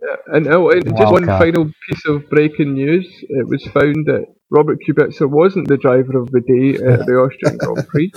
Yeah, 0.00 0.16
and, 0.36 0.48
oh, 0.48 0.70
and 0.70 0.96
just 0.96 1.12
one 1.12 1.30
final 1.38 1.66
piece 1.66 2.06
of 2.06 2.28
breaking 2.30 2.74
news: 2.74 3.06
it 3.28 3.48
was 3.48 3.64
found 3.66 4.06
that 4.06 4.26
Robert 4.50 4.78
Kubica 4.88 5.28
wasn't 5.30 5.68
the 5.68 5.76
driver 5.78 6.18
of 6.18 6.30
the 6.30 6.40
day 6.40 6.74
at 6.84 7.06
the 7.06 7.14
Austrian 7.14 7.58
Grand 7.58 7.86
Prix, 7.88 8.12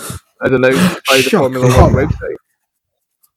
as 0.45 0.51
announced 0.51 0.93
by 1.09 1.17
the 1.17 1.23
Shut 1.23 1.33
Formula 1.33 1.69
up. 1.69 1.75
One 1.75 1.93
website. 1.93 2.37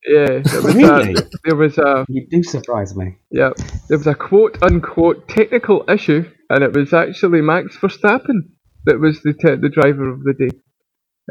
Yeah, 0.06 0.40
there 0.44 0.62
was 0.62 0.74
Really? 0.74 1.14
a, 1.14 1.22
there 1.44 1.56
was 1.56 1.78
a 1.78 2.04
You 2.08 2.26
do 2.30 2.42
surprise 2.42 2.94
me. 2.96 3.16
yeah, 3.30 3.50
there 3.88 3.98
was 3.98 4.06
a 4.06 4.14
quote 4.14 4.58
unquote 4.62 5.28
technical 5.28 5.84
issue, 5.88 6.30
and 6.50 6.62
it 6.62 6.74
was 6.74 6.92
actually 6.92 7.40
Max 7.40 7.76
Verstappen 7.78 8.50
that 8.86 9.00
was 9.00 9.22
the 9.22 9.32
te- 9.32 9.56
the 9.60 9.70
driver 9.70 10.08
of 10.10 10.22
the 10.22 10.34
day. 10.34 10.50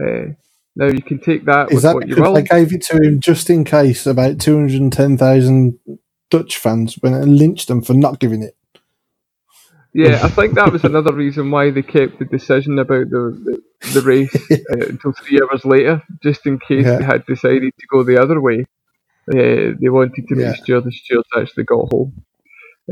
Uh, 0.01 0.33
now 0.75 0.87
you 0.87 1.03
can 1.03 1.19
take 1.19 1.45
that 1.45 1.67
Is 1.69 1.75
with 1.75 1.83
that 1.83 1.93
what 1.95 2.07
you 2.07 2.15
because 2.15 2.27
will. 2.29 2.33
they 2.33 2.43
gave 2.43 2.73
it 2.73 2.81
to 2.85 2.97
him 2.97 3.19
just 3.19 3.47
in 3.51 3.63
case 3.63 4.07
about 4.07 4.39
210,000 4.39 5.79
Dutch 6.31 6.57
fans 6.57 6.97
went 7.03 7.15
and 7.15 7.37
lynched 7.37 7.67
them 7.67 7.83
for 7.83 7.93
not 7.93 8.19
giving 8.19 8.41
it? 8.41 8.55
Yeah, 9.93 10.21
I 10.23 10.29
think 10.29 10.55
that 10.55 10.71
was 10.71 10.83
another 10.83 11.13
reason 11.13 11.51
why 11.51 11.69
they 11.71 11.83
kept 11.83 12.19
the 12.19 12.25
decision 12.25 12.79
about 12.79 13.09
the 13.09 13.61
the, 13.81 13.91
the 13.99 14.01
race 14.01 14.35
uh, 14.51 14.87
until 14.87 15.13
three 15.13 15.39
hours 15.41 15.65
later, 15.65 16.01
just 16.23 16.45
in 16.47 16.59
case 16.59 16.85
Yeah. 16.85 16.97
they 16.97 17.03
had 17.05 17.25
decided 17.25 17.73
to 17.79 17.87
go 17.91 18.03
the 18.03 18.21
other 18.21 18.41
way. 18.41 18.65
Uh, 19.31 19.75
they 19.79 19.89
wanted 19.89 20.27
to 20.27 20.35
Yeah. 20.35 20.51
make 20.51 20.65
sure 20.65 20.81
the 20.81 20.91
stewards 20.91 21.27
actually 21.37 21.65
got 21.65 21.89
home. 21.91 22.23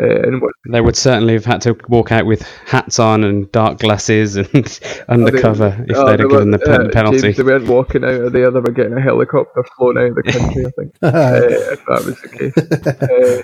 Uh, 0.02 0.06
and 0.08 0.42
what 0.42 0.54
They 0.70 0.80
would 0.80 0.96
certainly 0.96 1.34
have 1.34 1.44
had 1.46 1.62
to 1.64 1.76
walk 1.90 2.14
out 2.14 2.26
with 2.26 2.44
hats 2.66 2.98
on 2.98 3.26
and 3.26 3.52
dark 3.52 3.80
glasses 3.80 4.38
and 4.38 4.48
undercover 5.10 5.86
if 5.90 5.98
oh, 5.98 6.06
they'd 6.06 6.18
they 6.20 6.24
have 6.24 6.32
given 6.32 6.52
the 6.52 6.60
pen- 6.60 6.88
uh, 6.88 6.90
penalty. 6.94 7.20
James, 7.20 7.38
they 7.38 7.44
weren't 7.44 7.68
walking 7.68 8.04
out 8.06 8.22
of 8.22 8.32
there; 8.32 8.52
they 8.52 8.60
were 8.62 8.72
getting 8.72 8.94
a 8.98 9.02
helicopter 9.02 9.66
flown 9.78 9.98
out 9.98 10.12
of 10.12 10.16
the 10.16 10.24
country. 10.24 10.66
I 10.66 10.72
think, 10.72 10.96
uh, 11.02 11.72
if 11.74 11.86
that 11.86 12.06
was 12.06 12.22
the 12.22 12.30
case. 12.30 12.58
Uh, 12.58 13.44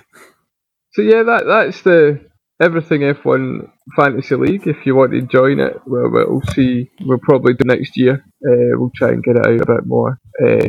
so 0.94 1.02
yeah, 1.02 1.24
that 1.24 1.44
that's 1.46 1.82
the 1.82 2.27
everything 2.62 3.02
F1 3.02 3.70
Fantasy 3.96 4.36
League. 4.36 4.68
If 4.68 4.86
you 4.86 4.96
want 4.96 5.12
to 5.12 5.22
join 5.22 5.60
it, 5.60 5.80
we'll, 5.86 6.12
we'll 6.12 6.42
see. 6.54 6.90
We'll 7.02 7.20
probably 7.20 7.54
do 7.54 7.66
next 7.66 7.98
year. 7.98 8.24
Uh, 8.46 8.78
we'll 8.78 8.92
try 8.96 9.10
and 9.10 9.24
get 9.24 9.38
it 9.38 9.46
out 9.46 9.62
a 9.62 9.76
bit 9.76 9.86
more, 9.86 10.20
uh, 10.44 10.68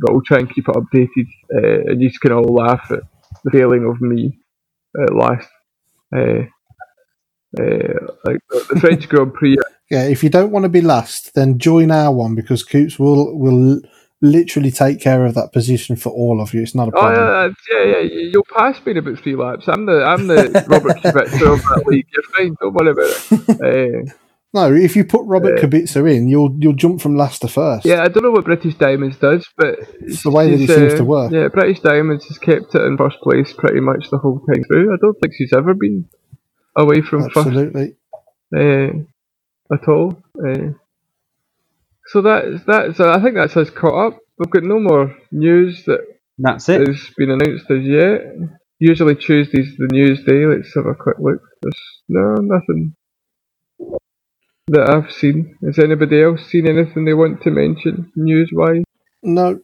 but 0.00 0.12
we'll 0.12 0.22
try 0.22 0.38
and 0.38 0.52
keep 0.52 0.68
it 0.68 0.74
updated. 0.74 1.26
Uh, 1.54 1.90
and 1.90 2.02
you 2.02 2.10
can 2.20 2.32
all 2.32 2.54
laugh 2.54 2.86
at 2.90 3.00
the 3.44 3.50
failing 3.50 3.84
of 3.86 4.00
me 4.00 4.38
at 5.02 5.14
last. 5.14 5.48
Uh, 6.14 6.44
uh, 7.60 8.06
like 8.24 8.38
the, 8.50 8.78
French 8.80 9.08
Grand 9.08 9.34
Prix. 9.34 9.56
Yeah, 9.90 10.04
if 10.04 10.24
you 10.24 10.30
don't 10.30 10.50
want 10.50 10.62
to 10.62 10.70
be 10.70 10.80
last, 10.80 11.34
then 11.34 11.58
join 11.58 11.90
our 11.90 12.10
one 12.10 12.34
because 12.34 12.64
Coops 12.64 12.98
will 12.98 13.38
will 13.38 13.82
literally 14.20 14.70
take 14.70 15.00
care 15.00 15.26
of 15.26 15.34
that 15.34 15.52
position 15.52 15.96
for 15.96 16.10
all 16.10 16.40
of 16.40 16.54
you. 16.54 16.62
It's 16.62 16.74
not 16.74 16.88
a 16.88 16.92
Oh 16.96 17.00
problem. 17.00 17.54
yeah, 17.70 17.78
yeah, 17.78 17.84
yeah. 17.92 18.00
you- 18.00 18.30
You'll 18.34 18.46
pass 18.56 18.84
me 18.84 18.92
in 18.92 18.98
about 18.98 19.18
three 19.18 19.36
laps. 19.36 19.68
I'm 19.68 19.86
the 19.86 20.02
I'm 20.04 20.26
the 20.26 20.64
Robert 20.68 20.96
Kubica 20.98 21.52
of 21.52 21.62
that 21.62 21.84
league. 21.86 22.06
You're 22.12 22.22
fine. 22.36 22.54
Don't 22.60 22.74
worry 22.74 22.90
about 22.90 23.58
it. 23.60 24.08
Uh, 24.08 24.12
No, 24.54 24.72
if 24.72 24.94
you 24.96 25.04
put 25.04 25.22
Robert 25.26 25.58
Uh, 25.58 25.62
Kubica 25.62 26.08
in, 26.16 26.28
you'll 26.28 26.56
you'll 26.58 26.74
jump 26.74 27.00
from 27.00 27.16
last 27.16 27.40
to 27.42 27.48
first. 27.48 27.84
Yeah, 27.84 28.02
I 28.02 28.08
don't 28.08 28.22
know 28.22 28.30
what 28.30 28.44
British 28.44 28.76
Diamonds 28.76 29.16
does, 29.18 29.46
but 29.56 29.74
It's 30.00 30.22
the 30.22 30.30
way 30.30 30.50
that 30.50 30.58
he 30.58 30.66
she's, 30.66 30.76
seems 30.76 30.92
uh, 30.94 30.96
to 30.98 31.04
work. 31.04 31.32
Yeah, 31.32 31.48
British 31.48 31.80
Diamonds 31.80 32.24
has 32.28 32.38
kept 32.38 32.74
it 32.74 32.82
in 32.82 32.96
first 32.96 33.18
place 33.20 33.52
pretty 33.52 33.80
much 33.80 34.10
the 34.10 34.18
whole 34.18 34.38
time 34.40 34.62
through. 34.64 34.94
I 34.94 34.96
don't 35.02 35.18
think 35.20 35.34
she's 35.36 35.52
ever 35.52 35.74
been 35.74 36.08
away 36.76 37.00
from 37.02 37.24
absolutely. 37.24 37.96
first 38.52 39.04
uh, 39.70 39.74
at 39.74 39.88
all. 39.88 40.22
Uh, 40.38 40.70
so 42.14 42.22
that's 42.22 42.64
that's. 42.64 43.00
I 43.00 43.20
think 43.20 43.34
that's 43.34 43.56
us 43.56 43.70
caught 43.70 44.06
up. 44.06 44.18
We've 44.38 44.50
got 44.50 44.62
no 44.62 44.78
more 44.78 45.16
news 45.32 45.82
that 45.86 45.98
That's 46.38 46.68
it. 46.68 46.86
has 46.86 47.10
been 47.16 47.30
announced 47.32 47.68
as 47.72 47.82
yet. 47.82 48.20
Usually 48.78 49.16
Tuesday's 49.16 49.76
the 49.76 49.88
news 49.90 50.22
day. 50.22 50.46
Let's 50.46 50.72
have 50.76 50.86
a 50.86 50.94
quick 50.94 51.16
look. 51.18 51.42
There's 51.60 51.82
no 52.08 52.36
nothing 52.40 52.94
that 54.68 54.88
I've 54.88 55.10
seen. 55.12 55.56
Has 55.66 55.80
anybody 55.80 56.22
else 56.22 56.46
seen 56.46 56.68
anything 56.68 57.04
they 57.04 57.14
want 57.14 57.42
to 57.42 57.50
mention 57.50 58.12
news 58.14 58.50
wise? 58.52 58.84
No, 59.24 59.58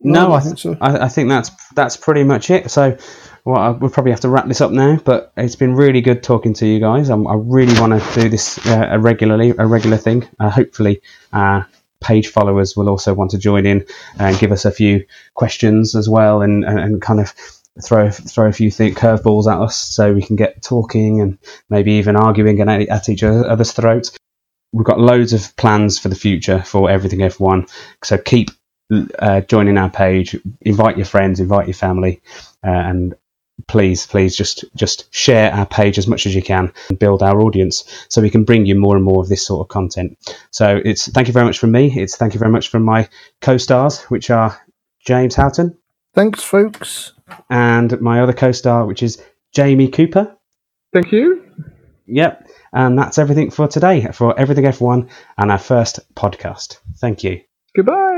No, 0.00 0.32
I, 0.32 0.36
I 0.36 0.40
th- 0.40 0.44
think 0.44 0.58
so. 0.58 0.76
I, 0.80 0.98
I 1.06 1.08
think 1.08 1.28
that's 1.28 1.50
that's 1.74 1.96
pretty 1.96 2.24
much 2.24 2.50
it. 2.50 2.70
So, 2.70 2.96
well, 3.44 3.56
I- 3.58 3.70
we'll 3.70 3.90
probably 3.90 4.12
have 4.12 4.20
to 4.20 4.28
wrap 4.28 4.46
this 4.48 4.60
up 4.60 4.70
now. 4.70 4.96
But 5.04 5.32
it's 5.36 5.56
been 5.56 5.74
really 5.74 6.00
good 6.00 6.22
talking 6.22 6.54
to 6.54 6.66
you 6.66 6.80
guys. 6.80 7.08
I'm, 7.10 7.26
I 7.26 7.34
really 7.36 7.78
want 7.80 8.00
to 8.00 8.20
do 8.20 8.28
this 8.28 8.64
uh, 8.66 8.88
a 8.92 8.98
regularly, 8.98 9.54
a 9.58 9.66
regular 9.66 9.96
thing. 9.96 10.28
Uh, 10.38 10.50
hopefully, 10.50 11.02
uh, 11.32 11.62
page 12.02 12.28
followers 12.28 12.76
will 12.76 12.88
also 12.88 13.14
want 13.14 13.32
to 13.32 13.38
join 13.38 13.66
in 13.66 13.86
and 14.18 14.38
give 14.38 14.52
us 14.52 14.64
a 14.64 14.70
few 14.70 15.04
questions 15.34 15.94
as 15.94 16.08
well, 16.08 16.42
and, 16.42 16.64
and, 16.64 16.78
and 16.78 17.02
kind 17.02 17.20
of 17.20 17.34
throw 17.82 18.10
throw 18.10 18.48
a 18.48 18.52
few 18.52 18.70
th- 18.70 18.94
curveballs 18.94 19.50
at 19.52 19.60
us 19.60 19.76
so 19.76 20.12
we 20.12 20.22
can 20.22 20.36
get 20.36 20.62
talking 20.62 21.20
and 21.20 21.38
maybe 21.70 21.92
even 21.92 22.16
arguing 22.16 22.60
and 22.60 22.70
at, 22.70 22.88
at 22.88 23.08
each 23.08 23.22
other's 23.22 23.72
throats. 23.72 24.16
We've 24.72 24.84
got 24.84 25.00
loads 25.00 25.32
of 25.32 25.56
plans 25.56 25.98
for 25.98 26.08
the 26.08 26.14
future 26.16 26.62
for 26.62 26.90
everything 26.90 27.20
F1. 27.20 27.70
So 28.04 28.18
keep 28.18 28.50
uh, 29.18 29.40
joining 29.42 29.78
our 29.78 29.90
page, 29.90 30.36
invite 30.62 30.96
your 30.96 31.06
friends, 31.06 31.40
invite 31.40 31.66
your 31.66 31.74
family, 31.74 32.20
uh, 32.64 32.70
and 32.70 33.14
please, 33.68 34.06
please 34.06 34.36
just 34.36 34.64
just 34.74 35.12
share 35.14 35.52
our 35.52 35.66
page 35.66 35.98
as 35.98 36.06
much 36.06 36.26
as 36.26 36.34
you 36.34 36.42
can 36.42 36.72
and 36.88 36.98
build 36.98 37.22
our 37.22 37.40
audience 37.40 37.84
so 38.08 38.20
we 38.20 38.30
can 38.30 38.44
bring 38.44 38.66
you 38.66 38.74
more 38.74 38.96
and 38.96 39.04
more 39.04 39.22
of 39.22 39.28
this 39.28 39.46
sort 39.46 39.64
of 39.64 39.68
content. 39.68 40.16
So 40.50 40.80
it's 40.84 41.08
thank 41.08 41.26
you 41.26 41.32
very 41.32 41.46
much 41.46 41.58
from 41.58 41.72
me. 41.72 41.92
It's 41.98 42.16
thank 42.16 42.34
you 42.34 42.38
very 42.38 42.52
much 42.52 42.68
from 42.68 42.82
my 42.82 43.08
co-stars, 43.40 44.02
which 44.04 44.30
are 44.30 44.56
James 45.04 45.34
Houghton 45.34 45.76
Thanks, 46.14 46.42
folks. 46.42 47.12
and 47.50 48.00
my 48.00 48.20
other 48.20 48.32
co-star, 48.32 48.86
which 48.86 49.02
is 49.02 49.22
Jamie 49.52 49.88
Cooper. 49.88 50.36
Thank 50.92 51.12
you. 51.12 51.42
Yep. 52.06 52.48
And 52.72 52.98
that's 52.98 53.18
everything 53.18 53.50
for 53.50 53.68
today 53.68 54.06
for 54.12 54.38
Everything 54.38 54.64
F1 54.64 55.08
and 55.38 55.50
our 55.50 55.58
first 55.58 56.00
podcast. 56.14 56.78
Thank 56.98 57.24
you. 57.24 57.40
Goodbye. 57.74 58.15